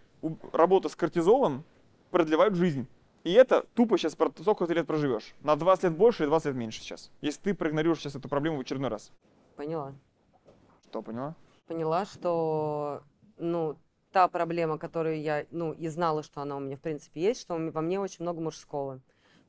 работы 0.53 0.89
с 0.89 0.97
кортизолом 0.97 1.65
продлевают 2.13 2.55
жизнь. 2.55 2.87
И 3.25 3.33
это 3.33 3.65
тупо 3.75 3.99
сейчас, 3.99 4.15
про- 4.15 4.33
сколько 4.41 4.67
ты 4.67 4.75
лет 4.75 4.87
проживешь. 4.87 5.35
На 5.41 5.57
20 5.57 5.85
лет 5.85 5.97
больше 5.97 6.25
и 6.25 6.27
20 6.27 6.47
лет 6.47 6.57
меньше 6.57 6.81
сейчас. 6.81 7.11
Если 7.21 7.41
ты 7.41 7.55
проигнорируешь 7.55 7.99
сейчас 8.01 8.15
эту 8.15 8.29
проблему 8.29 8.59
в 8.59 8.61
очередной 8.61 8.91
раз. 8.91 9.11
Поняла. 9.57 9.95
Что, 10.89 11.03
поняла? 11.03 11.35
Поняла, 11.67 12.05
что, 12.05 13.03
ну, 13.39 13.77
та 14.13 14.29
проблема, 14.29 14.79
которую 14.79 15.21
я, 15.21 15.47
ну, 15.51 15.73
и 15.73 15.89
знала, 15.89 16.23
что 16.23 16.43
она 16.43 16.57
у 16.57 16.61
меня, 16.61 16.77
в 16.77 16.81
принципе, 16.81 17.23
есть, 17.23 17.41
что 17.41 17.55
во 17.57 17.81
мне 17.81 17.99
очень 17.99 18.23
много 18.23 18.41
мужского. 18.41 19.01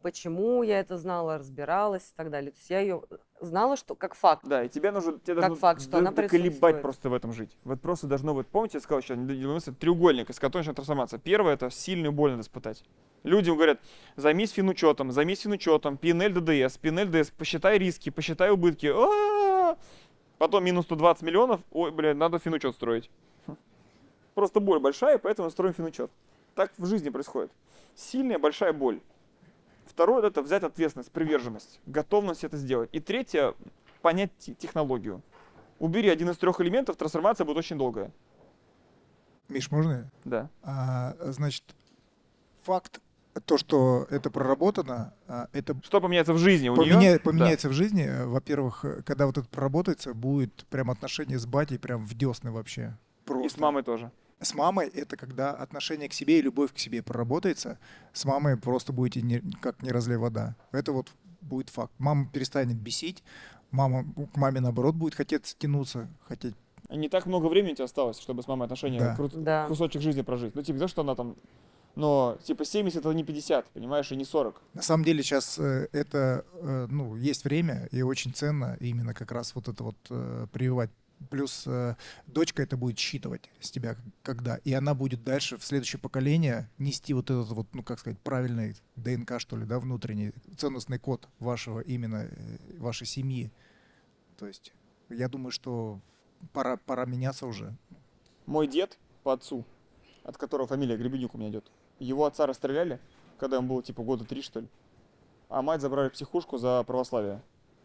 Почему 0.04 0.64
я 0.64 0.82
это 0.82 0.98
знала, 0.98 1.38
разбиралась 1.38 2.04
и 2.12 2.14
так 2.18 2.30
далее. 2.30 2.52
То 2.52 2.58
есть 2.58 2.70
я 2.70 2.82
ее 2.82 3.04
знала, 3.40 3.78
что 3.78 3.96
как 3.96 4.16
факт. 4.16 4.46
Да, 4.46 4.66
и 4.66 4.68
тебе 4.68 4.92
нужно, 4.92 5.14
тебе 5.14 5.36
Как 5.36 5.46
должно 5.48 5.56
факт, 5.56 5.82
что 5.82 5.98
она 6.00 6.12
присутствует. 6.12 6.82
просто 6.82 7.10
в 7.10 7.14
этом 7.14 7.32
жить. 7.32 7.58
Вот 7.64 7.80
просто 7.80 8.08
должно, 8.08 8.34
вот 8.34 8.46
помните, 8.48 8.80
я 8.80 8.82
сказал 8.82 9.02
мысль, 9.18 9.74
треугольник, 9.74 10.30
из 10.30 10.40
которого 10.40 10.60
начинает 10.60 10.76
трансформация. 10.76 11.20
Первое, 11.20 11.54
это 11.54 11.70
сильную 11.70 12.12
боль 12.12 12.32
надо 12.32 12.42
испытать. 12.42 12.84
Людям 13.24 13.56
говорят, 13.56 13.80
займись 14.18 14.52
финучетом, 14.52 15.14
займись 15.14 15.40
финучетом, 15.40 15.96
PNL 15.96 16.32
ДДС, 16.32 16.78
PNL 16.78 17.06
ДДС, 17.06 17.32
посчитай 17.32 17.78
риски, 17.78 18.10
посчитай 18.10 18.52
убытки. 18.52 18.88
А-а-а! 18.88 19.78
Потом 20.38 20.66
минус 20.66 20.84
120 20.84 21.24
миллионов, 21.24 21.62
ой, 21.72 21.92
блин, 21.92 22.18
надо 22.18 22.40
финучет 22.40 22.76
строить. 22.76 23.10
Просто 24.34 24.60
боль 24.60 24.80
большая, 24.80 25.18
поэтому 25.18 25.50
строим 25.50 25.74
финучет. 25.74 26.12
Так 26.56 26.74
в 26.78 26.86
жизни 26.86 27.10
происходит. 27.10 27.52
Сильная 27.96 28.38
большая 28.38 28.74
боль. 28.74 29.00
Второе 29.94 30.24
это 30.28 30.42
взять 30.42 30.64
ответственность, 30.64 31.12
приверженность, 31.12 31.80
готовность 31.86 32.44
это 32.44 32.58
сделать. 32.58 32.90
И 32.94 33.00
третье 33.00 33.54
понять 34.02 34.32
те- 34.40 34.56
технологию. 34.56 35.22
Убери 35.78 36.10
один 36.10 36.30
из 36.32 36.38
трех 36.38 36.60
элементов, 36.62 36.96
трансформация 36.98 37.46
будет 37.46 37.58
очень 37.58 37.78
долгая. 37.78 38.12
Миш, 39.50 39.70
можно? 39.70 40.10
Да. 40.26 40.50
А, 40.64 41.16
значит, 41.20 41.64
факт, 42.64 43.02
то, 43.46 43.58
что 43.60 44.08
это 44.10 44.32
проработано, 44.32 45.14
а, 45.28 45.48
это 45.54 45.76
Что 45.84 46.02
поменяется 46.02 46.34
в 46.34 46.38
жизни 46.40 46.70
у 46.70 46.76
поменя- 46.76 47.00
нее? 47.00 47.20
поменяется 47.20 47.70
в 47.70 47.74
жизни. 47.74 48.04
э, 48.04 48.26
Во-первых, 48.26 48.86
э, 48.86 49.02
когда 49.04 49.28
вот 49.28 49.38
это 49.38 49.48
проработается, 49.48 50.14
будет 50.16 50.66
прям 50.72 50.90
отношение 50.90 51.38
с 51.38 51.46
батей 51.46 51.78
прям 51.78 52.04
в 52.06 52.16
десны 52.16 52.52
вообще. 52.52 52.98
И 53.24 53.28
Просто. 53.28 53.58
с 53.58 53.62
мамой 53.62 53.84
тоже. 53.84 54.12
С 54.44 54.54
мамой 54.54 54.88
это 54.88 55.16
когда 55.18 55.52
отношение 55.52 56.10
к 56.10 56.14
себе 56.14 56.40
и 56.40 56.42
любовь 56.42 56.74
к 56.74 56.78
себе 56.80 57.02
проработается. 57.02 57.78
С 58.14 58.26
мамой 58.26 58.58
просто 58.58 58.94
будете 58.94 59.22
не- 59.22 59.42
как 59.62 59.82
не 59.82 59.92
разлей 59.92 60.18
вода. 60.18 60.56
Это 60.72 60.92
вот 60.92 61.12
будет 61.42 61.70
факт. 61.70 61.94
Мама 61.98 62.28
перестанет 62.32 62.78
бесить, 62.78 63.24
мама 63.72 64.06
к 64.34 64.38
маме 64.38 64.60
наоборот 64.60 64.96
будет 64.96 65.16
хотеть 65.16 65.56
тянуться, 65.60 66.08
хотеть. 66.28 66.56
Не 66.90 67.10
так 67.10 67.26
много 67.26 67.48
времени 67.48 67.72
у 67.72 67.76
тебя 67.76 67.86
осталось, 67.86 68.20
чтобы 68.20 68.44
с 68.44 68.48
мамой 68.48 68.66
отношения, 68.66 69.00
Да. 69.00 69.16
крут- 69.16 69.36
Да. 69.44 69.68
кусочек 69.68 70.02
жизни 70.02 70.22
прожить. 70.22 70.56
Ну, 70.56 70.62
типа, 70.62 70.80
за 70.80 70.88
что 70.88 71.02
она 71.02 71.16
там... 71.16 71.36
Но, 71.96 72.38
типа, 72.44 72.66
70 72.66 73.00
это 73.06 73.12
не 73.14 73.24
50, 73.24 73.66
понимаешь, 73.70 74.12
и 74.12 74.16
не 74.16 74.26
40. 74.26 74.60
На 74.74 74.82
самом 74.82 75.04
деле 75.04 75.22
сейчас 75.22 75.60
э, 75.60 75.88
это, 75.92 76.44
э, 76.56 76.88
ну, 76.90 77.16
есть 77.16 77.46
время 77.46 77.88
и 77.92 78.02
очень 78.02 78.34
ценно 78.34 78.78
именно 78.80 79.14
как 79.14 79.32
раз 79.32 79.54
вот 79.56 79.68
это 79.68 79.84
вот 79.84 79.96
э, 80.10 80.48
прививать. 80.52 80.90
Плюс 81.30 81.64
э, 81.68 81.96
дочка 82.28 82.62
это 82.62 82.76
будет 82.76 83.00
считывать 83.00 83.50
с 83.60 83.72
тебя 83.72 83.96
когда, 84.24 84.58
и 84.58 84.74
она 84.74 84.94
будет 84.94 85.24
дальше 85.24 85.58
в 85.58 85.64
следующее 85.64 86.00
поколение 86.00 86.70
нести 86.78 87.14
вот 87.14 87.30
этот 87.30 87.50
вот, 87.50 87.68
ну 87.74 87.84
как 87.84 88.00
сказать, 88.00 88.20
правильный 88.20 88.76
ДНК 88.96 89.40
что 89.40 89.56
ли, 89.56 89.66
да, 89.66 89.80
внутренний 89.80 90.34
ценностный 90.58 91.00
код 91.00 91.28
вашего 91.40 91.80
именно 91.80 92.28
э, 92.30 92.78
вашей 92.78 93.08
семьи. 93.08 93.52
То 94.38 94.48
есть 94.48 94.74
я 95.10 95.30
думаю, 95.30 95.52
что 95.52 96.02
пора 96.52 96.78
пора 96.78 97.06
меняться 97.06 97.48
уже. 97.48 97.76
Мой 98.46 98.68
дед 98.68 98.98
по 99.24 99.34
отцу, 99.34 99.64
от 100.24 100.38
которого 100.38 100.68
фамилия 100.68 100.98
Гребенюк 100.98 101.36
у 101.36 101.38
меня 101.38 101.50
идет, 101.50 101.72
его 102.00 102.26
отца 102.26 102.46
расстреляли, 102.46 103.00
когда 103.38 103.58
ему 103.58 103.70
было 103.70 103.84
типа 103.84 104.04
года 104.04 104.26
три, 104.26 104.42
что 104.42 104.60
ли. 104.60 104.68
А 105.50 105.62
мать 105.62 105.82
забрали 105.82 106.10
психушку 106.10 106.58
за 106.58 106.84
православие 106.84 107.42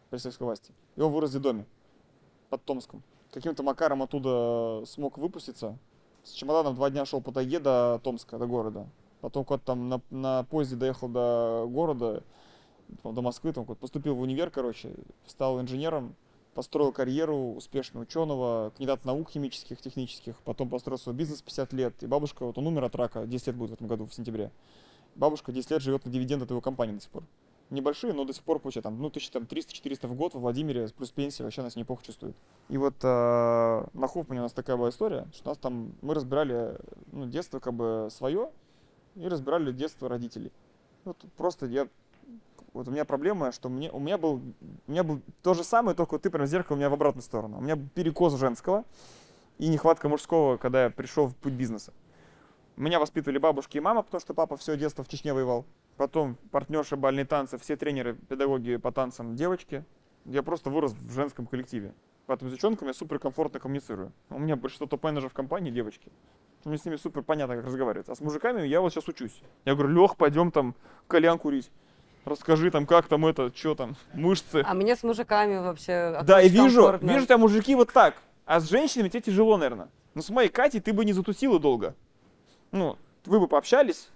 при 0.09 0.17
советской 0.17 0.43
власти. 0.43 0.73
Он 0.97 1.11
вырос 1.11 1.33
в 1.33 1.39
доме 1.39 1.65
под 2.49 2.63
Томском. 2.65 3.03
Каким-то 3.31 3.63
макаром 3.63 4.01
оттуда 4.01 4.83
смог 4.85 5.17
выпуститься. 5.17 5.77
С 6.23 6.31
чемоданом 6.31 6.75
два 6.75 6.89
дня 6.89 7.05
шел 7.05 7.21
по 7.21 7.31
тайге 7.31 7.59
до 7.59 7.99
Томска, 8.03 8.37
до 8.37 8.47
города. 8.47 8.87
Потом 9.21 9.45
куда-то 9.45 9.65
там 9.65 9.89
на, 9.89 10.01
на 10.09 10.43
поезде 10.45 10.75
доехал 10.75 11.09
до 11.09 11.65
города, 11.69 12.23
до 13.03 13.21
Москвы, 13.21 13.53
там 13.53 13.65
поступил 13.65 14.15
в 14.15 14.21
универ, 14.21 14.49
короче, 14.49 14.93
стал 15.27 15.59
инженером, 15.61 16.15
построил 16.53 16.91
карьеру 16.91 17.53
успешного 17.53 18.03
ученого, 18.03 18.71
кандидат 18.75 19.05
наук 19.05 19.29
химических, 19.29 19.79
технических, 19.79 20.35
потом 20.43 20.69
построил 20.69 20.97
свой 20.97 21.15
бизнес 21.15 21.41
50 21.41 21.73
лет. 21.73 22.03
И 22.03 22.07
бабушка, 22.07 22.45
вот 22.45 22.57
он 22.57 22.67
умер 22.67 22.85
от 22.85 22.95
рака, 22.95 23.25
10 23.25 23.47
лет 23.47 23.55
будет 23.55 23.71
в 23.71 23.73
этом 23.73 23.87
году, 23.87 24.05
в 24.05 24.13
сентябре. 24.13 24.51
Бабушка 25.15 25.51
10 25.51 25.71
лет 25.71 25.81
живет 25.81 26.05
на 26.05 26.11
дивиденды 26.11 26.45
от 26.45 26.51
его 26.51 26.61
компании 26.61 26.95
до 26.95 27.01
сих 27.01 27.11
пор. 27.11 27.23
Небольшие, 27.69 28.13
но 28.13 28.25
до 28.25 28.33
сих 28.33 28.43
пор 28.43 28.59
получает 28.59 28.83
там, 28.83 28.99
ну, 28.99 29.09
тысяч 29.09 29.29
там 29.29 29.43
300-400 29.43 30.07
в 30.07 30.15
год 30.15 30.33
во 30.33 30.39
Владимире, 30.39 30.89
плюс 30.97 31.11
пенсия, 31.11 31.43
вообще 31.43 31.61
нас 31.61 31.75
неплохо 31.75 32.03
чувствует. 32.03 32.35
И 32.67 32.77
вот 32.77 32.95
э, 33.03 33.85
на 33.93 34.07
Хофмане 34.07 34.41
у 34.41 34.43
нас 34.43 34.53
такая 34.53 34.75
была 34.75 34.89
история, 34.89 35.27
что 35.33 35.49
у 35.49 35.51
нас 35.51 35.57
там, 35.59 35.93
мы 36.01 36.15
разбирали, 36.15 36.77
ну, 37.11 37.27
детство 37.27 37.59
как 37.59 37.73
бы 37.73 38.07
свое, 38.11 38.49
и 39.15 39.27
разбирали 39.27 39.71
детство 39.71 40.09
родителей. 40.09 40.51
Вот 41.05 41.17
просто 41.37 41.67
я 41.67 41.87
вот 42.73 42.87
у 42.87 42.91
меня 42.91 43.05
проблема, 43.05 43.51
что 43.51 43.69
мне, 43.69 43.91
у 43.91 43.99
меня 43.99 44.17
был, 44.17 44.41
у 44.87 44.91
меня 44.91 45.03
был 45.03 45.21
то 45.41 45.53
же 45.53 45.63
самое, 45.63 45.95
только 45.95 46.13
вот 46.13 46.21
ты 46.21 46.29
прям 46.29 46.45
зеркало 46.45 46.75
у 46.75 46.79
меня 46.79 46.89
в 46.89 46.93
обратную 46.93 47.23
сторону. 47.23 47.57
У 47.57 47.61
меня 47.61 47.77
перекос 47.95 48.35
женского 48.35 48.85
и 49.57 49.67
нехватка 49.67 50.07
мужского, 50.09 50.57
когда 50.57 50.85
я 50.85 50.89
пришел 50.89 51.27
в 51.27 51.35
путь 51.35 51.53
бизнеса. 51.53 51.93
Меня 52.77 52.99
воспитывали 52.99 53.37
бабушки 53.37 53.77
и 53.77 53.79
мама, 53.81 54.03
потому 54.03 54.21
что 54.21 54.33
папа 54.33 54.55
все 54.55 54.77
детство 54.77 55.03
в 55.03 55.09
Чечне 55.09 55.33
воевал. 55.33 55.65
Потом 55.99 56.37
партнерши 56.51 56.95
бальные 56.95 57.25
танцы, 57.25 57.57
все 57.57 57.75
тренеры, 57.75 58.15
педагоги 58.29 58.77
по 58.77 58.89
танцам 58.89 59.35
девочки. 59.35 59.83
Я 60.23 60.43
просто 60.43 60.69
вырос 60.69 60.93
в 60.93 61.11
женском 61.11 61.45
коллективе. 61.45 61.93
Поэтому 62.25 62.49
с 62.49 62.53
девчонками 62.53 62.87
я 62.87 62.93
супер 62.93 63.19
комфортно 63.19 63.59
коммуницирую. 63.59 64.13
У 64.29 64.39
меня 64.39 64.55
большинство 64.55 64.87
топ-менеджеров 64.87 65.33
в 65.33 65.35
компании 65.35 65.71
девочки. 65.71 66.09
Мне 66.63 66.77
с 66.77 66.85
ними 66.85 66.95
супер 66.95 67.21
понятно, 67.21 67.57
как 67.57 67.65
разговаривать. 67.65 68.07
А 68.07 68.15
с 68.15 68.21
мужиками 68.21 68.65
я 68.65 68.79
вот 68.79 68.93
сейчас 68.93 69.09
учусь. 69.09 69.41
Я 69.65 69.75
говорю, 69.75 69.89
Лех, 69.89 70.15
пойдем 70.15 70.51
там 70.51 70.73
кальян 71.09 71.37
курить. 71.37 71.69
Расскажи 72.23 72.71
там, 72.71 72.85
как 72.85 73.07
там 73.07 73.25
это, 73.25 73.51
что 73.53 73.75
там, 73.75 73.97
мышцы. 74.13 74.63
А 74.65 74.73
мне 74.73 74.95
с 74.95 75.03
мужиками 75.03 75.57
вообще 75.57 76.21
Да, 76.23 76.41
и 76.41 76.47
вижу, 76.47 76.81
комфортно. 76.81 77.11
вижу 77.11 77.25
тебя 77.25 77.37
мужики 77.37 77.75
вот 77.75 77.91
так. 77.91 78.15
А 78.45 78.61
с 78.61 78.69
женщинами 78.69 79.09
тебе 79.09 79.19
тяжело, 79.19 79.57
наверное. 79.57 79.89
Ну, 80.13 80.21
с 80.21 80.29
моей 80.29 80.47
Катей 80.47 80.79
ты 80.79 80.93
бы 80.93 81.03
не 81.03 81.11
затусила 81.11 81.59
долго. 81.59 81.93
Ну, 82.71 82.97
вы 83.25 83.41
бы 83.41 83.49
пообщались, 83.49 84.07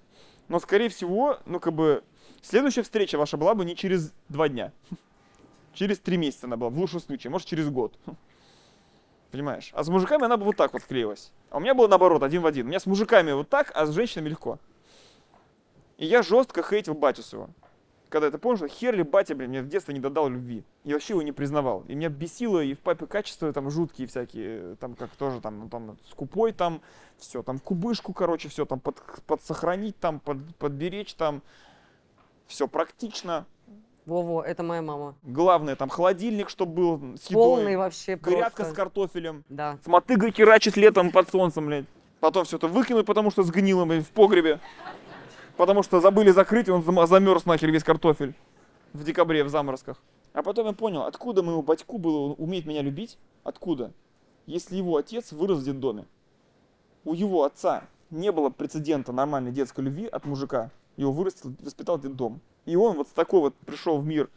но, 0.47 0.59
скорее 0.59 0.89
всего, 0.89 1.39
ну, 1.45 1.59
как 1.59 1.73
бы, 1.73 2.03
следующая 2.41 2.83
встреча 2.83 3.17
ваша 3.17 3.37
была 3.37 3.55
бы 3.55 3.65
не 3.65 3.75
через 3.75 4.13
два 4.29 4.49
дня. 4.49 4.71
Через 5.73 5.97
три 5.97 6.17
месяца 6.17 6.45
она 6.45 6.55
была, 6.55 6.69
в 6.69 6.77
лучшем 6.77 6.99
случае, 6.99 7.31
может, 7.31 7.47
через 7.47 7.67
год. 7.67 7.97
Понимаешь? 9.31 9.71
А 9.73 9.83
с 9.83 9.87
мужиками 9.87 10.25
она 10.25 10.37
бы 10.37 10.45
вот 10.45 10.55
так 10.55 10.73
вот 10.73 10.83
склеилась. 10.83 11.31
А 11.49 11.57
у 11.57 11.59
меня 11.59 11.73
было 11.73 11.87
наоборот, 11.87 12.21
один 12.21 12.43
в 12.43 12.45
один. 12.45 12.67
У 12.67 12.69
меня 12.69 12.79
с 12.79 12.85
мужиками 12.85 13.31
вот 13.31 13.49
так, 13.49 13.71
а 13.73 13.87
с 13.87 13.91
женщинами 13.91 14.29
легко. 14.29 14.59
И 15.97 16.05
я 16.05 16.21
жестко 16.21 16.61
хейтил 16.61 16.93
батю 16.93 17.23
своего. 17.23 17.49
Когда 18.13 18.27
это 18.27 18.37
понял, 18.37 18.57
что 18.57 18.67
хер 18.67 18.95
ли 18.95 19.01
батя, 19.01 19.33
блин, 19.33 19.49
мне 19.49 19.63
в 19.63 19.67
детстве 19.67 19.91
не 19.91 19.99
додал 19.99 20.29
любви. 20.29 20.63
И 20.83 20.93
вообще 20.93 21.13
его 21.13 21.23
не 21.23 21.31
признавал. 21.31 21.83
И 21.87 21.95
меня 21.95 22.09
бесило 22.09 22.63
и 22.63 22.75
в 22.75 22.79
папе 22.79 23.07
качества 23.07 23.51
там 23.51 23.71
жуткие 23.71 24.07
всякие, 24.07 24.75
там 24.75 24.93
как 24.93 25.09
тоже 25.15 25.41
там, 25.41 25.61
ну, 25.61 25.67
там 25.67 25.97
скупой 26.11 26.51
там, 26.51 26.79
все, 27.17 27.41
там 27.41 27.57
кубышку, 27.57 28.13
короче, 28.13 28.49
все 28.49 28.65
там 28.65 28.79
под, 28.79 29.01
подсохранить, 29.25 29.97
там 29.99 30.19
под, 30.19 30.37
подберечь, 30.57 31.15
там 31.15 31.41
все 32.45 32.67
практично. 32.67 33.47
Во-во, 34.05 34.43
это 34.43 34.61
моя 34.61 34.83
мама. 34.83 35.15
Главное, 35.23 35.75
там 35.75 35.89
холодильник, 35.89 36.51
чтобы 36.51 36.73
был 36.75 37.17
с 37.17 37.31
едой. 37.31 37.43
Полный 37.43 37.77
вообще 37.77 38.15
Грядка 38.15 38.57
просто. 38.57 38.73
с 38.73 38.75
картофелем. 38.75 39.43
Да. 39.49 39.79
С 39.83 39.87
мотыгой 39.87 40.31
херачит 40.31 40.77
летом 40.77 41.09
под 41.09 41.31
солнцем, 41.31 41.65
блядь. 41.65 41.85
Потом 42.19 42.45
все 42.45 42.57
это 42.57 42.67
выкинуть, 42.67 43.07
потому 43.07 43.31
что 43.31 43.41
сгнило, 43.41 43.85
блядь, 43.85 44.05
в 44.05 44.11
погребе. 44.11 44.59
Потому 45.57 45.83
что 45.83 46.01
забыли 46.01 46.31
закрыть, 46.31 46.67
и 46.67 46.71
он 46.71 46.81
зам- 46.81 47.05
замерз 47.07 47.45
нахер 47.45 47.71
весь 47.71 47.83
картофель. 47.83 48.33
В 48.93 49.03
декабре, 49.03 49.43
в 49.43 49.49
заморозках. 49.49 50.01
А 50.33 50.41
потом 50.41 50.67
я 50.67 50.73
понял, 50.73 51.03
откуда 51.03 51.43
моему 51.43 51.61
батьку 51.61 51.97
было 51.97 52.33
уметь 52.33 52.65
меня 52.65 52.81
любить? 52.81 53.17
Откуда? 53.43 53.91
Если 54.45 54.75
его 54.75 54.97
отец 54.97 55.31
вырос 55.31 55.59
в 55.59 55.65
детдоме. 55.65 56.05
У 57.05 57.13
его 57.13 57.43
отца 57.43 57.83
не 58.09 58.31
было 58.31 58.49
прецедента 58.49 59.11
нормальной 59.11 59.51
детской 59.51 59.81
любви 59.81 60.07
от 60.07 60.25
мужика. 60.25 60.71
Его 60.97 61.11
вырастил, 61.11 61.53
воспитал 61.59 61.99
детдом. 61.99 62.41
И 62.65 62.75
он 62.75 62.95
вот 62.97 63.07
с 63.07 63.11
такой 63.11 63.41
вот 63.41 63.55
пришел 63.55 63.97
в 63.99 64.05
мир 64.05 64.29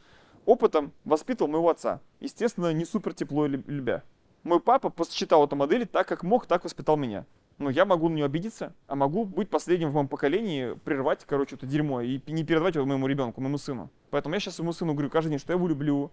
опытом, 0.44 0.92
воспитывал 1.04 1.50
моего 1.50 1.70
отца. 1.70 2.00
Естественно, 2.20 2.72
не 2.72 2.84
супер 2.84 3.14
тепло 3.14 3.46
лю- 3.46 3.64
любя. 3.66 4.02
Мой 4.42 4.60
папа 4.60 4.90
посчитал 4.90 5.44
эту 5.44 5.56
модель 5.56 5.86
так, 5.86 6.06
как 6.06 6.22
мог, 6.22 6.46
так 6.46 6.64
воспитал 6.64 6.96
меня. 6.96 7.24
Но 7.58 7.70
я 7.70 7.86
могу 7.86 8.10
на 8.10 8.14
нее 8.14 8.26
обидеться, 8.26 8.74
а 8.86 8.96
могу 8.96 9.24
быть 9.24 9.48
последним 9.48 9.88
в 9.88 9.94
моем 9.94 10.08
поколении, 10.08 10.74
прервать, 10.84 11.24
короче, 11.26 11.56
это 11.56 11.66
дерьмо 11.66 12.02
и 12.02 12.20
не 12.26 12.44
передавать 12.44 12.74
его 12.74 12.84
моему 12.84 13.06
ребенку, 13.06 13.40
моему 13.40 13.56
сыну. 13.56 13.90
Поэтому 14.10 14.34
я 14.34 14.40
сейчас 14.40 14.56
своему 14.56 14.74
сыну 14.74 14.92
говорю 14.92 15.08
каждый 15.08 15.30
день, 15.30 15.38
что 15.38 15.52
я 15.52 15.56
его 15.56 15.66
люблю, 15.66 16.10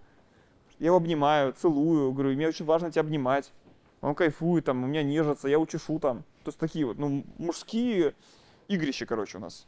я 0.80 0.88
его 0.88 0.98
обнимаю, 0.98 1.52
целую, 1.54 2.14
говорю, 2.14 2.34
мне 2.36 2.48
очень 2.48 2.66
важно 2.66 2.92
тебя 2.92 3.02
обнимать. 3.02 3.52
Он 4.00 4.16
кайфует, 4.16 4.66
там, 4.66 4.84
у 4.84 4.88
меня 4.88 5.04
нежится, 5.04 5.48
я 5.48 5.60
учешу 5.60 6.00
там. 6.00 6.24
То 6.44 6.50
есть 6.50 6.60
такие 6.60 6.86
вот, 6.86 6.98
ну, 6.98 7.26
мужские 7.38 8.16
игрища, 8.68 9.06
короче, 9.06 9.38
у 9.38 9.42
нас. 9.42 9.66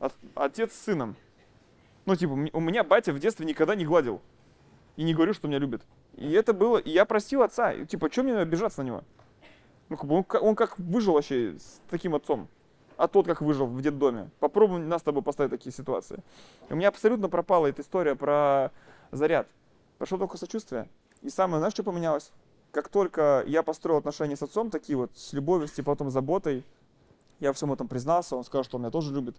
От- 0.00 0.14
отец 0.34 0.72
с 0.72 0.84
сыном. 0.84 1.16
Ну, 2.06 2.16
типа, 2.16 2.32
у 2.32 2.60
меня 2.60 2.84
батя 2.84 3.12
в 3.12 3.18
детстве 3.18 3.44
никогда 3.46 3.74
не 3.74 3.84
гладил. 3.84 4.20
И 4.96 5.02
не 5.02 5.14
говорил, 5.14 5.34
что 5.34 5.48
меня 5.48 5.58
любит. 5.58 5.82
И 6.16 6.30
это 6.32 6.52
было, 6.52 6.78
и 6.78 6.90
я 6.90 7.04
простил 7.04 7.42
отца. 7.42 7.72
И, 7.72 7.86
типа, 7.86 8.10
что 8.10 8.22
мне 8.22 8.36
обижаться 8.36 8.82
на 8.82 8.86
него? 8.86 9.04
Ну, 9.88 9.96
как 9.96 10.06
бы 10.06 10.16
он, 10.16 10.24
он 10.40 10.54
как 10.54 10.78
выжил 10.78 11.14
вообще 11.14 11.56
с 11.58 11.80
таким 11.88 12.14
отцом. 12.14 12.48
А 12.96 13.06
тот 13.06 13.26
как 13.26 13.40
выжил 13.40 13.66
в 13.66 13.80
детдоме. 13.80 14.30
Попробуем 14.40 14.88
нас 14.88 15.02
с 15.02 15.04
тобой 15.04 15.22
поставить 15.22 15.50
такие 15.50 15.72
ситуации. 15.72 16.22
И 16.68 16.72
у 16.72 16.76
меня 16.76 16.88
абсолютно 16.88 17.28
пропала 17.28 17.68
эта 17.68 17.82
история 17.82 18.16
про 18.16 18.72
заряд. 19.12 19.46
Прошло 19.98 20.18
только 20.18 20.36
сочувствие. 20.36 20.88
И 21.22 21.30
самое, 21.30 21.58
знаешь, 21.58 21.74
что 21.74 21.84
поменялось? 21.84 22.32
Как 22.72 22.88
только 22.88 23.44
я 23.46 23.62
построил 23.62 23.98
отношения 23.98 24.36
с 24.36 24.42
отцом, 24.42 24.70
такие 24.70 24.96
вот, 24.96 25.10
с 25.14 25.32
любовью, 25.32 25.68
с 25.68 25.82
потом 25.82 26.10
заботой, 26.10 26.64
я 27.40 27.52
всем 27.52 27.72
этом 27.72 27.88
признался, 27.88 28.36
он 28.36 28.44
сказал, 28.44 28.64
что 28.64 28.76
он 28.76 28.82
меня 28.82 28.90
тоже 28.90 29.14
любит. 29.14 29.36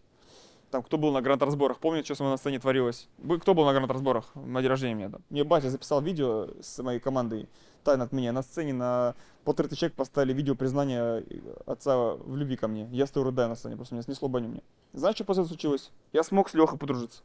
Там, 0.72 0.84
кто 0.84 0.98
был 0.98 1.12
на 1.12 1.22
гранд-разборах, 1.22 1.80
помнит, 1.80 2.06
что 2.06 2.16
со 2.16 2.24
мной 2.24 2.34
на 2.34 2.38
сцене 2.38 2.60
творилось? 2.60 3.10
Кто 3.41 3.56
был 3.56 3.66
на 3.66 3.74
гранд-разборах? 3.74 4.36
На 4.36 4.62
день 4.62 4.70
рождения 4.70 4.94
меня. 4.94 5.12
Мне 5.30 5.44
батя 5.44 5.70
записал 5.70 6.02
видео 6.02 6.50
с 6.62 6.82
моей 6.84 7.00
командой 7.00 7.50
тайно 7.84 8.04
от 8.04 8.12
меня. 8.12 8.32
На 8.32 8.44
сцене 8.44 8.74
на 8.74 9.16
полторы 9.46 9.68
тысячи 9.68 9.82
человек 9.82 9.96
поставили 9.96 10.32
видео 10.32 10.54
признания 10.54 11.24
отца 11.66 12.14
в 12.14 12.36
любви 12.36 12.56
ко 12.56 12.68
мне. 12.68 12.88
Я 12.91 13.08
стою 13.08 13.26
рыдаю 13.26 13.50
на 13.50 13.56
сцене, 13.56 13.78
просто 13.78 13.96
меня 13.96 14.04
снесло 14.04 14.28
баню 14.28 14.50
мне. 14.50 14.62
Знаешь, 14.94 15.16
что 15.16 15.24
после 15.24 15.41
этого 15.41 15.54
случилось? 15.54 15.91
Я 16.14 16.22
смог 16.22 16.50
с 16.50 16.54
Лехой 16.54 16.78
подружиться. 16.78 17.24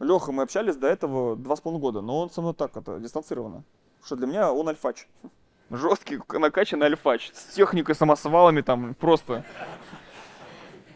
Леха, 0.00 0.32
мы 0.32 0.42
общались 0.42 0.76
до 0.76 0.88
этого 0.88 1.36
два 1.36 1.54
с 1.54 1.60
половиной 1.60 1.80
года, 1.80 2.00
но 2.00 2.20
он 2.20 2.30
со 2.30 2.40
мной 2.40 2.54
так, 2.54 2.76
это, 2.76 2.98
дистанцированно. 2.98 3.62
Что 4.04 4.16
для 4.16 4.26
меня 4.26 4.52
он 4.52 4.68
альфач. 4.68 5.06
Жесткий, 5.70 6.20
накачанный 6.28 6.86
альфач. 6.86 7.30
С 7.32 7.54
техникой, 7.54 7.94
самосвалами 7.94 8.60
там, 8.60 8.94
просто. 8.94 9.44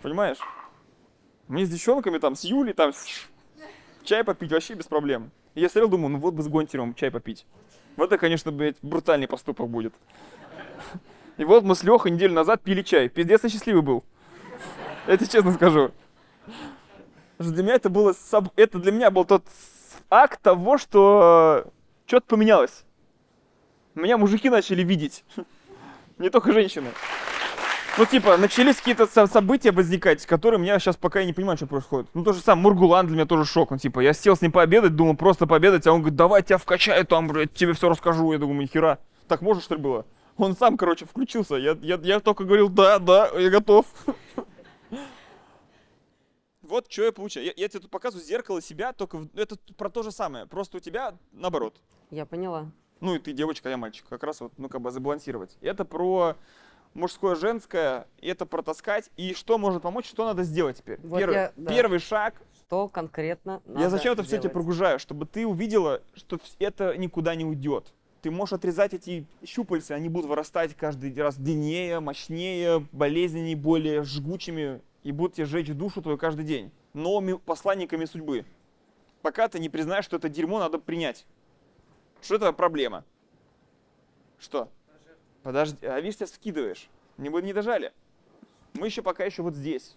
Понимаешь? 0.02 0.38
Мне 1.48 1.64
с 1.64 1.70
девчонками 1.70 2.18
там, 2.18 2.36
с 2.36 2.44
Юлей 2.44 2.74
там, 2.74 2.92
чай 4.04 4.22
попить 4.24 4.52
вообще 4.52 4.74
без 4.74 4.86
проблем. 4.86 5.30
И 5.54 5.60
я 5.60 5.68
смотрел, 5.68 5.88
думаю, 5.88 6.10
ну 6.10 6.18
вот 6.18 6.34
бы 6.34 6.42
с 6.42 6.48
Гонтером 6.48 6.94
чай 6.94 7.10
попить. 7.10 7.46
Вот 7.96 8.06
это, 8.06 8.18
конечно, 8.18 8.52
блядь, 8.52 8.76
брутальный 8.82 9.26
поступок 9.26 9.68
будет. 9.68 9.94
И 11.36 11.44
вот 11.44 11.64
мы 11.64 11.74
с 11.74 11.82
Лехой 11.82 12.10
неделю 12.10 12.34
назад 12.34 12.62
пили 12.62 12.82
чай. 12.82 13.08
Пиздец, 13.08 13.42
я 13.44 13.48
счастливый 13.48 13.82
был. 13.82 14.04
Тебе 15.06 15.26
честно 15.26 15.52
скажу. 15.52 15.90
Для 17.38 17.62
меня 17.62 17.74
это 17.74 17.88
было, 17.88 18.14
это 18.56 18.78
для 18.78 18.92
меня 18.92 19.10
был 19.10 19.24
тот 19.24 19.44
акт 20.10 20.40
того, 20.42 20.76
что 20.78 21.72
что-то 22.06 22.26
поменялось. 22.26 22.84
Меня 23.94 24.18
мужики 24.18 24.50
начали 24.50 24.82
видеть. 24.82 25.24
Не 26.18 26.30
только 26.30 26.52
женщины. 26.52 26.90
Ну, 27.98 28.06
типа, 28.06 28.36
начались 28.36 28.76
какие-то 28.76 29.06
со- 29.08 29.26
события 29.26 29.72
возникать, 29.72 30.24
которые 30.24 30.60
меня 30.60 30.78
сейчас 30.78 30.96
пока 30.96 31.18
я 31.20 31.26
не 31.26 31.32
понимаю, 31.32 31.56
что 31.56 31.66
происходит. 31.66 32.08
Ну, 32.14 32.22
то 32.22 32.32
же 32.32 32.40
самое, 32.40 32.62
Мургулан 32.62 33.06
для 33.08 33.16
меня 33.16 33.26
тоже 33.26 33.44
шок. 33.44 33.70
Ну, 33.72 33.78
типа, 33.78 33.98
я 34.00 34.12
сел 34.12 34.36
с 34.36 34.40
ним 34.40 34.52
пообедать, 34.52 34.94
думал, 34.94 35.16
просто 35.16 35.46
пообедать, 35.48 35.84
а 35.86 35.92
он 35.92 36.00
говорит, 36.02 36.16
давай 36.16 36.42
тебя 36.44 36.58
вкачаю 36.58 37.04
там, 37.04 37.26
блядь, 37.26 37.52
тебе 37.54 37.72
все 37.72 37.88
расскажу. 37.88 38.30
Я 38.32 38.38
думаю, 38.38 38.60
нихера. 38.60 39.00
Так 39.26 39.42
можно, 39.42 39.60
что 39.60 39.74
ли, 39.74 39.80
было? 39.80 40.06
Он 40.36 40.56
сам, 40.56 40.76
короче, 40.76 41.06
включился. 41.06 41.56
Я, 41.56 41.76
я, 41.82 41.98
я 42.00 42.20
только 42.20 42.44
говорил, 42.44 42.68
да, 42.68 43.00
да, 43.00 43.30
я 43.36 43.50
готов. 43.50 43.84
Вот 46.62 46.86
что 46.92 47.02
я 47.04 47.12
получаю. 47.12 47.46
Я, 47.46 47.52
я 47.56 47.68
тебе 47.68 47.80
тут 47.80 47.90
показываю 47.90 48.24
зеркало 48.24 48.60
себя, 48.62 48.92
только 48.92 49.16
в- 49.18 49.28
это 49.36 49.56
про 49.76 49.88
то 49.88 50.02
же 50.04 50.12
самое. 50.12 50.46
Просто 50.46 50.76
у 50.76 50.80
тебя 50.80 51.14
наоборот. 51.32 51.80
Я 52.10 52.26
поняла. 52.26 52.70
Ну 53.00 53.14
и 53.14 53.18
ты 53.18 53.32
девочка, 53.32 53.68
а 53.68 53.70
я 53.70 53.76
мальчик. 53.76 54.04
Как 54.08 54.22
раз 54.22 54.40
вот, 54.40 54.52
ну 54.58 54.68
как 54.68 54.80
бы 54.82 54.90
забалансировать. 54.90 55.56
Это 55.62 55.84
про 55.84 56.36
мужское, 56.98 57.34
женское, 57.34 58.06
это 58.20 58.44
протаскать. 58.44 59.10
И 59.16 59.32
что 59.34 59.56
может 59.56 59.82
помочь, 59.82 60.06
что 60.06 60.26
надо 60.26 60.42
сделать 60.42 60.78
теперь? 60.78 60.98
Вот 61.02 61.18
первый, 61.18 61.34
я- 61.34 61.52
да. 61.56 61.70
первый 61.72 61.98
шаг. 61.98 62.34
Что 62.58 62.88
конкретно 62.88 63.62
я 63.66 63.72
надо 63.72 63.90
зачем 63.90 64.12
это 64.12 64.22
все 64.22 64.32
тебе 64.32 64.42
делать? 64.42 64.52
прогружаю? 64.52 64.98
Чтобы 64.98 65.24
ты 65.24 65.46
увидела, 65.46 66.02
что 66.14 66.38
это 66.58 66.96
никуда 66.98 67.34
не 67.34 67.44
уйдет. 67.44 67.94
Ты 68.20 68.30
можешь 68.30 68.52
отрезать 68.52 68.94
эти 68.94 69.24
щупальца, 69.46 69.94
они 69.94 70.08
будут 70.08 70.28
вырастать 70.28 70.74
каждый 70.74 71.14
раз 71.14 71.36
длиннее, 71.36 72.00
мощнее, 72.00 72.86
болезненнее, 72.92 73.54
более 73.56 74.02
жгучими, 74.02 74.82
и 75.04 75.12
будут 75.12 75.34
тебе 75.36 75.46
жечь 75.46 75.68
душу 75.68 76.02
твою 76.02 76.18
каждый 76.18 76.44
день. 76.44 76.72
Новыми 76.94 77.34
посланниками 77.34 78.04
судьбы. 78.04 78.44
Пока 79.22 79.48
ты 79.48 79.60
не 79.60 79.68
признаешь, 79.68 80.04
что 80.04 80.16
это 80.16 80.28
дерьмо 80.28 80.58
надо 80.58 80.78
принять. 80.78 81.26
Что 82.20 82.34
это 82.34 82.52
проблема? 82.52 83.04
Что? 84.38 84.68
Подожди, 85.48 85.86
а 85.86 85.98
видишь, 85.98 86.16
ты 86.16 86.26
скидываешь. 86.26 86.90
Не, 87.16 87.30
не 87.30 87.54
дожали. 87.54 87.94
Мы 88.74 88.88
еще 88.88 89.00
пока 89.00 89.24
еще 89.24 89.40
вот 89.40 89.54
здесь. 89.54 89.96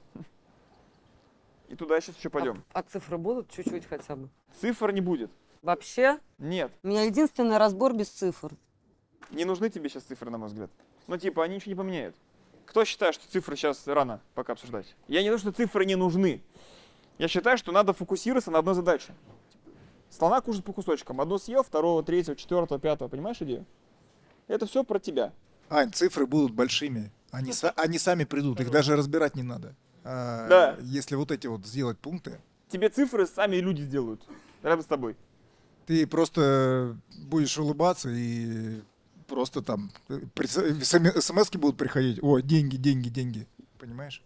И 1.67 1.75
туда 1.75 1.99
сейчас 1.99 2.15
еще 2.15 2.29
пойдем. 2.29 2.63
А, 2.71 2.79
а 2.79 2.83
цифры 2.83 3.17
будут 3.17 3.51
чуть-чуть 3.51 3.85
хотя 3.85 4.15
бы? 4.15 4.29
Цифр 4.61 4.93
не 4.93 5.01
будет. 5.01 5.29
Вообще, 5.61 6.19
Нет. 6.37 6.71
у 6.83 6.87
меня 6.87 7.03
единственный 7.03 7.57
разбор 7.57 7.93
без 7.93 8.07
цифр. 8.07 8.53
Не 9.31 9.43
нужны 9.43 9.69
тебе 9.69 9.89
сейчас 9.89 10.03
цифры, 10.03 10.29
на 10.29 10.37
мой 10.37 10.47
взгляд. 10.47 10.71
Ну, 11.07 11.17
типа, 11.17 11.43
они 11.43 11.55
ничего 11.55 11.71
не 11.71 11.75
поменяют. 11.75 12.15
Кто 12.65 12.85
считает, 12.85 13.15
что 13.15 13.29
цифры 13.29 13.57
сейчас 13.57 13.85
рано 13.87 14.21
пока 14.35 14.53
обсуждать? 14.53 14.95
Я 15.09 15.21
не 15.21 15.29
то, 15.29 15.37
что 15.37 15.51
цифры 15.51 15.83
не 15.83 15.97
нужны. 15.97 16.41
Я 17.17 17.27
считаю, 17.27 17.57
что 17.57 17.73
надо 17.73 17.91
фокусироваться 17.91 18.51
на 18.51 18.59
одной 18.59 18.75
задаче. 18.75 19.13
Слона 20.09 20.39
кушать 20.39 20.63
по 20.63 20.71
кусочкам. 20.71 21.19
Одно 21.19 21.37
съел, 21.37 21.61
второго, 21.61 22.03
третьего, 22.03 22.37
четвертого, 22.37 22.79
пятого. 22.79 23.09
Понимаешь 23.09 23.41
идею? 23.41 23.65
Это 24.51 24.65
все 24.65 24.83
про 24.83 24.99
тебя. 24.99 25.31
Ань, 25.69 25.93
цифры 25.93 26.25
будут 26.27 26.51
большими. 26.53 27.09
Они, 27.31 27.51
са- 27.51 27.71
они 27.77 27.97
сами 27.97 28.25
придут, 28.25 28.59
их 28.59 28.69
даже 28.69 28.97
разбирать 28.97 29.35
не 29.35 29.43
надо. 29.43 29.73
А, 30.03 30.47
Да. 30.49 30.77
Если 30.81 31.15
вот 31.15 31.31
эти 31.31 31.47
вот 31.47 31.65
сделать 31.65 31.97
пункты, 31.99 32.39
Тебе 32.69 32.89
цифры 32.89 33.25
сами 33.27 33.57
люди 33.57 33.81
сделают. 33.81 34.21
Рядом 34.63 34.81
с 34.81 34.85
тобой. 34.85 35.15
ты 35.85 36.05
просто 36.07 36.97
будешь 37.27 37.57
улыбаться 37.57 38.09
и 38.09 38.81
просто 39.27 39.61
там 39.61 39.89
э, 40.09 40.19
смски 41.21 41.57
будут 41.57 41.77
приходить. 41.77 42.19
О, 42.21 42.39
деньги, 42.39 42.75
деньги, 42.75 43.09
деньги. 43.09 43.47
Понимаешь? 43.79 44.21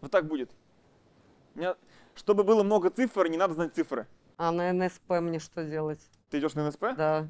Вот 0.00 0.10
так 0.10 0.26
будет. 0.26 0.50
Меня- 1.54 1.76
Чтобы 2.14 2.44
было 2.44 2.62
много 2.62 2.88
цифр, 2.90 3.28
не 3.28 3.36
надо 3.36 3.54
знать 3.54 3.74
цифры. 3.74 4.06
А 4.38 4.50
на 4.52 4.72
НСП 4.72 5.20
мне 5.20 5.38
что 5.38 5.62
делать? 5.64 6.00
Ты 6.30 6.38
идешь 6.38 6.54
на 6.54 6.66
НСП? 6.68 6.96
Да. 6.96 7.28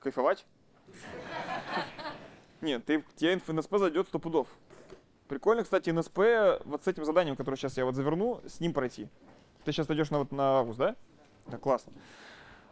Кайфовать? 0.00 0.46
Нет, 2.60 2.84
ты, 2.84 3.04
тебе 3.16 3.36
НСП 3.36 3.78
зайдет 3.78 4.08
сто 4.08 4.18
пудов. 4.18 4.48
Прикольно, 5.28 5.62
кстати, 5.62 5.90
НСП 5.90 6.18
вот 6.64 6.84
с 6.84 6.88
этим 6.88 7.04
заданием, 7.04 7.36
которое 7.36 7.56
сейчас 7.56 7.76
я 7.76 7.84
вот 7.84 7.94
заверну, 7.94 8.40
с 8.46 8.60
ним 8.60 8.72
пройти. 8.72 9.08
Ты 9.64 9.72
сейчас 9.72 9.90
идешь 9.90 10.10
на, 10.10 10.20
вот, 10.20 10.32
на 10.32 10.60
август, 10.60 10.78
да? 10.78 10.96
Да, 11.46 11.58
классно. 11.58 11.92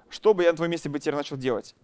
Что 0.09 0.35
бы 0.35 0.43
я 0.43 0.51
на 0.51 0.57
твоем 0.57 0.70
месте 0.70 0.89
бы 0.89 0.99
теперь 0.99 1.15
начал 1.15 1.37
делать? 1.37 1.74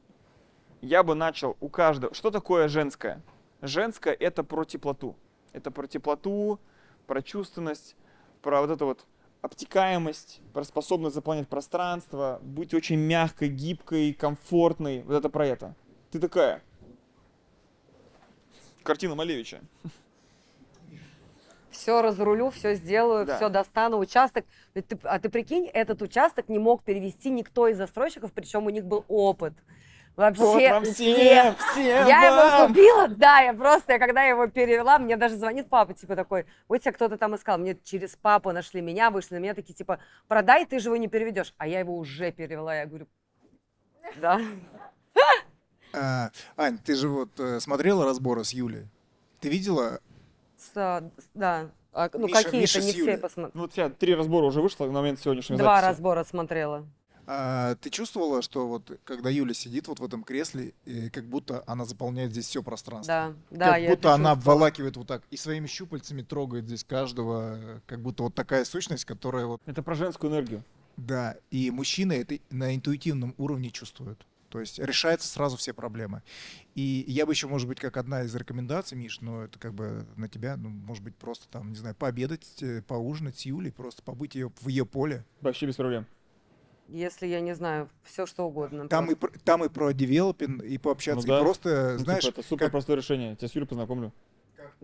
Я 0.81 1.03
бы 1.03 1.15
начал 1.15 1.57
у 1.61 1.69
каждого... 1.69 2.15
Что 2.15 2.31
такое 2.31 2.69
женское? 2.69 3.23
Женское— 3.61 4.15
это 4.21 4.43
про 4.43 4.65
теплоту. 4.65 5.17
Это 5.53 5.71
про 5.71 5.87
теплоту, 5.87 6.59
про 7.07 7.23
чувственность, 7.23 7.95
про 8.41 8.61
вот 8.63 8.71
эту 8.71 8.87
вот 8.87 9.07
обтекаемость, 9.43 10.41
про 10.53 10.65
способность 10.65 11.15
заполнять 11.15 11.49
пространство, 11.49 12.41
быть 12.43 12.73
очень 12.75 12.97
мягкой, 12.97 13.49
гибкой, 13.49 14.15
комфортной. 14.15 15.03
Вот 15.03 15.15
это 15.15 15.29
про 15.29 15.47
это. 15.47 15.75
Ты 16.11 16.19
такая. 16.19 16.63
Картина 18.83 19.15
Малевича. 19.15 19.61
Все 21.71 22.03
разрулю, 22.03 22.51
все 22.51 22.75
сделаю, 22.75 23.25
Да. 23.25 23.37
все 23.37 23.49
достану. 23.49 23.99
Участок. 23.99 24.45
Ты- 24.75 24.85
а 25.05 25.19
ты 25.19 25.31
прикинь, 25.31 25.67
этот 25.73 26.03
участок 26.03 26.49
не 26.49 26.59
мог 26.59 26.83
перевести 26.85 27.31
никто 27.31 27.67
из 27.69 27.79
застройщиков, 27.79 28.33
причем 28.33 28.67
у 28.67 28.71
них 28.71 28.85
был 28.85 29.05
опыт. 29.09 29.55
Вообще, 30.15 30.43
Вот 30.43 30.63
вам 30.71 30.85
все. 30.85 30.93
всем, 31.15 31.55
всем 31.57 32.07
Я 32.07 32.25
его 32.27 32.37
вам! 32.37 32.69
купила, 32.69 33.09
да, 33.09 33.41
я 33.41 33.55
просто, 33.55 33.95
я 33.95 33.99
когда 33.99 34.23
его 34.23 34.47
перевела, 34.47 34.99
мне 34.99 35.17
даже 35.17 35.37
звонит 35.37 35.71
папа, 35.71 35.95
типа 35.95 36.15
такой, 36.17 36.45
вот 36.69 36.83
тебя 36.83 36.93
кто-то 36.93 37.17
там 37.17 37.35
искал, 37.35 37.57
мне 37.57 37.79
через 37.83 38.15
папу 38.17 38.53
нашли 38.53 38.83
меня, 38.83 39.11
вышли 39.11 39.37
на 39.37 39.39
меня 39.39 39.55
такие, 39.55 39.73
типа, 39.73 40.01
продай, 40.29 40.67
ты 40.67 40.81
же 40.81 40.91
его 40.91 40.97
не 40.99 41.09
переведешь, 41.09 41.55
а 41.57 41.67
я 41.67 41.79
его 41.81 41.97
уже 41.97 42.31
перевела, 42.31 42.77
я 42.77 42.85
говорю, 42.85 43.07
да, 44.17 44.39
А, 45.93 46.31
Ань, 46.57 46.79
ты 46.79 46.95
же 46.95 47.09
вот 47.09 47.29
э, 47.39 47.61
смотрела 47.61 48.05
разборы 48.05 48.45
с 48.45 48.53
Юлей? 48.53 48.87
Ты 49.41 49.49
видела? 49.49 50.01
С, 50.57 50.71
а, 50.77 51.11
да, 51.35 51.71
А, 51.93 52.09
ну 52.15 52.27
Миша- 52.27 52.45
какие-то, 52.45 52.57
Миша 52.59 52.81
не 52.83 52.91
все 52.93 52.99
Юлей. 53.01 53.19
посмотрела. 53.19 53.51
Ну, 53.55 53.61
вот 53.63 53.71
у 53.71 53.75
тебя 53.75 53.91
три 53.91 54.15
разбора 54.15 54.47
уже 54.47 54.63
вышло 54.63 54.87
на 54.87 54.93
момент 54.93 55.21
сегодняшней 55.21 55.57
Два 55.59 55.77
записи. 55.81 55.89
разбора 55.91 56.25
смотрела. 56.25 56.87
а, 57.27 57.75
ты 57.77 57.91
чувствовала, 57.91 58.41
что 58.43 58.67
вот 58.67 58.99
когда 59.05 59.29
Юля 59.31 59.53
сидит 59.55 59.89
вот 59.89 60.01
в 60.01 60.05
этом 60.05 60.25
кресле, 60.25 60.73
и 60.87 61.11
как 61.11 61.25
будто 61.25 61.63
она 61.67 61.85
заполняет 61.85 62.31
здесь 62.33 62.47
все 62.47 62.63
пространство? 62.63 63.35
Да, 63.51 63.57
да, 63.59 63.73
как 63.73 63.81
я 63.83 63.89
будто 63.91 64.09
это 64.09 64.15
она 64.15 64.31
обволакивает 64.33 64.97
вот 64.97 65.07
так 65.07 65.23
и 65.31 65.37
своими 65.37 65.67
щупальцами 65.67 66.23
трогает 66.23 66.65
здесь 66.67 66.83
каждого, 66.85 67.81
как 67.87 68.01
будто 68.01 68.23
вот 68.25 68.35
такая 68.35 68.65
сущность, 68.65 69.05
которая 69.05 69.47
вот 69.47 69.61
Это 69.67 69.83
про 69.83 69.95
женскую 69.95 70.33
энергию. 70.33 70.65
Да, 70.97 71.37
и 71.51 71.71
мужчины 71.71 72.13
это 72.15 72.39
на 72.51 72.75
интуитивном 72.75 73.35
уровне 73.39 73.71
чувствуют. 73.71 74.27
То 74.53 74.61
есть 74.61 74.79
решаются 74.79 75.27
сразу 75.27 75.57
все 75.57 75.73
проблемы. 75.73 76.21
И 76.75 77.05
я 77.09 77.25
бы 77.25 77.33
еще, 77.33 77.47
может 77.47 77.67
быть, 77.67 77.81
как 77.81 77.97
одна 77.97 78.23
из 78.25 78.35
рекомендаций, 78.35 78.99
Миш, 78.99 79.23
но 79.23 79.45
это 79.45 79.59
как 79.59 79.73
бы 79.73 80.05
на 80.17 80.29
тебя, 80.29 80.59
ну, 80.59 80.69
может 80.69 81.03
быть, 81.03 81.17
просто 81.17 81.49
там, 81.49 81.71
не 81.71 81.77
знаю, 81.77 81.95
пообедать, 81.95 82.63
э, 82.63 82.83
поужинать 82.83 83.39
с 83.39 83.47
Юлей, 83.47 83.73
просто 83.73 84.03
побыть 84.03 84.35
ее, 84.35 84.53
в 84.61 84.69
ее 84.69 84.85
поле. 84.85 85.25
Вообще 85.41 85.65
без 85.67 85.77
проблем. 85.77 86.05
Если 86.89 87.27
я 87.29 87.41
не 87.41 87.55
знаю, 87.55 87.89
все 88.03 88.27
что 88.27 88.45
угодно. 88.45 88.89
Там 88.89 89.11
и, 89.11 89.15
про- 89.15 89.31
там 89.43 89.65
и 89.65 89.71
про 89.71 89.93
девелопинг, 89.93 90.63
и 90.63 90.77
пообщаться, 90.77 91.27
Ну 91.27 91.33
да. 91.33 91.41
и 91.41 91.43
просто, 91.43 91.95
Ну, 91.99 92.05
знаешь, 92.05 92.23
типа, 92.25 92.41
это 92.41 92.49
супер 92.49 92.67
как- 92.67 92.73
простое 92.73 92.99
решение. 92.99 93.31
Я 93.31 93.37
тебя 93.37 93.49
с 93.49 93.55
Юлей 93.55 93.67
познакомлю. 93.67 94.13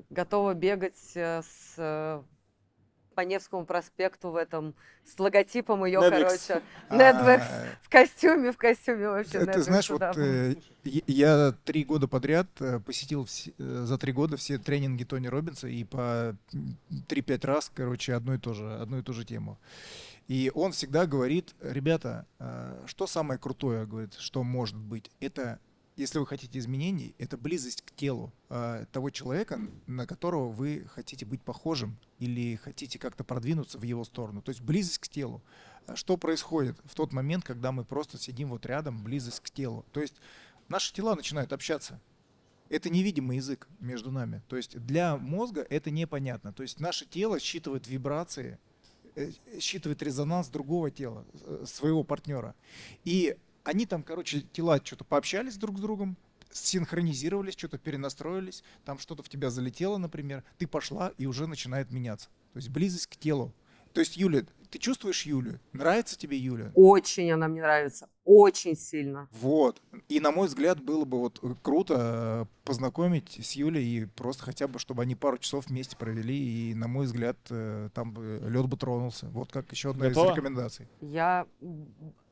Готова 0.09 0.55
бегать 0.55 1.12
э, 1.15 1.43
с 1.43 1.74
э, 1.77 2.23
по 3.19 3.23
Невскому 3.23 3.66
проспекту 3.66 4.31
в 4.31 4.36
этом, 4.36 4.77
с 5.05 5.19
логотипом 5.19 5.85
ее, 5.85 5.99
Netflix. 5.99 6.11
короче. 6.49 6.62
а, 6.89 6.97
Netflix. 6.97 7.43
В 7.82 7.89
костюме, 7.89 8.53
в 8.53 8.57
костюме 8.57 9.09
вообще. 9.09 9.39
Netflix 9.39 9.59
знаешь, 9.62 9.90
вот 9.90 9.99
туда. 9.99 10.12
э, 10.16 10.55
я- 10.85 11.53
три 11.65 11.82
года 11.82 12.07
подряд 12.07 12.47
э, 12.61 12.78
посетил 12.78 13.24
все- 13.24 13.53
э, 13.59 13.82
за 13.86 13.99
три 13.99 14.12
года 14.12 14.36
все 14.36 14.57
тренинги 14.57 15.03
Тони 15.03 15.27
Робинса 15.27 15.66
и 15.66 15.82
по 15.82 16.36
м, 16.53 16.77
3-5 17.09 17.45
раз, 17.45 17.73
короче, 17.74 18.15
одну 18.15 18.35
и, 18.35 18.39
ту 18.39 18.55
же, 18.55 18.73
одну 18.81 18.99
и 19.01 19.03
ту 19.03 19.12
же 19.12 19.24
тему. 19.24 19.59
И 20.28 20.53
он 20.55 20.70
всегда 20.70 21.05
говорит, 21.07 21.57
ребята, 21.61 22.24
э, 22.39 22.85
что 22.86 23.09
самое 23.09 23.40
крутое, 23.40 23.85
говорит, 23.85 24.15
что 24.15 24.45
может 24.45 24.77
быть, 24.77 25.11
это 25.19 25.59
если 25.99 26.20
вы 26.20 26.27
хотите 26.27 26.61
изменений, 26.61 27.15
это 27.19 27.37
близость 27.37 27.83
к 27.83 27.91
телу 27.91 28.33
э, 28.51 28.87
того 28.93 29.11
человека, 29.11 29.61
на 29.89 30.07
которого 30.07 30.49
вы 30.49 30.87
хотите 30.95 31.27
быть 31.27 31.43
похожим 31.43 31.99
или 32.20 32.55
хотите 32.55 33.01
как-то 33.01 33.25
продвинуться 33.25 33.79
в 33.79 33.83
его 33.83 34.05
сторону. 34.05 34.41
То 34.41 34.51
есть 34.51 34.61
близость 34.61 35.01
к 35.01 35.09
телу. 35.09 35.43
А 35.87 35.97
Что 35.97 36.16
происходит 36.16 36.79
в 36.85 36.95
тот 36.95 37.12
момент, 37.12 37.45
когда 37.45 37.73
мы 37.73 37.85
просто 37.85 38.16
сидим 38.16 38.51
вот 38.51 38.65
рядом, 38.65 39.03
близость 39.03 39.41
к 39.41 39.51
телу? 39.51 39.85
То 39.91 40.01
есть 40.01 40.15
наши 40.69 40.93
тела 40.93 41.16
начинают 41.16 41.53
общаться. 41.53 42.01
Это 42.69 42.91
невидимый 42.91 43.39
язык 43.39 43.66
между 43.81 44.12
нами. 44.12 44.43
То 44.47 44.57
есть 44.57 44.79
для 44.79 45.16
мозга 45.16 45.66
это 45.69 45.91
непонятно. 45.91 46.53
То 46.53 46.62
есть 46.62 46.79
наше 46.79 47.07
тело 47.07 47.41
считывает 47.41 47.89
вибрации, 47.89 48.61
э, 49.16 49.33
считывает 49.59 50.01
резонанс 50.01 50.49
другого 50.49 50.93
тела, 50.93 51.27
э, 51.41 51.65
своего 51.66 52.05
партнера. 52.05 52.55
И 53.03 53.37
они 53.64 53.86
там, 53.86 54.02
короче, 54.02 54.43
тела 54.52 54.80
что-то 54.82 55.05
пообщались 55.05 55.56
друг 55.56 55.78
с 55.78 55.80
другом, 55.80 56.16
синхронизировались, 56.51 57.55
что-то 57.55 57.78
перенастроились, 57.78 58.62
там 58.85 58.98
что-то 58.98 59.22
в 59.22 59.28
тебя 59.28 59.51
залетело, 59.51 59.98
например, 59.98 60.44
ты 60.59 60.66
пошла 60.66 61.12
и 61.18 61.26
уже 61.26 61.47
начинает 61.47 61.90
меняться. 61.90 62.28
То 62.52 62.59
есть 62.59 62.70
близость 62.70 63.06
к 63.06 63.16
телу. 63.16 63.52
То 63.93 64.01
есть, 64.01 64.16
Юля, 64.16 64.43
ты 64.70 64.78
чувствуешь 64.78 65.24
Юлю? 65.24 65.60
Нравится 65.72 66.16
тебе 66.16 66.36
Юля? 66.36 66.70
Очень 66.74 67.30
она 67.32 67.48
мне 67.48 67.60
нравится. 67.60 68.09
Очень 68.24 68.76
сильно. 68.76 69.28
Вот. 69.32 69.80
И, 70.09 70.20
на 70.20 70.30
мой 70.30 70.48
взгляд, 70.48 70.80
было 70.80 71.05
бы 71.05 71.18
вот 71.18 71.39
э, 71.43 71.55
круто 71.62 72.47
э, 72.47 72.64
познакомить 72.64 73.39
с 73.43 73.52
Юлей 73.52 73.85
и 73.85 74.05
просто 74.05 74.44
хотя 74.44 74.68
бы, 74.68 74.78
чтобы 74.78 75.02
они 75.02 75.14
пару 75.14 75.39
часов 75.39 75.66
вместе 75.66 75.97
провели. 75.97 76.70
И, 76.70 76.74
на 76.74 76.86
мой 76.86 77.06
взгляд, 77.06 77.39
э, 77.48 77.89
там 77.94 78.14
лед 78.47 78.66
бы 78.66 78.76
тронулся. 78.76 79.26
Вот 79.30 79.51
как 79.51 79.72
еще 79.72 79.90
одна 79.90 80.09
Готова? 80.09 80.26
из 80.26 80.36
рекомендаций. 80.36 80.86
Я 81.01 81.47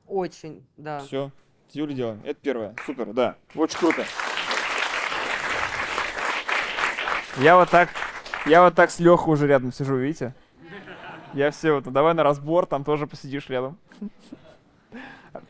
очень, 0.07 0.66
да. 0.77 1.01
Все. 1.01 1.31
С 1.69 1.74
Юлей 1.74 1.95
делаем. 1.95 2.20
Это 2.24 2.39
первое. 2.41 2.74
Супер, 2.85 3.12
да. 3.12 3.37
Очень 3.55 3.78
круто. 3.78 4.05
Я 7.39 7.57
вот 7.57 7.69
так, 7.69 7.91
я 8.47 8.62
вот 8.62 8.74
так 8.74 8.91
с 8.91 8.99
Лехой 8.99 9.35
уже 9.35 9.47
рядом 9.47 9.73
сижу, 9.73 9.97
видите? 9.97 10.35
Я 11.35 11.51
все, 11.51 11.73
вот, 11.73 11.85
давай 11.93 12.15
на 12.15 12.23
разбор, 12.23 12.65
там 12.65 12.83
тоже 12.83 13.07
посидишь 13.07 13.51
рядом. 13.51 13.78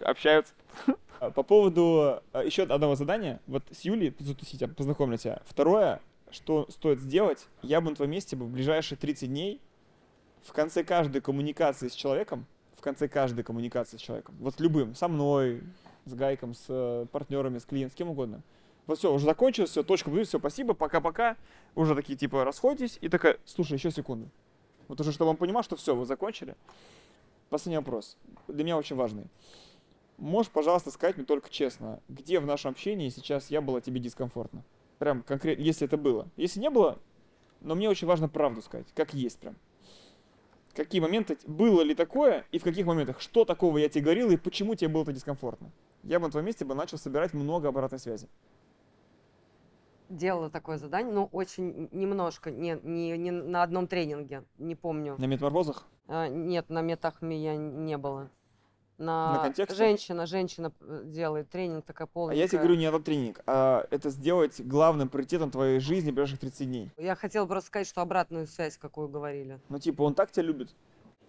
Общаются. 0.01 0.53
По 1.35 1.43
поводу 1.43 2.23
э, 2.33 2.43
еще 2.45 2.65
одного 2.65 2.97
задания, 2.97 3.41
вот 3.47 3.63
с 3.71 3.83
Юлей 3.83 4.15
затусить, 4.19 4.63
познакомлю 4.75 5.17
тебя. 5.17 5.41
Второе, 5.47 6.01
что 6.31 6.67
стоит 6.71 7.01
сделать, 7.01 7.47
я 7.63 7.81
бы 7.81 7.91
на 7.91 7.97
твоем 7.97 8.11
месте 8.11 8.37
бы 8.37 8.47
в 8.47 8.51
ближайшие 8.51 8.99
30 8.99 9.29
дней 9.29 9.61
в 10.43 10.53
конце 10.53 10.85
каждой 10.85 11.21
коммуникации 11.21 11.89
с 11.89 11.95
человеком, 11.95 12.47
конце 12.87 13.09
каждой 13.09 13.43
коммуникации 13.43 13.97
с 13.97 14.01
человеком, 14.01 14.37
вот 14.39 14.55
с 14.55 14.61
любым, 14.61 14.95
со 14.95 15.09
мной, 15.09 15.61
с 16.05 16.15
Гайком, 16.15 16.55
с 16.55 16.67
э, 16.69 17.07
партнерами, 17.11 17.59
с 17.59 17.65
клиентом, 17.65 17.93
с 17.93 17.99
кем 17.99 18.11
угодно. 18.11 18.43
Вот 18.87 18.99
все, 18.99 19.13
уже 19.13 19.25
закончилось, 19.25 19.71
все, 19.71 19.83
точка, 19.83 20.09
все, 20.23 20.39
спасибо, 20.39 20.73
пока-пока. 20.73 21.37
Уже 21.75 21.97
такие 21.97 22.17
типа 22.17 22.45
расходитесь 22.45 22.99
и 23.01 23.09
такая, 23.09 23.39
слушай, 23.45 23.73
еще 23.73 23.91
секунду. 23.91 24.31
Вот 24.87 25.01
уже, 25.01 25.11
чтобы 25.11 25.31
он 25.31 25.37
понимал, 25.37 25.65
что 25.65 25.75
все, 25.75 25.97
вы 25.97 26.07
закончили. 26.07 26.55
Последний 27.49 27.79
вопрос. 27.79 28.17
Для 28.47 28.63
меня 28.63 28.77
очень 28.77 28.95
важный. 28.95 29.27
Можешь, 30.17 30.53
пожалуйста, 30.53 30.93
сказать 30.93 31.17
мне 31.17 31.27
только 31.27 31.51
честно, 31.51 32.01
где 32.09 32.39
в 32.39 32.47
нашем 32.47 32.71
общении 32.71 33.09
сейчас 33.09 33.51
я 33.51 33.61
была 33.61 33.81
тебе 33.81 33.99
дискомфортно? 33.99 34.63
Прям 34.99 35.25
конкретно, 35.25 35.61
если 35.61 35.89
это 35.89 35.97
было. 35.97 36.29
Если 36.37 36.61
не 36.61 36.71
было, 36.71 36.99
но 37.63 37.75
мне 37.75 37.91
очень 37.91 38.07
важно 38.07 38.29
правду 38.29 38.63
сказать, 38.63 38.87
как 38.95 39.13
есть 39.13 39.41
прям. 39.41 39.57
Какие 40.77 41.01
моменты, 41.01 41.39
было 41.47 41.81
ли 41.81 41.95
такое, 41.95 42.45
и 42.53 42.59
в 42.59 42.63
каких 42.63 42.85
моментах, 42.85 43.21
что 43.23 43.47
такого 43.47 43.79
я 43.79 43.89
тебе 43.89 44.05
говорил, 44.05 44.31
и 44.31 44.37
почему 44.37 44.75
тебе 44.75 44.89
было 44.89 45.05
это 45.05 45.13
дискомфортно. 45.15 45.73
Я 46.03 46.21
бы 46.21 46.27
на 46.27 46.31
твоем 46.31 46.45
месте 46.45 46.67
бы 46.67 46.75
начал 46.75 46.99
собирать 46.99 47.33
много 47.33 47.69
обратной 47.69 47.99
связи. 47.99 48.29
Делала 50.11 50.51
такое 50.51 50.77
задание, 50.77 51.13
но 51.13 51.31
очень 51.33 51.89
немножко, 51.93 52.51
не, 52.51 52.79
не, 52.83 53.17
не 53.17 53.31
на 53.31 53.63
одном 53.63 53.89
тренинге, 53.89 54.45
не 54.59 54.75
помню. 54.75 55.17
На 55.19 55.25
метаморфозах? 55.25 55.87
А, 56.09 56.29
нет, 56.29 56.69
на 56.69 56.83
метахме 56.83 57.43
я 57.43 57.57
не 57.57 57.97
было. 57.97 58.31
На, 58.99 59.35
На 59.35 59.39
контексте? 59.43 59.77
женщина, 59.77 60.25
женщина 60.27 60.73
э, 60.81 61.03
делает 61.05 61.51
тренинг 61.51 61.85
такая 61.85 62.07
А 62.07 62.11
полная. 62.11 62.35
я 62.37 62.49
тебе 62.49 62.59
говорю 62.61 62.77
не 62.77 62.85
этот 62.87 63.05
тренинг, 63.05 63.41
а 63.47 63.87
это 63.91 64.09
сделать 64.09 64.59
главным 64.63 65.11
приоритетом 65.11 65.51
твоей 65.51 65.81
жизни 65.81 66.11
ближайших 66.11 66.39
30 66.41 66.67
дней. 66.67 66.91
Я 66.97 67.15
хотела 67.15 67.45
просто 67.47 67.67
сказать, 67.69 67.87
что 67.87 68.01
обратную 68.01 68.47
связь, 68.47 68.79
какую 68.79 69.09
говорили. 69.09 69.61
Ну, 69.69 69.79
типа, 69.79 70.01
он 70.03 70.15
так 70.15 70.31
тебя 70.31 70.45
любит. 70.45 70.75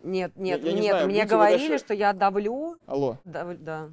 Нет, 0.02 0.32
нет, 0.38 0.64
я 0.64 0.72
не 0.72 0.80
нет, 0.80 0.92
знаю, 0.92 1.08
мне 1.08 1.26
говорили, 1.26 1.68
дальше- 1.70 1.84
что 1.84 1.94
я 1.94 2.14
давлю. 2.14 2.78
Алло. 2.86 3.18
дав- 3.26 3.58
да. 3.58 3.90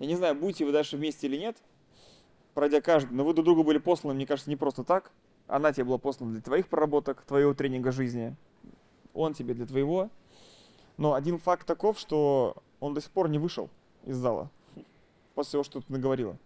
Я 0.00 0.06
не 0.06 0.16
знаю, 0.16 0.34
будете 0.34 0.64
вы 0.64 0.72
дальше 0.72 0.96
вместе 0.96 1.28
или 1.28 1.36
нет, 1.36 1.56
пройдя 2.54 2.80
каждый, 2.80 3.12
но 3.14 3.24
вы 3.24 3.32
друг 3.32 3.44
другу 3.44 3.62
были 3.62 3.78
посланы, 3.78 4.14
мне 4.14 4.26
кажется, 4.26 4.50
не 4.50 4.56
просто 4.56 4.82
так. 4.82 5.12
Она 5.46 5.72
тебе 5.72 5.84
была 5.84 5.98
послана 5.98 6.32
для 6.32 6.40
твоих 6.42 6.66
проработок, 6.66 7.22
твоего 7.22 7.54
тренинга 7.54 7.92
жизни. 7.92 8.34
Он 9.14 9.34
тебе 9.34 9.54
для 9.54 9.66
твоего. 9.66 10.10
Но 10.96 11.14
один 11.14 11.38
факт 11.38 11.66
таков, 11.66 11.98
что 11.98 12.56
он 12.80 12.94
до 12.94 13.00
сих 13.00 13.10
пор 13.10 13.28
не 13.28 13.38
вышел 13.38 13.68
из 14.04 14.16
зала 14.16 14.50
после 15.34 15.52
того, 15.52 15.64
что 15.64 15.80
ты 15.80 15.92
наговорила. 15.92 16.36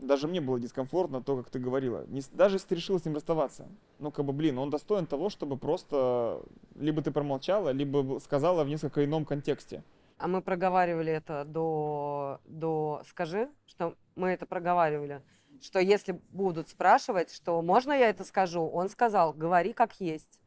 Даже 0.00 0.26
мне 0.26 0.40
было 0.40 0.58
дискомфортно 0.58 1.22
то, 1.22 1.36
как 1.36 1.50
ты 1.50 1.60
говорила. 1.60 2.04
Не 2.08 2.22
даже 2.32 2.56
если 2.56 2.68
ты 2.68 2.74
решила 2.74 2.98
с 2.98 3.04
ним 3.04 3.14
расставаться. 3.14 3.68
Ну, 4.00 4.10
как 4.10 4.24
бы, 4.24 4.32
блин, 4.32 4.58
он 4.58 4.68
достоин 4.68 5.06
того, 5.06 5.30
чтобы 5.30 5.56
просто 5.56 6.42
либо 6.74 7.02
ты 7.02 7.12
промолчала, 7.12 7.68
либо 7.70 8.18
сказала 8.18 8.64
в 8.64 8.68
несколько 8.68 9.04
ином 9.04 9.24
контексте. 9.24 9.84
А 10.18 10.26
мы 10.26 10.42
проговаривали 10.42 11.12
это 11.12 11.44
до, 11.44 12.40
до... 12.46 13.02
Скажи, 13.08 13.48
что 13.66 13.94
мы 14.16 14.30
это 14.30 14.44
проговаривали. 14.44 15.22
Что 15.60 15.78
если 15.78 16.20
будут 16.30 16.68
спрашивать, 16.68 17.32
что 17.32 17.62
можно 17.62 17.92
я 17.92 18.08
это 18.08 18.24
скажу, 18.24 18.66
он 18.66 18.88
сказал, 18.88 19.32
говори 19.32 19.72
как 19.72 20.00
есть. 20.00 20.40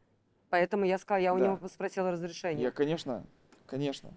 Поэтому 0.50 0.84
я 0.84 0.98
сказала, 0.98 1.22
я 1.22 1.34
у 1.34 1.38
Да. 1.38 1.46
него 1.46 1.68
спросила 1.68 2.10
разрешение. 2.10 2.62
Я, 2.62 2.70
конечно, 2.70 3.24
конечно. 3.66 4.12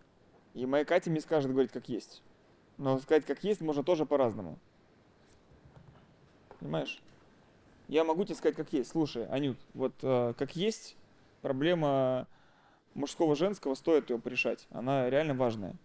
И 0.54 0.66
моя 0.66 0.86
Катя 0.86 1.10
мне 1.10 1.22
скажет 1.22 1.52
говорить 1.52 1.72
как 1.72 1.90
есть. 1.90 2.22
Но 2.78 2.98
сказать 3.00 3.26
как 3.26 3.44
есть 3.44 3.62
можно 3.62 3.84
тоже 3.84 4.06
по-разному. 4.06 4.58
Понимаешь? 6.60 7.02
Я 7.88 8.04
могу 8.04 8.24
тебе 8.24 8.36
сказать 8.36 8.56
как 8.56 8.72
есть. 8.74 8.92
Слушай, 8.92 9.26
Анют, 9.28 9.58
вот 9.74 9.94
э, 10.02 10.34
как 10.38 10.56
есть 10.56 10.96
проблема 11.42 12.28
мужского-женского, 12.94 13.76
стоит 13.76 14.10
ее 14.10 14.20
порешать. 14.20 14.68
Она 14.72 15.10
реально 15.10 15.34
важная. 15.34 15.76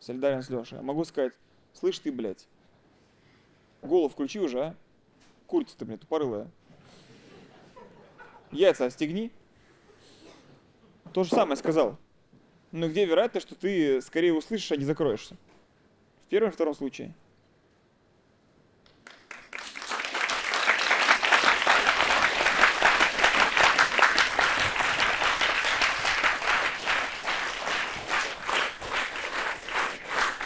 Солидарен 0.00 0.42
с 0.42 0.50
Лешей. 0.50 0.78
Я 0.78 0.82
могу 0.82 1.04
сказать, 1.04 1.32
слышь 1.72 1.98
ты, 1.98 2.10
блядь, 2.10 2.48
голову 3.82 4.08
включи 4.08 4.40
уже, 4.40 4.60
а? 4.60 4.76
Курица 5.46 5.76
ты, 5.78 5.84
блядь, 5.84 6.00
тупорылая. 6.00 6.50
Яйца 8.50 8.86
остегни. 8.86 9.30
То 11.12 11.24
же 11.24 11.30
самое 11.30 11.56
сказал. 11.56 11.98
Но 12.72 12.88
где 12.88 13.04
вероятность, 13.04 13.46
что 13.46 13.54
ты 13.54 14.00
скорее 14.00 14.32
услышишь, 14.32 14.72
а 14.72 14.76
не 14.76 14.84
закроешься? 14.86 15.36
В 16.26 16.30
первом 16.30 16.48
и 16.48 16.52
втором 16.52 16.74
случае. 16.74 17.14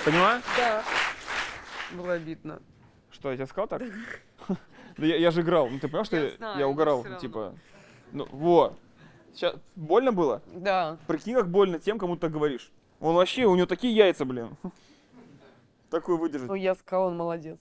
Поняла? 0.04 0.42
Да. 0.56 0.84
Было 1.92 2.14
обидно. 2.14 2.60
Что, 3.10 3.30
я 3.30 3.36
тебе 3.36 3.46
сказал 3.46 3.68
так? 3.68 3.82
Да 4.96 5.04
я, 5.04 5.16
я 5.16 5.30
же 5.30 5.42
играл. 5.42 5.68
Ну 5.68 5.78
ты 5.78 5.88
понимаешь, 5.88 6.06
что 6.06 6.16
Я 6.16 6.22
я, 6.24 6.36
знаю, 6.36 6.58
я 6.58 6.64
но 6.64 6.70
угорал? 6.70 7.04
Ну, 7.04 7.18
типа. 7.18 7.54
Ну, 8.12 8.26
вот. 8.30 8.78
Сейчас 9.36 9.54
больно 9.74 10.12
было? 10.12 10.40
Да. 10.54 10.96
Прикинь, 11.06 11.34
как 11.34 11.50
больно 11.50 11.78
тем, 11.78 11.98
кому 11.98 12.14
ты 12.16 12.22
так 12.22 12.32
говоришь. 12.32 12.72
Он 13.00 13.14
вообще, 13.14 13.44
у 13.44 13.54
него 13.54 13.66
такие 13.66 13.94
яйца, 13.94 14.24
блин. 14.24 14.56
Такую 15.90 16.16
выдержать. 16.16 16.48
Ну, 16.48 16.54
я 16.54 16.74
сказала, 16.74 17.08
он 17.08 17.18
молодец. 17.18 17.58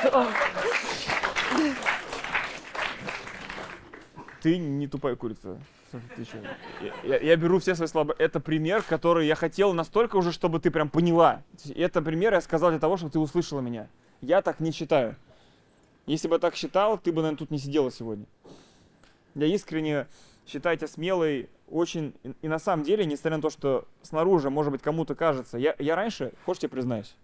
Что? 0.00 0.26
Ты 4.40 4.56
не 4.58 4.88
тупая 4.88 5.16
курица. 5.16 5.58
Ты 6.16 6.24
чё? 6.24 6.38
Я, 6.80 6.92
я- 7.16 7.20
я 7.20 7.36
беру 7.36 7.58
все 7.60 7.74
свои 7.74 7.86
слабые. 7.88 8.16
Это 8.18 8.40
пример, 8.40 8.82
который 8.82 9.26
я 9.26 9.34
хотел 9.36 9.74
настолько 9.74 10.16
уже, 10.16 10.32
чтобы 10.32 10.58
ты 10.60 10.70
прям 10.70 10.88
поняла. 10.88 11.42
Это 11.76 12.00
пример 12.02 12.32
я 12.32 12.40
сказал 12.40 12.70
для 12.70 12.78
того, 12.80 12.96
чтобы 12.96 13.12
ты 13.12 13.18
услышала 13.18 13.60
меня. 13.60 13.88
Я 14.22 14.40
так 14.42 14.60
не 14.60 14.72
считаю. 14.72 15.14
Если 16.06 16.28
бы 16.28 16.34
я 16.34 16.38
так 16.38 16.54
считал, 16.54 16.98
ты 16.98 17.12
бы, 17.12 17.22
наверное, 17.22 17.38
тут 17.38 17.50
не 17.50 17.58
сидела 17.58 17.90
сегодня. 17.90 18.26
Я 19.34 19.46
искренне 19.46 20.06
считаю 20.46 20.76
тебя 20.76 20.88
смелой, 20.88 21.48
очень... 21.68 22.14
И, 22.42 22.48
на 22.48 22.58
самом 22.58 22.84
деле, 22.84 23.06
несмотря 23.06 23.36
на 23.36 23.42
то, 23.42 23.50
что 23.50 23.88
снаружи, 24.02 24.50
может 24.50 24.72
быть, 24.72 24.82
кому-то 24.82 25.14
кажется... 25.14 25.58
Я, 25.58 25.74
я 25.78 25.96
раньше, 25.96 26.32
хочешь, 26.44 26.62
я 26.62 26.68
признаюсь, 26.68 27.16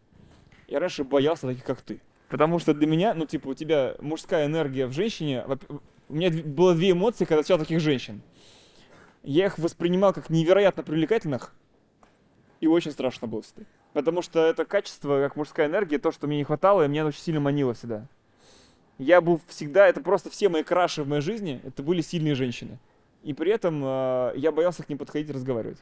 я 0.66 0.81
раньше 0.81 1.05
боялся 1.05 1.47
таких, 1.47 1.65
как 1.65 1.82
ты. 1.82 2.01
Потому 2.28 2.59
что 2.59 2.73
для 2.74 2.86
меня, 2.86 3.15
ну, 3.15 3.27
типа, 3.27 3.48
у 3.48 3.55
тебя 3.55 3.97
мужская 4.01 4.47
энергия 4.47 4.86
в 4.86 4.93
женщине... 4.93 5.44
У 6.09 6.15
меня 6.15 6.31
было 6.31 6.74
две 6.74 6.90
эмоции, 6.90 7.24
когда 7.24 7.43
встречал 7.43 7.61
таких 7.61 7.81
женщин. 7.81 8.23
Я 9.23 9.47
их 9.47 9.59
воспринимал 9.59 10.12
как 10.12 10.31
невероятно 10.31 10.82
привлекательных, 10.82 11.55
и 12.61 12.66
очень 12.66 12.90
страшно 12.90 13.28
было 13.28 13.43
всегда. 13.43 13.65
Потому 13.93 14.23
что 14.23 14.40
это 14.40 14.65
качество, 14.65 15.20
как 15.20 15.36
мужская 15.36 15.66
энергия, 15.66 15.98
то, 15.98 16.11
что 16.11 16.27
мне 16.27 16.39
не 16.39 16.44
хватало, 16.44 16.85
и 16.85 16.89
меня 16.89 17.07
очень 17.07 17.20
сильно 17.20 17.40
манило 17.40 17.74
всегда. 17.74 18.09
Я 19.01 19.22
был 19.22 19.40
всегда, 19.47 19.89
это 19.89 20.02
просто 20.02 20.28
все 20.28 20.51
мои 20.51 20.62
краши 20.62 21.02
в 21.02 21.09
моей 21.09 21.22
жизни, 21.22 21.59
это 21.64 21.82
были 21.82 22.02
сильные 22.02 22.35
женщины. 22.35 22.78
И 23.22 23.32
при 23.32 23.51
этом 23.51 23.82
э, 23.82 24.35
я 24.36 24.52
боялся 24.52 24.82
к 24.82 24.90
ним 24.90 24.98
подходить 24.98 25.31
и 25.31 25.32
разговаривать, 25.32 25.78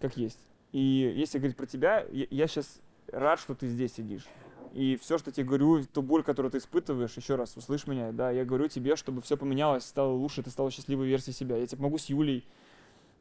как 0.00 0.16
есть. 0.16 0.40
И 0.72 0.80
если 1.16 1.38
говорить 1.38 1.56
про 1.56 1.66
тебя, 1.66 2.04
я, 2.10 2.26
я 2.28 2.48
сейчас 2.48 2.80
рад, 3.12 3.38
что 3.38 3.54
ты 3.54 3.68
здесь 3.68 3.94
сидишь. 3.94 4.26
И 4.72 4.98
все, 5.00 5.16
что 5.16 5.30
тебе 5.30 5.46
говорю, 5.46 5.84
ту 5.84 6.02
боль, 6.02 6.24
которую 6.24 6.50
ты 6.50 6.58
испытываешь, 6.58 7.16
еще 7.16 7.36
раз, 7.36 7.56
услышь 7.56 7.86
меня, 7.86 8.10
да, 8.10 8.32
я 8.32 8.44
говорю 8.44 8.66
тебе, 8.66 8.96
чтобы 8.96 9.22
все 9.22 9.36
поменялось, 9.36 9.84
стало 9.84 10.10
лучше, 10.10 10.42
ты 10.42 10.50
стала 10.50 10.72
счастливой 10.72 11.06
версией 11.06 11.36
себя. 11.36 11.56
Я 11.56 11.68
тебе 11.68 11.78
помогу 11.78 11.98
с 11.98 12.06
Юлей, 12.06 12.44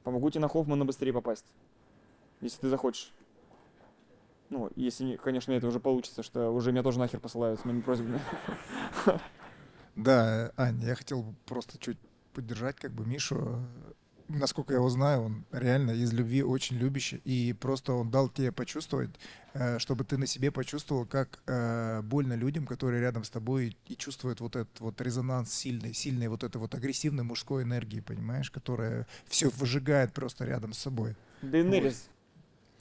помогу 0.04 0.32
тебе 0.32 0.42
на 0.42 0.50
Хоффмана 0.50 0.86
быстрее 0.86 1.14
попасть, 1.14 1.46
если 2.42 2.62
ты 2.62 2.70
захочешь. 2.70 3.12
Ну, 4.50 4.72
если, 4.76 5.04
не- 5.04 5.18
конечно, 5.18 5.52
это 5.52 5.68
уже 5.68 5.80
получится, 5.80 6.24
что 6.24 6.50
уже 6.52 6.72
меня 6.72 6.82
тоже 6.84 7.00
нахер 7.00 7.20
посылают 7.20 7.60
с 7.60 7.66
моими 7.66 7.82
просьбами. 7.82 8.20
Да, 9.96 10.52
Ань, 10.56 10.82
я 10.82 10.96
хотел 10.96 11.24
бы 11.24 11.36
просто 11.46 11.78
чуть 11.78 11.98
поддержать 12.34 12.78
как 12.78 12.92
бы 12.94 13.06
Мишу. 13.06 13.60
Насколько 14.30 14.74
я 14.74 14.78
его 14.80 14.90
знаю, 14.90 15.24
он 15.24 15.46
реально 15.52 15.92
из 15.92 16.14
любви 16.14 16.42
очень 16.44 16.78
любящий. 16.78 17.18
И 17.26 17.52
просто 17.52 17.94
он 17.94 18.10
дал 18.10 18.30
тебе 18.30 18.52
почувствовать, 18.54 19.10
э, 19.56 19.78
чтобы 19.80 20.06
ты 20.06 20.18
на 20.18 20.26
себе 20.28 20.52
почувствовал, 20.52 21.06
как 21.06 21.40
э, 21.48 22.02
больно 22.04 22.34
людям, 22.34 22.66
которые 22.66 23.02
рядом 23.02 23.24
с 23.26 23.30
тобой 23.30 23.76
и 23.88 23.96
чувствуют 23.98 24.40
вот 24.40 24.56
этот 24.56 24.80
вот 24.80 25.02
резонанс 25.02 25.52
сильный, 25.52 25.94
сильной 25.94 26.28
вот 26.30 26.44
этой 26.46 26.58
вот 26.58 26.76
агрессивной 26.76 27.24
мужской 27.26 27.64
энергии, 27.64 28.00
понимаешь, 28.00 28.52
которая 28.52 29.06
все 29.26 29.50
выжигает 29.50 30.14
просто 30.14 30.46
рядом 30.46 30.72
с 30.74 30.78
собой. 30.78 31.16
Дейнерис. 31.42 32.08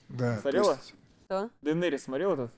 Да, 0.08 0.36
то 0.36 0.42
Смотрела? 0.42 0.72
есть- 0.74 0.94
Что? 1.28 1.50
Дейнерис 1.60 2.04
смотрел 2.04 2.32
этот? 2.32 2.50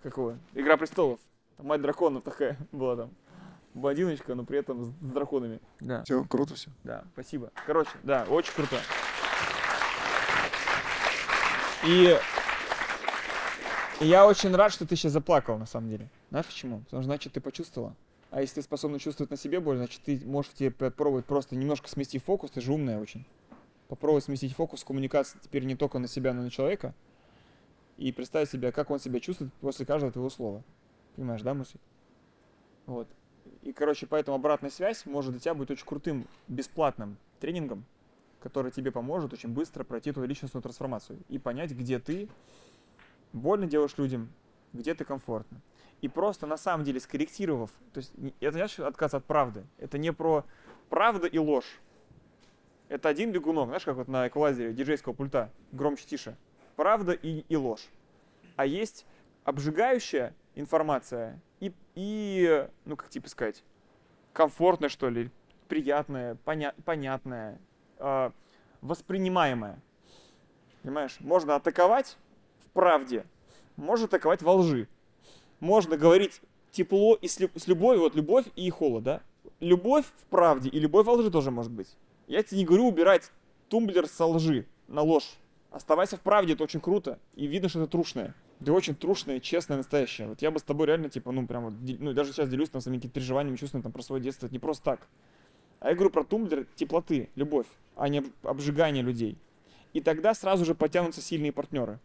Какого? 0.00 0.38
Игра 0.54 0.76
престолов. 0.76 1.18
Там 1.56 1.66
мать 1.66 1.82
драконов 1.82 2.22
такая 2.22 2.56
была 2.72 2.94
там. 2.94 3.10
Блондиночка, 3.74 4.36
но 4.36 4.44
при 4.44 4.60
этом 4.60 4.84
с, 4.84 4.92
драконами. 5.00 5.58
Да. 5.80 6.04
Все, 6.04 6.22
круто 6.22 6.54
все. 6.54 6.70
Да, 6.84 7.02
спасибо. 7.14 7.50
Короче, 7.66 7.90
да, 8.04 8.24
очень 8.28 8.52
круто. 8.54 8.76
И 11.84 12.16
и 14.00 14.06
я 14.06 14.24
очень 14.24 14.54
рад, 14.54 14.72
что 14.72 14.86
ты 14.86 14.94
сейчас 14.94 15.10
заплакал, 15.10 15.58
на 15.58 15.66
самом 15.66 15.90
деле. 15.90 16.08
Знаешь 16.30 16.46
почему? 16.46 16.78
Потому 16.82 17.02
что 17.02 17.06
значит 17.08 17.32
ты 17.32 17.40
почувствовала. 17.40 17.96
А 18.30 18.40
если 18.40 18.56
ты 18.56 18.62
способна 18.62 19.00
чувствовать 19.00 19.32
на 19.32 19.36
себе 19.36 19.58
боль, 19.58 19.78
значит 19.78 20.00
ты 20.04 20.22
можешь 20.24 20.52
тебе 20.52 20.70
попробовать 20.70 21.24
просто 21.24 21.56
немножко 21.56 21.88
сместить 21.88 22.22
фокус, 22.22 22.52
ты 22.52 22.60
же 22.60 22.72
умная 22.72 23.00
очень. 23.00 23.26
Попробовать 23.88 24.22
сместить 24.22 24.54
фокус 24.54 24.84
коммуникации 24.84 25.40
теперь 25.42 25.64
не 25.64 25.74
только 25.74 25.98
на 25.98 26.06
себя, 26.06 26.32
но 26.32 26.42
и 26.42 26.44
на 26.44 26.50
человека. 26.52 26.94
И 27.96 28.10
представить 28.12 28.50
себе, 28.50 28.72
как 28.72 28.90
он 28.90 28.98
себя 28.98 29.20
чувствует 29.20 29.52
после 29.54 29.86
каждого 29.86 30.12
твоего 30.12 30.30
слова. 30.30 30.62
Понимаешь, 31.16 31.42
да, 31.42 31.54
мысль? 31.54 31.78
Вот. 32.86 33.08
И, 33.62 33.72
короче, 33.72 34.06
поэтому 34.06 34.36
обратная 34.36 34.70
связь 34.70 35.06
может 35.06 35.32
для 35.32 35.40
тебя 35.40 35.54
быть 35.54 35.70
очень 35.70 35.86
крутым, 35.86 36.26
бесплатным 36.48 37.16
тренингом, 37.38 37.84
который 38.40 38.72
тебе 38.72 38.90
поможет 38.90 39.32
очень 39.32 39.50
быстро 39.50 39.84
пройти 39.84 40.12
твою 40.12 40.28
личностную 40.28 40.62
трансформацию 40.62 41.20
и 41.28 41.38
понять, 41.38 41.72
где 41.72 41.98
ты 41.98 42.28
больно 43.32 43.66
делаешь 43.66 43.96
людям, 43.98 44.32
где 44.72 44.94
ты 44.94 45.04
комфортно. 45.04 45.60
И 46.00 46.08
просто 46.08 46.46
на 46.46 46.56
самом 46.56 46.84
деле 46.84 46.98
скорректировав, 46.98 47.70
то 47.92 47.98
есть 47.98 48.12
это 48.40 48.56
не 48.56 48.58
значит 48.58 48.80
отказ 48.80 49.14
от 49.14 49.24
правды, 49.24 49.64
это 49.78 49.98
не 49.98 50.12
про 50.12 50.44
правда 50.88 51.28
и 51.28 51.38
ложь. 51.38 51.80
Это 52.88 53.08
один 53.08 53.32
бегунок, 53.32 53.68
знаешь, 53.68 53.84
как 53.84 53.96
вот 53.96 54.08
на 54.08 54.28
эквалайзере 54.28 54.72
диджейского 54.72 55.12
пульта, 55.12 55.50
громче, 55.70 56.04
тише. 56.06 56.36
Правда 56.76 57.12
и, 57.12 57.44
и 57.48 57.56
ложь. 57.56 57.86
А 58.56 58.66
есть 58.66 59.06
обжигающая 59.44 60.34
информация 60.54 61.40
и, 61.60 61.72
и, 61.94 62.66
ну 62.84 62.96
как 62.96 63.08
типа 63.10 63.28
сказать, 63.28 63.62
комфортная, 64.32 64.88
что 64.88 65.08
ли, 65.08 65.30
приятная, 65.68 66.36
поня- 66.44 66.74
понятная, 66.84 67.58
э, 67.98 68.30
воспринимаемая. 68.80 69.80
Понимаешь? 70.82 71.16
Можно 71.20 71.54
атаковать 71.54 72.16
в 72.66 72.70
правде, 72.70 73.24
можно 73.76 74.06
атаковать 74.06 74.42
во 74.42 74.54
лжи. 74.54 74.88
Можно 75.60 75.96
говорить 75.96 76.40
тепло 76.72 77.14
и 77.14 77.28
с, 77.28 77.38
с 77.38 77.66
любовью, 77.68 78.02
вот 78.02 78.16
любовь 78.16 78.46
и 78.56 78.68
холод, 78.70 79.04
да? 79.04 79.22
Любовь 79.60 80.06
в 80.06 80.26
правде 80.26 80.68
и 80.68 80.80
любовь 80.80 81.06
во 81.06 81.12
лжи 81.12 81.30
тоже 81.30 81.50
может 81.50 81.70
быть. 81.70 81.96
Я 82.26 82.42
тебе 82.42 82.58
не 82.58 82.64
говорю 82.64 82.88
убирать 82.88 83.30
тумблер 83.68 84.08
со 84.08 84.26
лжи 84.26 84.66
на 84.88 85.02
ложь. 85.02 85.36
Оставайся 85.72 86.18
в 86.18 86.20
правде, 86.20 86.52
это 86.52 86.64
очень 86.64 86.80
круто. 86.80 87.18
И 87.34 87.46
видно, 87.46 87.70
что 87.70 87.80
это 87.80 87.90
трушное. 87.90 88.34
Ты 88.62 88.70
очень 88.70 88.94
трушная, 88.94 89.40
честная, 89.40 89.78
настоящая. 89.78 90.26
Вот 90.28 90.42
я 90.42 90.50
бы 90.50 90.58
с 90.58 90.62
тобой 90.62 90.86
реально, 90.86 91.08
типа, 91.08 91.32
ну, 91.32 91.46
прям 91.46 91.64
вот, 91.64 91.74
ну, 91.98 92.12
даже 92.12 92.32
сейчас 92.32 92.50
делюсь 92.50 92.68
там 92.68 92.82
своими 92.82 92.98
какими-то 92.98 93.14
переживаниями, 93.14 93.56
чувствами 93.56 93.82
там 93.82 93.90
про 93.90 94.02
свое 94.02 94.22
детство. 94.22 94.46
Это 94.46 94.54
не 94.54 94.58
просто 94.58 94.84
так. 94.84 95.08
А 95.80 95.88
я 95.88 95.94
говорю 95.94 96.10
про 96.10 96.24
тумблер 96.24 96.66
теплоты, 96.76 97.30
любовь, 97.36 97.66
а 97.96 98.08
не 98.10 98.18
об- 98.18 98.46
обжигание 98.46 99.02
людей. 99.02 99.38
И 99.94 100.02
тогда 100.02 100.34
сразу 100.34 100.66
же 100.66 100.74
потянутся 100.74 101.22
сильные 101.22 101.52
партнеры. 101.52 101.98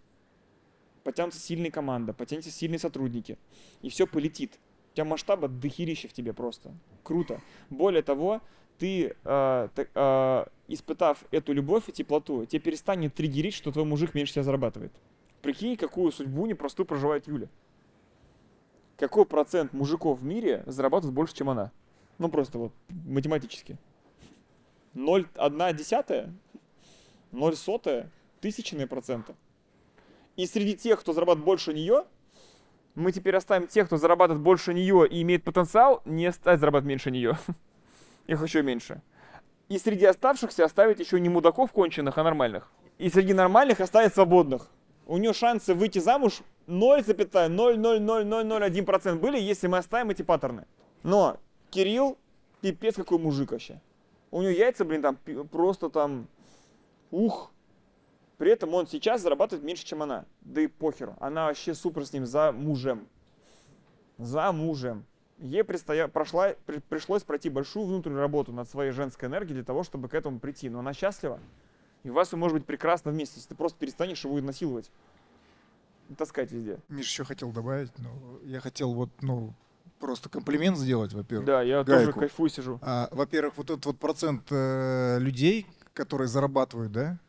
Потянутся 1.03 1.39
сильные 1.41 1.71
команда, 1.71 2.13
потянутся 2.13 2.51
сильные 2.51 2.79
сотрудники. 2.79 3.37
И 3.81 3.89
все 3.89 4.07
полетит. 4.07 4.59
У 4.93 4.95
тебя 4.95 5.05
масштаба 5.05 5.49
дохерища 5.49 6.07
в 6.07 6.13
тебе 6.13 6.33
просто. 6.33 6.73
Круто. 7.03 7.41
Более 7.69 8.01
того, 8.01 8.41
ты, 8.77 9.15
э, 9.23 9.69
т- 9.75 9.89
э, 9.93 10.45
испытав 10.67 11.23
эту 11.31 11.53
любовь 11.53 11.87
и 11.87 11.91
теплоту, 11.91 12.45
тебе 12.45 12.59
перестанет 12.59 13.13
триггерить, 13.13 13.53
что 13.53 13.71
твой 13.71 13.85
мужик 13.85 14.13
меньше 14.13 14.33
тебя 14.33 14.43
зарабатывает. 14.43 14.91
Прикинь, 15.41 15.77
какую 15.77 16.11
судьбу 16.11 16.45
непростую 16.45 16.85
проживает 16.85 17.27
Юля. 17.27 17.47
Какой 18.97 19.25
процент 19.25 19.73
мужиков 19.73 20.19
в 20.19 20.23
мире 20.23 20.63
зарабатывает 20.65 21.13
больше, 21.13 21.35
чем 21.35 21.49
она? 21.49 21.71
Ну, 22.17 22.29
просто 22.29 22.57
вот 22.57 22.73
математически. 22.89 23.77
0,1 24.95 25.73
десятая? 25.73 26.33
0 27.31 27.55
сотая? 27.55 28.09
Тысячные 28.41 28.87
процента. 28.87 29.35
И 30.35 30.45
среди 30.45 30.75
тех, 30.75 30.99
кто 30.99 31.13
зарабатывает 31.13 31.45
больше 31.45 31.73
нее, 31.73 32.05
мы 32.95 33.11
теперь 33.11 33.35
оставим 33.35 33.67
тех, 33.67 33.87
кто 33.87 33.97
зарабатывает 33.97 34.43
больше 34.43 34.73
нее 34.73 35.07
и 35.07 35.21
имеет 35.21 35.43
потенциал, 35.43 36.01
не 36.05 36.31
стать 36.31 36.59
зарабатывать 36.59 36.89
меньше 36.89 37.11
нее. 37.11 37.37
Их 38.27 38.43
еще 38.43 38.61
меньше. 38.61 39.01
И 39.69 39.79
среди 39.79 40.05
оставшихся 40.05 40.65
оставить 40.65 40.99
еще 40.99 41.19
не 41.19 41.29
мудаков 41.29 41.71
конченых, 41.71 42.17
а 42.17 42.23
нормальных. 42.23 42.71
И 42.97 43.09
среди 43.09 43.33
нормальных 43.33 43.81
оставить 43.81 44.13
свободных. 44.13 44.69
У 45.05 45.17
нее 45.17 45.33
шансы 45.33 45.73
выйти 45.73 45.99
замуж 45.99 46.41
0,00001% 46.67 49.15
были, 49.15 49.39
если 49.39 49.67
мы 49.67 49.77
оставим 49.77 50.09
эти 50.09 50.21
паттерны. 50.21 50.65
Но 51.03 51.37
Кирилл, 51.69 52.17
пипец 52.61 52.95
какой 52.95 53.19
мужик 53.19 53.51
вообще. 53.51 53.81
У 54.31 54.41
него 54.41 54.51
яйца, 54.51 54.83
блин, 54.83 55.01
там 55.01 55.17
просто 55.49 55.89
там, 55.89 56.27
ух. 57.11 57.51
При 58.37 58.51
этом 58.51 58.73
он 58.73 58.87
сейчас 58.87 59.21
зарабатывает 59.21 59.65
меньше, 59.65 59.85
чем 59.85 60.03
она. 60.03 60.25
Да 60.41 60.59
и 60.61 60.67
похеру. 60.67 61.15
Она 61.19 61.47
вообще 61.47 61.73
супер 61.73 62.05
с 62.05 62.13
ним 62.13 62.25
за 62.25 62.51
мужем. 62.51 63.07
За 64.17 64.51
мужем. 64.51 65.05
Ей 65.39 65.63
предстоя... 65.63 66.07
прошла... 66.07 66.55
при- 66.65 66.79
пришлось 66.79 67.23
пройти 67.23 67.49
большую 67.49 67.85
внутреннюю 67.85 68.21
работу 68.21 68.51
над 68.51 68.69
своей 68.69 68.91
женской 68.91 69.27
энергией 69.27 69.55
для 69.55 69.63
того, 69.63 69.83
чтобы 69.83 70.09
к 70.09 70.13
этому 70.13 70.39
прийти. 70.39 70.69
Но 70.69 70.79
она 70.79 70.93
счастлива. 70.93 71.39
И 72.03 72.09
у 72.09 72.13
вас 72.13 72.31
может 72.33 72.57
быть 72.57 72.65
прекрасно 72.65 73.11
вместе, 73.11 73.35
если 73.37 73.49
ты 73.49 73.55
просто 73.55 73.77
перестанешь 73.77 74.23
его 74.23 74.39
насиловать. 74.41 74.89
И 76.09 76.15
таскать 76.15 76.51
везде. 76.51 76.79
Миш 76.87 77.07
еще 77.07 77.23
хотел 77.23 77.51
добавить, 77.51 77.91
ну, 77.97 78.39
я 78.43 78.61
хотел 78.61 78.93
вот, 78.93 79.09
ну, 79.21 79.53
просто 79.99 80.29
комплимент 80.29 80.77
сделать, 80.77 81.13
во-первых. 81.13 81.45
Да, 81.45 81.61
я 81.61 81.83
тоже 81.83 82.05
Гайку. 82.05 82.19
кайфую 82.19 82.49
сижу. 82.49 82.79
А, 82.81 83.09
во-первых, 83.11 83.57
вот 83.57 83.69
этот 83.69 83.85
вот 83.85 83.99
процент 83.99 84.43
э, 84.51 85.17
людей, 85.19 85.67
которые 85.93 86.27
зарабатывают, 86.27 86.91
да, 86.91 87.19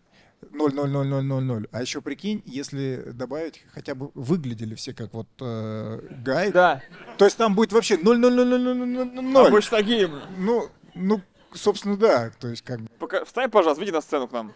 0,00000. 0.43 1.69
А 1.73 1.81
еще 1.81 2.01
прикинь, 2.01 2.43
если 2.47 3.13
добавить, 3.13 3.65
хотя 3.73 3.95
бы 3.95 4.11
выглядели 4.15 4.75
все 4.75 4.93
как 4.93 5.13
вот 5.13 5.29
э, 5.41 6.01
гай, 6.25 6.53
Да, 6.53 6.83
то 7.17 7.25
есть 7.25 7.37
там 7.37 7.55
будет 7.55 7.73
вообще 7.73 7.97
0,00000. 7.97 9.47
а 9.47 9.51
больше 9.51 9.71
такие. 9.71 10.11
Ну, 10.37 10.69
ну, 10.95 11.21
собственно, 11.53 11.97
да, 11.97 12.31
то 12.39 12.49
есть 12.49 12.63
как 12.63 12.81
бы. 12.81 12.89
Пока... 12.99 13.25
Встань, 13.25 13.51
пожалуйста, 13.51 13.81
выйди 13.81 13.93
на 13.93 14.01
сцену 14.01 14.29
к 14.29 14.33
нам. 14.33 14.53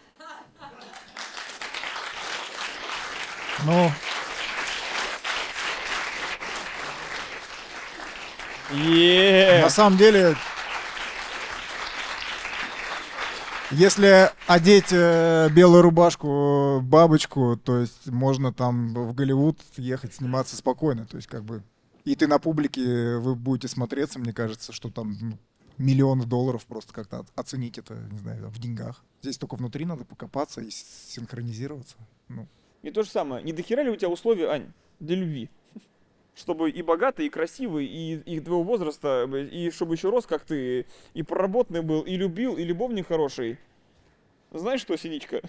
Ну, 3.65 3.91
Еее. 8.71 9.61
на 9.61 9.69
самом 9.69 9.97
деле, 9.97 10.35
если 13.75 14.29
одеть 14.47 14.91
э, 14.91 15.49
белую 15.55 15.81
рубашку, 15.81 16.81
бабочку, 16.81 17.57
то 17.57 17.77
есть 17.77 18.07
можно 18.07 18.53
там 18.53 18.93
в 18.93 19.13
Голливуд 19.13 19.59
ехать 19.77 20.15
сниматься 20.15 20.55
спокойно, 20.55 21.05
то 21.05 21.17
есть 21.17 21.27
как 21.27 21.43
бы 21.43 21.63
и 22.05 22.15
ты 22.15 22.27
на 22.27 22.39
публике 22.39 23.17
вы 23.17 23.35
будете 23.35 23.67
смотреться, 23.67 24.19
мне 24.19 24.33
кажется, 24.33 24.73
что 24.73 24.89
там 24.89 25.17
ну, 25.21 25.37
миллионы 25.77 26.25
долларов 26.25 26.65
просто 26.65 26.93
как-то 26.93 27.25
оценить 27.35 27.77
это, 27.77 27.95
не 28.11 28.17
знаю, 28.17 28.49
в 28.49 28.59
деньгах. 28.59 29.03
Здесь 29.21 29.37
только 29.37 29.55
внутри 29.55 29.85
надо 29.85 30.03
покопаться 30.03 30.61
и 30.61 30.69
синхронизироваться. 30.69 31.95
Ну, 32.27 32.47
И 32.81 32.91
то 32.91 33.03
же 33.03 33.09
самое. 33.09 33.43
Не 33.43 33.53
дохера 33.53 33.81
ли 33.81 33.89
у 33.89 33.95
тебя 33.95 34.09
условия, 34.09 34.49
Ань, 34.49 34.73
для 34.99 35.15
любви? 35.15 35.49
Чтобы 36.35 36.71
и 36.71 36.81
богатый, 36.81 37.27
и 37.27 37.29
красивый, 37.29 37.85
и, 37.85 38.15
и 38.15 38.39
твоего 38.39 38.63
возраста, 38.63 39.25
и 39.25 39.69
чтобы 39.69 39.93
еще 39.95 40.09
рос, 40.09 40.25
как 40.25 40.43
ты, 40.43 40.87
и 41.13 41.23
проработанный 41.23 41.81
был, 41.81 42.01
и 42.01 42.15
любил, 42.15 42.57
и 42.57 42.63
любовник 42.63 43.07
хороший. 43.07 43.59
Знаешь 44.51 44.81
что, 44.81 44.97
Синичка? 44.97 45.41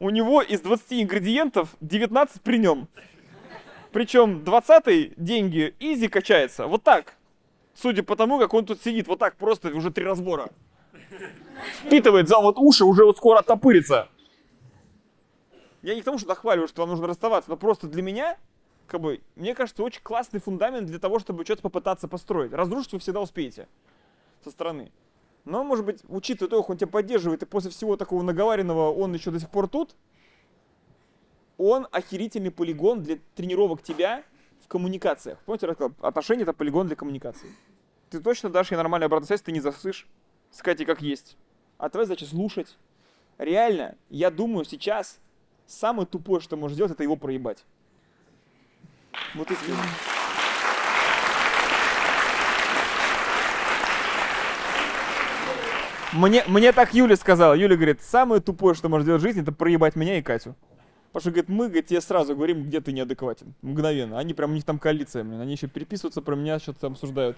У 0.00 0.10
него 0.10 0.42
из 0.42 0.60
20 0.60 1.02
ингредиентов 1.02 1.76
19 1.80 2.42
при 2.42 2.58
нем. 2.58 2.88
Причем 3.90 4.44
20 4.44 5.14
деньги 5.16 5.74
изи 5.80 6.08
качается. 6.08 6.66
Вот 6.66 6.82
так. 6.84 7.14
Судя 7.74 8.02
по 8.02 8.16
тому, 8.16 8.38
как 8.38 8.54
он 8.54 8.66
тут 8.66 8.82
сидит, 8.82 9.08
вот 9.08 9.18
так 9.18 9.36
просто 9.36 9.74
уже 9.74 9.90
три 9.90 10.04
разбора 10.04 10.50
впитывает 11.84 12.28
за 12.28 12.38
вот 12.38 12.58
уши, 12.58 12.84
уже 12.84 13.04
вот 13.04 13.16
скоро 13.16 13.40
оттопырится. 13.40 14.08
Я 15.82 15.94
не 15.94 16.02
к 16.02 16.04
тому, 16.04 16.18
что 16.18 16.28
нахваливаю, 16.28 16.68
что 16.68 16.82
вам 16.82 16.90
нужно 16.90 17.06
расставаться, 17.06 17.50
но 17.50 17.56
просто 17.56 17.86
для 17.86 18.02
меня, 18.02 18.38
как 18.86 19.00
бы, 19.00 19.20
мне 19.36 19.54
кажется, 19.54 19.82
очень 19.82 20.02
классный 20.02 20.40
фундамент 20.40 20.86
для 20.86 20.98
того, 20.98 21.18
чтобы 21.18 21.44
что-то 21.44 21.62
попытаться 21.62 22.08
построить. 22.08 22.52
Разрушить 22.52 22.92
вы 22.92 22.98
всегда 22.98 23.20
успеете 23.20 23.68
со 24.42 24.50
стороны. 24.50 24.90
Но, 25.44 25.64
может 25.64 25.84
быть, 25.84 26.00
учитывая 26.08 26.50
то, 26.50 26.62
как 26.62 26.70
он 26.70 26.76
тебя 26.76 26.88
поддерживает, 26.88 27.42
и 27.42 27.46
после 27.46 27.70
всего 27.70 27.96
такого 27.96 28.22
наговаренного 28.22 28.92
он 28.92 29.14
еще 29.14 29.30
до 29.30 29.40
сих 29.40 29.50
пор 29.50 29.68
тут, 29.68 29.94
он 31.56 31.86
охерительный 31.90 32.50
полигон 32.50 33.02
для 33.02 33.18
тренировок 33.34 33.82
тебя 33.82 34.24
в 34.62 34.68
коммуникациях. 34.68 35.38
Помните, 35.46 35.66
я 35.66 35.70
рассказал, 35.70 35.92
отношения 36.00 36.42
это 36.42 36.52
полигон 36.52 36.86
для 36.86 36.96
коммуникации. 36.96 37.50
Ты 38.10 38.20
точно 38.20 38.50
дашь 38.50 38.70
ей 38.70 38.76
нормальную 38.76 39.06
обратную 39.06 39.26
связь, 39.26 39.42
ты 39.42 39.52
не 39.52 39.60
засышь. 39.60 40.06
Сказать 40.50 40.84
как 40.84 41.02
есть. 41.02 41.36
А 41.78 41.88
твоя 41.88 42.06
задача 42.06 42.26
слушать. 42.26 42.76
Реально, 43.38 43.96
я 44.08 44.30
думаю, 44.30 44.64
сейчас 44.64 45.18
самое 45.68 46.06
тупое, 46.06 46.40
что 46.40 46.56
можешь 46.56 46.74
сделать, 46.74 46.92
это 46.92 47.02
его 47.02 47.16
проебать. 47.16 47.64
Вот 49.34 49.50
искренне. 49.50 49.78
Мне, 56.12 56.42
мне 56.46 56.72
так 56.72 56.94
Юля 56.94 57.16
сказала. 57.16 57.52
Юля 57.52 57.76
говорит, 57.76 58.00
самое 58.00 58.40
тупое, 58.40 58.74
что 58.74 58.88
можешь 58.88 59.04
сделать 59.04 59.20
в 59.20 59.24
жизни, 59.24 59.42
это 59.42 59.52
проебать 59.52 59.94
меня 59.94 60.18
и 60.18 60.22
Катю. 60.22 60.56
Потому 61.12 61.20
что, 61.20 61.30
говорит, 61.30 61.48
мы, 61.48 61.66
говорит, 61.66 61.86
тебе 61.86 62.00
сразу 62.00 62.34
говорим, 62.34 62.64
где 62.64 62.80
ты 62.80 62.92
неадекватен. 62.92 63.54
Мгновенно. 63.62 64.18
Они 64.18 64.34
прям, 64.34 64.52
у 64.52 64.54
них 64.54 64.64
там 64.64 64.78
коалиция, 64.78 65.24
блин. 65.24 65.40
Они 65.40 65.52
еще 65.52 65.66
переписываются 65.66 66.22
про 66.22 66.34
меня, 66.34 66.58
что-то 66.58 66.80
там 66.80 66.92
обсуждают. 66.92 67.36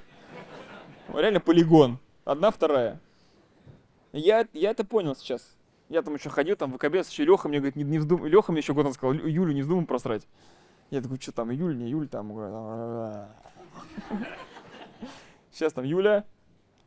Реально 1.12 1.40
полигон. 1.40 1.98
Одна, 2.24 2.51
вторая. 2.51 3.01
Я, 4.12 4.47
я 4.52 4.70
это 4.70 4.85
понял 4.85 5.16
сейчас. 5.16 5.57
Я 5.90 6.02
там 6.02 6.14
еще 6.14 6.30
ходил, 6.30 6.54
там 6.54 6.72
в 6.72 6.76
ВКБ, 6.76 6.94
еще 7.10 7.24
Леха 7.24 7.48
мне 7.48 7.58
говорит, 7.58 7.74
не, 7.74 7.82
не 7.82 7.98
вздумай, 7.98 8.30
Леха 8.30 8.52
мне 8.52 8.60
еще 8.60 8.74
год 8.74 8.94
сказал, 8.94 9.12
«Ю- 9.12 9.26
Юлю 9.26 9.52
не 9.52 9.62
вздумай 9.62 9.84
просрать. 9.84 10.24
Я 10.90 11.02
такой, 11.02 11.18
что 11.20 11.32
там, 11.32 11.50
июль, 11.50 11.76
не 11.76 11.86
июль, 11.86 12.06
там. 12.06 12.28
Сейчас 15.50 15.72
там 15.72 15.84
Юля, 15.84 16.24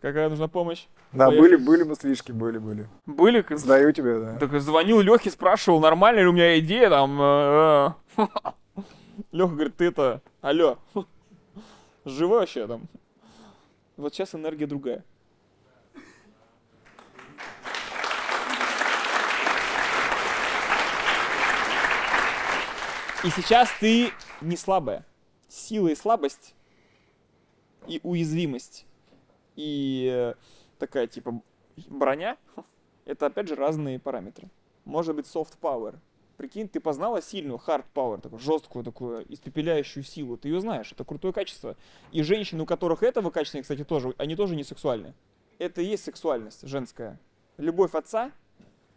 какая 0.02 0.30
нужна 0.30 0.48
помощь? 0.48 0.86
Да, 1.12 1.28
Поехали. 1.28 1.58
были, 1.58 1.66
были 1.68 1.84
мыслишки, 1.84 2.32
были, 2.32 2.58
были. 2.60 2.88
Были? 3.06 3.46
Сдаю 3.50 3.92
тебе, 3.92 4.20
да. 4.22 4.38
Так 4.40 4.60
звонил 4.62 5.02
Лехе, 5.02 5.30
спрашивал, 5.32 5.82
нормально 5.82 6.22
ли 6.22 6.28
у 6.28 6.32
меня 6.32 6.58
идея 6.60 6.90
там. 6.90 7.18
Леха 9.34 9.54
говорит, 9.54 9.76
ты 9.76 9.86
это, 9.86 10.22
алло, 10.40 10.78
живой 12.06 12.40
вообще 12.40 12.68
там? 12.68 12.84
Вот 13.98 14.14
сейчас 14.14 14.34
энергия 14.34 14.66
другая. 14.66 15.04
И 23.24 23.30
сейчас 23.30 23.70
ты 23.80 24.12
не 24.42 24.58
слабая. 24.58 25.06
Сила 25.48 25.88
и 25.88 25.96
слабость, 25.96 26.56
и 27.88 28.02
уязвимость, 28.04 28.86
и 29.56 30.10
э, 30.12 30.34
такая 30.78 31.08
типа 31.08 31.42
броня, 31.88 32.38
это 33.06 33.28
опять 33.28 33.48
же 33.48 33.56
разные 33.56 33.98
параметры. 33.98 34.50
Может 34.84 35.16
быть 35.16 35.26
soft 35.26 35.54
power. 35.62 35.96
Прикинь, 36.36 36.68
ты 36.68 36.82
познала 36.82 37.22
сильную 37.22 37.62
hard 37.66 37.86
power, 37.94 38.20
такую 38.20 38.40
жесткую, 38.40 38.84
такую 38.84 39.32
испепеляющую 39.32 40.04
силу. 40.04 40.36
Ты 40.36 40.50
ее 40.50 40.60
знаешь, 40.60 40.92
это 40.92 41.06
крутое 41.06 41.34
качество. 41.34 41.78
И 42.12 42.24
женщины, 42.24 42.64
у 42.64 42.66
которых 42.66 43.04
этого 43.04 43.30
качества, 43.30 43.62
кстати, 43.62 43.86
тоже, 43.86 44.14
они 44.18 44.36
тоже 44.36 44.58
не 44.58 44.66
сексуальны. 44.66 45.14
Это 45.60 45.82
и 45.82 45.86
есть 45.86 46.04
сексуальность 46.04 46.68
женская. 46.68 47.20
Любовь 47.58 47.94
отца, 47.94 48.32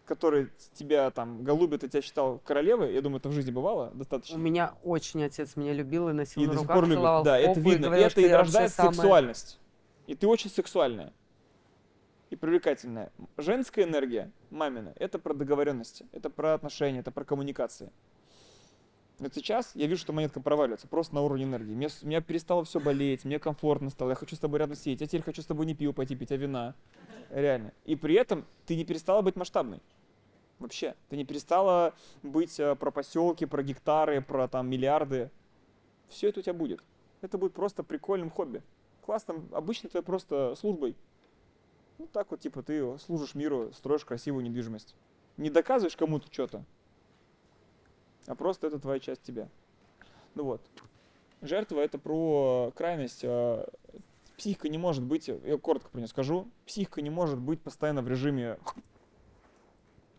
который 0.07 0.49
тебя 0.75 1.11
там 1.11 1.43
голубит 1.45 1.85
и 1.85 1.89
тебя 1.89 2.01
считал 2.03 2.39
королевой, 2.45 2.95
я 2.95 3.03
думаю, 3.03 3.19
это 3.19 3.29
в 3.29 3.33
жизни 3.33 3.51
бывало 3.51 3.91
У 3.93 3.99
достаточно. 3.99 4.37
меня 4.37 4.75
очень 4.85 5.23
отец 5.23 5.57
меня 5.57 5.73
любил 5.73 6.09
и 6.09 6.13
носил 6.13 6.43
И 6.43 6.47
на 6.47 6.53
до 6.53 6.59
сих 6.59 6.63
руках, 6.63 6.77
пор 6.77 6.85
любит. 6.85 6.99
целовал 6.99 7.25
Да, 7.25 7.39
это 7.39 7.61
видно. 7.61 7.85
И 7.87 7.89
говорил, 7.89 8.07
это 8.07 8.21
и 8.21 8.29
рождает 8.29 8.73
самая- 8.73 8.93
сексуальность. 8.93 9.59
И 10.07 10.15
ты 10.15 10.27
очень 10.27 10.51
сексуальная. 10.51 11.13
И 12.31 12.37
привлекательная. 12.37 13.13
Женская 13.37 13.85
энергия, 13.85 14.33
мамина, 14.51 14.93
это 14.97 15.19
про 15.19 15.35
договоренности, 15.35 16.07
это 16.13 16.29
про 16.31 16.55
отношения, 16.55 17.01
это 17.01 17.11
про 17.13 17.25
коммуникации. 17.25 17.93
Вот 19.19 19.35
сейчас 19.35 19.71
я 19.75 19.87
вижу, 19.87 20.01
что 20.01 20.13
монетка 20.13 20.41
проваливается 20.41 20.89
просто 20.89 21.15
на 21.15 21.23
уровне 21.23 21.45
энергии. 21.45 21.73
Мне, 21.75 21.89
у 22.03 22.07
меня 22.07 22.21
перестало 22.21 22.65
все 22.65 22.81
болеть, 22.81 23.25
мне 23.25 23.39
комфортно 23.39 23.89
стало, 23.91 24.11
я 24.11 24.15
хочу 24.15 24.37
с 24.37 24.39
тобой 24.39 24.59
рядом 24.59 24.77
сидеть, 24.77 25.01
я 25.01 25.07
теперь 25.07 25.23
хочу 25.23 25.41
с 25.41 25.47
тобой 25.47 25.65
не 25.67 25.75
пиво 25.75 25.93
пойти 25.93 26.15
пить, 26.15 26.33
а 26.33 26.37
вина. 26.37 26.75
Реально. 27.31 27.73
И 27.87 27.97
при 27.97 28.15
этом 28.15 28.45
ты 28.67 28.77
не 28.77 28.85
перестала 28.85 29.23
быть 29.23 29.35
масштабной. 29.37 29.81
Вообще. 30.59 30.95
Ты 31.09 31.17
не 31.17 31.25
перестала 31.25 31.95
быть 32.23 32.59
э, 32.59 32.75
про 32.77 32.91
поселки, 32.91 33.45
про 33.45 33.63
гектары, 33.63 34.23
про 34.23 34.49
там 34.49 34.69
миллиарды. 34.69 35.31
Все 36.09 36.29
это 36.29 36.41
у 36.41 36.43
тебя 36.43 36.55
будет. 36.55 36.83
Это 37.21 37.37
будет 37.39 37.53
просто 37.53 37.83
прикольным 37.83 38.31
хобби. 38.31 38.63
Классным, 39.05 39.49
обычно 39.53 39.89
это 39.89 40.03
просто 40.03 40.55
службой. 40.57 40.97
Ну 41.99 42.07
так 42.07 42.31
вот, 42.31 42.41
типа, 42.41 42.63
ты 42.63 42.99
служишь 42.99 43.35
миру, 43.35 43.73
строишь 43.73 44.05
красивую 44.05 44.45
недвижимость. 44.45 44.95
Не 45.37 45.51
доказываешь 45.51 45.97
кому-то 45.97 46.33
что-то, 46.33 46.65
а 48.27 48.35
просто 48.35 48.67
это 48.67 48.79
твоя 48.79 49.01
часть 49.01 49.23
тебя. 49.23 49.49
Ну 50.35 50.45
вот. 50.45 50.61
Жертва 51.43 51.81
это 51.81 51.99
про 51.99 52.73
крайность. 52.75 53.23
а, 53.25 53.69
Психика 54.37 54.69
не 54.69 54.77
может 54.77 55.03
быть, 55.03 55.29
я 55.29 55.57
коротко 55.57 55.89
про 55.89 55.99
нее 55.99 56.09
скажу, 56.09 56.47
психика 56.67 57.01
не 57.01 57.09
может 57.09 57.39
быть 57.39 57.61
постоянно 57.61 58.03
в 58.03 58.09
режиме 58.09 58.59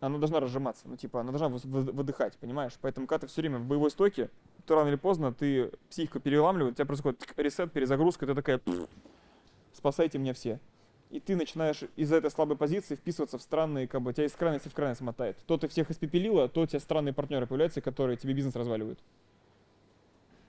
она 0.00 0.18
должна 0.18 0.40
разжиматься, 0.40 0.88
ну 0.88 0.96
типа 0.96 1.20
она 1.20 1.32
должна 1.32 1.48
выдыхать, 1.48 2.36
понимаешь? 2.38 2.72
Поэтому 2.80 3.06
когда 3.06 3.26
ты 3.26 3.26
все 3.26 3.40
время 3.40 3.58
в 3.58 3.66
боевой 3.66 3.90
стойке, 3.90 4.30
то 4.66 4.76
рано 4.76 4.88
или 4.88 4.96
поздно 4.96 5.32
ты 5.32 5.72
психика 5.90 6.20
переламливает, 6.20 6.74
у 6.74 6.76
тебя 6.76 6.86
происходит 6.86 7.26
ресет, 7.36 7.72
перезагрузка, 7.72 8.26
ты 8.26 8.34
такая 8.34 8.58
«Пф, 8.58 8.88
спасайте 9.72 10.18
меня 10.18 10.34
все. 10.34 10.60
И 11.10 11.20
ты 11.20 11.36
начинаешь 11.36 11.84
из 11.96 12.12
этой 12.12 12.30
слабой 12.30 12.56
позиции 12.56 12.94
вписываться 12.94 13.38
в 13.38 13.42
странные, 13.42 13.88
как 13.88 14.02
бы 14.02 14.12
тебя 14.12 14.26
из 14.26 14.32
крайности 14.32 14.68
в 14.68 14.74
крайность 14.74 15.00
мотает. 15.00 15.38
То 15.46 15.56
ты 15.56 15.66
всех 15.68 15.90
испепелила, 15.90 16.48
то 16.48 16.60
у 16.60 16.66
тебя 16.66 16.80
странные 16.80 17.14
партнеры 17.14 17.46
появляются, 17.46 17.80
которые 17.80 18.18
тебе 18.18 18.34
бизнес 18.34 18.54
разваливают. 18.54 18.98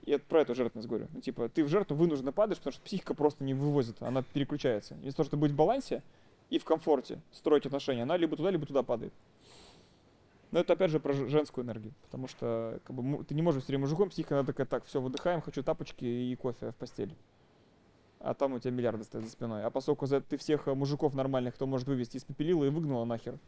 Это 0.06 0.26
про 0.26 0.42
эту 0.42 0.56
жертвенность 0.56 0.90
говорю. 0.90 1.08
Ну, 1.14 1.22
типа, 1.22 1.48
ты 1.50 1.64
в 1.64 1.70
жертву 1.70 1.96
вынужденно 1.96 2.32
падаешь, 2.34 2.58
потому 2.58 2.74
что 2.74 2.82
психика 2.82 3.14
просто 3.14 3.44
не 3.44 3.54
вывозит, 3.54 4.02
она 4.02 4.22
переключается. 4.22 4.96
Вместо 4.96 5.18
того, 5.18 5.28
чтобы 5.28 5.42
быть 5.42 5.52
в 5.52 5.56
балансе 5.56 6.04
и 6.50 6.58
в 6.58 6.66
комфорте, 6.66 7.22
строить 7.32 7.66
отношения, 7.66 8.04
она 8.04 8.18
либо 8.18 8.36
туда, 8.36 8.50
либо 8.50 8.66
туда 8.66 8.84
падает. 8.84 9.14
Но 10.52 10.60
это 10.60 10.74
опять 10.74 10.90
же 10.90 11.00
про 11.00 11.14
женскую 11.14 11.64
энергию, 11.64 11.94
потому 12.02 12.28
что 12.28 12.80
как 12.84 12.96
бы, 12.96 13.24
ты 13.24 13.36
не 13.36 13.42
можешь 13.42 13.64
все 13.64 13.72
время 13.72 13.82
мужиком, 13.82 14.10
психика 14.10 14.40
она 14.40 14.46
такая, 14.46 14.66
так, 14.66 14.86
все, 14.86 15.00
выдыхаем, 15.00 15.42
хочу 15.42 15.62
тапочки 15.62 16.06
и 16.06 16.36
кофе 16.36 16.72
в 16.72 16.76
постель. 16.76 17.16
А 18.20 18.34
там 18.34 18.54
у 18.54 18.60
тебя 18.60 18.72
миллиарды 18.72 19.04
стоят 19.04 19.26
за 19.26 19.32
спиной. 19.32 19.64
А 19.64 19.70
поскольку 19.70 20.06
за 20.06 20.20
ты 20.20 20.38
всех 20.38 20.68
э, 20.68 20.74
мужиков 20.74 21.14
нормальных, 21.14 21.56
кто 21.56 21.66
может 21.66 21.88
вывести, 21.88 22.18
испепелила 22.18 22.66
и 22.66 22.70
выгнала 22.70 23.06
нахер, 23.06 23.40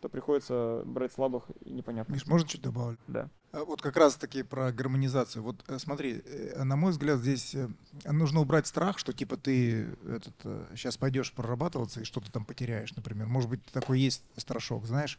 то 0.00 0.08
приходится 0.08 0.82
брать 0.84 1.12
слабых 1.12 1.44
и 1.64 1.70
непонятно. 1.70 2.12
Миш, 2.12 2.26
можно 2.26 2.48
чуть 2.48 2.62
добавлю? 2.62 2.98
Да. 3.06 3.28
А 3.52 3.64
Вот 3.64 3.82
как 3.82 3.96
раз 3.96 4.14
таки 4.14 4.42
про 4.42 4.72
гармонизацию. 4.72 5.42
Вот 5.42 5.64
э, 5.68 5.78
смотри, 5.78 6.22
э, 6.24 6.62
на 6.62 6.76
мой 6.76 6.92
взгляд, 6.92 7.18
здесь 7.18 7.54
э, 7.54 7.68
нужно 8.04 8.40
убрать 8.40 8.66
страх, 8.66 8.98
что 8.98 9.12
типа 9.12 9.36
ты 9.36 9.88
этот, 10.06 10.34
сейчас 10.76 10.96
пойдешь 10.96 11.32
прорабатываться 11.32 12.00
и 12.00 12.04
что-то 12.04 12.30
там 12.30 12.44
потеряешь, 12.44 12.94
например. 12.94 13.26
Может 13.26 13.50
быть, 13.50 13.64
такой 13.72 14.00
есть 14.00 14.22
страшок, 14.36 14.86
знаешь. 14.86 15.18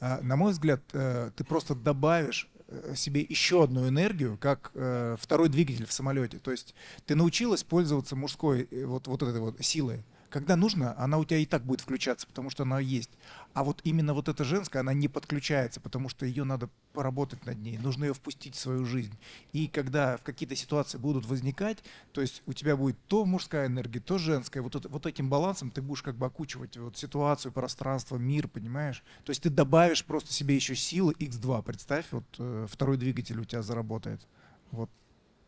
А, 0.00 0.20
На 0.22 0.36
мой 0.36 0.52
взгляд, 0.52 0.80
ты 0.86 1.44
просто 1.44 1.74
добавишь 1.74 2.48
себе 2.94 3.20
еще 3.20 3.64
одну 3.64 3.88
энергию, 3.88 4.38
как 4.38 4.70
э, 4.74 5.16
второй 5.18 5.48
двигатель 5.48 5.86
в 5.86 5.92
самолете. 5.92 6.38
То 6.38 6.50
есть 6.50 6.74
ты 7.06 7.14
научилась 7.14 7.62
пользоваться 7.62 8.16
мужской 8.16 8.68
э, 8.70 8.84
вот, 8.84 9.06
вот 9.06 9.22
этой 9.22 9.40
вот 9.40 9.56
силой. 9.60 10.04
Когда 10.32 10.56
нужно, 10.56 10.98
она 10.98 11.18
у 11.18 11.26
тебя 11.26 11.36
и 11.36 11.44
так 11.44 11.62
будет 11.62 11.82
включаться, 11.82 12.26
потому 12.26 12.48
что 12.48 12.62
она 12.62 12.80
есть. 12.80 13.10
А 13.52 13.62
вот 13.62 13.82
именно 13.84 14.14
вот 14.14 14.30
эта 14.30 14.44
женская, 14.44 14.78
она 14.78 14.94
не 14.94 15.06
подключается, 15.06 15.78
потому 15.78 16.08
что 16.08 16.24
ее 16.24 16.44
надо 16.44 16.70
поработать 16.94 17.44
над 17.44 17.58
ней, 17.58 17.76
нужно 17.76 18.04
ее 18.06 18.14
впустить 18.14 18.54
в 18.54 18.58
свою 18.58 18.86
жизнь. 18.86 19.14
И 19.52 19.68
когда 19.68 20.16
в 20.16 20.22
какие-то 20.22 20.56
ситуации 20.56 20.96
будут 20.96 21.26
возникать, 21.26 21.84
то 22.12 22.22
есть 22.22 22.42
у 22.46 22.54
тебя 22.54 22.78
будет 22.78 22.96
то 23.08 23.26
мужская 23.26 23.66
энергия, 23.66 24.00
то 24.00 24.16
женская, 24.16 24.62
вот, 24.62 24.74
это- 24.74 24.88
вот 24.88 25.04
этим 25.04 25.28
балансом 25.28 25.70
ты 25.70 25.82
будешь 25.82 26.02
как 26.02 26.16
бы 26.16 26.24
окучивать 26.24 26.78
вот 26.78 26.96
ситуацию, 26.96 27.52
пространство, 27.52 28.16
мир, 28.16 28.48
понимаешь? 28.48 29.04
То 29.24 29.30
есть 29.32 29.42
ты 29.42 29.50
добавишь 29.50 30.02
просто 30.02 30.32
себе 30.32 30.54
еще 30.56 30.74
силы 30.74 31.12
x2, 31.18 31.62
представь, 31.62 32.06
вот 32.10 32.24
э, 32.38 32.66
второй 32.70 32.96
двигатель 32.96 33.38
у 33.38 33.44
тебя 33.44 33.60
заработает. 33.60 34.26
Вот 34.70 34.88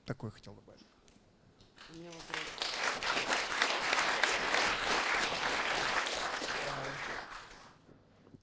такой 0.05 0.31
хотел 0.31 0.53
добавить. 0.55 0.85
У 1.91 1.97
меня 1.97 2.09
вопрос. 2.09 2.65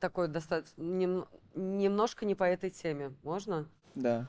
Такой 0.02 0.28
достаточно 0.28 0.82
нем- 0.82 1.28
немножко 1.54 2.26
не 2.26 2.34
по 2.34 2.44
этой 2.44 2.72
теме. 2.72 3.14
Можно? 3.22 3.70
Да. 3.94 4.28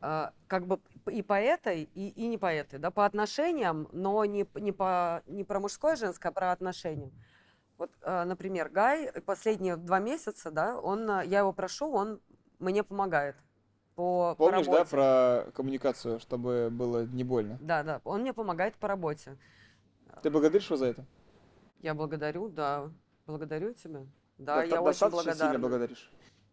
А, 0.00 0.32
как 0.48 0.66
бы 0.66 0.80
и 1.10 1.22
по 1.22 1.38
этой, 1.38 1.82
и, 1.82 2.08
и 2.08 2.26
не 2.28 2.38
по 2.38 2.50
этой, 2.52 2.78
да, 2.78 2.90
по 2.90 3.04
отношениям, 3.04 3.88
но 3.92 4.24
не, 4.24 4.46
не, 4.54 4.72
по, 4.72 5.22
не 5.26 5.44
про 5.44 5.60
мужское 5.60 5.94
и 5.94 5.98
женское, 5.98 6.30
а 6.30 6.32
про 6.32 6.50
отношения. 6.50 7.12
Вот, 7.76 7.90
а, 8.00 8.24
например, 8.24 8.70
Гай 8.70 9.12
последние 9.26 9.76
два 9.76 9.98
месяца, 9.98 10.50
да, 10.50 10.80
он, 10.80 11.10
а, 11.10 11.22
я 11.22 11.40
его 11.40 11.52
прошу, 11.52 11.92
он 11.92 12.22
мне 12.58 12.82
помогает 12.82 13.36
по, 13.96 14.34
по 14.38 14.46
Помнишь, 14.46 14.64
да, 14.64 14.72
работе. 14.72 14.90
про 14.90 15.52
коммуникацию, 15.52 16.20
чтобы 16.20 16.70
было 16.72 17.04
не 17.04 17.22
больно? 17.22 17.58
Да, 17.60 17.82
да, 17.82 18.00
он 18.04 18.22
мне 18.22 18.32
помогает 18.32 18.76
по 18.76 18.88
работе. 18.88 19.36
Ты 20.22 20.30
благодаришь 20.30 20.64
его 20.64 20.78
за 20.78 20.86
это? 20.86 21.04
Я 21.80 21.92
благодарю, 21.94 22.48
да, 22.48 22.90
благодарю 23.26 23.74
тебя. 23.74 24.06
Да, 24.38 24.56
До- 24.56 24.66
я 24.66 24.82
очень 24.82 24.84
достаточно 25.00 25.32
сильно 25.32 25.58
благодарна. 25.58 25.58
благодаришь. 25.68 26.10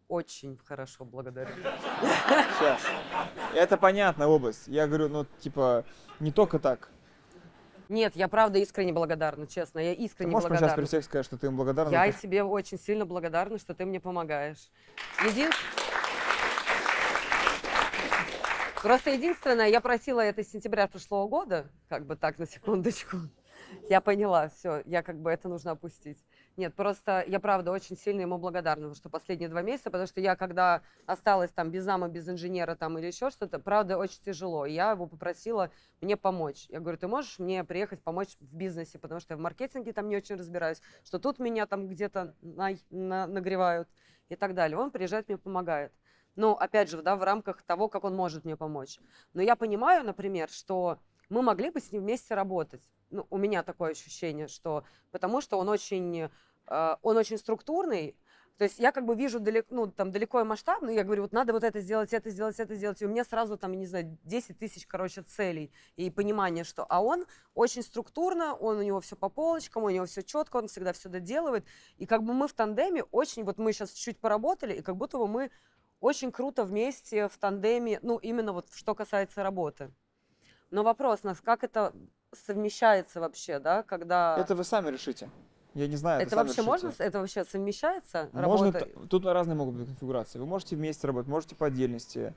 Очень 0.07 0.57
хорошо 0.65 1.05
благодарю. 1.05 1.53
Сейчас. 2.59 2.81
Это 3.55 3.77
понятная 3.77 4.27
область. 4.27 4.67
Я 4.67 4.85
говорю, 4.87 5.07
ну, 5.09 5.25
типа, 5.39 5.85
не 6.19 6.31
только 6.31 6.59
так. 6.59 6.89
Нет, 7.87 8.15
я 8.15 8.27
правда 8.27 8.59
искренне 8.59 8.93
благодарна, 8.93 9.47
честно, 9.47 9.79
я 9.79 9.93
Ты 9.95 10.01
искренне 10.03 10.31
можешь 10.31 10.47
прямо 10.47 10.59
сейчас 10.59 10.71
при 10.73 10.81
благодарна. 10.81 10.87
всех 10.87 11.03
сказать, 11.05 11.25
что 11.25 11.37
ты 11.37 11.47
им 11.47 11.57
благодарна? 11.57 11.91
Я 11.91 12.05
и 12.05 12.13
тебе 12.13 12.43
очень 12.43 12.79
сильно 12.79 13.05
благодарна, 13.05 13.57
что 13.57 13.73
ты 13.73 13.85
мне 13.85 13.99
помогаешь. 13.99 14.69
Един- 15.25 15.51
Просто 18.81 19.11
единственное, 19.11 19.67
я 19.67 19.79
просила 19.81 20.21
это 20.21 20.43
с 20.43 20.47
сентября 20.51 20.87
прошлого 20.87 21.27
года, 21.27 21.67
как 21.87 22.05
бы 22.05 22.15
так, 22.15 22.39
на 22.39 22.47
секундочку. 22.47 23.17
Я 23.89 24.01
поняла, 24.01 24.49
все, 24.49 24.81
я 24.85 25.03
как 25.03 25.17
бы 25.19 25.29
это 25.29 25.47
нужно 25.49 25.71
опустить. 25.71 26.17
Нет, 26.61 26.75
просто 26.75 27.23
я, 27.27 27.39
правда, 27.39 27.71
очень 27.71 27.97
сильно 27.97 28.21
ему 28.21 28.37
благодарна, 28.37 28.93
что 28.93 29.09
последние 29.09 29.49
два 29.49 29.63
месяца, 29.63 29.89
потому 29.89 30.05
что 30.05 30.21
я, 30.21 30.35
когда 30.35 30.83
осталась 31.07 31.49
там 31.49 31.71
без 31.71 31.83
зама, 31.83 32.07
без 32.07 32.29
инженера 32.29 32.75
там 32.75 32.99
или 32.99 33.07
еще 33.07 33.31
что-то, 33.31 33.57
правда, 33.57 33.97
очень 33.97 34.21
тяжело. 34.21 34.67
И 34.67 34.73
я 34.73 34.91
его 34.91 35.07
попросила 35.07 35.71
мне 36.01 36.17
помочь. 36.17 36.67
Я 36.69 36.79
говорю, 36.79 36.99
ты 36.99 37.07
можешь 37.07 37.39
мне 37.39 37.63
приехать 37.63 38.03
помочь 38.03 38.37
в 38.39 38.55
бизнесе, 38.55 38.99
потому 38.99 39.19
что 39.19 39.33
я 39.33 39.37
в 39.39 39.39
маркетинге 39.39 39.91
там 39.91 40.07
не 40.07 40.15
очень 40.17 40.35
разбираюсь, 40.35 40.83
что 41.03 41.17
тут 41.17 41.39
меня 41.39 41.65
там 41.65 41.87
где-то 41.87 42.35
на- 42.43 42.75
на- 42.91 43.25
нагревают 43.25 43.89
и 44.29 44.35
так 44.35 44.53
далее. 44.53 44.77
Он 44.77 44.91
приезжает, 44.91 45.29
мне 45.29 45.39
помогает. 45.39 45.91
Но, 46.35 46.55
опять 46.55 46.91
же, 46.91 47.01
да, 47.01 47.15
в 47.15 47.23
рамках 47.23 47.63
того, 47.63 47.87
как 47.87 48.03
он 48.03 48.15
может 48.15 48.45
мне 48.45 48.55
помочь. 48.55 48.99
Но 49.33 49.41
я 49.41 49.55
понимаю, 49.55 50.03
например, 50.03 50.47
что 50.47 50.99
мы 51.29 51.41
могли 51.41 51.71
бы 51.71 51.79
с 51.79 51.91
ним 51.91 52.03
вместе 52.03 52.35
работать. 52.35 52.83
Ну, 53.09 53.27
у 53.29 53.37
меня 53.37 53.61
такое 53.63 53.91
ощущение, 53.91 54.47
что 54.47 54.85
потому 55.11 55.41
что 55.41 55.57
он 55.57 55.67
очень, 55.67 56.29
он 57.01 57.17
очень 57.17 57.37
структурный. 57.37 58.15
То 58.57 58.65
есть 58.65 58.77
я 58.77 58.91
как 58.91 59.05
бы 59.05 59.15
вижу 59.15 59.39
далеко, 59.39 59.73
ну, 59.73 59.87
там 59.87 60.11
далеко 60.11 60.39
и 60.39 60.43
масштабно, 60.43 60.91
и 60.91 60.93
я 60.93 61.03
говорю, 61.03 61.23
вот 61.23 61.31
надо 61.31 61.51
вот 61.51 61.63
это 61.63 61.79
сделать, 61.79 62.13
это 62.13 62.29
сделать, 62.29 62.59
это 62.59 62.75
сделать. 62.75 63.01
И 63.01 63.05
у 63.07 63.09
меня 63.09 63.23
сразу 63.23 63.57
там, 63.57 63.73
не 63.73 63.87
знаю, 63.87 64.19
10 64.23 64.59
тысяч, 64.59 64.85
короче, 64.85 65.23
целей 65.23 65.71
и 65.95 66.11
понимание, 66.11 66.63
что... 66.63 66.85
А 66.87 67.01
он 67.01 67.25
очень 67.55 67.81
структурно, 67.81 68.53
он 68.53 68.77
у 68.77 68.83
него 68.83 68.99
все 69.01 69.15
по 69.15 69.29
полочкам, 69.29 69.83
у 69.85 69.89
него 69.89 70.05
все 70.05 70.21
четко, 70.21 70.57
он 70.57 70.67
всегда 70.67 70.93
все 70.93 71.09
доделывает. 71.09 71.65
И 71.97 72.05
как 72.05 72.21
бы 72.21 72.33
мы 72.33 72.47
в 72.47 72.53
тандеме 72.53 73.03
очень, 73.05 73.43
вот 73.45 73.57
мы 73.57 73.73
сейчас 73.73 73.93
чуть 73.93 74.19
поработали, 74.19 74.75
и 74.75 74.81
как 74.83 74.95
будто 74.95 75.17
бы 75.17 75.27
мы 75.27 75.49
очень 75.99 76.31
круто 76.31 76.63
вместе 76.63 77.29
в 77.29 77.37
тандеме, 77.39 77.97
ну, 78.03 78.17
именно 78.17 78.53
вот 78.53 78.67
что 78.73 78.93
касается 78.93 79.41
работы. 79.41 79.91
Но 80.69 80.83
вопрос, 80.83 81.23
нас 81.23 81.41
как 81.41 81.63
это 81.63 81.93
совмещается 82.31 83.19
вообще, 83.21 83.57
да, 83.57 83.81
когда... 83.81 84.37
Это 84.37 84.53
вы 84.53 84.63
сами 84.63 84.89
решите. 84.91 85.31
Я 85.73 85.87
не 85.87 85.95
знаю. 85.95 86.21
Это 86.21 86.35
сами 86.35 86.47
вообще 86.47 86.61
можно, 86.63 86.87
решите. 86.87 87.03
с- 87.03 87.07
это 87.07 87.19
вообще 87.19 87.45
совмещается? 87.45 88.29
Можно, 88.33 88.71
работа? 88.73 89.07
тут 89.09 89.25
разные 89.25 89.55
могут 89.55 89.75
быть 89.75 89.87
конфигурации. 89.87 90.37
Вы 90.39 90.45
можете 90.45 90.75
вместе 90.75 91.07
работать, 91.07 91.29
можете 91.29 91.55
по 91.55 91.67
отдельности. 91.67 92.33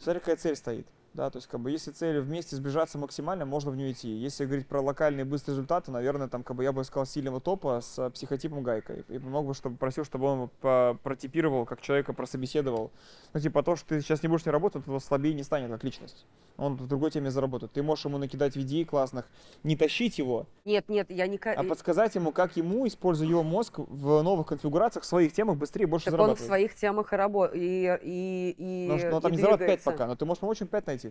Смотри, 0.00 0.20
какая 0.20 0.36
цель 0.36 0.56
стоит. 0.56 0.86
Да, 1.14 1.30
то 1.30 1.36
есть, 1.38 1.46
как 1.46 1.60
бы, 1.60 1.70
если 1.70 1.92
цель 1.92 2.18
вместе 2.20 2.56
сбежаться 2.56 2.98
максимально, 2.98 3.46
можно 3.46 3.70
в 3.70 3.76
нее 3.76 3.92
идти. 3.92 4.08
Если 4.08 4.44
говорить 4.46 4.66
про 4.66 4.80
локальные 4.80 5.24
быстрые 5.24 5.54
результаты, 5.54 5.92
наверное, 5.92 6.26
там, 6.26 6.42
как 6.42 6.56
бы, 6.56 6.64
я 6.64 6.72
бы 6.72 6.82
искал 6.82 7.06
сильного 7.06 7.40
топа 7.40 7.80
с 7.80 7.96
э, 8.00 8.10
психотипом 8.10 8.64
гайкой. 8.64 9.04
И 9.08 9.18
мог 9.18 9.46
бы, 9.46 9.54
чтобы 9.54 9.76
просил, 9.76 10.04
чтобы 10.04 10.26
он 10.26 10.98
протипировал, 10.98 11.66
как 11.66 11.80
человека 11.80 12.12
прособеседовал. 12.14 12.90
Ну, 13.32 13.38
типа, 13.38 13.62
то, 13.62 13.76
что 13.76 13.90
ты 13.90 14.00
сейчас 14.00 14.24
не 14.24 14.28
будешь 14.28 14.44
не 14.44 14.50
работать, 14.50 14.88
он 14.88 15.00
слабее 15.00 15.34
не 15.34 15.44
станет, 15.44 15.70
как 15.70 15.84
личность. 15.84 16.26
Он 16.56 16.76
в 16.76 16.86
другой 16.88 17.10
теме 17.10 17.30
заработает. 17.30 17.72
Ты 17.72 17.82
можешь 17.82 18.04
ему 18.04 18.18
накидать 18.18 18.56
идей 18.56 18.84
классных, 18.84 19.28
не 19.64 19.76
тащить 19.76 20.18
его, 20.18 20.46
Нет, 20.64 20.88
нет, 20.88 21.10
я 21.10 21.26
не... 21.26 21.36
а 21.36 21.64
подсказать 21.64 22.14
ему, 22.14 22.30
как 22.32 22.56
ему, 22.56 22.86
используя 22.86 23.28
его 23.28 23.42
мозг 23.42 23.78
в 23.78 24.22
новых 24.22 24.46
конфигурациях, 24.46 25.04
в 25.04 25.06
своих 25.08 25.32
темах 25.32 25.56
быстрее 25.56 25.82
и 25.84 25.86
больше 25.86 26.06
Так 26.06 26.14
он 26.14 26.18
в 26.18 26.22
зарабатывать. 26.22 26.46
своих 26.46 26.74
темах 26.76 27.12
и 27.12 27.16
работает, 27.16 27.60
и, 27.60 27.98
и, 28.02 28.54
и, 28.56 28.88
Ну, 28.88 28.98
что- 28.98 29.10
ну, 29.10 29.20
там 29.20 29.32
и 29.32 29.34
не 29.36 29.40
зарабатывает 29.42 29.58
5 29.58 29.58
двигается. 29.80 29.90
пока, 29.90 30.06
но 30.06 30.14
ты 30.16 30.24
можешь 30.24 30.40
помочь 30.40 30.60
ему 30.60 30.68
5 30.68 30.86
найти. 30.86 31.03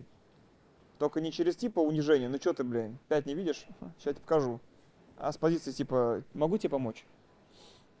Только 0.98 1.20
не 1.20 1.32
через 1.32 1.56
типа 1.56 1.80
унижение, 1.80 2.28
ну 2.28 2.38
что 2.38 2.52
ты, 2.52 2.64
блин, 2.64 2.98
5 3.08 3.26
не 3.26 3.34
видишь? 3.34 3.66
Сейчас 3.98 4.14
тебе 4.14 4.22
покажу. 4.22 4.60
А 5.16 5.32
с 5.32 5.36
позиции 5.36 5.72
типа, 5.72 6.22
могу 6.32 6.58
тебе 6.58 6.70
помочь? 6.70 7.06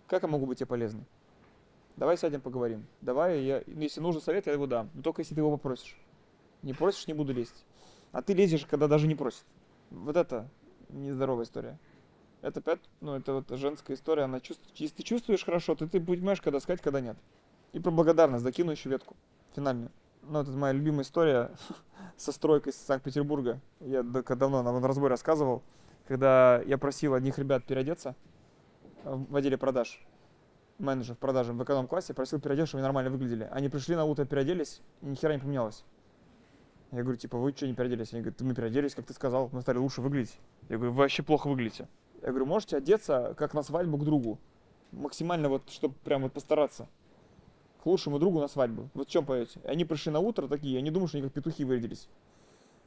Как 0.06 0.22
я 0.22 0.28
могу 0.28 0.46
быть 0.46 0.58
тебе 0.58 0.66
полезным? 0.66 1.06
Давай 1.96 2.16
сядем 2.16 2.40
поговорим. 2.40 2.86
Давай, 3.00 3.42
я, 3.42 3.62
ну, 3.66 3.82
если 3.82 4.00
нужен 4.00 4.20
совет, 4.20 4.46
я 4.46 4.52
его 4.52 4.66
дам. 4.66 4.90
Но 4.94 5.02
только 5.02 5.22
если 5.22 5.34
ты 5.34 5.40
его 5.40 5.50
попросишь. 5.50 5.96
Не 6.62 6.72
просишь, 6.72 7.06
не 7.06 7.14
буду 7.14 7.32
лезть. 7.32 7.64
А 8.10 8.22
ты 8.22 8.32
лезешь, 8.32 8.66
когда 8.66 8.88
даже 8.88 9.06
не 9.06 9.14
просит. 9.14 9.44
Вот 9.90 10.16
это 10.16 10.48
нездоровая 10.88 11.44
история. 11.44 11.78
Это 12.42 12.60
опять, 12.60 12.80
ну, 13.00 13.14
это 13.14 13.32
вот 13.32 13.58
женская 13.58 13.94
история, 13.94 14.24
она 14.24 14.38
чувствует, 14.38 14.76
если 14.76 14.96
ты 14.96 15.02
чувствуешь 15.02 15.44
хорошо, 15.44 15.74
то 15.74 15.88
ты 15.88 15.98
понимаешь, 15.98 16.42
когда 16.42 16.60
сказать, 16.60 16.82
когда 16.82 17.00
нет. 17.00 17.16
И 17.72 17.80
про 17.80 17.90
благодарность, 17.90 18.44
закину 18.44 18.70
еще 18.70 18.90
ветку, 18.90 19.16
финальную. 19.54 19.90
Ну, 20.26 20.40
это 20.40 20.50
моя 20.52 20.72
любимая 20.72 21.02
история 21.02 21.50
со 22.16 22.32
стройкой 22.32 22.72
из 22.72 22.76
Санкт-Петербурга. 22.76 23.60
Я 23.80 24.02
давно 24.02 24.62
на 24.62 24.86
разборе 24.86 25.10
рассказывал, 25.10 25.62
когда 26.06 26.60
я 26.62 26.78
просил 26.78 27.14
одних 27.14 27.38
ребят 27.38 27.64
переодеться 27.64 28.14
в 29.04 29.36
отделе 29.36 29.58
продаж, 29.58 30.00
менеджер 30.78 31.14
в 31.14 31.18
продаже 31.18 31.52
в 31.52 31.62
эконом-классе, 31.62 32.14
просил 32.14 32.40
переодеться, 32.40 32.68
чтобы 32.68 32.80
они 32.80 32.84
нормально 32.84 33.10
выглядели. 33.10 33.48
Они 33.50 33.68
пришли 33.68 33.96
на 33.96 34.04
утро, 34.04 34.24
переоделись, 34.24 34.80
и 35.02 35.06
ни 35.06 35.14
хера 35.14 35.34
не 35.34 35.40
поменялось. 35.40 35.84
Я 36.90 37.02
говорю, 37.02 37.18
типа, 37.18 37.36
вы 37.38 37.52
что 37.52 37.66
не 37.66 37.74
переоделись? 37.74 38.12
Они 38.12 38.22
говорят, 38.22 38.40
мы 38.40 38.54
переоделись, 38.54 38.94
как 38.94 39.04
ты 39.04 39.12
сказал, 39.12 39.50
мы 39.52 39.60
стали 39.62 39.78
лучше 39.78 40.00
выглядеть. 40.00 40.38
Я 40.68 40.76
говорю, 40.76 40.92
вы 40.92 40.98
вообще 40.98 41.22
плохо 41.22 41.48
выглядите. 41.48 41.88
Я 42.22 42.28
говорю, 42.28 42.46
можете 42.46 42.76
одеться, 42.76 43.34
как 43.36 43.52
на 43.52 43.62
свадьбу 43.62 43.98
к 43.98 44.04
другу. 44.04 44.38
Максимально 44.92 45.48
вот, 45.48 45.68
чтобы 45.70 45.94
прям 46.04 46.22
вот 46.22 46.32
постараться. 46.32 46.88
К 47.84 47.86
лучшему 47.86 48.18
другу 48.18 48.40
на 48.40 48.48
свадьбу. 48.48 48.88
Вот 48.94 49.08
в 49.08 49.10
чем 49.10 49.26
поете? 49.26 49.60
Они 49.62 49.84
пришли 49.84 50.10
на 50.10 50.18
утро 50.18 50.48
такие, 50.48 50.78
они 50.78 50.90
думают, 50.90 51.10
что 51.10 51.18
они 51.18 51.26
как 51.26 51.34
петухи 51.34 51.64
вырядились. 51.64 52.08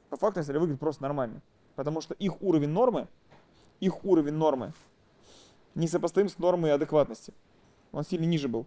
По 0.09 0.17
факту, 0.17 0.39
если 0.39 0.57
выглядит 0.57 0.79
просто 0.79 1.03
нормально. 1.03 1.43
Потому 1.75 2.01
что 2.01 2.15
их 2.15 2.41
уровень 2.41 2.69
нормы, 2.69 3.07
их 3.79 4.03
уровень 4.03 4.33
нормы 4.33 4.73
несопоставим 5.75 6.29
с 6.29 6.39
нормой 6.39 6.73
адекватности. 6.73 7.31
Он 7.91 8.03
сильно 8.03 8.25
ниже 8.25 8.47
был. 8.47 8.65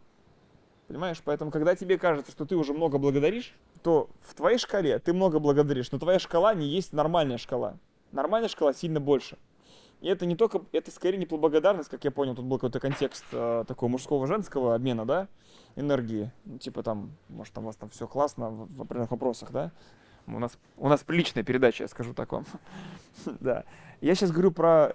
Понимаешь? 0.87 1.21
Поэтому, 1.25 1.51
когда 1.51 1.75
тебе 1.75 1.99
кажется, 1.99 2.31
что 2.31 2.47
ты 2.47 2.55
уже 2.55 2.75
много 2.75 2.99
благодаришь, 2.99 3.53
то 3.83 4.09
в 4.21 4.35
твоей 4.35 4.59
шкале 4.59 5.01
ты 5.01 5.13
много 5.13 5.41
благодаришь, 5.41 5.91
но 5.91 5.99
твоя 5.99 6.21
шкала 6.21 6.55
не 6.55 6.69
есть 6.69 6.93
нормальная 6.93 7.39
шкала. 7.39 7.77
Нормальная 8.13 8.49
шкала 8.49 8.73
сильно 8.73 9.01
больше. 9.01 9.37
И 10.01 10.09
это 10.09 10.25
не 10.25 10.35
только, 10.35 10.63
это 10.73 10.91
скорее 10.91 11.19
не 11.19 11.27
благодарность, 11.27 11.91
как 11.91 12.05
я 12.05 12.11
понял, 12.11 12.35
тут 12.35 12.47
был 12.47 12.57
какой-то 12.57 12.81
контекст 12.81 13.25
э, 13.33 13.65
такого 13.69 13.91
мужского-женского 13.91 14.75
обмена, 14.75 15.05
да, 15.05 15.29
энергии. 15.77 16.33
Ну, 16.47 16.59
типа 16.59 16.83
там, 16.83 17.11
может, 17.29 17.53
там 17.53 17.65
у 17.65 17.67
вас 17.67 17.77
там 17.77 17.91
все 17.91 18.07
классно 18.07 18.49
в, 18.49 18.77
в 18.77 18.83
определенных 18.83 19.11
вопросах, 19.11 19.51
да. 19.51 19.73
У 20.27 20.39
нас, 20.39 20.53
у 20.79 20.89
нас 20.89 21.03
приличная 21.03 21.43
передача, 21.43 21.85
я 21.85 21.89
скажу 21.89 22.15
так 22.15 22.33
вам. 22.33 22.47
да. 23.41 23.65
Я 24.01 24.15
сейчас 24.15 24.31
говорю 24.31 24.53
про 24.53 24.95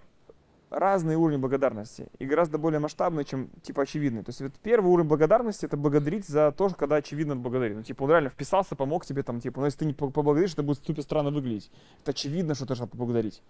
разные 0.71 1.17
уровни 1.17 1.37
благодарности 1.37 2.07
и 2.19 2.25
гораздо 2.25 2.57
более 2.57 2.79
масштабные, 2.79 3.25
чем 3.25 3.49
типа 3.61 3.83
очевидные. 3.83 4.23
То 4.23 4.29
есть 4.29 4.41
вот 4.41 4.53
первый 4.61 4.87
уровень 4.87 5.07
благодарности 5.07 5.65
это 5.65 5.77
благодарить 5.77 6.27
за 6.27 6.51
то, 6.51 6.69
что 6.69 6.77
когда 6.77 6.95
очевидно 6.95 7.35
благодарить. 7.35 7.77
Ну, 7.77 7.83
типа, 7.83 8.03
он 8.03 8.09
реально 8.09 8.29
вписался, 8.29 8.75
помог 8.75 9.05
тебе 9.05 9.23
там, 9.23 9.39
типа, 9.39 9.59
но 9.59 9.67
если 9.67 9.79
ты 9.79 9.85
не 9.85 9.93
по- 9.93 10.09
поблагодаришь, 10.09 10.53
это 10.53 10.63
будет 10.63 10.83
супер 10.83 11.03
странно 11.03 11.31
выглядеть. 11.31 11.71
Это 12.01 12.11
очевидно, 12.11 12.55
что 12.55 12.65
ты 12.65 12.69
должен 12.69 12.87
поблагодарить. 12.87 13.41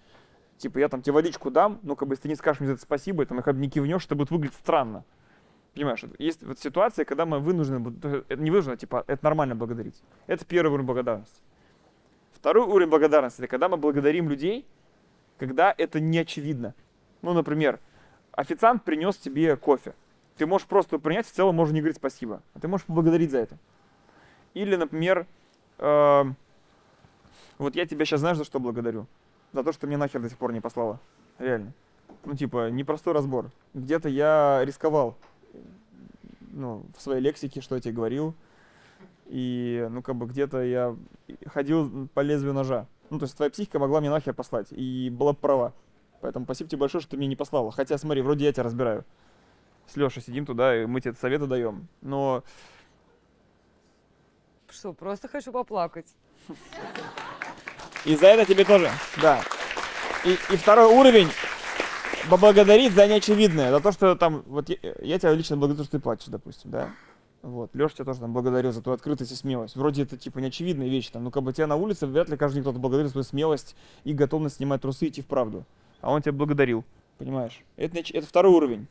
Типа, 0.57 0.79
я 0.79 0.87
там 0.87 1.01
тебе 1.01 1.13
водичку 1.13 1.51
дам, 1.51 1.79
но 1.83 1.95
как 1.95 2.07
бы 2.07 2.13
если 2.13 2.23
ты 2.23 2.29
не 2.29 2.35
скажешь 2.35 2.59
мне 2.59 2.67
за 2.67 2.73
это 2.73 2.81
спасибо, 2.81 3.25
там 3.25 3.41
как 3.41 3.55
бы 3.55 3.61
не 3.61 3.69
кивнешь, 3.69 4.05
это 4.05 4.15
будет 4.15 4.31
выглядеть 4.31 4.57
странно. 4.57 5.03
Понимаешь, 5.73 6.05
есть 6.17 6.41
вот 6.43 6.57
ситуация, 6.59 7.03
когда 7.03 7.25
мы 7.25 7.39
вынуждены, 7.39 7.93
это 8.29 8.41
не 8.41 8.49
вынуждены, 8.49 8.77
типа, 8.77 9.03
это 9.07 9.23
нормально 9.23 9.55
благодарить. 9.55 10.01
Это 10.27 10.45
первый 10.45 10.69
уровень 10.69 10.85
благодарности. 10.85 11.41
Второй 12.31 12.65
уровень 12.65 12.89
благодарности, 12.89 13.41
это 13.41 13.47
когда 13.49 13.67
мы 13.67 13.75
благодарим 13.75 14.29
людей, 14.29 14.65
когда 15.37 15.75
это 15.77 15.99
не 15.99 16.19
очевидно. 16.19 16.73
Ну, 17.21 17.33
например, 17.33 17.79
официант 18.31 18.83
принес 18.83 19.17
тебе 19.17 19.57
кофе. 19.57 19.93
Ты 20.37 20.45
можешь 20.45 20.67
просто 20.67 20.99
принять, 20.99 21.25
в 21.25 21.31
целом 21.31 21.55
можешь 21.55 21.73
не 21.73 21.81
говорить 21.81 21.97
спасибо. 21.97 22.41
А 22.53 22.59
ты 22.59 22.67
можешь 22.67 22.85
поблагодарить 22.85 23.31
за 23.31 23.39
это. 23.39 23.57
Или, 24.53 24.77
например, 24.77 25.27
эм, 25.79 26.37
вот 27.57 27.75
я 27.75 27.85
тебя 27.85 28.05
сейчас 28.05 28.21
знаешь, 28.21 28.37
за 28.37 28.45
что 28.45 28.59
благодарю? 28.59 29.07
За 29.55 29.63
то, 29.63 29.71
что 29.71 29.87
мне 29.87 29.95
нахер 29.95 30.21
до 30.21 30.27
сих 30.27 30.37
пор 30.37 30.51
не 30.51 30.59
послала. 30.59 30.99
Реально. 31.39 31.71
Ну, 32.25 32.35
типа, 32.35 32.69
непростой 32.69 33.13
разбор. 33.13 33.51
Где-то 33.73 34.09
я 34.09 34.59
рисковал. 34.65 35.15
Ну, 36.51 36.83
в 36.93 37.01
своей 37.01 37.21
лексике, 37.21 37.61
что 37.61 37.75
я 37.75 37.81
тебе 37.81 37.93
говорил. 37.93 38.33
И, 39.27 39.87
ну, 39.89 40.01
как 40.01 40.17
бы 40.17 40.25
где-то 40.25 40.61
я 40.61 40.97
ходил 41.45 42.09
по 42.13 42.19
лезвию 42.19 42.53
ножа. 42.53 42.85
Ну, 43.09 43.17
то 43.17 43.23
есть 43.23 43.37
твоя 43.37 43.49
психика 43.49 43.79
могла 43.79 44.01
мне 44.01 44.09
нахер 44.09 44.33
послать. 44.33 44.67
И 44.71 45.09
была 45.09 45.31
бы 45.31 45.39
права. 45.39 45.73
Поэтому 46.19 46.43
спасибо 46.43 46.69
тебе 46.69 46.81
большое, 46.81 47.01
что 47.01 47.11
ты 47.11 47.17
мне 47.17 47.27
не 47.27 47.37
послала. 47.37 47.71
Хотя, 47.71 47.97
смотри, 47.97 48.21
вроде 48.21 48.43
я 48.43 48.51
тебя 48.51 48.63
разбираю. 48.63 49.05
С 49.87 49.95
Лешей 49.95 50.21
сидим 50.21 50.45
туда, 50.45 50.83
и 50.83 50.85
мы 50.85 50.99
тебе 50.99 51.13
советы 51.13 51.47
даем. 51.47 51.87
Но 52.01 52.43
Что, 54.67 54.91
просто 54.91 55.29
хочу 55.29 55.53
поплакать. 55.53 56.13
И 58.05 58.15
за 58.15 58.27
это 58.27 58.45
тебе 58.45 58.63
тоже. 58.63 58.91
Да. 59.21 59.41
И, 60.23 60.37
и 60.53 60.57
второй 60.57 60.93
уровень 60.93 61.29
поблагодарить 62.29 62.93
за 62.93 63.07
неочевидное, 63.07 63.71
за 63.71 63.79
то, 63.79 63.91
что 63.91 64.15
там, 64.15 64.43
вот 64.47 64.69
я, 64.69 64.77
я 65.01 65.19
тебя 65.19 65.33
лично 65.33 65.57
благодарю, 65.57 65.83
что 65.83 65.97
ты 65.97 65.99
плачешь, 65.99 66.27
допустим, 66.27 66.71
да. 66.71 66.89
Вот, 67.41 67.69
Леша 67.73 67.95
тебя 67.95 68.05
тоже 68.05 68.21
там 68.21 68.33
благодарю 68.33 68.71
за 68.71 68.81
твою 68.81 68.95
открытость 68.95 69.31
и 69.31 69.35
смелость. 69.35 69.75
Вроде 69.75 70.03
это 70.03 70.17
типа 70.17 70.39
неочевидные 70.39 70.89
вещи, 70.89 71.11
там, 71.11 71.23
ну 71.23 71.31
как 71.31 71.43
бы 71.43 71.53
тебя 71.53 71.67
на 71.67 71.75
улице 71.75 72.07
вряд 72.07 72.29
ли 72.29 72.37
каждый 72.37 72.61
кто-то 72.61 72.79
благодарит 72.79 73.07
за 73.07 73.11
свою 73.11 73.23
смелость 73.23 73.75
и 74.03 74.13
готовность 74.13 74.55
снимать 74.55 74.81
трусы 74.81 75.05
и 75.05 75.09
идти 75.09 75.21
в 75.21 75.27
правду. 75.27 75.63
А 76.01 76.11
он 76.11 76.21
тебя 76.21 76.31
благодарил, 76.31 76.83
понимаешь? 77.19 77.63
Это, 77.77 77.99
это 77.99 78.25
второй 78.25 78.51
уровень. 78.51 78.87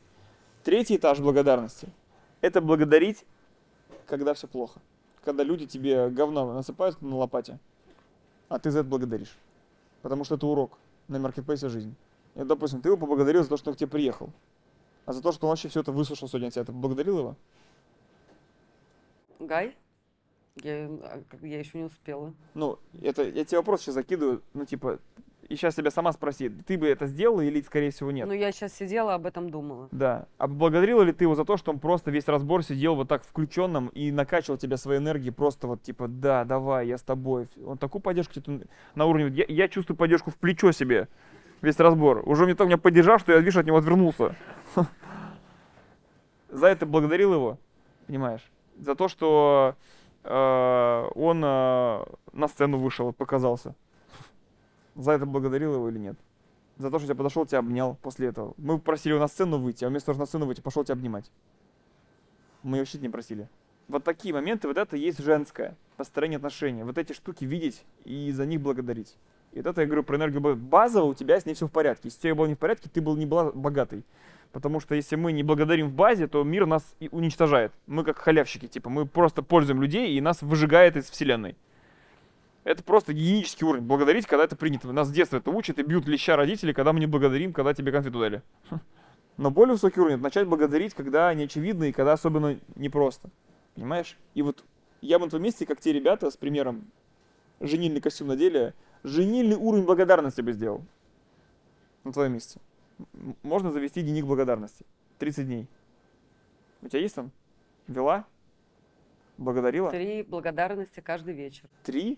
Третий 0.63 0.95
этаж 0.95 1.19
благодарности– 1.19 1.89
это 2.41 2.61
благодарить, 2.61 3.25
когда 4.07 4.33
все 4.33 4.47
плохо. 4.47 4.79
Когда 5.23 5.43
люди 5.43 5.65
тебе 5.65 6.09
говно 6.09 6.53
насыпают 6.53 7.01
на 7.01 7.17
лопате, 7.17 7.59
а 8.49 8.59
ты 8.59 8.71
за 8.71 8.79
это 8.79 8.89
благодаришь. 8.89 9.35
Потому 10.01 10.23
что 10.23 10.35
это 10.35 10.45
урок 10.47 10.77
на 11.07 11.19
маркетплейсе 11.19 11.69
жизни. 11.69 11.95
И, 12.35 12.43
допустим, 12.43 12.81
ты 12.81 12.89
его 12.89 12.97
поблагодарил 12.97 13.43
за 13.43 13.49
то, 13.49 13.57
что 13.57 13.71
он 13.71 13.75
к 13.75 13.79
тебе 13.79 13.89
приехал. 13.89 14.31
А 15.05 15.13
за 15.13 15.21
то, 15.21 15.31
что 15.31 15.47
он 15.47 15.51
вообще 15.51 15.69
все 15.69 15.81
это 15.81 15.91
выслушал 15.91 16.27
сегодня 16.27 16.47
от 16.47 16.53
тебя, 16.53 16.65
ты 16.65 16.71
поблагодарил 16.71 17.19
его? 17.19 17.35
Гай? 19.39 19.75
Я, 20.63 20.87
а, 21.03 21.21
я 21.41 21.59
еще 21.59 21.77
не 21.77 21.83
успела. 21.83 22.33
Ну, 22.53 22.79
это 23.01 23.23
я 23.23 23.43
тебе 23.43 23.57
вопрос 23.57 23.81
сейчас 23.81 23.95
закидываю, 23.95 24.41
ну, 24.53 24.65
типа, 24.65 24.99
и 25.47 25.55
сейчас 25.55 25.75
тебя 25.75 25.91
сама 25.91 26.11
спроси, 26.11 26.49
ты 26.49 26.77
бы 26.77 26.87
это 26.87 27.05
сделала 27.05 27.41
или, 27.41 27.61
скорее 27.61 27.91
всего, 27.91 28.11
нет? 28.11 28.27
Ну, 28.27 28.33
я 28.33 28.51
сейчас 28.51 28.73
сидела, 28.73 29.13
об 29.13 29.25
этом 29.25 29.49
думала. 29.49 29.87
Да. 29.91 30.27
А 30.37 30.47
поблагодарила 30.47 31.03
ли 31.03 31.13
ты 31.13 31.25
его 31.25 31.35
за 31.35 31.45
то, 31.45 31.55
что 31.57 31.71
он 31.71 31.79
просто 31.79 32.09
весь 32.09 32.27
разбор 32.27 32.63
сидел 32.63 32.95
вот 32.95 33.07
так 33.07 33.23
включенным 33.23 33.87
и 33.89 34.11
накачивал 34.11 34.57
тебя 34.57 34.77
своей 34.77 34.99
энергией 34.99 35.31
просто 35.31 35.67
вот 35.67 35.83
типа, 35.83 36.07
да, 36.07 36.45
давай, 36.45 36.87
я 36.87 36.97
с 36.97 37.03
тобой. 37.03 37.47
Он 37.65 37.77
такую 37.77 38.01
поддержку 38.01 38.33
на 38.95 39.05
уровне, 39.05 39.27
я, 39.29 39.45
я 39.47 39.67
чувствую 39.67 39.97
поддержку 39.97 40.31
в 40.31 40.37
плечо 40.37 40.71
себе 40.71 41.07
весь 41.61 41.79
разбор. 41.79 42.23
Уже 42.25 42.45
мне 42.45 42.55
так 42.55 42.67
меня 42.67 42.77
поддержал, 42.77 43.19
что 43.19 43.31
я, 43.31 43.39
видишь, 43.39 43.57
от 43.57 43.65
него 43.65 43.77
отвернулся. 43.77 44.35
За 46.49 46.67
это 46.67 46.85
благодарил 46.85 47.33
его, 47.33 47.57
понимаешь? 48.07 48.49
За 48.77 48.95
то, 48.95 49.07
что 49.07 49.75
э, 50.23 51.09
он 51.15 51.43
э, 51.43 52.05
на 52.33 52.47
сцену 52.47 52.77
вышел, 52.79 53.13
показался. 53.13 53.75
За 54.95 55.11
это 55.11 55.25
благодарил 55.25 55.73
его 55.75 55.89
или 55.89 55.99
нет? 55.99 56.17
За 56.77 56.89
то, 56.91 56.97
что 56.97 57.07
тебя 57.07 57.15
подошел, 57.15 57.45
тебя 57.45 57.59
обнял 57.59 57.97
после 58.01 58.27
этого. 58.27 58.53
Мы 58.57 58.79
просили 58.79 59.13
его 59.13 59.21
на 59.21 59.27
сцену 59.27 59.57
выйти, 59.57 59.85
а 59.85 59.89
вместо 59.89 60.07
того, 60.07 60.15
чтобы 60.15 60.23
на 60.23 60.27
сцену 60.27 60.45
выйти, 60.45 60.61
пошел 60.61 60.83
тебя 60.83 60.93
обнимать. 60.93 61.31
Мы 62.63 62.79
вообще 62.79 62.97
не 62.97 63.09
просили. 63.09 63.47
Вот 63.87 64.03
такие 64.03 64.33
моменты, 64.33 64.67
вот 64.67 64.77
это 64.77 64.97
есть 64.97 65.19
женское 65.19 65.77
построение 65.95 66.37
отношений. 66.37 66.83
Вот 66.83 66.97
эти 66.97 67.13
штуки 67.13 67.45
видеть 67.45 67.85
и 68.03 68.31
за 68.31 68.45
них 68.45 68.59
благодарить. 68.61 69.15
И 69.51 69.57
вот 69.57 69.67
это 69.67 69.81
я 69.81 69.87
говорю 69.87 70.03
про 70.03 70.17
энергию. 70.17 70.41
ба- 70.41 70.55
Базово 70.55 71.05
у 71.05 71.13
тебя 71.13 71.39
с 71.39 71.45
ней 71.45 71.53
все 71.53 71.67
в 71.67 71.71
порядке. 71.71 72.01
Если 72.09 72.17
у 72.17 72.21
тебя 72.23 72.35
было 72.35 72.45
не 72.47 72.55
в 72.55 72.59
порядке, 72.59 72.89
ты 72.91 72.99
был 73.01 73.15
не 73.15 73.25
была 73.25 73.51
богатой. 73.51 74.03
Потому 74.51 74.79
что 74.79 74.95
если 74.95 75.15
мы 75.15 75.31
не 75.33 75.43
благодарим 75.43 75.87
в 75.89 75.93
базе, 75.93 76.27
то 76.27 76.43
мир 76.43 76.65
нас 76.65 76.95
и 76.99 77.09
уничтожает. 77.11 77.71
Мы 77.87 78.03
как 78.03 78.17
халявщики, 78.17 78.67
типа, 78.67 78.89
мы 78.89 79.05
просто 79.05 79.43
пользуем 79.43 79.81
людей 79.81 80.17
и 80.17 80.21
нас 80.21 80.41
выжигает 80.41 80.97
из 80.97 81.09
вселенной. 81.09 81.55
Это 82.65 82.83
просто 82.83 83.13
гигиенический 83.13 83.65
уровень. 83.65 83.85
Благодарить, 83.85 84.25
когда 84.25 84.43
это 84.43 84.55
принято. 84.55 84.91
Нас 84.91 85.07
с 85.07 85.11
детства 85.11 85.37
это 85.37 85.51
учат 85.51 85.77
и 85.77 85.83
бьют 85.83 86.07
леща 86.07 86.35
родители, 86.35 86.73
когда 86.73 86.93
мы 86.93 86.99
не 86.99 87.05
благодарим, 87.05 87.53
когда 87.53 87.75
тебе 87.75 87.91
конфету 87.91 88.19
дали. 88.19 88.41
Но 89.37 89.51
более 89.51 89.73
высокий 89.73 89.99
уровень 89.99 90.15
это 90.15 90.23
начать 90.23 90.47
благодарить, 90.47 90.95
когда 90.95 91.31
не 91.35 91.43
очевидно 91.43 91.83
и 91.83 91.91
когда 91.91 92.13
особенно 92.13 92.59
непросто. 92.75 93.29
Понимаешь? 93.75 94.17
И 94.33 94.41
вот 94.41 94.65
я 95.01 95.19
бы 95.19 95.25
на 95.25 95.29
твоем 95.29 95.43
месте, 95.43 95.67
как 95.67 95.79
те 95.79 95.93
ребята 95.93 96.31
с 96.31 96.37
примером 96.37 96.89
женильный 97.59 98.01
костюм 98.01 98.29
надели, 98.29 98.73
женильный 99.03 99.57
уровень 99.57 99.85
благодарности 99.85 100.41
бы 100.41 100.51
сделал. 100.51 100.83
На 102.03 102.13
твоем 102.13 102.33
месте. 102.33 102.59
Можно 103.43 103.69
завести 103.69 104.01
дневник 104.01 104.25
благодарности. 104.25 104.85
30 105.19 105.45
дней. 105.45 105.67
У 106.81 106.87
тебя 106.87 107.01
есть 107.01 107.13
там? 107.13 107.31
Вела? 107.85 108.25
Благодарила? 109.37 109.91
Три 109.91 110.23
благодарности 110.23 110.99
каждый 111.01 111.35
вечер. 111.35 111.69
Три? 111.83 112.17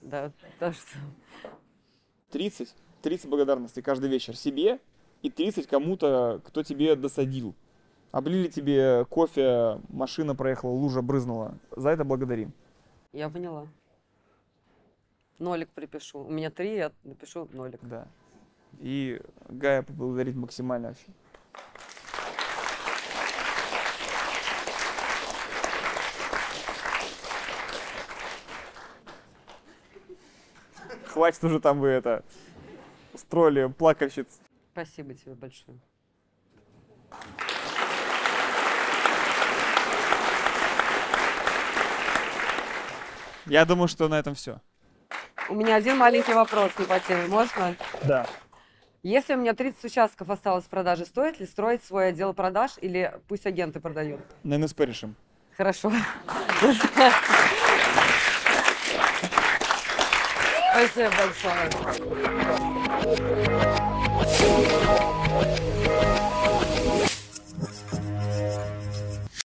Да, 0.00 0.32
так 0.58 0.74
что 0.74 0.98
30. 2.30 2.74
30 3.02 3.28
благодарностей 3.28 3.82
каждый 3.82 4.10
вечер 4.10 4.36
себе 4.36 4.78
и 5.22 5.30
30 5.30 5.66
кому-то, 5.66 6.40
кто 6.44 6.62
тебе 6.62 6.96
досадил. 6.96 7.54
Облили 8.12 8.48
тебе 8.48 9.04
кофе, 9.06 9.80
машина 9.88 10.34
проехала, 10.34 10.70
лужа 10.70 11.00
брызнула. 11.00 11.54
За 11.76 11.90
это 11.90 12.04
благодарим. 12.04 12.52
я 13.12 13.28
поняла. 13.30 13.68
Нолик 15.38 15.70
припишу. 15.70 16.20
У 16.20 16.30
меня 16.30 16.50
три, 16.50 16.76
я 16.76 16.92
напишу 17.04 17.48
нолик. 17.52 17.80
Да. 17.82 18.06
И 18.78 19.20
Гая 19.48 19.82
поблагодарить 19.82 20.36
максимально 20.36 20.88
вообще. 20.88 21.06
Хватит 31.12 31.42
уже 31.42 31.58
там 31.60 31.80
вы 31.80 31.88
это 31.88 32.22
устроили 33.12 33.66
плакальщиц. 33.66 34.26
Спасибо 34.72 35.14
тебе 35.14 35.34
большое. 35.34 35.78
Я 43.46 43.64
думаю, 43.64 43.88
что 43.88 44.08
на 44.08 44.18
этом 44.20 44.36
все. 44.36 44.60
У 45.48 45.54
меня 45.54 45.74
один 45.74 45.98
маленький 45.98 46.32
вопрос 46.32 46.70
не 46.78 46.84
по 46.84 47.00
теме. 47.00 47.26
Можно? 47.26 47.74
Да. 48.04 48.26
Если 49.02 49.34
у 49.34 49.38
меня 49.38 49.54
30 49.54 49.84
участков 49.84 50.30
осталось 50.30 50.64
в 50.64 50.68
продаже, 50.68 51.06
стоит 51.06 51.40
ли 51.40 51.46
строить 51.46 51.82
свой 51.82 52.10
отдел 52.10 52.32
продаж 52.34 52.72
или 52.80 53.18
пусть 53.26 53.46
агенты 53.46 53.80
продают? 53.80 54.20
На 54.44 54.58
НСП 54.58 54.80
решим. 54.80 55.16
Хорошо. 55.56 55.90
Спасибо 60.72 61.10
большое. 61.16 61.70